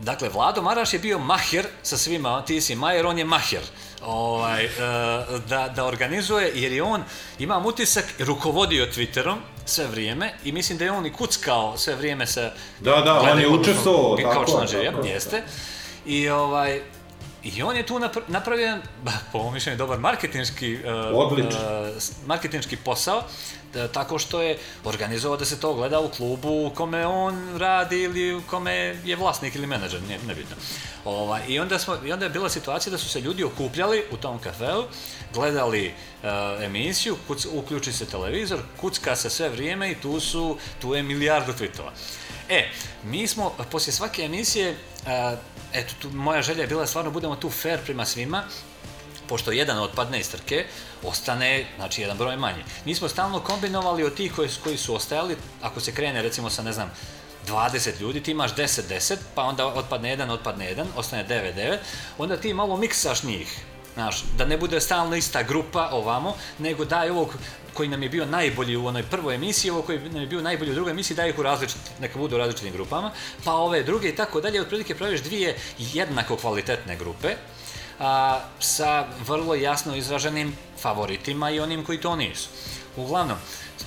Dakle, 0.00 0.28
Vlado 0.28 0.62
Maraš 0.62 0.92
je 0.92 0.98
bio 0.98 1.18
maher 1.18 1.66
sa 1.82 1.98
svima, 1.98 2.44
ti 2.44 2.60
si 2.60 2.74
majer, 2.74 3.06
on 3.06 3.18
je 3.18 3.24
maher. 3.24 3.62
Ovaj, 4.06 4.64
e, 4.64 4.68
da, 5.48 5.68
da 5.76 5.84
organizuje, 5.84 6.52
jer 6.54 6.72
je 6.72 6.82
on, 6.82 7.02
imam 7.38 7.66
utisak, 7.66 8.04
rukovodio 8.18 8.86
Twitterom 8.86 9.36
sve 9.64 9.86
vrijeme 9.86 10.32
i 10.44 10.52
mislim 10.52 10.78
da 10.78 10.84
je 10.84 10.92
on 10.92 11.06
i 11.06 11.12
kuckao 11.12 11.76
sve 11.76 11.94
vrijeme 11.94 12.26
sa... 12.26 12.50
Da, 12.80 13.00
da, 13.00 13.20
on 13.20 13.40
je 13.40 13.48
učestvovao, 13.48 14.16
tako 14.16 14.44
tako 14.44 14.76
je. 14.76 15.12
jeste. 15.12 15.42
I 16.06 16.28
ovaj, 16.28 16.80
i 17.44 17.62
on 17.62 17.76
je 17.76 17.86
tu 17.86 17.94
napr- 17.94 18.22
napravio 18.28 18.64
jedan, 18.64 18.82
po 19.32 19.38
mom 19.38 19.54
mišljenju, 19.54 19.78
dobar 19.78 19.98
marketinški, 19.98 20.78
s- 21.98 22.12
marketinški 22.26 22.76
posao, 22.76 23.22
da, 23.72 23.88
tako 23.88 24.18
što 24.18 24.42
je 24.42 24.54
organizovao 24.84 25.36
da 25.36 25.44
se 25.44 25.60
to 25.60 25.74
gleda 25.74 26.00
u 26.00 26.08
klubu 26.08 26.66
u 26.66 26.70
kome 26.70 27.06
on 27.06 27.58
radi 27.58 27.98
ili 27.98 28.34
u 28.34 28.42
kome 28.42 28.72
je 29.04 29.16
vlasnik 29.16 29.54
ili 29.54 29.66
menadžer, 29.66 30.02
nije 30.02 30.18
nebitno. 30.18 30.56
Ovaj, 31.04 31.42
i, 31.48 31.60
onda 31.60 31.78
smo, 31.78 31.96
I 32.04 32.12
onda 32.12 32.24
je 32.24 32.30
bila 32.30 32.48
situacija 32.48 32.90
da 32.90 32.98
su 32.98 33.08
se 33.08 33.20
ljudi 33.20 33.44
okupljali 33.44 34.04
u 34.10 34.16
tom 34.16 34.38
kafeu, 34.38 34.84
gledali 35.34 35.86
e, 35.86 35.92
emisiju, 36.60 37.16
kuc, 37.26 37.46
uključi 37.46 37.92
se 37.92 38.06
televizor, 38.06 38.60
kucka 38.76 39.16
se 39.16 39.30
sve 39.30 39.48
vrijeme 39.48 39.90
i 39.90 39.94
tu 39.94 40.20
su, 40.20 40.58
tu 40.80 40.94
je 40.94 41.02
milijardu 41.02 41.52
tweetova. 41.52 41.90
E, 42.48 42.68
mi 43.04 43.26
smo 43.26 43.50
poslije 43.70 43.92
svake 43.94 44.22
emisije, 44.22 44.76
e, 45.06 45.36
eto, 45.74 45.94
tu, 46.02 46.10
moja 46.10 46.42
želja 46.42 46.60
je 46.60 46.66
bila 46.66 46.86
stvarno 46.86 47.10
budemo 47.10 47.36
tu 47.36 47.50
fair 47.50 47.80
prema 47.84 48.04
svima, 48.04 48.42
pošto 49.28 49.52
jedan 49.52 49.78
otpadne 49.78 50.20
iz 50.20 50.30
trke, 50.30 50.66
ostane 51.02 51.66
znači, 51.76 52.00
jedan 52.00 52.18
broj 52.18 52.36
manje. 52.36 52.64
Mi 52.84 52.94
smo 52.94 53.08
stalno 53.08 53.40
kombinovali 53.40 54.04
od 54.04 54.14
tih 54.14 54.32
koji, 54.34 54.48
koji 54.64 54.76
su 54.76 54.94
ostajali, 54.94 55.36
ako 55.62 55.80
se 55.80 55.94
krene 55.94 56.22
recimo 56.22 56.50
sa, 56.50 56.62
ne 56.62 56.72
znam, 56.72 56.90
20 57.48 58.00
ljudi, 58.00 58.22
ti 58.22 58.30
imaš 58.30 58.54
10-10, 58.54 59.16
pa 59.34 59.42
onda 59.42 59.66
otpadne 59.66 60.10
jedan, 60.10 60.30
otpadne 60.30 60.66
jedan, 60.66 60.86
ostane 60.96 61.26
9-9, 61.28 61.78
onda 62.18 62.36
ti 62.36 62.54
malo 62.54 62.76
miksaš 62.76 63.22
njih. 63.22 63.58
Znaš, 63.94 64.24
da 64.38 64.44
ne 64.44 64.56
bude 64.58 64.80
stalno 64.80 65.16
ista 65.16 65.42
grupa 65.42 65.88
ovamo, 65.92 66.36
nego 66.58 66.84
daj 66.84 67.10
ovog 67.10 67.34
koji 67.74 67.88
nam 67.88 68.02
je 68.02 68.08
bio 68.08 68.26
najbolji 68.26 68.76
u 68.76 68.86
onoj 68.86 69.02
prvoj 69.02 69.34
emisiji, 69.34 69.70
ovo 69.70 69.82
koji 69.82 69.98
nam 69.98 70.20
je 70.20 70.26
bio 70.26 70.42
najbolji 70.42 70.70
u 70.70 70.74
drugoj 70.74 70.90
emisiji, 70.90 71.16
daj 71.16 71.28
ih 71.28 71.38
u 71.38 71.42
različit, 71.42 71.78
neka 72.00 72.18
budu 72.18 72.36
u 72.36 72.38
različitim 72.38 72.72
grupama, 72.72 73.10
pa 73.44 73.52
ove 73.52 73.82
druge 73.82 74.08
i 74.08 74.16
tako 74.16 74.40
dalje, 74.40 74.60
otprilike 74.60 74.94
praviš 74.94 75.20
dvije 75.20 75.56
jednako 75.78 76.36
kvalitetne 76.36 76.96
grupe, 76.96 77.34
a, 78.00 78.40
sa 78.60 79.06
vrlo 79.26 79.54
jasno 79.54 79.96
izraženim 79.96 80.56
favoritima 80.80 81.50
i 81.50 81.60
onim 81.60 81.84
koji 81.84 82.00
to 82.00 82.16
nisu. 82.16 82.48
Uglavnom, 82.96 83.36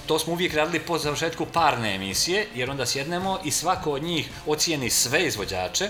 to 0.06 0.20
smo 0.20 0.34
uvijek 0.34 0.54
radili 0.54 0.80
po 0.80 0.98
završetku 0.98 1.46
parne 1.46 1.96
emisije, 1.96 2.48
jer 2.56 2.72
onda 2.72 2.86
sjednemo 2.86 3.40
i 3.44 3.52
svako 3.52 3.92
od 3.92 4.04
njih 4.04 4.30
ocijeni 4.46 4.90
sve 4.90 5.28
izvođače, 5.28 5.90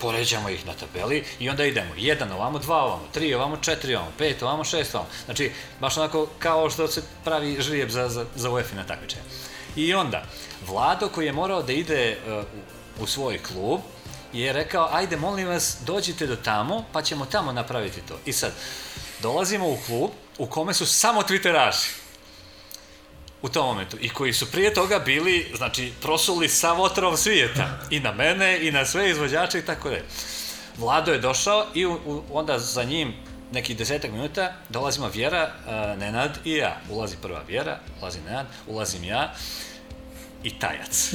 poređamo 0.00 0.48
ih 0.48 0.66
na 0.66 0.72
tabeli 0.72 1.24
i 1.38 1.48
onda 1.48 1.64
idemo 1.64 1.90
jedan 1.96 2.32
ovamo, 2.32 2.58
dva 2.58 2.76
ovamo, 2.76 3.08
tri 3.12 3.34
ovamo, 3.34 3.56
četiri 3.56 3.94
ovamo, 3.94 4.12
pet 4.18 4.42
ovamo, 4.42 4.64
šest 4.64 4.94
ovamo. 4.94 5.10
Znači, 5.24 5.52
baš 5.80 5.96
onako 5.96 6.26
kao 6.38 6.70
što 6.70 6.88
se 6.88 7.02
pravi 7.24 7.56
žrijeb 7.60 7.90
za, 7.90 8.08
za, 8.08 8.24
za 8.34 8.50
UEFA 8.50 8.76
na 8.76 8.84
takmičenje. 8.84 9.22
I 9.76 9.94
onda, 9.94 10.24
Vlado 10.66 11.08
koji 11.08 11.26
je 11.26 11.32
morao 11.32 11.62
da 11.62 11.72
ide 11.72 12.16
uh, 12.26 12.44
u, 13.00 13.02
u 13.02 13.06
svoj 13.06 13.38
klub, 13.38 13.80
je 14.32 14.52
rekao, 14.52 14.88
ajde 14.92 15.16
molim 15.16 15.48
vas, 15.48 15.76
dođite 15.86 16.26
do 16.26 16.36
tamo, 16.36 16.84
pa 16.92 17.02
ćemo 17.02 17.26
tamo 17.26 17.52
napraviti 17.52 18.00
to. 18.00 18.18
I 18.26 18.32
sad, 18.32 18.52
dolazimo 19.22 19.68
u 19.68 19.78
klub 19.86 20.10
u 20.38 20.46
kome 20.46 20.74
su 20.74 20.86
samo 20.86 21.22
twitteraši 21.22 22.05
u 23.46 23.48
tom 23.48 23.66
momentu 23.66 23.96
i 24.00 24.08
koji 24.08 24.32
su 24.32 24.50
prije 24.50 24.74
toga 24.74 24.98
bili, 24.98 25.52
znači, 25.56 25.92
prosuli 26.02 26.48
sav 26.48 26.80
otrov 26.80 27.16
svijeta 27.16 27.78
i 27.90 28.00
na 28.00 28.12
mene 28.12 28.68
i 28.68 28.72
na 28.72 28.84
sve 28.86 29.10
izvođače 29.10 29.58
i 29.58 29.62
tako 29.62 29.88
dalje. 29.88 30.04
Vlado 30.76 31.12
je 31.12 31.18
došao 31.18 31.66
i 31.74 31.86
u, 31.86 31.92
u, 31.92 32.22
onda 32.32 32.58
za 32.58 32.84
njim 32.84 33.14
nekih 33.52 33.76
desetak 33.76 34.10
minuta 34.10 34.52
dolazimo 34.68 35.08
Vjera, 35.08 35.50
uh, 35.66 35.98
Nenad 35.98 36.38
i 36.44 36.52
ja. 36.52 36.80
Ulazi 36.90 37.16
prva 37.22 37.42
Vjera, 37.48 37.78
ulazi 38.02 38.18
Nenad, 38.20 38.46
ulazim 38.66 39.04
ja 39.04 39.34
i 40.42 40.58
tajac. 40.58 41.10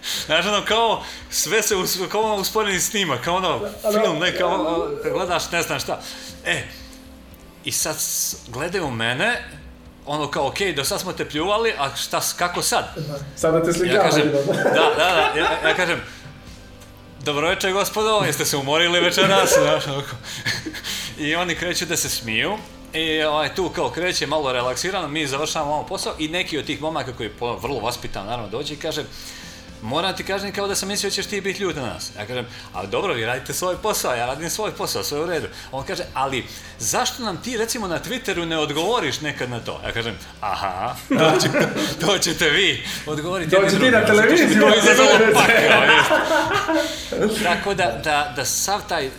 Znaš, 0.26 0.46
ono, 0.46 0.64
kao, 0.64 1.02
sve 1.30 1.62
se, 1.62 1.76
us, 1.76 1.98
kao 2.10 2.22
ono 2.22 2.34
usporeni 2.34 2.80
snima, 2.80 3.18
kao 3.18 3.36
ono, 3.36 3.60
film, 3.92 4.18
ne, 4.18 4.38
kao, 4.38 4.88
gledaš, 5.12 5.50
ne 5.50 5.62
znam 5.62 5.80
šta. 5.80 6.00
E, 6.44 6.62
i 7.64 7.72
sad 7.72 7.96
gledaju 8.48 8.90
mene, 8.90 9.44
ono 10.06 10.30
kao, 10.30 10.46
okej, 10.48 10.72
do 10.72 10.84
sad 10.84 11.00
smo 11.00 11.12
te 11.12 11.28
pljuvali, 11.28 11.72
a 11.78 11.96
šta, 11.96 12.20
kako 12.36 12.62
sad? 12.62 12.84
Sada 13.36 13.62
te 13.62 13.68
Ja 13.68 13.74
slikavaju. 13.74 14.10
kažem, 14.10 14.32
da, 14.46 14.62
da, 14.62 14.94
da, 14.96 15.08
ja, 15.40 15.68
ja 15.68 15.74
kažem, 15.76 16.00
dobro 17.20 17.48
večer 17.48 17.72
gospodo, 17.72 18.22
jeste 18.26 18.44
se 18.44 18.56
umorili 18.56 19.00
večeras, 19.00 19.50
znaš, 19.62 19.86
onako. 19.86 20.16
I 21.18 21.34
oni 21.34 21.54
kreću 21.54 21.86
da 21.86 21.96
se 21.96 22.08
smiju, 22.08 22.58
i 22.92 23.22
ovaj, 23.22 23.54
tu 23.54 23.68
kao 23.68 23.90
kreće 23.90 24.26
malo 24.26 24.52
relaksirano, 24.52 25.08
mi 25.08 25.26
završavamo 25.26 25.72
ovo 25.72 25.86
posao 25.86 26.14
i 26.18 26.28
neki 26.28 26.58
od 26.58 26.64
tih 26.64 26.80
momaka 26.82 27.12
koji 27.12 27.26
je 27.26 27.32
vrlo 27.40 27.80
vaspitan 27.80 28.26
naravno 28.26 28.48
dođe 28.48 28.74
i 28.74 28.76
kaže 28.76 29.04
moram 29.82 30.16
ti 30.16 30.24
kažem 30.24 30.52
kao 30.52 30.68
da 30.68 30.74
sam 30.74 30.88
mislio 30.88 31.10
da 31.10 31.14
ćeš 31.14 31.26
ti 31.26 31.40
biti 31.40 31.62
ljut 31.62 31.76
na 31.76 31.82
nas. 31.82 32.10
Ja 32.18 32.26
kažem, 32.26 32.46
ali 32.72 32.88
dobro, 32.88 33.14
vi 33.14 33.26
radite 33.26 33.52
svoj 33.52 33.76
posao, 33.82 34.14
ja 34.14 34.26
radim 34.26 34.50
svoj 34.50 34.72
posao, 34.72 35.02
sve 35.04 35.20
u 35.20 35.26
redu. 35.26 35.46
On 35.72 35.84
kaže, 35.84 36.02
ali 36.14 36.44
zašto 36.78 37.22
nam 37.22 37.36
ti 37.42 37.56
recimo 37.56 37.88
na 37.88 38.00
Twitteru 38.00 38.44
ne 38.44 38.58
odgovoriš 38.58 39.20
nekad 39.20 39.50
na 39.50 39.60
to? 39.60 39.80
Ja 39.86 39.92
kažem, 39.92 40.18
aha, 40.40 40.94
to, 41.08 41.32
će, 41.40 41.48
to 42.06 42.18
ćete 42.18 42.50
vi 42.50 42.84
odgovoriti. 43.06 43.50
Dođi 43.50 43.64
jedni 43.74 43.80
ti 43.80 43.90
na 43.90 44.06
televiziju, 44.06 44.60
To 44.60 44.78
izazvalo 44.78 45.18
recite. 45.18 45.34
pakao. 45.34 47.30
Tako 47.42 47.74
da, 47.74 48.00
da, 48.04 48.32
da 48.36 48.44
sav 48.44 48.80
taj 48.88 49.06
uh, 49.06 49.12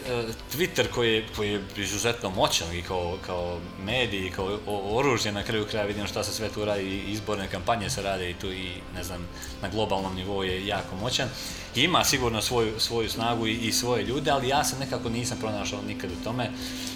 Twitter 0.55 0.87
koji 0.93 1.13
je, 1.13 1.25
koji 1.35 1.51
je 1.51 1.61
izuzetno 1.77 2.29
moćan 2.29 2.73
i 2.73 2.81
kao, 2.81 3.17
kao 3.25 3.59
medij, 3.85 4.27
i 4.27 4.31
kao 4.31 4.59
oružje 4.67 5.31
na 5.31 5.43
kraju 5.43 5.65
kraja 5.71 5.85
vidimo 5.85 6.07
šta 6.07 6.23
se 6.23 6.33
sve 6.33 6.49
tu 6.49 6.65
radi, 6.65 7.03
izborne 7.07 7.47
kampanje 7.47 7.89
se 7.89 8.01
rade 8.01 8.29
i 8.29 8.33
tu 8.33 8.51
i 8.51 8.71
ne 8.95 9.03
znam, 9.03 9.27
na 9.61 9.69
globalnom 9.69 10.15
nivou 10.15 10.43
je 10.43 10.67
jako 10.67 10.95
moćan. 10.95 11.29
Ima 11.75 12.03
sigurno 12.03 12.41
svoju, 12.41 12.79
svoju 12.79 13.09
snagu 13.09 13.47
i, 13.47 13.53
i 13.53 13.71
svoje 13.71 14.03
ljude, 14.03 14.31
ali 14.31 14.47
ja 14.47 14.63
se 14.63 14.79
nekako 14.79 15.09
nisam 15.09 15.37
pronašao 15.39 15.79
nikad 15.87 16.11
u 16.11 16.23
tome. 16.23 16.49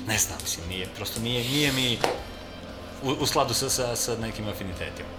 Ne 0.07 0.17
znam, 0.17 0.37
mislim, 0.41 0.67
nije, 0.69 0.87
prosto 0.95 1.21
nije, 1.21 1.43
nije 1.43 1.71
mi 1.71 1.97
u, 3.03 3.09
u 3.19 3.25
skladu 3.25 3.53
sa, 3.53 3.69
sa, 3.69 3.95
sa 3.95 4.17
nekim 4.17 4.47
afinitetima. 4.47 5.09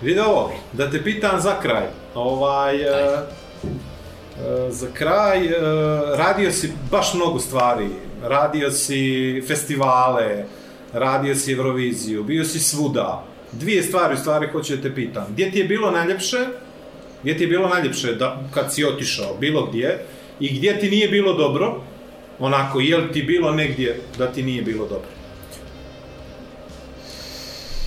Vidi 0.00 0.20
ovo, 0.20 0.52
da 0.72 0.90
te 0.90 1.04
pitam 1.04 1.40
za 1.40 1.60
kraj. 1.60 1.86
Ovaj, 2.14 2.76
e, 2.76 2.86
e, 2.86 4.70
za 4.70 4.86
kraj, 4.94 5.46
e, 5.46 5.50
radio 6.16 6.52
si 6.52 6.72
baš 6.90 7.14
mnogo 7.14 7.38
stvari. 7.38 7.88
Radio 8.22 8.70
si 8.70 9.42
festivale, 9.48 10.44
radio 10.92 11.34
si 11.34 11.52
Euroviziju, 11.52 12.24
bio 12.24 12.44
si 12.44 12.58
svuda. 12.60 13.24
Dvije 13.60 13.82
stvari 13.82 14.14
u 14.14 14.16
stvari 14.16 14.48
hoću 14.52 14.76
da 14.76 14.82
te 14.82 14.94
pitam. 14.94 15.26
Gdje 15.30 15.50
ti 15.50 15.58
je 15.58 15.64
bilo 15.64 15.90
najljepše? 15.90 16.38
Gdje 17.22 17.36
ti 17.36 17.44
je 17.44 17.48
bilo 17.48 17.68
najljepše 17.68 18.14
da, 18.14 18.42
kad 18.54 18.74
si 18.74 18.84
otišao, 18.84 19.36
bilo 19.40 19.66
gdje? 19.66 20.04
I 20.40 20.58
gdje 20.58 20.80
ti 20.80 20.90
nije 20.90 21.08
bilo 21.08 21.32
dobro? 21.32 21.80
Onako, 22.38 22.80
je 22.80 22.96
li 22.96 23.12
ti 23.12 23.22
bilo 23.22 23.52
negdje 23.52 24.00
da 24.18 24.26
ti 24.26 24.42
nije 24.42 24.62
bilo 24.62 24.86
dobro? 24.86 25.08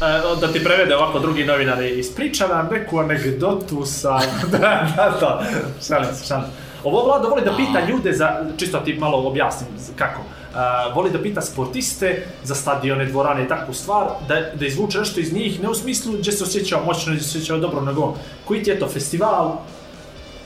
E, 0.01 0.39
da 0.41 0.53
ti 0.53 0.63
prevede 0.63 0.95
ovako 0.95 1.19
drugi 1.19 1.45
novinari, 1.45 1.99
ispriča 1.99 2.47
nam 2.47 2.69
neku 2.71 2.99
anegdotu 2.99 3.85
sa... 3.85 4.19
da, 4.51 4.57
da, 4.95 5.17
da, 5.19 5.45
šalim 5.87 6.15
se, 6.15 6.27
šalim. 6.27 6.49
Ovo 6.87 7.03
Vlado 7.03 7.29
voli 7.29 7.41
da 7.45 7.55
pita 7.55 7.85
ljude 7.85 8.13
za, 8.13 8.45
čisto 8.57 8.79
ti 8.79 8.93
malo 8.93 9.27
objasnim 9.27 9.69
kako, 9.95 10.21
uh, 10.21 10.95
voli 10.95 11.09
da 11.11 11.21
pita 11.21 11.41
sportiste 11.41 12.25
za 12.43 12.55
stadione, 12.55 13.05
dvorane 13.05 13.43
i 13.43 13.47
takvu 13.47 13.73
stvar, 13.73 14.07
da, 14.27 14.41
da 14.53 14.65
izvuče 14.65 14.99
nešto 14.99 15.19
iz 15.19 15.33
njih, 15.33 15.61
ne 15.63 15.69
u 15.69 15.75
smislu 15.75 16.13
gdje 16.13 16.31
se 16.31 16.43
osjećao 16.43 16.83
moćno, 16.85 17.13
gdje 17.13 17.23
se 17.23 17.37
osjećao 17.37 17.57
dobro, 17.57 17.81
nego 17.81 18.13
koji 18.45 18.63
ti 18.63 18.69
je 18.69 18.79
to 18.79 18.87
festival, 18.87 19.57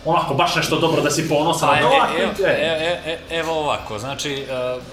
onako 0.05 0.33
baš 0.33 0.55
nešto 0.55 0.79
dobro 0.79 1.01
da 1.01 1.11
si 1.11 1.29
ponosan 1.29 1.69
Pa, 1.69 1.75
e, 1.75 1.79
evo, 2.23 2.33
ti- 2.37 2.43
e. 2.43 2.47
e, 2.47 3.11
e, 3.11 3.37
evo 3.39 3.53
ovako, 3.59 3.99
znači, 3.99 4.43
uh, 4.75 4.83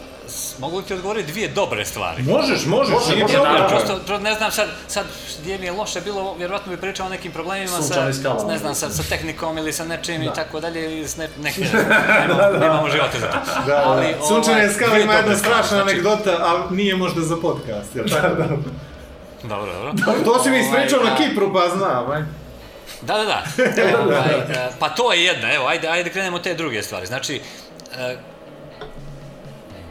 mogu 0.59 0.79
li 0.79 0.85
ti 0.85 0.95
odgovoriti 0.95 1.33
dvije 1.33 1.49
dobre 1.49 1.85
stvari? 1.85 2.23
Možeš, 2.23 2.67
možeš, 2.67 2.93
Može, 2.93 3.11
nije 3.11 3.23
može, 3.23 3.35
problem. 3.35 3.55
naravno. 3.55 3.77
Prosto, 3.79 3.99
pro, 4.07 4.19
ne 4.19 4.35
znam 4.35 4.51
sad, 4.53 4.69
sad 4.89 5.07
gdje 5.41 5.59
mi 5.59 5.67
je 5.67 5.73
loše 5.73 6.01
bilo, 6.01 6.35
vjerovatno 6.35 6.73
bi 6.73 6.79
pričao 6.79 7.07
o 7.07 7.11
nekim 7.11 7.33
problemima 7.33 7.77
sa, 7.79 8.13
skala. 8.13 8.45
ne 8.45 8.59
znam, 8.59 8.75
sa, 8.75 8.91
sa 8.91 9.03
tehnikom 9.03 9.59
ili 9.59 9.73
sa 9.73 9.85
nečim 9.85 10.23
i 10.23 10.31
tako 10.35 10.61
dalje, 10.61 10.83
ili 10.93 11.09
s 11.09 11.17
ne, 11.17 11.29
nekim, 11.39 11.65
nemamo, 12.21 12.59
nemamo 12.59 12.89
života 12.91 13.19
za 13.19 13.27
to. 13.27 13.39
Da, 13.67 13.83
Ali, 13.87 14.07
da. 14.13 14.27
Sunčane 14.27 14.57
ovaj, 14.57 14.69
skale 14.69 14.91
dvije 14.91 15.05
ima 15.05 15.15
jedna 15.15 15.37
strašna 15.37 15.63
znači- 15.69 15.83
anegdota, 15.83 16.37
ali 16.41 16.63
nije 16.71 16.97
možda 16.97 17.21
za 17.23 17.37
podcast, 17.37 17.97
jel 17.97 18.05
tako? 18.07 18.43
Dobro, 19.43 19.73
dobro. 19.73 19.93
To 20.25 20.43
si 20.43 20.51
mi 20.51 20.57
Ovaj, 20.57 20.61
ispričao 20.61 21.05
na 21.05 21.13
a- 21.13 21.17
Kipru, 21.17 21.53
pa 21.53 21.69
znam, 21.69 22.11
aj. 22.11 22.23
Da, 23.03 23.15
da, 23.15 23.25
da. 23.25 23.43
ovaj, 23.99 24.19
e, 24.49 24.69
pa 24.79 24.89
to 24.89 25.13
je 25.13 25.25
jedna, 25.25 25.53
evo, 25.55 25.67
ajde, 25.67 25.89
ajde 25.89 26.11
krenemo 26.11 26.39
te 26.39 26.55
druge 26.55 26.83
stvari. 26.83 27.07
Znači, 27.07 27.41
e, 27.99 28.17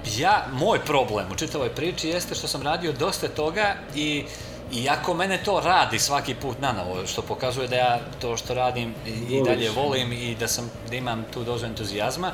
ja, 0.10 0.46
moj 0.54 0.80
problem 0.80 1.26
u 1.32 1.36
čitavoj 1.36 1.70
priči 1.70 2.08
jeste 2.08 2.36
što 2.36 2.48
sam 2.48 2.62
radio 2.62 2.92
dosta 2.92 3.28
toga 3.28 3.76
i 3.96 4.26
iako 4.74 5.14
mene 5.14 5.38
to 5.38 5.60
radi 5.60 6.00
svaki 6.00 6.36
put 6.36 6.60
na 6.60 6.72
novo, 6.74 7.08
što 7.08 7.22
pokazuje 7.22 7.68
da 7.68 7.76
ja 7.76 8.00
to 8.22 8.38
što 8.38 8.54
radim 8.54 8.94
i, 9.08 9.36
i 9.36 9.44
dalje 9.44 9.70
volim 9.72 10.14
i 10.14 10.36
da 10.36 10.48
sam 10.48 10.72
da 10.90 10.96
imam 10.96 11.26
tu 11.34 11.44
dozu 11.44 11.66
entuzijazma, 11.66 12.32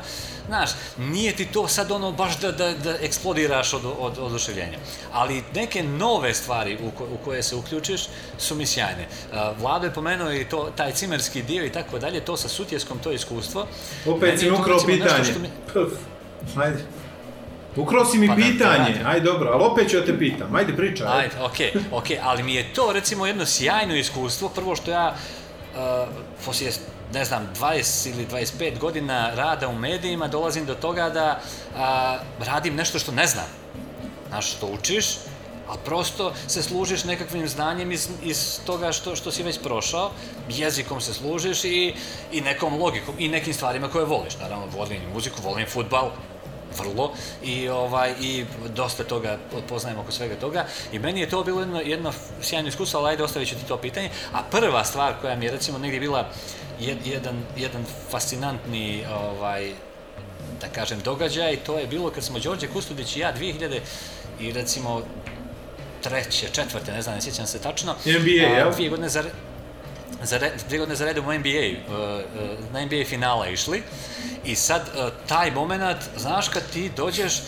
znaš, 0.48 0.70
nije 0.98 1.36
ti 1.36 1.46
to 1.46 1.68
sad 1.68 1.92
ono 1.92 2.12
baš 2.12 2.40
da, 2.40 2.52
da, 2.52 2.74
da 2.74 2.96
eksplodiraš 2.98 3.74
od, 3.74 3.82
od 4.00 4.18
oduševljenja. 4.20 4.78
Ali 5.12 5.44
neke 5.56 5.84
nove 5.84 6.34
stvari 6.34 6.78
u, 6.78 6.92
ko, 6.92 7.04
u 7.04 7.26
koje 7.26 7.44
se 7.44 7.56
uključiš 7.56 8.02
su 8.38 8.56
mi 8.56 8.66
sjajne. 8.66 9.08
Uh, 9.24 9.38
Vlado 9.60 9.86
je 9.86 9.94
pomenuo 9.94 10.32
i 10.32 10.46
to, 10.46 10.72
taj 10.76 10.92
cimerski 10.92 11.44
dio 11.44 11.66
i 11.66 11.72
tako 11.72 12.00
dalje, 12.00 12.20
to 12.22 12.38
sa 12.38 12.48
sutjeskom, 12.50 13.00
to 13.00 13.12
iskustvo. 13.12 13.68
Opet 14.08 14.40
si 14.40 14.46
je 14.46 14.52
ukrao 14.54 14.78
pitanje. 14.88 15.12
mi- 15.40 15.50
Ajde. 16.58 16.84
Ukrao 17.76 18.06
si 18.06 18.18
mi 18.18 18.28
Pa 18.28 18.36
da, 18.36 18.42
pitanje, 18.42 19.00
da. 19.04 19.10
aj 19.10 19.20
dobro, 19.20 19.50
ali 19.54 19.64
opet 19.64 19.90
ću 19.90 19.98
da 19.98 20.06
te 20.06 20.20
pitam, 20.20 20.56
ajde 20.56 20.74
pričaj. 20.76 21.08
ajde. 21.08 21.36
Okej, 21.42 21.74
okej, 21.92 22.20
ali 22.24 22.44
mi 22.44 22.54
je 22.54 22.74
to 22.74 22.94
recimo 22.94 23.26
jedno 23.26 23.46
sjajno 23.46 23.96
iskustvo, 23.96 24.50
prvo 24.50 24.76
što 24.76 24.92
ja 24.92 25.16
uh, 25.16 26.08
poslije, 26.46 26.72
ne 27.14 27.26
znam, 27.26 27.50
20 27.60 28.10
ili 28.10 28.28
25 28.28 28.80
godina 28.80 29.32
rada 29.36 29.68
u 29.68 29.76
medijima 29.76 30.28
dolazim 30.28 30.66
do 30.66 30.76
toga 30.76 31.10
da 31.10 31.40
uh, 31.40 32.48
radim 32.48 32.76
nešto 32.76 33.00
što 33.00 33.12
ne 33.12 33.28
znam. 33.28 33.46
Znaš, 34.30 34.56
što 34.56 34.68
učiš, 34.68 35.06
a 35.70 35.78
prosto 35.86 36.34
se 36.48 36.64
služiš 36.64 37.04
nekakvim 37.04 37.48
znanjem 37.48 37.92
iz, 37.92 38.10
iz 38.24 38.60
toga 38.66 38.92
što, 38.92 39.16
što 39.16 39.32
si 39.32 39.44
već 39.44 39.60
prošao, 39.64 40.12
jezikom 40.50 41.02
se 41.02 41.14
služiš 41.14 41.64
i, 41.64 41.94
i 42.32 42.42
nekom 42.42 42.82
logikom 42.82 43.16
i 43.20 43.28
nekim 43.28 43.54
stvarima 43.54 43.88
koje 43.88 44.06
voliš. 44.06 44.38
Naravno, 44.42 44.66
volim 44.78 45.02
muziku, 45.14 45.42
volim 45.44 45.66
futbal, 45.70 46.12
vrlo 46.78 47.14
i 47.44 47.70
ovaj 47.70 48.14
i 48.22 48.46
dosta 48.76 49.04
toga 49.04 49.38
poznajemo 49.70 50.02
oko 50.02 50.12
svega 50.12 50.36
toga 50.36 50.66
i 50.92 51.00
meni 51.00 51.20
je 51.20 51.30
to 51.30 51.44
bilo 51.44 51.60
jedno, 51.60 51.82
jedno 51.82 52.14
sjajno 52.42 52.70
iskustvo, 52.70 53.00
ali 53.00 53.10
ajde 53.10 53.24
ostavit 53.24 53.50
ću 53.50 53.56
ti 53.56 53.68
to 53.68 53.78
pitanje. 53.78 54.10
A 54.34 54.44
prva 54.52 54.84
stvar 54.84 55.14
koja 55.22 55.36
mi 55.36 55.46
je 55.46 55.52
recimo 55.52 55.78
negdje 55.78 56.00
bila 56.00 56.30
jed, 56.80 57.08
jedan, 57.08 57.44
jedan 57.58 57.86
fascinantni 58.10 59.06
ovaj, 59.12 59.72
da 60.62 60.68
kažem 60.68 61.00
događaj, 61.00 61.56
to 61.56 61.80
je 61.80 61.88
bilo 61.88 62.10
kad 62.10 62.24
smo 62.24 62.40
Đorđe 62.40 62.68
Kustudić 62.68 63.16
i 63.16 63.20
ja 63.20 63.34
2000 63.34 63.80
i 64.40 64.52
recimo 64.52 65.02
treće, 66.04 66.48
četvrte, 66.52 66.92
ne 66.92 67.02
znam, 67.02 67.16
ne 67.16 67.22
sjećam 67.22 67.48
se 67.48 67.60
tačno. 67.60 67.96
NBA, 68.06 68.54
a, 68.54 68.58
jel? 68.58 68.72
Dvije 68.74 68.90
godine 68.90 69.10
za, 69.10 69.24
za 70.24 70.38
re, 70.38 70.52
dvije 70.68 70.80
godine 70.80 70.96
za 70.96 71.06
redom 71.06 71.28
u 71.28 71.34
NBA, 71.34 71.50
uh, 71.88 71.94
uh, 71.94 72.74
na 72.74 72.86
NBA 72.86 73.06
finala 73.06 73.48
išli. 73.48 73.84
I 74.46 74.56
sad 74.56 74.82
uh, 74.82 75.10
taj 75.28 75.52
moment, 75.52 75.98
znaš 76.18 76.50
kad 76.50 76.64
ti 76.74 76.92
dođeš 76.96 77.42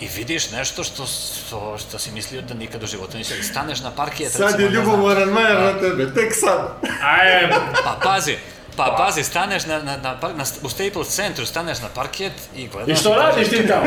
i 0.00 0.08
vidiš 0.16 0.50
nešto 0.50 0.84
što, 0.84 1.06
što, 1.06 1.78
što 1.78 1.98
si 1.98 2.10
mislio 2.10 2.42
da 2.42 2.54
nikad 2.54 2.82
u 2.82 2.86
životu 2.86 3.18
nisi 3.18 3.42
staneš 3.42 3.80
na 3.80 3.90
parkijet, 3.90 4.32
Sad 4.32 4.40
je 4.40 4.46
recimo, 4.46 4.70
znam, 4.70 4.84
ljubomoran 4.84 5.28
majer 5.28 5.60
na 5.60 5.80
tebe, 5.80 6.14
tek 6.14 6.34
sad. 6.34 6.78
Aj, 7.02 7.50
pa 7.84 7.98
pazi, 8.02 8.36
pa 8.78 8.94
pazi, 8.98 9.24
staneš 9.24 9.66
na, 9.66 9.78
na, 9.82 9.96
na, 9.96 10.16
na, 10.36 10.44
u 10.62 10.68
Staples 10.68 11.08
centru, 11.08 11.46
staneš 11.46 11.80
na 11.80 11.88
parket 11.94 12.32
i 12.56 12.68
gledaš... 12.68 12.98
I 12.98 13.00
što 13.00 13.14
radiš 13.14 13.48
ti 13.48 13.68
tamo? 13.68 13.86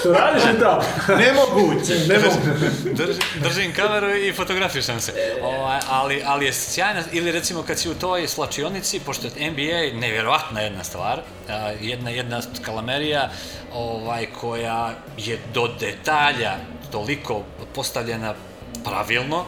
Što 0.00 0.12
radiš 0.12 0.42
ti 0.42 0.60
tamo? 0.60 0.82
Nemoguće, 1.24 1.94
nemoguće. 2.08 2.92
Drž, 2.92 3.16
držim 3.42 3.74
kameru 3.74 4.16
i 4.16 4.32
fotografišem 4.32 5.00
se. 5.00 5.12
Ovaj, 5.42 5.80
ali, 5.90 6.22
ali 6.26 6.46
je 6.46 6.52
sjajna, 6.52 7.02
ili 7.12 7.32
recimo 7.32 7.62
kad 7.62 7.78
si 7.78 7.90
u 7.90 7.94
toj 7.94 8.28
slačionici, 8.28 9.00
pošto 9.00 9.26
je 9.26 9.50
NBA 9.50 10.00
nevjerovatna 10.00 10.60
jedna 10.60 10.84
stvar, 10.84 11.20
jedna, 11.80 12.10
jedna 12.10 12.40
kalamerija 12.64 13.30
ovaj, 13.74 14.26
koja 14.40 14.94
je 15.16 15.38
do 15.54 15.68
detalja 15.80 16.56
toliko 16.92 17.42
postavljena 17.74 18.34
pravilno, 18.84 19.44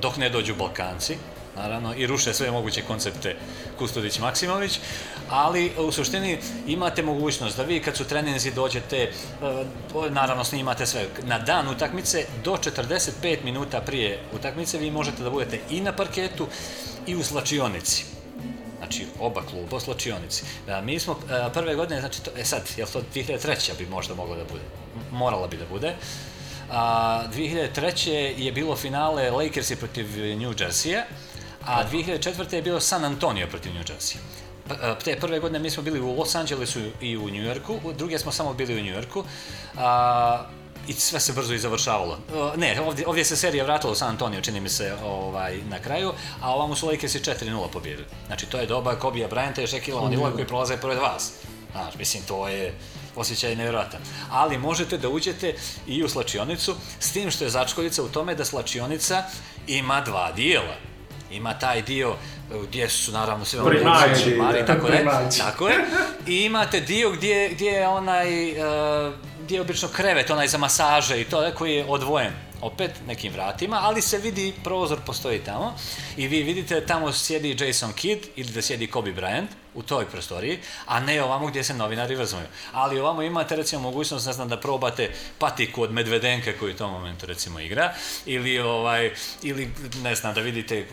dok 0.00 0.16
ne 0.16 0.28
dođu 0.28 0.54
Balkanci, 0.54 1.16
naravno, 1.56 1.94
i 1.94 2.06
ruše 2.06 2.34
sve 2.34 2.50
moguće 2.50 2.82
koncepte 2.82 3.36
Kustudić 3.78 4.18
Maksimović, 4.18 4.78
ali 5.30 5.72
u 5.78 5.92
suštini 5.92 6.38
imate 6.66 7.02
mogućnost 7.02 7.56
da 7.56 7.62
vi 7.62 7.80
kad 7.80 7.96
su 7.96 8.04
treninzi 8.04 8.50
dođete, 8.50 8.98
e, 8.98 9.10
naravno 10.10 10.44
snimate 10.44 10.86
sve, 10.86 11.06
na 11.22 11.38
dan 11.38 11.68
utakmice 11.68 12.26
do 12.44 12.56
45 12.56 13.44
minuta 13.44 13.80
prije 13.80 14.18
utakmice 14.32 14.78
vi 14.78 14.90
možete 14.90 15.22
da 15.22 15.30
budete 15.30 15.60
i 15.70 15.80
na 15.80 15.92
parketu 15.92 16.46
i 17.06 17.16
u 17.16 17.24
slačionici. 17.24 18.04
Znači, 18.78 19.06
oba 19.20 19.42
kluba 19.50 19.76
u 19.76 19.80
slačionici. 19.80 20.44
E, 20.68 20.82
Mi 20.82 21.00
smo 21.00 21.12
e, 21.12 21.52
prve 21.52 21.74
godine, 21.74 22.00
znači, 22.00 22.22
to, 22.22 22.30
e 22.36 22.44
sad, 22.44 22.62
je 22.76 22.86
to 22.86 23.02
2003. 23.14 23.78
bi 23.78 23.86
možda 23.86 24.14
mogla 24.14 24.36
da 24.36 24.44
bude? 24.44 24.64
Morala 25.12 25.46
bi 25.46 25.56
da 25.56 25.66
bude. 25.66 25.94
A, 26.70 27.22
2003. 27.34 28.08
je 28.38 28.52
bilo 28.52 28.76
finale 28.76 29.30
Lakersi 29.30 29.76
protiv 29.76 30.06
New 30.16 30.52
Jersey-a, 30.58 31.04
a 31.66 31.84
2004. 31.92 32.54
je 32.54 32.62
bilo 32.62 32.80
San 32.80 33.04
Antonio 33.04 33.46
protiv 33.46 33.74
New 33.74 33.82
Jersey. 33.82 34.16
E, 34.70 34.94
Te 35.04 35.16
prve 35.20 35.38
godine 35.38 35.58
mi 35.58 35.70
smo 35.70 35.82
bili 35.82 36.00
u 36.00 36.18
Los 36.18 36.34
Angelesu 36.34 36.80
i 37.00 37.16
u 37.16 37.26
New 37.30 37.44
Yorku, 37.44 37.80
druge 37.98 38.18
smo 38.18 38.32
samo 38.32 38.54
bili 38.54 38.74
u 38.74 38.84
New 38.84 38.94
Yorku. 38.94 39.24
A, 39.76 40.46
i 40.88 40.92
sve 40.92 41.20
se 41.20 41.32
brzo 41.32 41.54
i 41.54 41.58
završavalo. 41.58 42.18
E, 42.54 42.56
Ne, 42.56 42.80
ovdje, 42.80 43.06
ovdje 43.06 43.24
se 43.24 43.36
serija 43.36 43.64
vratila 43.64 43.92
u 43.92 43.96
San 43.96 44.08
Antonio, 44.08 44.40
čini 44.40 44.60
mi 44.60 44.68
se, 44.68 44.94
ovaj, 45.04 45.58
na 45.68 45.78
kraju, 45.78 46.12
a 46.42 46.54
ovamo 46.54 46.76
su 46.76 46.86
Lakersi 46.86 47.18
4-0 47.18 47.68
pobjedili. 47.72 48.06
Znači, 48.26 48.46
to 48.46 48.58
je 48.58 48.66
doba 48.66 48.94
Kobija 48.96 49.28
Bryanta 49.28 49.62
i 49.62 49.66
Shaquille 49.66 50.00
O'Neala 50.00 50.32
koji 50.34 50.46
prolaze 50.46 50.76
pored 50.76 50.98
vas. 50.98 51.32
Znaš, 51.72 51.94
mislim, 51.94 52.22
to 52.28 52.48
je 52.48 52.74
osjećaj 53.16 53.56
nevjerojatan. 53.56 54.00
Ali 54.30 54.58
možete 54.58 54.98
da 54.98 55.08
uđete 55.08 55.54
i 55.86 56.04
u 56.04 56.08
slačionicu, 56.08 56.74
s 57.00 57.12
tim 57.12 57.30
što 57.30 57.44
je 57.44 57.50
začkoljica 57.50 58.02
u 58.02 58.08
tome 58.08 58.34
da 58.34 58.44
slačionica 58.44 59.24
ima 59.66 60.00
dva 60.00 60.32
dijela. 60.32 60.76
Ima 61.36 61.58
taj 61.58 61.82
dio 61.82 62.08
e, 62.10 62.54
gdje 62.68 62.88
su 62.88 63.12
naravno 63.12 63.44
sve 63.44 63.60
Primači, 63.68 64.22
čimari, 64.24 64.60
da, 64.60 64.66
tako 64.66 64.86
je, 64.86 64.96
primači. 64.96 65.38
tako 65.38 65.68
je. 65.68 65.76
I 66.26 66.44
imate 66.44 66.80
dio 66.80 67.10
gdje, 67.10 67.48
gdje 67.48 67.70
je 67.70 67.88
onaj, 67.88 68.48
e, 68.48 68.54
gdje 69.44 69.56
je 69.56 69.60
obično 69.60 69.88
krevet, 69.88 70.30
onaj 70.30 70.48
za 70.48 70.58
masaže 70.58 71.20
i 71.20 71.24
to 71.24 71.50
koji 71.54 71.74
je 71.74 71.84
odvojen 71.88 72.32
opet 72.60 72.90
nekim 73.06 73.32
vratima, 73.32 73.78
ali 73.82 74.02
se 74.02 74.18
vidi, 74.18 74.54
prozor 74.64 74.98
postoji 75.06 75.38
tamo 75.38 75.74
i 76.16 76.28
vi 76.28 76.42
vidite 76.42 76.86
tamo 76.86 77.12
sjedi 77.12 77.56
Jason 77.60 77.92
Kidd 77.92 78.24
ili 78.36 78.52
da 78.52 78.62
sjedi 78.62 78.86
Kobe 78.86 79.12
Bryant 79.12 79.46
u 79.76 79.82
toj 79.82 80.06
prostoriji, 80.06 80.58
a 80.86 81.00
ne 81.00 81.22
ovamo 81.22 81.46
gdje 81.46 81.64
se 81.64 81.74
novinari 81.74 82.16
vrzmuju. 82.16 82.46
Ali 82.72 83.00
ovamo 83.00 83.22
imate 83.22 83.56
recimo 83.56 83.82
mogućnost, 83.82 84.26
ne 84.26 84.32
znam, 84.32 84.48
da 84.48 84.60
probate 84.60 85.10
patiku 85.38 85.82
od 85.82 85.92
Medvedenka 85.92 86.52
koji 86.58 86.74
u 86.74 86.76
tom 86.76 86.90
momentu 86.90 87.26
recimo 87.26 87.60
igra, 87.60 87.94
ili 88.26 88.58
ovaj, 88.58 89.14
ili 89.42 89.70
ne 90.02 90.14
znam, 90.14 90.34
da 90.34 90.40
vidite 90.40 90.86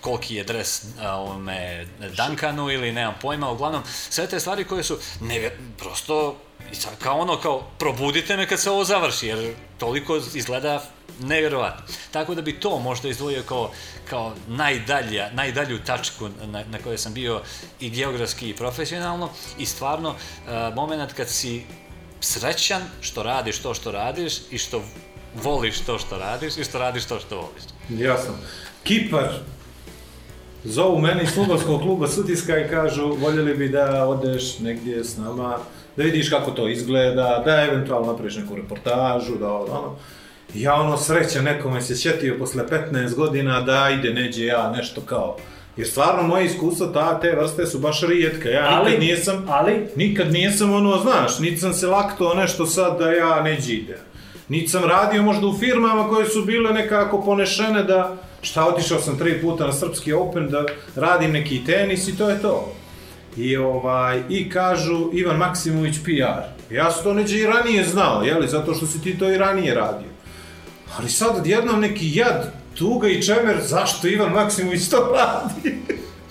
koliki 0.00 0.34
je 0.34 0.44
dres 0.44 0.84
ovome 1.02 1.86
Duncanu 2.16 2.70
ili 2.70 2.92
nemam 2.92 3.14
pojma, 3.20 3.50
uglavnom 3.50 3.82
sve 4.10 4.26
te 4.26 4.40
stvari 4.40 4.64
koje 4.64 4.84
su 4.84 4.98
nevjer... 5.20 5.52
prosto 5.78 6.36
i 6.72 6.74
sad 6.74 6.98
kao 6.98 7.18
ono, 7.18 7.36
kao, 7.36 7.62
probudite 7.78 8.36
me 8.36 8.46
kad 8.46 8.60
se 8.60 8.70
ovo 8.70 8.84
završi, 8.84 9.26
jer 9.26 9.54
toliko 9.78 10.16
izgleda 10.34 10.82
nevjerovatno. 11.20 11.84
Tako 12.10 12.34
da 12.34 12.42
bi 12.42 12.60
to 12.60 12.78
možda 12.78 13.08
izdvojio 13.08 13.42
kao, 13.42 13.70
kao 14.10 14.32
najdalja, 14.48 15.30
najdalju 15.32 15.78
tačku 15.78 16.28
na, 16.46 16.64
na 16.70 16.78
kojoj 16.78 16.98
sam 16.98 17.14
bio 17.14 17.40
i 17.80 17.90
geografski 17.90 18.50
i 18.50 18.56
profesionalno 18.56 19.28
i 19.58 19.66
stvarno 19.66 20.10
uh, 20.10 20.74
moment 20.74 21.12
kad 21.12 21.28
si 21.28 21.62
srećan 22.20 22.82
što 23.00 23.22
radiš 23.22 23.58
to 23.58 23.74
što 23.74 23.92
radiš 23.92 24.34
i 24.50 24.58
što 24.58 24.82
voliš 25.42 25.78
to 25.78 25.98
što 25.98 26.18
radiš 26.18 26.56
i 26.56 26.64
što 26.64 26.78
radiš 26.78 27.04
to 27.04 27.20
što 27.20 27.36
voliš. 27.36 27.62
Jasno. 27.88 28.34
Kipar. 28.84 29.28
Zovu 30.64 30.98
mene 30.98 31.22
iz 31.22 31.34
futbolskog 31.34 31.80
kluba 31.80 32.08
Sutiska 32.08 32.58
i 32.58 32.68
kažu 32.68 33.14
voljeli 33.14 33.54
bi 33.54 33.68
da 33.68 34.06
odeš 34.06 34.58
negdje 34.58 35.04
s 35.04 35.16
nama, 35.16 35.58
da 36.00 36.04
vidiš 36.04 36.30
kako 36.30 36.50
to 36.50 36.68
izgleda, 36.68 37.42
da 37.44 37.62
eventualno 37.62 38.12
napraviš 38.12 38.36
neku 38.36 38.56
reportažu, 38.56 39.38
da 39.38 39.48
ovo, 39.48 39.64
ono. 39.64 39.96
Ja 40.54 40.74
ono 40.74 40.96
sreća 40.96 41.42
nekome 41.42 41.80
se 41.82 41.96
sjetio 41.96 42.36
posle 42.38 42.64
15 42.92 43.14
godina 43.14 43.60
da 43.60 43.90
ide 43.90 44.14
neđe 44.14 44.44
ja 44.44 44.72
nešto 44.76 45.00
kao. 45.00 45.36
Jer 45.76 45.88
stvarno 45.88 46.22
moje 46.22 46.46
iskustva 46.46 46.86
ta, 46.86 47.20
te 47.20 47.36
vrste 47.36 47.66
su 47.66 47.78
baš 47.78 48.02
rijetke. 48.02 48.48
Ja 48.48 48.68
Ali- 48.70 48.90
nikad 48.90 49.00
nisam, 49.02 49.46
ali- 49.48 49.86
nikad 49.96 50.32
nisam 50.32 50.74
ono, 50.74 50.98
znaš, 50.98 51.38
niti 51.38 51.56
sam 51.56 51.72
se 51.72 51.86
laktao 51.86 52.34
nešto 52.34 52.66
sad 52.66 52.98
da 52.98 53.12
ja 53.12 53.42
neđe 53.42 53.72
idem. 53.72 53.98
Niti 54.48 54.68
sam 54.68 54.84
radio 54.84 55.22
možda 55.22 55.46
u 55.46 55.58
firmama 55.58 56.08
koje 56.08 56.26
su 56.26 56.44
bile 56.44 56.72
nekako 56.72 57.22
ponešene 57.22 57.82
da, 57.82 58.16
šta 58.42 58.66
otišao 58.66 59.00
sam 59.00 59.18
tri 59.18 59.40
puta 59.40 59.66
na 59.66 59.72
Srpski 59.72 60.12
Open 60.12 60.48
da 60.48 60.64
radim 60.96 61.32
neki 61.32 61.64
tenis 61.64 62.08
i 62.08 62.18
to 62.18 62.30
je 62.30 62.42
to. 62.42 62.72
I 63.36 63.56
ovaj 63.56 64.22
i 64.28 64.50
kažu 64.50 65.10
Ivan 65.12 65.36
Maksimović 65.36 65.96
PR. 66.04 66.74
Ja 66.74 66.90
sam 66.90 67.04
to 67.04 67.14
neđe 67.14 67.38
i 67.38 67.46
ranije 67.46 67.84
znao, 67.84 68.22
je 68.22 68.34
li, 68.34 68.48
zato 68.48 68.74
što 68.74 68.86
si 68.86 69.02
ti 69.02 69.18
to 69.18 69.30
i 69.30 69.38
ranije 69.38 69.74
radio. 69.74 70.08
Ali 70.98 71.08
sad 71.08 71.36
odjednom 71.36 71.80
neki 71.80 72.16
jad, 72.16 72.52
tuga 72.78 73.08
i 73.08 73.22
čemer, 73.22 73.56
zašto 73.62 74.08
Ivan 74.08 74.32
Maksimović 74.32 74.88
to 74.88 75.16
radi? 75.16 75.78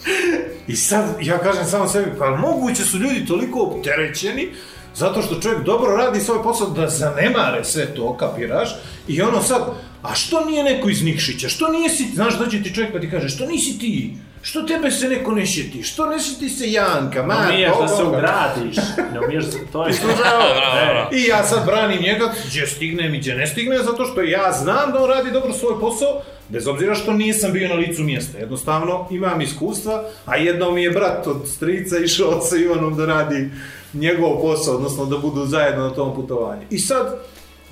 I 0.68 0.76
sad 0.76 1.18
ja 1.22 1.38
kažem 1.38 1.66
samo 1.66 1.88
sebi, 1.88 2.12
pa 2.20 2.36
moguće 2.36 2.84
su 2.84 2.98
ljudi 2.98 3.26
toliko 3.26 3.60
opterećeni 3.60 4.50
zato 4.96 5.22
što 5.22 5.42
čovjek 5.42 5.64
dobro 5.64 5.96
radi 5.96 6.20
svoj 6.20 6.44
posao 6.44 6.70
da 6.70 6.90
zanemare 6.90 7.64
sve 7.64 7.96
to, 7.96 8.18
kapiraš? 8.18 8.70
I 9.08 9.22
ono 9.22 9.42
sad, 9.42 9.62
a 10.02 10.16
što 10.16 10.46
nije 10.46 10.64
neko 10.64 10.90
iz 10.90 11.04
Nikšića? 11.04 11.50
Što 11.50 11.72
nisi, 11.72 12.12
znaš, 12.14 12.38
dođe 12.38 12.64
ti 12.64 12.74
čovjek 12.76 12.94
pa 12.94 13.00
ti 13.00 13.12
kaže, 13.12 13.30
što 13.30 13.46
nisi 13.46 13.80
ti? 13.80 14.14
Što 14.42 14.62
tebe 14.62 14.92
se 14.92 15.10
neko 15.10 15.32
ne 15.32 15.46
sjeti? 15.46 15.84
Što 15.84 16.06
ne 16.06 16.20
sjeti 16.20 16.50
se 16.50 16.72
Janka, 16.72 17.22
Ne 17.22 17.28
Marko, 17.28 17.54
umiješ 17.54 17.72
da 17.82 17.88
se 17.88 18.04
ugradiš. 18.04 18.76
Ne 19.14 19.20
umiješ, 19.28 19.46
to 19.72 19.88
je... 19.88 19.94
E, 19.94 21.16
I 21.18 21.24
ja 21.24 21.44
sad 21.44 21.66
branim 21.66 22.02
njega, 22.02 22.34
gdje 22.48 22.68
stignem 22.68 23.16
i 23.16 23.20
gdje 23.20 23.36
ne 23.36 23.48
stignem, 23.48 23.84
zato 23.84 24.06
što 24.06 24.22
ja 24.22 24.52
znam 24.52 24.92
da 24.92 25.04
on 25.04 25.10
radi 25.10 25.32
dobro 25.32 25.54
svoj 25.54 25.80
posao, 25.80 26.22
bez 26.50 26.68
obzira 26.68 26.96
što 26.96 27.14
nisam 27.14 27.54
bio 27.54 27.68
na 27.68 27.76
licu 27.76 28.04
mjesta. 28.04 28.38
Jednostavno, 28.38 29.08
imam 29.12 29.42
iskustva, 29.42 30.04
a 30.26 30.36
jednom 30.36 30.76
mi 30.76 30.84
je 30.84 30.92
brat 30.92 31.28
od 31.28 31.50
strica 31.50 31.98
išao 31.98 32.42
sa 32.42 32.58
Ivanom 32.58 32.96
da 32.98 33.06
radi 33.06 33.50
njegov 33.94 34.42
posao, 34.42 34.76
odnosno 34.76 35.06
da 35.06 35.18
budu 35.18 35.46
zajedno 35.46 35.84
na 35.84 35.94
tom 35.94 36.16
putovanju. 36.16 36.62
I 36.70 36.80
sad, 36.80 37.20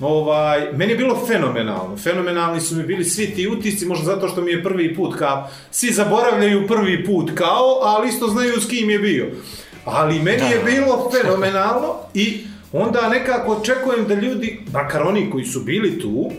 ovaj, 0.00 0.72
meni 0.72 0.92
je 0.92 0.96
bilo 0.96 1.26
fenomenalno. 1.26 1.96
Fenomenalni 1.96 2.60
su 2.60 2.76
mi 2.76 2.82
bili 2.82 3.04
svi 3.04 3.26
ti 3.26 3.48
utisci, 3.48 3.86
možda 3.86 4.04
zato 4.04 4.28
što 4.28 4.40
mi 4.40 4.50
je 4.50 4.62
prvi 4.62 4.94
put 4.94 5.18
kao, 5.18 5.48
svi 5.70 5.92
zaboravljaju 5.92 6.66
prvi 6.66 7.06
put 7.06 7.30
kao, 7.34 7.80
ali 7.82 8.08
isto 8.08 8.28
znaju 8.28 8.60
s 8.60 8.68
kim 8.68 8.90
je 8.90 8.98
bio. 8.98 9.26
Ali 9.84 10.18
meni 10.18 10.42
je 10.50 10.62
bilo 10.64 11.10
fenomenalno 11.10 11.94
i 12.14 12.40
onda 12.72 13.08
nekako 13.08 13.52
očekujem 13.52 14.06
da 14.08 14.14
ljudi, 14.14 14.60
makar 14.72 15.02
oni 15.02 15.30
koji 15.30 15.44
su 15.44 15.60
bili 15.60 16.00
tu, 16.00 16.30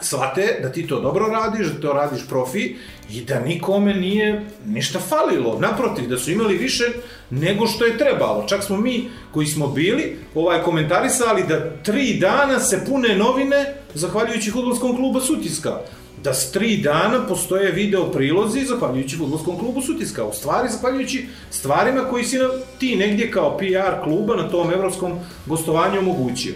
shvate 0.00 0.58
da 0.62 0.72
ti 0.72 0.86
to 0.86 1.00
dobro 1.00 1.26
radiš, 1.26 1.66
da 1.66 1.80
to 1.80 1.92
radiš 1.92 2.20
profi 2.28 2.74
i 3.10 3.20
da 3.20 3.40
nikome 3.40 3.94
nije 3.94 4.46
ništa 4.66 4.98
falilo. 4.98 5.58
Naprotiv, 5.60 6.08
da 6.08 6.18
su 6.18 6.30
imali 6.30 6.56
više 6.56 6.84
nego 7.30 7.66
što 7.66 7.84
je 7.84 7.98
trebalo. 7.98 8.44
Čak 8.48 8.64
smo 8.64 8.76
mi 8.76 9.08
koji 9.32 9.46
smo 9.46 9.66
bili 9.68 10.16
ovaj 10.34 10.62
komentarisali 10.62 11.44
da 11.48 11.70
tri 11.82 12.18
dana 12.20 12.60
se 12.60 12.84
pune 12.88 13.16
novine 13.16 13.74
zahvaljujući 13.94 14.50
futbolskom 14.50 14.96
klubu 14.96 15.20
Sutiska 15.20 15.80
da 16.24 16.34
s 16.34 16.52
tri 16.52 16.76
dana 16.76 17.26
postoje 17.28 17.72
video 17.72 18.12
prilozi 18.12 18.64
zahvaljujući 18.64 19.16
futbolskom 19.16 19.58
klubu 19.58 19.82
Sutiska. 19.82 20.24
U 20.24 20.32
stvari, 20.32 20.68
zahvaljujući 20.68 21.26
stvarima 21.50 22.04
koji 22.10 22.24
si 22.24 22.38
na, 22.38 22.48
ti 22.78 22.96
negdje 22.96 23.30
kao 23.30 23.58
PR 23.58 24.04
kluba 24.04 24.36
na 24.36 24.48
tom 24.48 24.72
evropskom 24.72 25.18
gostovanju 25.46 25.98
omogućio. 25.98 26.54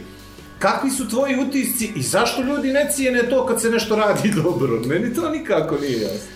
Kakvi 0.62 0.90
su 0.90 1.08
tvoji 1.08 1.36
utisci 1.36 1.92
i 1.96 2.02
zašto 2.02 2.42
ljudi 2.42 2.72
ne 2.72 2.90
cijene 2.94 3.30
to 3.30 3.46
kad 3.46 3.60
se 3.60 3.70
nešto 3.70 3.96
radi 3.96 4.32
dobro? 4.42 4.80
Meni 4.86 5.14
to 5.14 5.30
nikako 5.30 5.78
nije 5.78 6.00
jasno. 6.00 6.30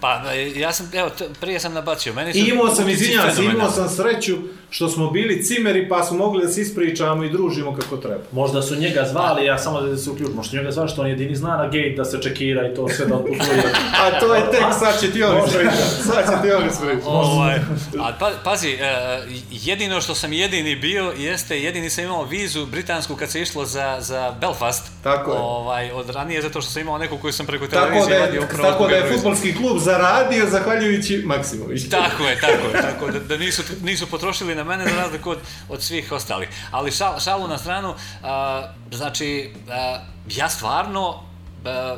Pa, 0.00 0.32
ja 0.56 0.72
sam, 0.72 0.90
evo, 0.94 1.10
prije 1.40 1.60
sam 1.60 1.72
nabacio, 1.74 2.14
meni 2.14 2.32
su 2.32 2.38
imao 2.38 2.74
sam, 2.74 2.88
izvinjavam 2.88 3.36
se, 3.36 3.44
imao 3.44 3.70
sam 3.70 3.88
sreću 3.88 4.36
što 4.76 4.88
smo 4.88 5.10
bili 5.10 5.44
cimeri 5.44 5.88
pa 5.88 6.02
smo 6.02 6.16
mogli 6.18 6.42
da 6.42 6.52
se 6.52 6.60
ispričamo 6.60 7.24
i 7.24 7.30
družimo 7.30 7.74
kako 7.74 7.96
treba. 7.96 8.22
Možda 8.32 8.62
su 8.62 8.76
njega 8.76 9.04
zvali, 9.10 9.46
ja 9.46 9.58
samo 9.58 9.80
da 9.80 9.96
se 9.96 10.10
uključim, 10.10 10.36
možda 10.36 10.50
su 10.50 10.56
njega 10.56 10.70
zvali 10.70 10.88
što 10.88 11.02
on 11.02 11.08
jedini 11.08 11.36
zna 11.36 11.56
na 11.56 11.64
gate 11.64 11.94
da 11.96 12.04
se 12.04 12.22
čekira 12.22 12.68
i 12.68 12.74
to 12.74 12.88
sve 12.88 13.06
da 13.06 13.14
otputuje. 13.14 13.72
A 14.02 14.20
to 14.20 14.34
je 14.34 14.42
tek, 14.50 14.64
sad 14.78 15.00
će 15.00 15.12
ti 15.12 15.22
on 15.22 15.38
ispričati. 15.46 16.02
Sad 16.02 16.24
će 16.24 16.42
ti 16.42 16.52
on 16.52 16.66
ispričati. 16.66 17.02
Ovaj, 17.06 17.56
a 18.00 18.12
pa, 18.18 18.30
pazi, 18.44 18.68
e, 18.68 19.20
jedino 19.50 20.00
što 20.00 20.14
sam 20.14 20.32
jedini 20.32 20.76
bio 20.76 21.12
jeste, 21.18 21.62
jedini 21.62 21.90
sam 21.90 22.04
imao 22.04 22.24
vizu 22.24 22.66
britansku 22.66 23.16
kad 23.16 23.30
se 23.30 23.42
išlo 23.42 23.64
za, 23.64 23.96
za 24.00 24.34
Belfast. 24.40 24.84
Tako 25.02 25.32
je. 25.32 25.38
Ovaj, 25.38 25.90
od 25.90 26.10
ranije 26.10 26.42
zato 26.42 26.60
što 26.60 26.70
sam 26.70 26.82
imao 26.82 26.98
neku 26.98 27.18
koju 27.18 27.32
sam 27.32 27.46
preko 27.46 27.66
Tako 27.66 27.86
televizije 27.86 28.18
da 28.18 28.24
vadio 28.24 28.40
je, 28.40 28.46
upravo 28.46 28.70
tako 28.70 28.88
da 28.88 28.96
je 28.96 29.12
futbolski 29.12 29.54
klub 29.56 29.78
zaradio 29.78 30.46
zahvaljujući 30.50 31.22
Maksimoviću. 31.26 31.90
Tako 31.90 32.22
je, 32.22 32.40
tako 32.40 32.66
je, 32.76 32.82
tako 32.82 33.10
da, 33.10 33.18
da 33.18 33.36
nisu, 33.36 33.62
nisu 33.82 34.06
potrošili 34.06 34.54
na 34.54 34.65
mene 34.66 34.84
za 34.88 34.96
razliku 34.96 35.30
od, 35.30 35.38
od 35.68 35.82
svih 35.82 36.12
ostalih. 36.12 36.48
Ali 36.70 36.92
šal, 36.92 37.20
šalu 37.20 37.48
na 37.48 37.58
stranu, 37.58 37.94
a, 38.22 38.68
znači, 38.92 39.54
a, 39.70 39.98
ja 40.28 40.48
stvarno 40.48 41.22
a, 41.64 41.96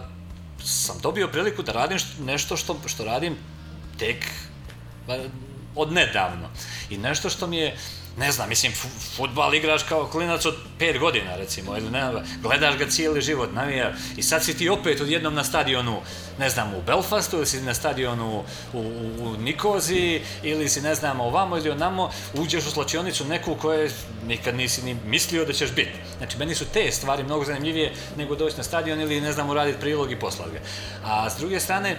sam 0.64 0.96
dobio 1.02 1.28
priliku 1.28 1.62
da 1.62 1.72
radim 1.72 1.98
št- 1.98 2.24
nešto 2.24 2.56
što, 2.56 2.76
što 2.86 3.04
radim 3.04 3.36
tek 3.98 4.26
a, 5.08 5.16
od 5.74 5.92
nedavno. 5.92 6.48
I 6.90 6.98
nešto 6.98 7.30
što 7.30 7.46
mi 7.46 7.56
je, 7.56 7.76
ne 8.18 8.32
znam, 8.32 8.48
mislim, 8.48 8.72
fu- 8.72 9.16
futbal 9.16 9.54
igraš 9.54 9.82
kao 9.82 10.06
klinac 10.06 10.46
od 10.46 10.56
5 10.80 10.98
godina, 10.98 11.36
recimo, 11.36 11.76
ili 11.76 11.90
ne, 11.90 12.12
gledaš 12.42 12.76
ga 12.78 12.86
cijeli 12.88 13.22
život, 13.22 13.52
navija, 13.54 13.92
i 14.16 14.22
sad 14.22 14.44
si 14.44 14.56
ti 14.56 14.68
opet 14.68 15.00
odjednom 15.00 15.34
na 15.34 15.44
stadionu, 15.44 16.00
ne 16.38 16.50
znam, 16.50 16.74
u 16.74 16.82
Belfastu, 16.82 17.36
ili 17.36 17.46
si 17.46 17.60
na 17.60 17.74
stadionu 17.74 18.44
u, 18.72 18.78
u, 18.78 18.82
u 19.22 19.36
Nikoziji, 19.36 20.22
ili 20.42 20.68
si, 20.68 20.80
ne 20.80 20.94
znam, 20.94 21.20
ovamo 21.20 21.56
ili 21.56 21.70
onamo, 21.70 22.10
uđeš 22.34 22.66
u 22.66 22.70
slačionicu 22.70 23.24
neku 23.24 23.54
koje 23.54 23.90
nikad 24.26 24.56
nisi 24.56 24.82
ni 24.82 24.96
mislio 25.06 25.44
da 25.44 25.52
ćeš 25.52 25.70
biti. 25.70 25.92
Znači, 26.18 26.38
meni 26.38 26.54
su 26.54 26.64
te 26.64 26.92
stvari 26.92 27.22
mnogo 27.24 27.44
zanimljivije 27.44 27.92
nego 28.16 28.34
doći 28.34 28.56
na 28.56 28.62
stadion 28.62 29.00
ili, 29.00 29.20
ne 29.20 29.32
znam, 29.32 29.50
uraditi 29.50 29.80
prilog 29.80 30.12
i 30.12 30.18
poslati 30.18 30.50
ga. 30.50 30.60
A 31.04 31.30
s 31.30 31.36
druge 31.38 31.60
strane, 31.60 31.96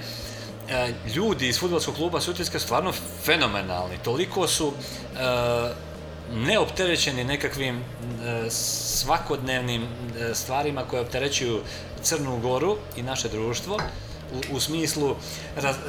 e, 0.69 0.93
ljudi 1.15 1.47
iz 1.47 1.59
futbolskog 1.59 1.95
kluba 1.95 2.21
Sutjeska 2.21 2.59
su 2.59 2.65
stvarno 2.65 2.93
fenomenalni. 3.23 3.97
Toliko 4.03 4.47
su 4.47 4.73
e, 5.15 5.88
neopterećeni 6.33 7.23
nekakvim 7.23 7.77
e, 7.77 8.49
svakodnevnim 8.49 9.83
e, 9.83 10.35
stvarima 10.35 10.83
koje 10.83 11.01
opterećuju 11.01 11.61
Crnu 12.01 12.39
Goru 12.39 12.77
i 12.95 13.03
naše 13.03 13.29
društvo 13.29 13.79
u, 14.33 14.55
u 14.55 14.59
smislu 14.59 15.15
raz, 15.55 15.75
e, 15.75 15.79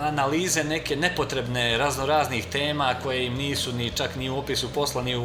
analize 0.00 0.64
neke 0.64 0.96
nepotrebne 0.96 1.78
raznoraznih 1.78 2.46
tema 2.46 2.94
koje 3.02 3.26
im 3.26 3.34
nisu 3.34 3.72
ni 3.72 3.90
čak 3.90 4.16
ni 4.16 4.30
u 4.30 4.38
opisu 4.38 4.72
posla 4.72 5.02
ni 5.02 5.16
u, 5.16 5.22
u, 5.22 5.24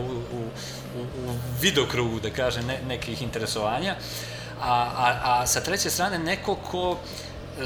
u, 0.95 1.02
u 1.02 1.36
vidokrugu 1.61 2.19
da 2.19 2.30
kažem 2.30 2.65
ne, 2.65 2.80
nekih 2.88 3.22
interesovanja. 3.22 3.95
A, 4.61 4.72
a, 4.98 5.22
a 5.23 5.48
sa 5.48 5.61
treće 5.61 5.90
strane 5.90 6.19
neko 6.19 6.56
ko 6.56 6.98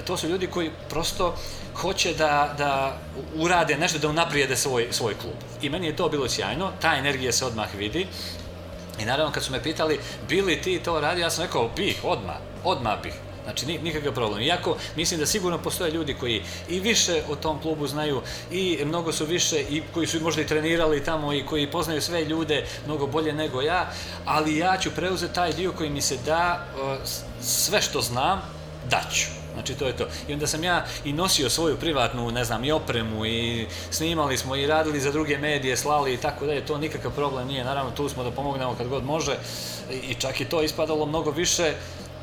to 0.06 0.18
su 0.18 0.28
ljudi 0.28 0.48
koji 0.48 0.72
prosto 0.90 1.36
hoće 1.82 2.14
da, 2.14 2.54
da 2.58 2.98
urade 3.36 3.78
nešto, 3.78 4.00
da 4.00 4.10
unaprijede 4.10 4.56
svoj, 4.56 4.88
svoj 4.92 5.14
klub. 5.22 5.36
I 5.62 5.70
meni 5.70 5.88
je 5.88 5.96
to 5.96 6.10
bilo 6.10 6.30
sjajno, 6.30 6.72
ta 6.82 6.96
energija 6.96 7.32
se 7.32 7.46
odmah 7.46 7.76
vidi. 7.78 8.08
I 9.00 9.06
naravno 9.06 9.32
kad 9.32 9.44
su 9.44 9.52
me 9.52 9.64
pitali, 9.64 10.00
bi 10.30 10.42
li 10.42 10.62
ti 10.62 10.80
to 10.80 11.00
radio, 11.02 11.22
ja 11.22 11.30
sam 11.30 11.46
rekao, 11.46 11.70
bih, 11.76 12.00
odmah, 12.04 12.36
odmah 12.64 13.02
bih. 13.04 13.14
Znači, 13.44 13.66
ni- 13.66 13.78
nikakav 13.78 14.14
problem. 14.14 14.42
Iako 14.42 14.78
mislim 14.96 15.20
da 15.20 15.26
sigurno 15.26 15.58
postoje 15.58 15.92
ljudi 15.92 16.14
koji 16.14 16.44
i 16.70 16.80
više 16.80 17.22
o 17.30 17.36
tom 17.36 17.62
klubu 17.62 17.88
znaju 17.88 18.22
i 18.52 18.80
mnogo 18.86 19.12
su 19.12 19.26
više 19.26 19.62
i 19.62 19.84
koji 19.94 20.08
su 20.08 20.20
možda 20.22 20.42
i 20.42 20.48
trenirali 20.48 21.04
tamo 21.04 21.34
i 21.34 21.46
koji 21.46 21.72
poznaju 21.72 22.02
sve 22.02 22.26
ljude 22.26 22.66
mnogo 22.86 23.08
bolje 23.08 23.34
nego 23.34 23.62
ja, 23.62 23.92
ali 24.26 24.58
ja 24.58 24.78
ću 24.78 24.92
preuzeti 24.92 25.34
taj 25.36 25.54
dio 25.54 25.72
koji 25.72 25.90
mi 25.90 26.02
se 26.02 26.18
da, 26.26 26.66
e, 26.76 26.98
sve 27.42 27.82
što 27.82 28.02
znam, 28.02 28.42
daću. 28.90 29.26
Znači 29.60 29.76
to 29.76 29.88
je 29.88 29.98
to. 29.98 30.08
I 30.28 30.34
onda 30.34 30.48
sam 30.48 30.64
ja 30.64 30.86
i 31.06 31.14
nosio 31.14 31.50
svoju 31.50 31.78
privatnu, 31.78 32.32
ne 32.32 32.46
znam, 32.46 32.64
i 32.64 32.72
opremu 32.72 33.26
i 33.26 33.68
snimali 33.92 34.38
smo 34.38 34.56
i 34.56 34.68
radili 34.68 35.00
za 35.00 35.12
druge 35.12 35.38
medije, 35.38 35.78
slali 35.78 36.14
i 36.14 36.18
tako 36.18 36.46
dalje. 36.46 36.66
To 36.66 36.78
nikakav 36.78 37.12
problem 37.12 37.48
nije. 37.48 37.64
Naravno 37.64 37.92
tu 37.92 38.10
smo 38.10 38.24
da 38.24 38.32
pomognemo 38.32 38.76
kad 38.78 38.88
god 38.88 39.06
može 39.06 39.38
i 39.90 40.14
čak 40.14 40.42
i 40.42 40.46
to 40.46 40.62
ispadalo 40.62 41.06
mnogo 41.06 41.32
više 41.32 41.74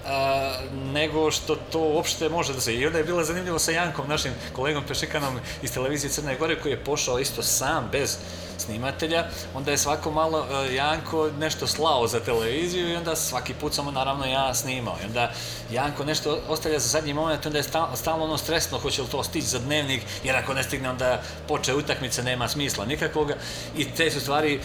a, 0.07 0.53
nego 0.93 1.31
što 1.31 1.57
to 1.57 1.81
uopšte 1.81 2.28
može 2.28 2.53
da 2.55 2.61
se... 2.61 2.74
I 2.74 2.87
onda 2.87 2.99
je 2.99 3.05
bilo 3.05 3.24
zanimljivo 3.24 3.59
sa 3.59 3.70
Jankom, 3.70 4.09
našim 4.09 4.33
kolegom 4.53 4.85
Pešikanom 4.89 5.39
iz 5.62 5.73
televizije 5.73 6.11
Crne 6.11 6.37
Gore, 6.37 6.61
koji 6.61 6.73
je 6.73 6.85
pošao 6.85 7.19
isto 7.19 7.43
sam, 7.43 7.89
bez 7.93 8.19
snimatelja. 8.59 9.27
Onda 9.55 9.70
je 9.70 9.78
svako 9.78 10.11
malo 10.11 10.47
e, 10.51 10.74
Janko 10.74 11.31
nešto 11.39 11.66
slao 11.66 12.07
za 12.07 12.20
televiziju 12.20 12.89
i 12.89 12.97
onda 12.97 13.16
svaki 13.16 13.55
put 13.55 13.74
samo 13.74 13.91
naravno 13.91 14.24
ja 14.27 14.55
snimao. 14.55 14.97
I 15.03 15.07
onda 15.07 15.33
Janko 15.70 16.05
nešto 16.05 16.39
ostavlja 16.49 16.78
za 16.78 16.89
zadnji 16.89 17.15
moment, 17.15 17.47
onda 17.47 17.59
je 17.59 17.62
sta- 17.65 17.97
stalno 17.97 18.24
ono 18.24 18.39
stresno, 18.39 18.78
hoće 18.78 19.03
li 19.03 19.09
to 19.09 19.23
stići 19.23 19.47
za 19.47 19.59
dnevnik, 19.59 20.03
jer 20.24 20.37
ako 20.37 20.55
ne 20.55 20.62
stigne 20.62 20.91
onda 20.91 21.23
poče 21.49 21.74
utakmice, 21.74 22.23
nema 22.23 22.49
smisla 22.49 22.85
nikakvoga. 22.85 23.35
I 23.77 23.91
te 23.91 24.11
su 24.11 24.20
stvari 24.20 24.61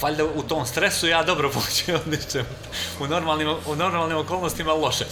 valjda 0.00 0.24
u 0.24 0.42
tom 0.42 0.66
stresu 0.66 1.06
ja 1.06 1.22
dobro 1.22 1.50
počeo 1.50 1.96
odličem. 1.96 2.44
U 3.00 3.06
normalnim, 3.06 3.48
u 3.66 3.76
normalnim 3.76 4.18
okolnostima 4.18 4.72
loše. 4.72 5.04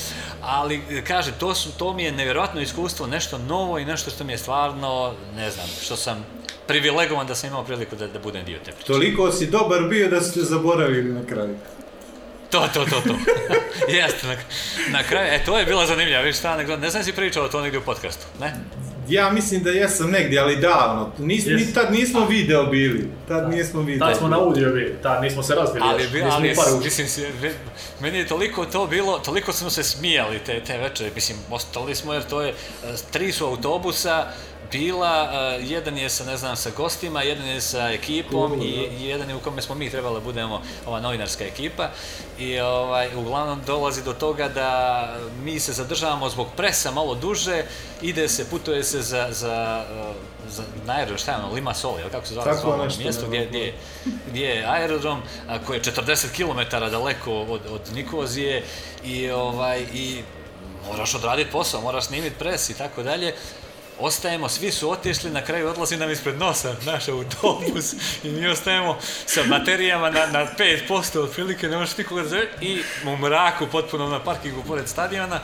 Ali, 0.43 1.05
kaže, 1.07 1.33
to, 1.33 1.55
su, 1.55 1.73
to 1.73 1.93
mi 1.93 2.05
je 2.05 2.13
nevjerojatno 2.13 2.61
iskustvo, 2.61 3.07
nešto 3.07 3.39
novo 3.39 3.79
i 3.79 3.85
nešto 3.85 4.11
što 4.11 4.25
mi 4.25 4.33
je 4.33 4.39
stvarno, 4.39 5.15
ne 5.37 5.51
znam, 5.51 5.67
što 5.83 5.97
sam 5.97 6.27
privilegovan 6.67 7.27
da 7.27 7.35
sam 7.35 7.49
imao 7.49 7.65
priliku 7.65 7.97
da, 7.97 8.07
da 8.07 8.19
budem 8.19 8.45
dio 8.45 8.59
te 8.65 8.73
priče. 8.73 8.93
Toliko 8.93 9.33
si 9.33 9.47
dobar 9.47 9.83
bio 9.83 10.09
da 10.09 10.21
ste 10.21 10.41
zaboravili 10.41 11.13
na 11.13 11.27
kraju. 11.27 11.57
To, 12.51 12.69
to, 12.75 12.85
to, 12.85 13.01
to. 13.01 13.15
Jeste, 13.99 14.27
na, 14.27 14.37
na 14.91 15.03
kraju, 15.03 15.33
e, 15.33 15.45
to 15.45 15.59
je 15.59 15.65
bila 15.65 15.87
zanimljiva, 15.87 16.21
viš 16.21 16.39
ta 16.39 16.51
anegdota, 16.51 16.81
ne 16.81 16.91
znam 16.91 17.05
si 17.05 17.13
pričao 17.13 17.49
to 17.49 17.61
negdje 17.61 17.79
u 17.79 17.83
podcastu, 17.83 18.27
ne? 18.41 18.55
Ja 19.11 19.31
mislim 19.31 19.63
da 19.63 19.71
jesam 19.71 20.11
negdje, 20.11 20.41
ali 20.41 20.57
davno. 20.57 21.13
Nis, 21.19 21.47
Jes. 21.47 21.67
ni, 21.67 21.75
tad 21.75 21.93
nismo 21.93 22.27
video 22.27 22.67
bili. 22.67 23.11
Tad 23.29 23.51
nismo 23.51 23.83
video 23.83 24.07
Taj 24.07 24.15
smo 24.15 24.29
na 24.29 24.39
audio 24.39 24.73
bili, 24.73 24.95
ta, 25.03 25.21
nismo 25.21 25.43
se 25.43 25.55
razbili 25.55 25.85
Ali, 25.89 26.03
još, 26.03 26.13
ali 26.31 26.49
ni 26.49 26.55
par 26.55 26.65
mislim, 26.85 27.29
meni 28.01 28.19
je 28.19 28.27
toliko 28.27 28.67
to 28.67 28.87
bilo, 28.87 29.19
toliko 29.19 29.53
smo 29.53 29.71
se 29.71 29.83
smijali 29.83 30.39
te, 30.47 30.61
te 30.65 30.79
večere, 30.79 31.11
mislim, 31.15 31.39
ostali 31.51 31.95
smo 31.95 32.15
jer 32.15 32.23
to 32.23 32.43
je, 32.43 32.51
e, 32.51 32.55
tri 33.11 33.33
su 33.33 33.47
autobusa, 33.47 34.27
bila, 34.73 35.31
e, 35.33 35.63
jedan 35.63 35.99
je 35.99 36.11
sa, 36.11 36.25
ne 36.25 36.37
znam, 36.37 36.57
sa 36.57 36.71
gostima, 36.77 37.23
jedan 37.23 37.47
je 37.47 37.61
sa 37.61 37.91
ekipom 37.91 38.63
i, 38.63 38.67
i 38.67 39.05
jedan 39.05 39.29
je 39.29 39.37
u 39.37 39.41
kome 39.41 39.63
smo 39.63 39.75
mi 39.75 39.91
trebali 39.91 40.15
da 40.15 40.21
budemo 40.21 40.63
ova 40.87 41.01
novinarska 41.01 41.45
ekipa 41.45 41.89
i 42.39 42.61
ovaj, 42.61 43.17
uglavnom 43.17 43.61
dolazi 43.67 44.03
do 44.03 44.13
toga 44.13 44.49
da 44.49 45.15
mi 45.45 45.61
se 45.61 45.73
zadržavamo 45.73 46.29
zbog 46.29 46.47
presa 46.57 46.91
malo 46.91 47.15
duže, 47.15 47.65
ide 48.03 48.29
se, 48.29 48.51
putuje 48.51 48.85
se 48.85 49.03
za, 49.03 49.27
za, 49.31 49.85
e, 49.91 50.51
za 50.51 50.63
na 50.87 50.93
aerodrom, 50.93 51.19
šta 51.19 51.33
je 51.33 51.39
ono, 51.39 51.55
Lima 51.55 51.75
Sol, 51.75 51.99
jel 51.99 52.11
kako 52.11 52.27
se 52.27 52.35
zove, 52.35 52.45
Tako 52.45 52.71
ono 52.71 52.89
mjesto 52.99 53.27
gdje, 53.27 53.47
gdje, 53.47 53.75
gdje 54.31 54.47
je 54.47 54.67
aerodrom 54.67 55.23
a, 55.49 55.59
koji 55.67 55.77
je 55.77 55.83
40 55.83 56.27
km 56.37 56.77
daleko 56.91 57.43
od, 57.43 57.61
od 57.71 57.81
Nikozije 57.95 58.65
i, 59.05 59.31
ovaj, 59.31 59.81
i 59.95 60.23
moraš 60.89 61.15
odraditi 61.15 61.51
posao, 61.51 61.81
moraš 61.81 62.05
snimiti 62.05 62.37
pres 62.39 62.71
i 62.71 62.79
tako 62.79 63.03
dalje. 63.03 63.35
Ostajemo, 64.01 64.49
svi 64.49 64.73
su 64.73 64.91
otišli, 64.91 65.31
na 65.31 65.45
kraju 65.45 65.69
odlazi 65.69 65.97
nam 65.97 66.11
ispred 66.11 66.39
nosa 66.39 66.75
naš 66.87 67.09
autobus 67.09 67.93
i 68.25 68.29
mi 68.29 68.47
ostajemo 68.49 68.99
sa 69.27 69.43
baterijama 69.49 70.11
na, 70.11 70.27
na 70.27 70.47
5% 70.89 71.19
otprilike, 71.19 71.69
ne 71.69 71.77
možeš 71.77 71.97
nikoga 71.97 72.23
da 72.23 72.39
i 72.61 72.83
u 73.07 73.17
mraku 73.17 73.67
potpuno 73.67 74.09
na 74.09 74.25
parkingu 74.25 74.63
pored 74.69 74.89
stadiona 74.89 75.41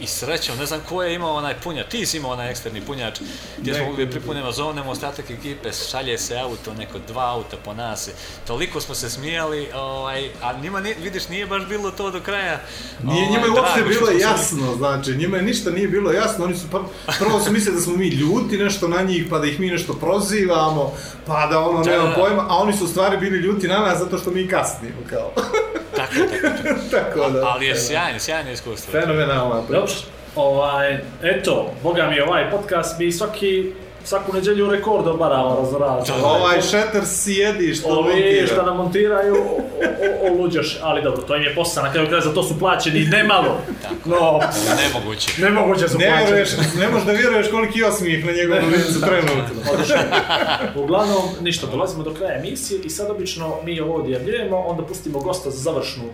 i 0.00 0.06
srećom, 0.06 0.58
ne 0.58 0.66
znam 0.66 0.80
ko 0.88 1.02
je 1.02 1.14
imao 1.14 1.34
onaj 1.34 1.54
punjač, 1.54 1.86
ti 1.86 2.06
si 2.06 2.16
imao 2.16 2.30
onaj 2.30 2.50
eksterni 2.50 2.80
punjač 2.80 3.20
gdje 3.58 3.74
smo 3.74 3.84
mogli 3.84 4.10
pripunemo, 4.10 4.52
zovnemo 4.52 4.90
ostatak 4.90 5.30
ekipe, 5.30 5.68
šalje 5.90 6.18
se 6.18 6.38
auto, 6.38 6.74
neko 6.74 6.98
dva 7.08 7.24
auta 7.24 7.56
po 7.64 7.74
nas, 7.74 8.10
toliko 8.46 8.80
smo 8.80 8.94
se 8.94 9.10
smijali, 9.10 9.68
ovaj, 9.74 10.30
a 10.42 10.52
njima, 10.52 10.80
nije, 10.80 10.96
vidiš, 11.02 11.28
nije 11.28 11.46
baš 11.46 11.66
bilo 11.66 11.90
to 11.90 12.10
do 12.10 12.20
kraja. 12.20 12.60
Nije 13.02 13.16
ovaj, 13.18 13.30
njima 13.30 13.46
je 13.46 13.50
uopšte 13.52 13.82
bilo 13.82 14.10
jasno, 14.10 14.74
znači 14.76 15.16
njima 15.16 15.36
je 15.36 15.42
ništa 15.42 15.70
nije 15.70 15.88
bilo 15.88 16.12
jasno, 16.12 16.44
oni 16.44 16.56
su 16.56 16.66
pr- 16.66 16.84
prvo 17.18 17.40
su 17.40 17.52
mislili 17.52 17.76
da 17.76 17.82
smo 17.82 17.96
mi 17.96 18.08
ljuti 18.08 18.58
nešto 18.58 18.88
na 18.88 19.02
njih, 19.02 19.26
pa 19.30 19.38
da 19.38 19.46
ih 19.46 19.60
mi 19.60 19.66
nešto 19.66 19.92
prozivamo, 19.94 20.92
pa 21.26 21.46
da 21.46 21.60
ono, 21.60 21.82
Da, 21.84 21.90
nemam 21.90 22.08
da. 22.08 22.14
pojma, 22.14 22.46
a 22.48 22.56
oni 22.56 22.72
su 22.72 22.84
u 22.84 22.88
stvari 22.88 23.16
bili 23.16 23.38
ljuti 23.38 23.68
na 23.68 23.78
nas 23.78 23.98
zato 23.98 24.18
što 24.18 24.30
mi 24.30 24.48
kasnimo, 24.48 24.96
kao. 25.10 25.32
Tako, 25.96 26.14
tako. 26.42 26.78
Tako 26.90 27.30
da. 27.30 27.46
Ali 27.46 27.66
je 27.66 27.80
sjajno, 27.80 28.18
sjajno 28.18 28.50
iskustvo. 28.50 28.92
Fenomenalna 28.92 29.62
priča. 29.62 29.87
Dobro, 29.88 30.50
ovaj, 30.50 30.98
eto, 31.22 31.70
boga 31.82 32.06
mi 32.06 32.20
ovaj 32.20 32.50
podcast, 32.50 32.98
mi 32.98 33.12
svaki, 33.12 33.72
svaku 34.04 34.32
neđelju 34.32 34.70
rekord 34.70 35.06
obaramo 35.06 35.68
razraz. 35.80 36.10
Ovaj 36.24 36.60
šeter 36.62 37.02
sjedi 37.06 37.74
što 37.74 37.88
Ovi 37.88 38.12
montira. 38.12 38.46
što 38.46 38.62
nam 38.62 38.76
montiraju, 38.76 39.34
o, 39.34 39.38
o, 40.26 40.30
o, 40.30 40.42
luđeš, 40.42 40.78
ali 40.82 41.02
dobro, 41.02 41.22
to 41.22 41.36
im 41.36 41.42
je 41.42 41.54
posao, 41.54 41.82
na 41.84 41.92
kraju 41.92 42.08
kraja 42.08 42.20
za 42.22 42.34
to 42.34 42.42
su 42.42 42.58
plaćeni 42.58 43.00
nemalo. 43.04 43.56
No, 44.04 44.40
Nemoguće. 44.76 45.42
nemoguće 45.42 45.88
su 45.88 45.98
Ne 45.98 46.06
plaćeni. 46.06 46.26
vjeruješ, 46.26 46.50
ne 46.78 46.88
možeš 46.88 47.06
da 47.06 47.12
vjeruješ 47.12 47.50
koliki 47.50 47.78
je 47.78 47.86
osmijeh 47.86 48.24
na 48.24 48.32
njegovom 48.32 48.64
licu 48.66 49.00
trenutno. 49.00 49.62
Uglavnom, 50.82 51.22
ništa, 51.40 51.66
dolazimo 51.66 52.02
do 52.02 52.14
kraja 52.14 52.38
emisije 52.38 52.80
i 52.80 52.90
sad 52.90 53.10
obično 53.10 53.56
mi 53.64 53.80
ovo 53.80 53.94
odjavljujemo, 53.94 54.56
onda 54.58 54.82
pustimo 54.82 55.18
gosta 55.20 55.50
za 55.50 55.58
završnu 55.58 56.04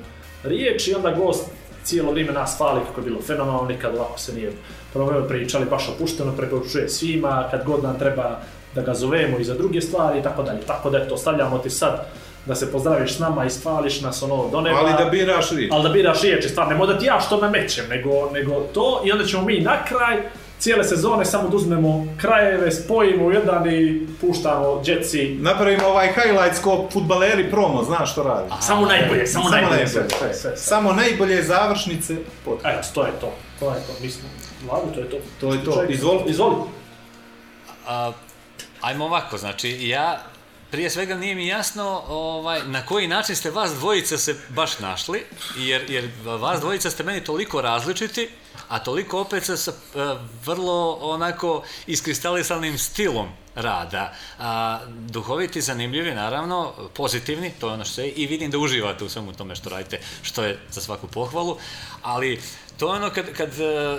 riječ 0.44 0.88
i 0.88 0.94
onda 0.94 1.10
gost 1.10 1.44
cijelo 1.84 2.12
vrijeme 2.12 2.32
nas 2.32 2.54
hvali 2.58 2.80
kako 2.86 3.00
je 3.00 3.04
bilo 3.04 3.22
fenomenalno, 3.22 3.68
nikad 3.68 3.94
ovako 3.94 4.18
se 4.18 4.32
nije 4.32 4.52
proveo 4.92 5.28
pričali, 5.28 5.66
baš 5.66 5.88
opušteno, 5.88 6.32
preporučuje 6.36 6.88
svima, 6.88 7.48
kad 7.50 7.64
god 7.64 7.82
nam 7.82 7.98
treba 7.98 8.40
da 8.74 8.82
ga 8.82 8.94
zovemo 8.94 9.38
i 9.38 9.44
za 9.44 9.54
druge 9.54 9.80
stvari 9.80 10.18
i 10.18 10.22
tako 10.22 10.42
dalje. 10.42 10.60
Tako 10.60 10.90
da 10.90 10.98
eto, 10.98 11.16
stavljamo 11.16 11.58
ti 11.58 11.70
sad 11.70 12.06
da 12.46 12.54
se 12.54 12.72
pozdraviš 12.72 13.16
s 13.16 13.18
nama 13.18 13.44
i 13.44 13.48
hvališ 13.62 14.00
nas 14.00 14.22
ono 14.22 14.48
do 14.50 14.60
neba. 14.60 14.78
Ali 14.78 14.92
da 15.04 15.10
biraš 15.10 15.50
riječ. 15.50 15.70
Ali 15.72 15.82
da 15.82 15.88
biraš 15.88 16.22
riječi, 16.22 16.48
stvarno, 16.48 16.72
nemoj 16.72 16.86
da 16.86 16.98
ti 16.98 17.06
ja 17.06 17.20
što 17.20 17.40
namećem, 17.40 17.84
nego, 17.88 18.30
nego 18.32 18.60
to 18.60 19.02
i 19.04 19.12
onda 19.12 19.24
ćemo 19.24 19.44
mi 19.44 19.60
na 19.60 19.84
kraj 19.84 20.22
cijele 20.64 20.84
sezone 20.84 21.24
samo 21.24 21.48
da 21.48 21.56
uzmemo 21.56 22.06
krajeve, 22.20 22.72
spojimo 22.72 23.24
u 23.24 23.32
jedan 23.32 23.72
i 23.72 24.06
puštamo 24.20 24.80
djeci. 24.84 25.36
Napravimo 25.40 25.86
ovaj 25.86 26.08
highlights 26.12 26.60
ko 26.62 26.88
futbaleri 26.92 27.50
promo, 27.50 27.82
znaš 27.82 28.12
što 28.12 28.22
radi. 28.22 28.50
Samo 28.60 28.86
najbolje, 28.86 29.26
samo 29.26 29.48
najbolje. 29.48 29.88
Sve, 29.88 30.04
sve, 30.18 30.34
sve. 30.34 30.56
Samo 30.56 30.92
najbolje 30.92 31.42
završnice 31.42 32.16
podcasta. 32.44 32.70
Eto, 32.78 32.88
to 32.94 33.06
je 33.06 33.12
to. 33.20 33.32
To 33.60 33.74
je 33.74 33.80
to, 33.86 33.92
mislim. 34.02 34.26
Vladu, 34.66 34.86
to 34.94 35.00
je 35.00 35.10
to. 35.10 35.16
To 35.40 35.54
je 35.54 35.64
to. 35.64 35.84
Izvoli. 35.88 36.22
Izvoli. 36.26 36.54
A, 37.86 38.12
ajmo 38.80 39.04
ovako, 39.04 39.38
znači 39.38 39.88
ja 39.88 40.18
prije 40.74 40.90
svega 40.90 41.16
nije 41.16 41.34
mi 41.34 41.46
jasno 41.46 42.02
ovaj, 42.08 42.60
na 42.66 42.86
koji 42.86 43.06
način 43.08 43.36
ste 43.36 43.50
vas 43.50 43.72
dvojica 43.72 44.18
se 44.18 44.36
baš 44.48 44.78
našli, 44.78 45.22
jer, 45.56 45.90
jer 45.90 46.10
vas 46.24 46.60
dvojica 46.60 46.90
ste 46.90 47.02
meni 47.02 47.24
toliko 47.24 47.60
različiti, 47.60 48.28
a 48.68 48.78
toliko 48.78 49.20
opet 49.20 49.44
sa, 49.44 49.56
sa 49.56 49.70
e, 49.70 49.74
vrlo 50.44 50.98
onako 51.00 51.62
iskristalisanim 51.86 52.78
stilom 52.78 53.28
rada. 53.54 54.14
A, 54.38 54.80
duhoviti, 54.88 55.60
zanimljivi, 55.60 56.14
naravno, 56.14 56.72
pozitivni, 56.94 57.52
to 57.60 57.68
je 57.68 57.74
ono 57.74 57.84
što 57.84 58.00
je, 58.00 58.10
i 58.10 58.26
vidim 58.26 58.50
da 58.50 58.58
uživate 58.58 59.04
u 59.04 59.08
svemu 59.08 59.32
tome 59.32 59.56
što 59.56 59.70
radite, 59.70 60.00
što 60.22 60.44
je 60.44 60.58
za 60.70 60.80
svaku 60.80 61.06
pohvalu, 61.06 61.56
ali 62.02 62.40
to 62.78 62.86
je 62.86 62.92
ono 62.92 63.10
kad, 63.10 63.32
kad 63.32 63.60
e, 63.60 63.98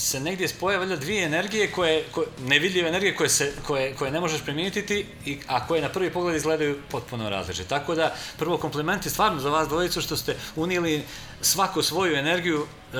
se 0.00 0.20
negdje 0.20 0.48
spoje 0.48 0.78
valjda 0.78 0.96
dvije 0.96 1.24
energije 1.24 1.70
koje, 1.70 2.04
koje 2.12 2.26
nevidljive 2.40 2.88
energije 2.88 3.16
koje, 3.16 3.28
se, 3.28 3.52
koje, 3.66 3.94
koje 3.94 4.10
ne 4.10 4.20
možeš 4.20 4.40
primijetiti, 4.42 5.06
i, 5.26 5.38
a 5.46 5.66
koje 5.66 5.82
na 5.82 5.88
prvi 5.88 6.10
pogled 6.10 6.36
izgledaju 6.36 6.78
potpuno 6.90 7.30
različite. 7.30 7.68
Tako 7.68 7.94
da, 7.94 8.14
prvo 8.38 8.56
komplimenti 8.58 9.10
stvarno 9.10 9.40
za 9.40 9.50
vas 9.50 9.68
dvojicu 9.68 10.00
što 10.00 10.16
ste 10.16 10.36
unijeli 10.56 11.02
svaku 11.40 11.82
svoju 11.82 12.14
energiju 12.14 12.66
e, 12.92 12.96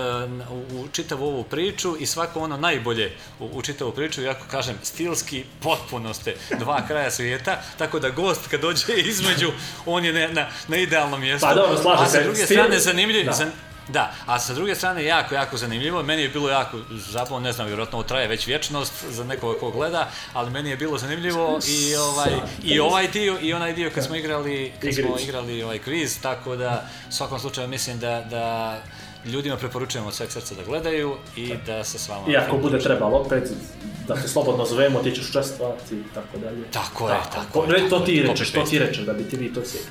u, 0.50 0.80
u 0.80 0.88
čitavu 0.88 1.26
ovu 1.26 1.44
priču 1.44 1.96
i 1.98 2.06
svako 2.06 2.40
ono 2.40 2.56
najbolje 2.56 3.12
u, 3.40 3.48
u 3.52 3.62
čitavu 3.62 3.92
priču, 3.92 4.22
iako 4.22 4.44
kažem, 4.50 4.76
stilski 4.82 5.44
potpuno 5.60 6.14
ste 6.14 6.34
dva 6.58 6.82
kraja 6.88 7.10
svijeta, 7.10 7.62
tako 7.78 7.98
da 7.98 8.10
gost 8.10 8.48
kad 8.48 8.60
dođe 8.60 8.84
između, 8.94 9.50
on 9.86 10.04
je 10.04 10.12
na, 10.12 10.28
na, 10.32 10.48
na 10.68 10.76
idealnom 10.76 11.20
mjestu. 11.20 11.46
Pa 11.46 11.54
dobro, 11.54 11.82
slažem 11.82 12.04
a 12.04 12.06
sa 12.06 12.12
se. 12.12 12.22
druge 12.22 12.38
Stil- 12.38 12.46
strane 12.46 12.78
zanimljiv, 12.78 13.24
Da. 13.26 13.32
zan- 13.32 13.69
da, 13.88 14.12
a 14.26 14.38
sa 14.38 14.54
druge 14.54 14.74
strane 14.74 15.04
jako, 15.04 15.34
jako 15.34 15.56
zanimljivo. 15.56 16.02
Meni 16.02 16.22
je 16.22 16.28
bilo 16.28 16.50
jako 16.50 16.78
zabavno, 16.90 17.40
ne 17.40 17.52
znam, 17.52 17.66
vjerojatno 17.66 17.98
ovo 17.98 18.08
traje 18.08 18.28
već 18.28 18.46
vječnost 18.46 19.04
za 19.08 19.24
nekoga 19.24 19.58
ko 19.58 19.70
gleda, 19.70 20.08
ali 20.32 20.50
meni 20.50 20.70
je 20.70 20.76
bilo 20.76 20.98
zanimljivo 20.98 21.58
i 21.68 21.96
ovaj, 21.96 22.32
i 22.64 22.80
ovaj 22.80 23.08
dio 23.08 23.38
i 23.42 23.52
onaj 23.52 23.72
dio 23.72 23.90
kad 23.94 24.04
smo 24.04 24.16
igrali, 24.16 24.72
kad 24.82 24.94
smo 24.94 25.18
igrali 25.22 25.62
ovaj 25.62 25.78
kviz, 25.78 26.20
tako 26.20 26.56
da 26.56 26.86
u 27.08 27.12
svakom 27.12 27.38
slučaju 27.38 27.68
mislim 27.68 27.98
da, 27.98 28.24
da 28.30 28.76
ljudima 29.24 29.56
preporučujemo 29.56 30.08
od 30.08 30.14
sveg 30.14 30.30
srca 30.30 30.54
da 30.54 30.62
gledaju 30.62 31.16
i 31.36 31.54
da 31.66 31.84
se 31.84 31.98
s 31.98 32.08
vama... 32.08 32.24
I 32.28 32.36
ako 32.36 32.56
bude 32.56 32.78
trebalo 32.78 33.18
opet, 33.18 33.50
da 34.08 34.14
te 34.14 34.28
slobodno 34.28 34.64
zovemo, 34.64 35.02
ti 35.02 35.14
ćeš 35.14 35.28
učestvovati 35.28 35.94
i 35.94 36.02
tako 36.14 36.38
dalje. 36.38 36.70
Tako 36.70 37.08
je, 37.08 37.16
tako 37.34 37.66
Ne, 37.66 37.78
je, 37.78 37.88
to 37.88 37.96
tako 37.98 38.06
ti 38.06 38.14
je, 38.14 38.22
rečeš, 38.22 38.52
to 38.52 38.62
ti 38.62 38.78
rečeš, 38.78 39.04
da 39.04 39.12
bi 39.12 39.24
ti 39.24 39.36
vi 39.36 39.54
to 39.54 39.60
cijeli. 39.60 39.86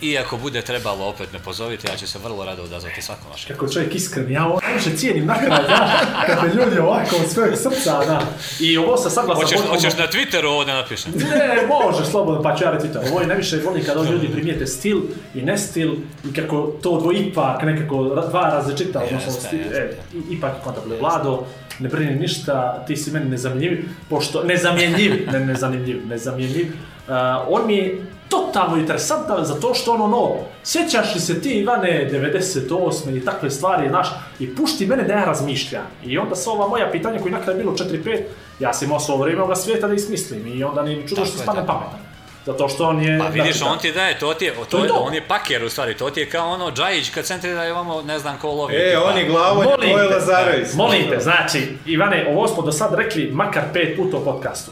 I 0.00 0.18
ako 0.18 0.36
bude 0.36 0.62
trebalo 0.62 1.06
opet 1.06 1.32
me 1.32 1.38
pozovite, 1.38 1.88
ja 1.92 1.96
ću 1.96 2.06
se 2.06 2.18
vrlo 2.18 2.44
rado 2.44 2.62
odazvati 2.62 3.02
svakom 3.02 3.30
vašem. 3.30 3.52
Kako 3.52 3.64
je 3.66 3.72
čovjek 3.72 3.94
iskren, 3.94 4.30
ja 4.32 4.46
ovo 4.46 4.60
najviše 4.62 4.96
cijenim 4.96 5.26
na 5.26 5.34
kraju, 5.34 5.62
znaš, 5.66 5.90
kad 6.26 6.40
te 6.40 6.56
ljudi 6.56 6.78
ovako 6.78 7.16
od 7.16 7.30
svojeg 7.30 7.54
srca, 7.56 8.04
da. 8.04 8.26
I 8.60 8.78
ovo 8.78 8.96
sa 8.96 9.10
saglasan 9.10 9.42
Hoćeš, 9.42 9.58
potpuno- 9.58 9.74
hoćeš 9.74 9.96
na 9.98 10.06
Twitteru 10.06 10.46
ovo 10.46 10.64
da 10.64 10.74
napišem? 10.74 11.12
Ne, 11.16 11.66
može, 11.68 12.04
slobodno, 12.10 12.42
pa 12.42 12.56
ću 12.56 12.64
ja 12.64 12.78
to. 12.78 13.00
Ovo 13.10 13.20
je 13.20 13.26
najviše 13.26 13.56
volim 13.64 13.84
kada 13.84 14.02
ljudi 14.10 14.28
primijete 14.32 14.66
stil 14.66 14.98
i 15.34 15.42
ne 15.42 15.58
stil 15.58 15.94
i 16.30 16.32
kako 16.32 16.72
to 16.82 17.00
dvo 17.00 17.12
ipak 17.12 17.62
nekako 17.62 18.04
dva 18.30 18.48
različita, 18.48 18.98
odnosno 18.98 19.32
Jeste, 19.32 19.46
stil, 19.46 19.58
jeste. 19.60 19.76
e, 19.78 19.96
ipak 20.30 20.52
kontakble. 20.64 20.96
Vlado, 20.96 21.46
ne 21.78 21.88
brini 21.88 22.14
ništa, 22.14 22.84
ti 22.86 22.96
si 22.96 23.10
meni 23.10 23.30
nezamjenjiv, 23.30 23.84
pošto, 24.10 24.42
nezamjenjiv, 24.42 25.28
ne 25.32 25.40
nezamjenjiv, 25.40 26.06
nezamjenjiv. 26.08 26.66
Uh, 27.08 27.14
on 27.48 27.66
mi 27.66 28.00
totalno 28.28 28.76
interesantan 28.76 29.44
zato 29.44 29.74
što 29.74 29.92
ono 29.92 30.06
no, 30.06 30.36
sjećaš 30.64 31.14
li 31.14 31.20
se 31.20 31.40
ti 31.40 31.50
Ivane 31.50 32.10
98. 32.12 33.16
i 33.16 33.24
takve 33.24 33.50
stvari, 33.50 33.88
znaš, 33.88 34.08
i 34.38 34.56
pušti 34.56 34.86
mene 34.86 35.02
da 35.02 35.12
ja 35.12 35.24
razmišljam. 35.24 35.86
I 36.04 36.18
onda 36.18 36.36
su 36.36 36.50
ova 36.50 36.68
moja 36.68 36.90
pitanja 36.90 37.20
koji 37.20 37.32
na 37.32 37.42
kraju 37.42 37.58
bilo 37.58 37.72
4-5, 37.72 38.22
ja 38.60 38.72
sam 38.72 38.88
imao 38.88 39.00
svo 39.00 39.16
vrijeme 39.16 39.42
ovoga 39.42 39.56
svijeta 39.56 39.86
da 39.86 39.94
ih 39.94 40.00
smislim 40.00 40.46
i 40.46 40.64
onda 40.64 40.82
nije 40.82 40.96
ni 40.96 41.08
čudo 41.08 41.24
što 41.24 41.38
je, 41.38 41.42
stane 41.42 41.60
je. 41.60 41.66
pametan. 41.66 41.98
Zato 42.46 42.68
što 42.68 42.84
on 42.84 43.02
je... 43.02 43.18
Pa 43.18 43.28
vidiš, 43.28 43.60
da, 43.60 43.66
on 43.66 43.78
ti 43.78 43.92
daje, 43.92 44.18
to 44.18 44.34
ti 44.34 44.44
je, 44.44 44.54
to 44.54 44.64
To 44.64 44.78
je 44.78 44.82
je, 44.82 44.88
to. 44.88 44.94
on 44.94 45.14
je 45.14 45.28
paker 45.28 45.64
u 45.64 45.68
stvari, 45.68 45.96
to 45.96 46.10
ti 46.10 46.20
je 46.20 46.30
kao 46.30 46.48
ono 46.48 46.70
Džajić 46.70 47.10
kad 47.10 47.24
centrira 47.24 47.66
i 47.66 47.70
ovamo 47.70 48.02
ne 48.02 48.18
znam 48.18 48.38
ko 48.38 48.48
lovi. 48.48 48.74
E, 48.76 48.88
tipa. 48.88 49.04
on 49.04 49.18
je 49.18 49.28
Molim 49.28 49.90
to 49.92 49.98
je 49.98 50.08
Lazarević. 50.08 50.74
Molim 50.74 51.10
te, 51.10 51.20
znači, 51.20 51.68
Ivane, 51.86 52.26
ovo 52.30 52.48
smo 52.48 52.62
do 52.62 52.72
sad 52.72 52.94
rekli 52.94 53.30
makar 53.32 53.62
pet 53.72 53.96
puta 53.96 54.16
u 54.16 54.24
podcastu. 54.24 54.70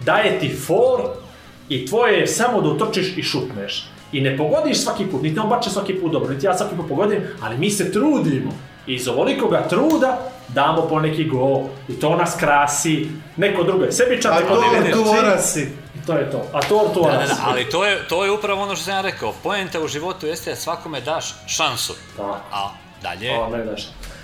Daje 0.00 0.38
ti 0.40 0.56
for 0.66 1.00
i 1.68 1.86
tvoje 1.86 2.20
je 2.20 2.26
samo 2.26 2.60
da 2.60 2.68
utrčiš 2.68 3.16
i 3.16 3.22
šutneš. 3.22 3.86
I 4.12 4.20
ne 4.20 4.36
pogodiš 4.36 4.82
svaki 4.82 5.06
put, 5.06 5.22
niti 5.22 5.38
on 5.38 5.48
bače 5.48 5.70
svaki 5.70 5.94
put 5.94 6.12
dobro, 6.12 6.34
niti 6.34 6.46
ja 6.46 6.54
svaki 6.54 6.76
put 6.76 6.88
pogodim, 6.88 7.22
ali 7.42 7.58
mi 7.58 7.70
se 7.70 7.92
trudimo. 7.92 8.50
I 8.86 8.94
iz 8.94 9.08
ovolikoga 9.08 9.68
truda 9.68 10.18
damo 10.48 10.82
po 10.82 11.00
neki 11.00 11.24
gol. 11.24 11.60
I 11.88 11.92
to 11.92 12.16
nas 12.16 12.36
krasi. 12.38 13.08
Neko 13.36 13.62
drugo 13.62 13.84
je 13.84 13.92
sebičan, 13.92 14.34
neko 14.34 14.54
to 14.54 14.62
tu 14.92 15.04
cilj. 15.04 15.18
orasi. 15.18 15.68
To 16.06 16.12
je 16.12 16.30
to. 16.30 16.42
A 16.52 16.60
tortu 16.62 17.00
Da, 17.00 17.10
da, 17.10 17.16
orasi. 17.16 17.28
da, 17.28 17.42
ali 17.44 17.64
to 17.64 17.84
je, 17.84 18.08
to 18.08 18.24
je 18.24 18.30
upravo 18.30 18.62
ono 18.62 18.76
što 18.76 18.84
sam 18.84 18.94
ja 18.94 19.00
rekao. 19.00 19.32
Poenta 19.42 19.80
u 19.80 19.88
životu 19.88 20.26
jeste 20.26 20.50
da 20.50 20.56
svakome 20.56 21.00
daš 21.00 21.34
šansu. 21.46 21.94
Da. 22.16 22.40
A 22.52 22.70
dalje, 23.02 23.38
Ovo 23.38 23.50
mene 23.50 23.64
daš. 23.64 23.82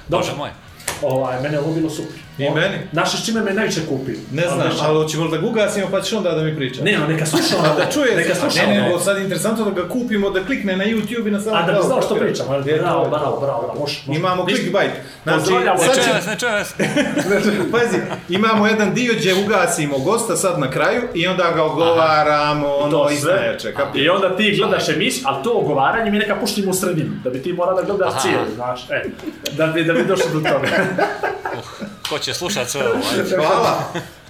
Bože 0.09 0.31
Dobro, 0.31 0.37
moj. 0.37 0.51
ovaj, 1.03 1.43
mene 1.43 1.55
je 1.55 1.61
ovo 1.61 1.73
bilo 1.73 1.91
super. 1.91 2.13
I 2.39 2.51
meni. 2.51 2.77
Znaš 2.93 3.13
s 3.13 3.27
čime 3.27 3.41
me 3.41 3.53
najviše 3.53 3.81
kupio? 3.83 4.15
Ne 4.33 4.43
znam, 4.45 4.69
ali 4.81 4.95
hoćemo 4.97 5.29
da 5.29 5.37
ga 5.37 5.47
ugasimo 5.47 5.87
pa 5.91 6.01
ćeš 6.01 6.13
onda 6.13 6.31
da 6.31 6.43
mi 6.43 6.57
priča? 6.57 6.85
Ne, 6.85 6.93
no, 6.93 7.07
neka 7.07 7.27
sluša 7.27 7.57
A 7.57 7.59
ovo. 7.63 7.75
da 7.77 7.87
čuje 7.87 8.17
Neka 8.17 8.35
sluša 8.35 8.67
Ne, 8.67 8.81
nego 8.81 8.99
sad 8.99 9.17
je 9.17 9.23
interesantno 9.23 9.65
da 9.65 9.71
ga 9.73 9.89
kupimo, 9.89 10.31
da 10.31 10.45
klikne 10.45 10.77
na 10.77 10.85
YouTube 10.85 11.29
i 11.29 11.31
na 11.31 11.41
samom 11.41 11.59
A 11.59 11.63
da 11.63 11.73
bi 11.73 11.79
znao 11.83 12.03
što 12.03 12.15
pričam, 12.15 12.47
ali 12.51 12.71
E, 12.71 12.79
bravo, 12.79 13.05
bravo, 13.05 13.41
bravo, 13.41 13.61
bravo, 13.63 13.81
može. 13.81 13.99
može. 14.07 14.19
Imamo 14.19 14.47
clickbait. 14.47 14.91
Znači, 15.23 15.39
Pozdravljamo. 15.39 15.79
Ne 15.79 15.85
sad 15.85 15.95
čuje 15.95 16.05
će- 16.05 16.13
vas, 16.13 16.27
ne 16.27 16.37
čuje 16.37 16.53
vas. 16.53 16.75
Pazi, 17.73 17.97
imamo 18.31 18.67
jedan 18.67 18.95
dio 18.95 19.15
gdje 19.17 19.35
ugasimo 19.37 19.99
gosta 19.99 20.37
sad 20.37 20.59
na 20.59 20.71
kraju 20.71 21.03
i 21.15 21.27
onda 21.27 21.51
ga 21.51 21.63
ogovaramo, 21.65 22.69
ono, 22.69 23.05
sve. 23.07 23.15
iznajače, 23.15 23.75
kapi. 23.75 23.99
I 23.99 24.09
onda 24.09 24.37
ti 24.37 24.57
gledaš 24.59 24.89
emisiju, 24.89 25.25
ali 25.27 25.45
to 25.45 25.53
ogovaranje 25.53 26.11
mi 26.11 26.19
neka 26.19 26.37
puštimo 26.37 26.71
u 26.71 26.75
sredinu, 26.75 27.11
da 27.25 27.31
bi 27.31 27.43
ti 27.43 27.53
morao 27.53 27.75
da 27.75 27.83
gledaš 27.83 28.11
Aha. 28.11 28.21
cijeli, 28.21 28.55
znaš, 28.55 28.91
e, 28.91 29.03
da 29.53 29.67
bi, 29.67 29.85
da 29.85 29.93
bi 29.93 30.05
došao 30.05 30.29
do 30.31 30.41
toga. 30.41 30.69
Ko 32.13 32.19
će 32.19 32.35
slušat 32.35 32.69
sve 32.69 32.81
ovo? 32.83 32.99
ajde. 33.13 33.37
Hvala, 33.37 33.83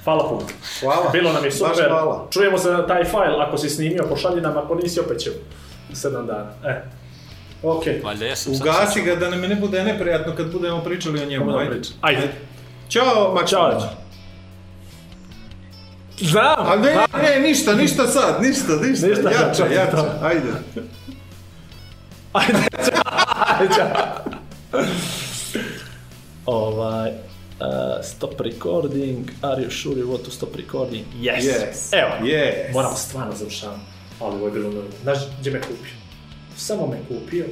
Hvala 0.04 0.28
puno. 0.28 0.40
hvala. 0.80 1.10
Bilo 1.10 1.32
nam 1.32 1.44
je 1.44 1.50
Baš 1.50 1.58
super. 1.58 1.88
hvala. 1.88 2.26
Čujemo 2.30 2.58
se 2.58 2.70
na 2.70 2.86
taj 2.86 3.04
fajl, 3.04 3.40
ako 3.40 3.58
si 3.58 3.70
snimio, 3.70 4.04
pošalji 4.04 4.40
nam, 4.40 4.56
ako 4.56 4.74
nisi, 4.74 5.00
opet 5.00 5.18
ćemo. 5.18 5.34
Sedam 5.92 6.26
dana. 6.26 6.50
E. 6.66 6.82
Ok. 7.62 7.82
Valjda 8.04 8.24
jesam 8.24 8.54
sad 8.54 8.62
Ugasi 8.62 8.92
sad- 8.94 9.04
ga 9.04 9.14
da 9.16 9.30
nam 9.30 9.40
ne 9.40 9.54
bude 9.56 9.84
neprijatno 9.84 10.32
kad 10.36 10.52
budemo 10.52 10.80
pričali 10.80 11.22
o 11.22 11.26
njemu. 11.26 11.44
Budemo 11.44 11.60
Ajde. 11.62 11.80
Ajde. 12.00 12.32
Ćao, 12.88 13.34
Maksimović. 13.34 13.80
Ćao. 13.80 13.88
Znam! 16.20 16.66
A 16.66 16.76
ne, 16.76 16.94
ne, 17.14 17.40
ništa, 17.40 17.74
ništa 17.74 18.06
sad, 18.06 18.42
ništa, 18.42 18.72
ništa. 18.74 19.06
Ništa 19.06 19.22
sad, 19.22 19.32
jače, 19.32 19.56
čao, 19.56 19.66
jače, 19.68 19.90
čao. 19.96 20.06
ajde. 20.22 20.48
Ajde, 22.32 22.58
čao. 23.76 23.88
ovaj, 26.46 27.12
uh, 27.62 28.04
stop 28.04 28.40
recording, 28.40 29.30
are 29.42 29.62
you 29.62 29.70
sure 29.70 29.96
you 29.96 30.08
want 30.08 30.24
to 30.24 30.30
stop 30.30 30.56
recording? 30.56 31.04
Yes. 31.20 31.44
Yes. 31.44 31.92
Evo, 31.92 32.26
Yes. 32.26 32.72
moramo 32.72 32.96
stvarno 32.96 33.34
završavati. 33.36 33.80
Ali 34.20 34.34
ovo 34.36 34.46
je 34.46 34.52
bilo 34.52 34.70
dobro. 34.70 34.88
Znaš 35.02 35.18
gdje 35.40 35.52
me 35.52 35.60
kupio? 35.60 35.92
Samo 36.56 36.86
me 36.86 36.98
kupio, 37.08 37.44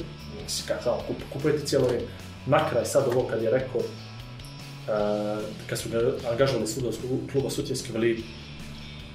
nisi 0.42 0.62
kad 0.68 0.82
samo 0.82 0.96
kup, 1.06 1.16
kupujete 1.32 1.66
cijelo 1.66 1.86
vrijeme. 1.86 2.06
Na 2.46 2.70
kraj 2.70 2.84
sad 2.84 3.04
ovo 3.08 3.22
kad 3.30 3.42
je 3.42 3.50
rekao, 3.50 3.80
uh, 3.80 5.42
kad 5.66 5.78
su 5.78 5.88
ga 5.88 5.98
angažali 6.30 6.66
s 6.66 6.74
fudbalskog 6.74 7.10
kluba 7.32 7.50
Sutjeske 7.50 7.92
veli, 7.92 8.24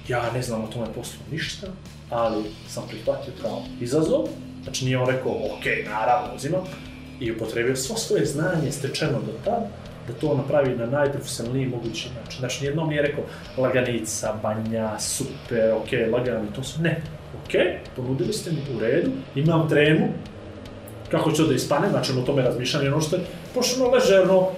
ja 0.08 0.32
ne 0.32 0.42
znam 0.42 0.64
o 0.64 0.66
tome 0.66 0.86
poslu 0.94 1.18
ništa, 1.30 1.66
ali 2.10 2.44
sam 2.68 2.84
prihvatio 2.88 3.32
kao 3.42 3.62
izazov, 3.80 4.28
znači 4.62 4.84
nije 4.84 4.98
on 4.98 5.08
rekao, 5.08 5.32
ok, 5.32 5.64
naravno, 5.90 6.34
uzimam, 6.36 6.64
i 7.20 7.32
upotrebio 7.32 7.76
svo 7.76 7.96
svoje 7.96 8.26
znanje 8.26 8.72
stečeno 8.72 9.12
do 9.26 9.32
tad, 9.44 9.62
da 10.08 10.14
to 10.20 10.34
napravi 10.36 10.76
na 10.76 10.86
najprofesionalniji 10.86 11.66
mogući 11.66 12.08
način. 12.22 12.38
Znači, 12.38 12.60
nijednom 12.60 12.88
nije 12.88 13.02
rekao 13.02 13.24
laganica, 13.56 14.34
banja, 14.42 14.98
super, 14.98 15.72
ok, 15.72 16.12
lagani, 16.12 16.48
to 16.54 16.62
su, 16.62 16.82
ne, 16.82 17.02
ok, 17.44 17.52
ponudili 17.96 18.32
ste 18.32 18.50
mi 18.50 18.76
u 18.76 18.80
redu, 18.80 19.10
imam 19.34 19.68
tremu, 19.68 20.08
kako 21.10 21.30
to 21.30 21.46
da 21.46 21.54
ispane, 21.54 21.90
znači 21.90 22.12
o 22.12 22.22
tome 22.22 22.42
razmišljanje, 22.42 22.88
ono 22.88 23.00
što 23.00 23.16
je 23.16 23.22
pošteno 23.54 23.90
ležerno, 23.90 24.50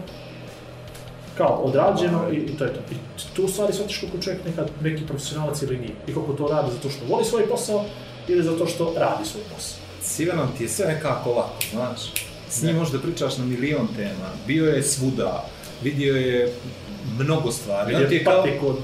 kao 1.38 1.54
odrađeno 1.64 2.30
i, 2.32 2.36
i 2.36 2.56
to 2.58 2.64
je 2.64 2.72
to. 2.72 2.80
I 2.90 2.96
tu 3.36 3.44
u 3.44 3.48
stvari 3.48 3.72
shvatiš 3.72 4.00
koliko 4.00 4.18
čovjek 4.18 4.44
nekad 4.44 4.70
neki 4.82 5.06
profesionalac 5.06 5.62
ili 5.62 5.78
nije. 5.78 5.92
I 6.06 6.14
koliko 6.14 6.32
to 6.32 6.48
radi 6.48 6.72
zato 6.72 6.90
što 6.90 7.06
voli 7.06 7.24
svoj 7.24 7.48
posao 7.48 7.84
ili 8.28 8.42
zato 8.42 8.66
što 8.66 8.94
radi 8.96 9.24
svoj 9.24 9.42
posao. 9.54 9.78
S 10.02 10.20
Ivanom 10.20 10.48
ti 10.58 10.64
je 10.64 10.68
sve 10.68 10.86
nekako 10.86 11.30
lako, 11.30 11.54
znaš. 11.72 12.27
S 12.50 12.62
njim 12.62 12.76
možda 12.76 12.98
pričaš 12.98 13.38
na 13.38 13.44
milion 13.44 13.88
tema. 13.96 14.28
Bio 14.46 14.64
je 14.66 14.82
svuda, 14.82 15.44
vidio 15.82 16.16
je 16.16 16.52
mnogo 17.18 17.52
stvari. 17.52 17.94
Vidio 17.94 18.08
je 18.10 18.24
kao 18.24 18.36
patik 18.36 18.62
od- 18.62 18.76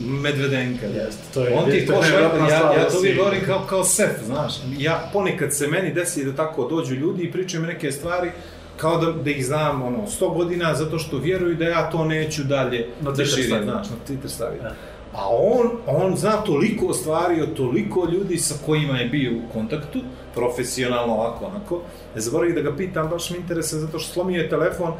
Medvedenka. 0.00 0.86
Jest, 0.86 1.18
to 1.34 1.40
je- 1.40 1.54
On 1.54 1.64
ti 1.64 1.76
je 1.76 1.86
kao 1.86 2.00
nevjerojatna 2.02 2.38
ja, 2.40 2.72
ja 2.72 2.72
da 2.74 2.90
to 2.90 2.98
uvijek 2.98 3.16
govorim 3.18 3.40
kao, 3.42 3.60
kao 3.60 3.84
sef, 3.84 4.10
znaš. 4.24 4.52
Ja 4.78 5.10
ponekad 5.12 5.54
se 5.54 5.66
meni 5.66 5.92
desi 5.92 6.24
da 6.24 6.32
tako 6.34 6.66
dođu 6.66 6.94
ljudi 6.94 7.22
i 7.22 7.32
pričaju 7.32 7.60
mi 7.60 7.68
neke 7.68 7.92
stvari 7.92 8.30
kao 8.76 8.98
da, 8.98 9.12
da 9.14 9.30
ih 9.30 9.46
znam 9.46 9.82
ono, 9.82 9.98
100 10.10 10.34
godina 10.34 10.74
zato 10.74 10.98
što 10.98 11.18
vjeruju 11.18 11.54
da 11.54 11.64
ja 11.64 11.90
to 11.90 12.04
neću 12.04 12.44
dalje 12.44 12.88
Na 13.00 13.10
da 13.10 13.24
širim, 13.26 13.62
znaš, 13.62 13.86
na 13.90 13.96
Twitter 14.08 14.28
staviti. 14.28 14.62
Da. 14.62 14.74
A 15.16 15.28
on, 15.28 15.70
on 15.86 16.16
zna 16.16 16.32
toliko 16.32 16.94
stvari 16.94 17.42
od 17.42 17.54
toliko 17.54 18.08
ljudi 18.12 18.38
sa 18.38 18.54
kojima 18.66 18.98
je 18.98 19.08
bio 19.08 19.32
u 19.32 19.52
kontaktu, 19.52 20.00
profesionalno 20.34 21.14
ovako, 21.14 21.44
onako. 21.44 21.80
Ne 22.14 22.20
zaboravim 22.20 22.54
da 22.54 22.60
ga 22.60 22.76
pitam, 22.76 23.08
baš 23.08 23.30
me 23.30 23.36
interese, 23.36 23.78
zato 23.78 23.98
što 23.98 24.12
slomio 24.12 24.42
je 24.42 24.48
telefon, 24.48 24.92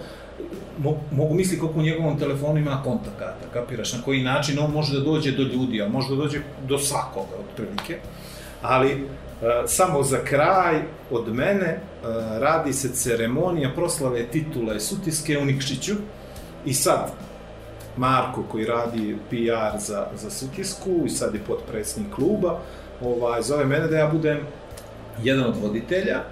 mo, 0.78 0.96
mogu 1.10 1.34
misliti 1.34 1.60
koliko 1.60 1.78
u 1.78 1.82
njegovom 1.82 2.18
telefonu 2.18 2.58
ima 2.58 2.82
kontakata, 2.84 3.46
kapiraš, 3.52 3.92
na 3.92 4.02
koji 4.02 4.22
način 4.22 4.58
on 4.58 4.70
može 4.70 4.98
da 4.98 5.04
dođe 5.04 5.32
do 5.32 5.42
ljudi, 5.42 5.82
a 5.82 5.88
može 5.88 6.08
da 6.08 6.16
dođe 6.16 6.38
do 6.68 6.78
svakoga, 6.78 7.36
otprilike. 7.50 7.98
Ali, 8.62 8.90
e, 8.90 8.98
samo 9.66 10.02
za 10.02 10.18
kraj, 10.24 10.82
od 11.10 11.34
mene, 11.34 11.66
e, 11.66 11.80
radi 12.38 12.72
se 12.72 12.92
ceremonija 12.92 13.70
proslave 13.74 14.26
titule 14.26 14.80
Sutiske 14.80 15.38
u 15.38 15.44
Nikšiću, 15.44 15.94
i 16.64 16.74
sad, 16.74 17.12
Marko 17.96 18.42
koji 18.42 18.64
radi 18.64 19.16
PR 19.30 19.78
za, 19.78 20.06
za 20.14 20.30
Sutisku 20.30 21.02
i 21.06 21.10
sad 21.10 21.34
je 21.34 21.40
potpredsjednik 21.46 22.14
kluba, 22.14 22.58
ovaj, 23.02 23.42
zove 23.42 23.64
mene 23.64 23.86
da 23.86 23.96
ja 23.96 24.06
budem 24.06 24.38
jedan 25.22 25.44
od 25.44 25.56
voditelja, 25.62 26.22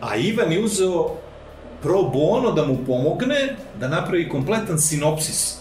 a 0.00 0.16
Ivan 0.16 0.52
je 0.52 0.64
uzeo 0.64 1.16
pro 1.82 2.02
bono 2.02 2.52
da 2.52 2.64
mu 2.66 2.78
pomogne 2.86 3.56
da 3.80 3.88
napravi 3.88 4.28
kompletan 4.28 4.78
sinopsis 4.78 5.56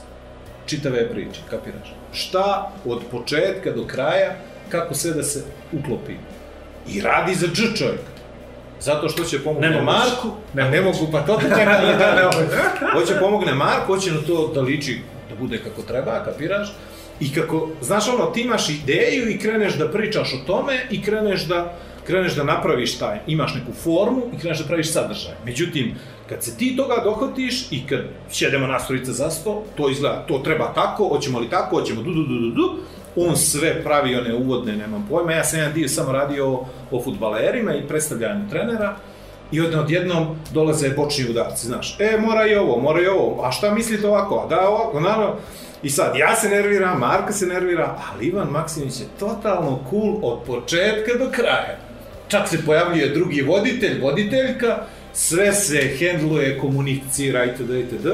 čitave 0.65 1.09
priče, 1.09 1.41
kapiraš? 1.49 1.95
Šta 2.11 2.71
od 2.85 3.01
početka 3.11 3.71
do 3.71 3.87
kraja, 3.87 4.35
kako 4.69 4.93
sve 4.93 5.11
da 5.13 5.23
se 5.23 5.43
uklopi. 5.71 6.13
I 6.87 7.01
radi 7.01 7.35
za 7.35 7.47
dž 7.47 7.77
čovjek. 7.77 8.01
Zato 8.79 9.09
što 9.09 9.23
će 9.23 9.43
pomogne 9.43 9.69
Nemoguće. 9.69 9.85
Marku, 9.85 10.27
ne, 10.53 10.69
ne 10.69 10.81
mogu, 10.81 11.07
pa 11.11 11.21
to 11.21 11.37
te 11.37 11.49
čekam 11.57 11.97
da 11.99 12.15
ne 12.15 12.23
mogu. 12.23 12.51
Hoće 12.93 13.19
pomogne 13.19 13.53
Marku, 13.53 13.93
hoće 13.93 14.11
na 14.11 14.21
to 14.27 14.51
da 14.53 14.61
liči, 14.61 15.01
da 15.01 15.18
bude 15.39 15.57
kako 15.57 15.81
treba, 15.81 16.23
kapiraš? 16.25 16.73
I 17.19 17.33
kako, 17.33 17.69
znaš 17.81 18.07
ono, 18.07 18.25
ti 18.25 18.41
imaš 18.41 18.69
ideju 18.69 19.29
i 19.29 19.39
kreneš 19.39 19.73
da 19.77 19.91
pričaš 19.91 20.33
o 20.33 20.45
tome 20.47 20.73
i 20.91 21.01
kreneš 21.01 21.45
da 21.45 21.77
kreneš 22.09 22.35
da 22.35 22.43
napraviš 22.43 22.97
taj, 22.97 23.19
imaš 23.27 23.55
neku 23.55 23.71
formu 23.73 24.21
i 24.33 24.39
kreneš 24.39 24.59
da 24.59 24.67
praviš 24.67 24.91
sadržaj. 24.91 25.33
Međutim, 25.45 25.95
kad 26.29 26.43
se 26.43 26.57
ti 26.57 26.75
toga 26.77 27.01
dohvatiš 27.03 27.71
i 27.71 27.87
kad 27.87 27.99
sjedemo 28.31 28.67
nas 28.67 28.87
trojica 28.87 29.11
za 29.11 29.29
sto, 29.29 29.63
to 29.77 29.89
izgleda, 29.89 30.25
to 30.27 30.37
treba 30.37 30.73
tako, 30.73 31.07
hoćemo 31.07 31.39
li 31.39 31.49
tako, 31.49 31.79
hoćemo 31.79 32.01
du, 32.01 32.13
du, 32.13 32.23
du, 32.23 32.39
du, 32.39 32.49
du, 32.49 32.79
on 33.15 33.37
sve 33.37 33.83
pravi 33.83 34.15
one 34.15 34.35
uvodne, 34.35 34.75
nemam 34.75 35.05
pojma, 35.09 35.31
ja 35.31 35.43
sam 35.43 35.59
jedan 35.59 35.73
dio 35.73 35.87
samo 35.87 36.11
radio 36.11 36.47
o, 36.47 36.67
o 36.91 37.03
futbalerima 37.03 37.75
i 37.75 37.87
predstavljanju 37.87 38.49
trenera, 38.49 38.95
i 39.51 39.61
od, 39.61 39.73
odjednom 39.73 40.35
dolaze 40.53 40.89
bočni 40.89 41.29
udarci, 41.29 41.67
znaš, 41.67 41.97
e, 41.99 42.17
mora 42.19 42.47
i 42.47 42.55
ovo, 42.55 42.79
mora 42.81 43.01
i 43.01 43.07
ovo, 43.07 43.43
a 43.43 43.51
šta 43.51 43.73
mislite 43.73 44.07
ovako, 44.07 44.43
a 44.45 44.47
da 44.47 44.69
ovako, 44.69 44.99
naravno, 44.99 45.35
i 45.83 45.89
sad, 45.89 46.15
ja 46.15 46.35
se 46.35 46.49
nerviram, 46.49 46.99
Marka 46.99 47.33
se 47.33 47.45
nervira, 47.45 47.95
ali 48.11 48.25
Ivan 48.25 48.47
Maksimović 48.47 48.99
je 48.99 49.05
totalno 49.19 49.79
cool 49.89 50.19
od 50.21 50.39
početka 50.45 51.17
do 51.19 51.31
kraja. 51.31 51.77
Čak 52.27 52.47
se 52.47 52.65
pojavljuje 52.65 53.09
drugi 53.09 53.41
voditelj, 53.41 54.01
voditeljka, 54.01 54.77
sve 55.13 55.53
se 55.53 55.97
hendluje, 55.99 56.59
komunicira 56.59 57.45
itd. 57.45 57.69
itd. 57.69 58.07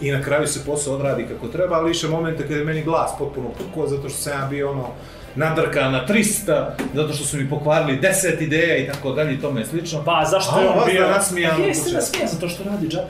I 0.00 0.10
na 0.10 0.22
kraju 0.22 0.46
se 0.46 0.64
posao 0.66 0.94
odradi 0.94 1.26
kako 1.28 1.48
treba, 1.48 1.76
ali 1.76 1.88
više 1.88 2.08
momente 2.08 2.42
kada 2.42 2.54
je 2.54 2.64
meni 2.64 2.82
glas 2.82 3.10
potpuno 3.18 3.48
pukao, 3.48 3.88
zato 3.88 4.08
što 4.08 4.18
sam 4.18 4.32
ja 4.32 4.46
bio 4.50 4.70
ono, 4.70 4.88
nadrka 5.34 5.80
na 5.82 6.06
300, 6.06 6.64
zato 6.94 7.12
što 7.12 7.24
su 7.24 7.36
mi 7.36 7.50
pokvarili 7.50 8.00
10 8.00 8.42
ideja 8.42 8.76
i 8.76 8.86
tako 8.86 9.12
dalje 9.12 9.34
i 9.34 9.40
tome 9.40 9.66
slično. 9.66 10.04
Pa 10.04 10.24
zašto 10.24 10.56
A 10.56 10.60
je 10.60 10.68
on 10.68 10.84
bio? 10.86 11.02
da 11.02 11.10
nasmijan 11.10 11.50
Pa 11.52 11.56
početka. 11.58 11.90
nasmijan 11.92 12.28
zato 12.28 12.48
što 12.48 12.64
radi 12.64 12.88
džabe. 12.88 13.06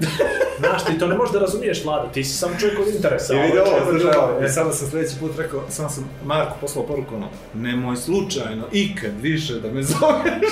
Znaš, 0.60 0.84
ti 0.84 0.98
to 0.98 1.06
ne 1.06 1.14
možeš 1.14 1.32
da 1.32 1.40
razumiješ, 1.40 1.84
Vlada, 1.84 2.08
ti 2.08 2.24
si 2.24 2.32
sam 2.32 2.50
čovjek 2.60 2.78
od 2.80 2.94
interesa. 2.94 3.34
I 3.34 3.38
a 3.38 3.42
vidi 3.42 3.58
ovaj 3.58 3.70
ovo, 3.72 4.32
ovo, 4.32 4.44
i 4.44 4.48
sada 4.48 4.72
sam 4.72 4.90
sljedeći 4.90 5.16
put 5.20 5.32
rekao, 5.38 5.62
samo 5.68 5.88
sam 5.88 6.10
Marku 6.24 6.52
poslao 6.60 6.86
poruku, 6.86 7.14
ono, 7.14 7.28
nemoj 7.54 7.96
slučajno, 7.96 8.64
ikad 8.72 9.10
više 9.20 9.54
da 9.54 9.70
me 9.70 9.82
zoveš. 9.90 10.50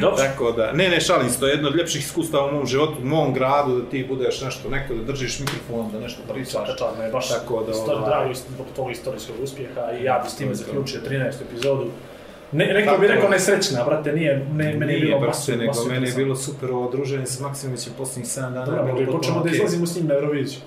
Dobro. 0.00 0.16
Tako 0.16 0.52
da, 0.52 0.72
ne, 0.72 0.88
ne, 0.88 1.00
šalim 1.00 1.30
se, 1.30 1.40
to 1.40 1.46
je 1.46 1.52
jedno 1.52 1.68
od 1.68 1.76
ljepših 1.76 2.02
iskustava 2.02 2.46
u 2.46 2.54
mom 2.54 2.66
životu, 2.66 2.94
u 3.02 3.06
mom 3.06 3.34
gradu, 3.34 3.76
da 3.80 3.90
ti 3.90 4.06
budeš 4.08 4.40
nešto, 4.40 4.68
neko 4.68 4.94
da 4.94 5.02
držiš 5.02 5.40
mikrofon, 5.40 5.90
da 5.92 6.00
nešto 6.00 6.22
pričaš. 6.32 6.52
Svaka 6.52 6.72
čast, 6.78 6.98
me 6.98 7.04
je 7.04 7.10
baš 7.10 7.28
Tako 7.28 7.62
da, 7.62 7.70
isto, 7.72 7.92
ovaj- 7.92 8.08
drago 8.10 8.34
zbog 8.34 8.66
tog 8.76 8.90
istorijskog 8.90 9.36
uspjeha 9.42 9.92
i 10.00 10.04
ja 10.04 10.20
bi 10.24 10.30
s 10.30 10.36
time 10.36 10.54
zaključio 10.54 11.00
13. 11.10 11.42
epizodu. 11.50 11.90
Ne, 12.52 12.66
neko 12.66 12.98
bi 12.98 13.06
rekao 13.06 13.28
nesrećna, 13.30 13.84
brate, 13.84 14.12
nije, 14.12 14.46
ne, 14.52 14.74
meni 14.74 14.92
je 14.92 15.00
bilo 15.00 15.18
brate, 15.18 15.36
masu, 15.36 15.50
nego 15.52 15.66
masu 15.66 15.88
meni 15.88 16.08
je 16.08 16.14
bilo 16.14 16.36
super 16.36 16.70
ovo 16.70 16.90
druženje 16.90 17.26
sa 17.26 17.42
Maksimovićem 17.42 17.92
posljednjih 17.98 18.26
7 18.26 18.52
dana. 18.52 18.64
Bilo 18.64 18.86
mogli 18.86 19.06
počnemo 19.06 19.42
da 19.42 19.50
izlazimo 19.50 19.86
s 19.86 19.96
njim 19.96 20.06
na 20.06 20.14
Euroviziju. 20.14 20.60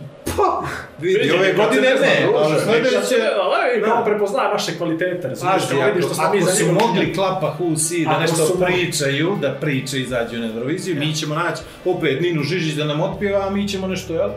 Vidi, 1.00 1.32
ove 1.32 1.54
godine 1.54 1.88
ne, 2.02 2.28
ali 2.36 2.62
sljedeće... 2.62 3.16
Ali 3.42 3.82
kao 3.84 3.98
Da. 3.98 4.04
prepoznaje 4.06 4.50
naše 4.54 4.78
kvalitete, 4.78 5.28
razumiješ, 5.28 5.64
kao 5.70 5.88
vidiš 5.88 6.06
što 6.06 6.14
ako, 6.14 6.16
smo 6.16 6.34
mi 6.34 6.38
ako 6.38 6.46
za 6.46 6.56
su 6.56 6.66
njim 6.66 6.74
mogli 6.74 7.14
klapa 7.14 7.56
Husi 7.58 8.06
da 8.06 8.12
Ako 8.12 8.22
nešto 8.22 8.46
su 8.46 8.60
pričaju, 8.66 9.38
da 9.42 9.54
priče 9.54 10.00
izađu 10.00 10.40
na 10.40 10.48
Euroviziju, 10.48 10.96
mi 10.96 11.16
ćemo 11.16 11.36
naći 11.36 11.62
opet 11.86 12.22
Ninu 12.22 12.44
Žižić 12.44 12.74
da 12.74 12.86
nam 12.86 13.02
otpjeva, 13.02 13.48
a 13.48 13.50
mi 13.50 13.68
ćemo 13.68 13.88
nešto, 13.88 14.14
jel? 14.14 14.30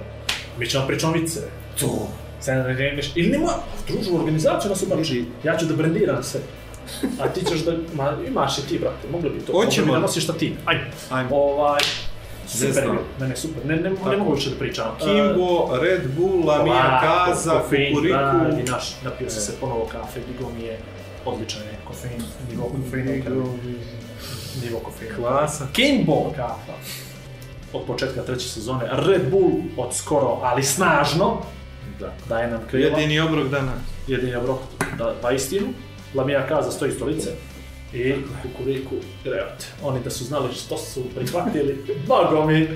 Mi 0.59 0.67
ćemo 0.67 0.87
pričamo 0.87 1.13
vice. 1.13 1.41
To. 1.81 2.09
Sad 2.41 2.57
ne 2.57 2.75
reniš. 2.75 3.13
Ili 3.15 3.29
nema, 3.29 3.53
družu 3.89 4.17
organizaciju 4.17 4.71
nas 4.71 4.83
ubači. 4.83 5.25
Ja 5.45 5.57
ću 5.57 5.67
da 5.67 5.75
brendiram 5.75 6.23
se. 6.23 6.41
A 7.21 7.29
ti 7.29 7.45
ćeš 7.45 7.61
da, 7.61 7.73
ma, 7.95 8.17
imaš 8.29 8.59
i 8.59 8.69
ti, 8.69 8.79
brate, 8.79 9.09
mogli 9.13 9.31
bi 9.31 9.41
to. 9.41 9.53
Hoćemo. 9.53 9.87
Mogli 9.87 9.97
bi 9.97 10.01
da 10.01 10.07
nosiš 10.07 10.25
šta 10.25 10.33
ti. 10.33 10.57
Ajde. 10.65 10.85
Ajmo. 11.11 11.29
Ovaj, 11.33 11.81
super. 12.49 12.89
Ne, 13.21 13.29
ne, 13.29 13.37
super. 13.37 13.67
Ne, 13.67 13.77
ne, 13.77 13.91
ne 13.91 13.97
Tako. 13.97 14.17
mogu 14.19 14.35
više 14.35 14.51
da 14.51 14.57
pričam. 14.57 14.87
Kimbo, 14.99 15.79
Red 15.83 16.03
Bull, 16.17 16.47
Lamija 16.47 17.01
Kaza, 17.27 17.61
Kukuriku. 17.61 18.09
pravi 18.09 18.63
naš, 18.63 18.95
napio 19.05 19.31
sam 19.31 19.43
se 19.43 19.53
ponovo 19.61 19.89
kafe, 19.93 20.21
digo 20.33 20.51
mi 20.51 20.65
je 20.65 20.79
odličan 21.25 21.63
je 21.63 21.79
kofein, 21.89 22.23
nivo 22.51 22.65
kofeina, 22.65 23.35
nivo 24.65 24.79
kofeina. 24.79 25.17
Klasa. 25.17 25.67
Kimbo 25.73 26.33
kafa. 26.37 26.73
Od 27.73 27.83
početka 27.87 28.23
treće 28.23 28.49
sezone, 28.49 28.85
Red 28.93 29.31
Bull 29.31 29.51
od 29.77 29.95
skoro, 29.95 30.39
ali 30.43 30.63
snažno, 30.63 31.39
Da. 32.01 32.13
daje 32.29 32.51
nam 32.51 32.61
krila. 32.71 32.87
Jedini 32.99 33.21
obrok 33.21 33.49
dana. 33.49 33.73
jedini 34.07 34.35
obrok 34.37 34.59
da, 34.99 35.15
pa 35.23 35.31
istinu. 35.33 35.67
Lamija 36.15 36.47
Kaza 36.47 36.71
stoji 36.71 36.93
stolice. 36.93 37.31
I 37.93 38.15
kukuriku 38.43 38.95
greot. 39.25 39.65
Oni 39.83 40.01
da 40.05 40.11
su 40.11 40.25
znali 40.25 40.55
što 40.55 40.77
su 40.79 41.03
prihvatili, 41.15 41.85
bogo 42.09 42.47
mi, 42.47 42.69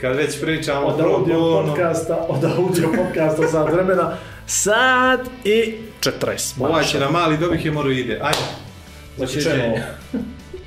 Kad 0.00 0.16
već 0.16 0.40
pričamo 0.40 0.86
od 0.86 0.96
pro 0.96 1.14
audio 1.14 1.40
bono, 1.40 1.66
podcasta, 1.66 2.26
od 2.28 2.44
audio 2.44 2.88
podcasta 2.96 3.46
za 3.46 3.62
vremena, 3.62 4.16
sad 4.46 5.20
i 5.44 5.74
40. 6.00 6.66
ovaj 6.66 6.84
će 6.84 7.00
na 7.00 7.10
mali 7.10 7.38
dobih 7.38 7.60
hemoroide. 7.60 8.20
Ajde. 8.22 8.38
Znači, 9.16 9.42
čemu? 9.42 9.76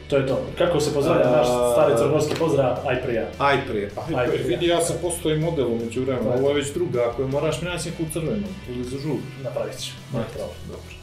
To 0.10 0.18
je 0.18 0.28
to. 0.28 0.42
Kako 0.58 0.80
se 0.80 0.94
pozdravlja 0.94 1.32
naš 1.32 1.48
stari 1.74 1.94
crnogorski 1.98 2.36
pozdrav, 2.40 2.78
aj 2.88 3.02
prija. 3.02 3.28
Aj 3.38 3.58
prije. 3.68 3.92
Aj 4.16 4.28
prije. 4.28 4.44
Vidi, 4.44 4.68
ja 4.68 4.82
sam 4.82 4.96
postoji 5.02 5.40
model 5.40 5.68
umeđu 5.68 6.02
vremena. 6.02 6.34
Ovo 6.34 6.50
je 6.50 6.56
već 6.56 6.74
druga, 6.74 7.10
ako 7.10 7.22
je 7.22 7.28
moraš 7.28 7.62
mi 7.62 7.70
naći 7.70 7.90
neku 7.90 8.04
crvenu 8.14 8.48
ili 8.70 8.84
za 8.84 8.98
žur. 8.98 9.18
Napravit 9.44 9.80
ću. 9.80 9.92
Problem. 10.12 10.28
Dobro. 10.68 11.03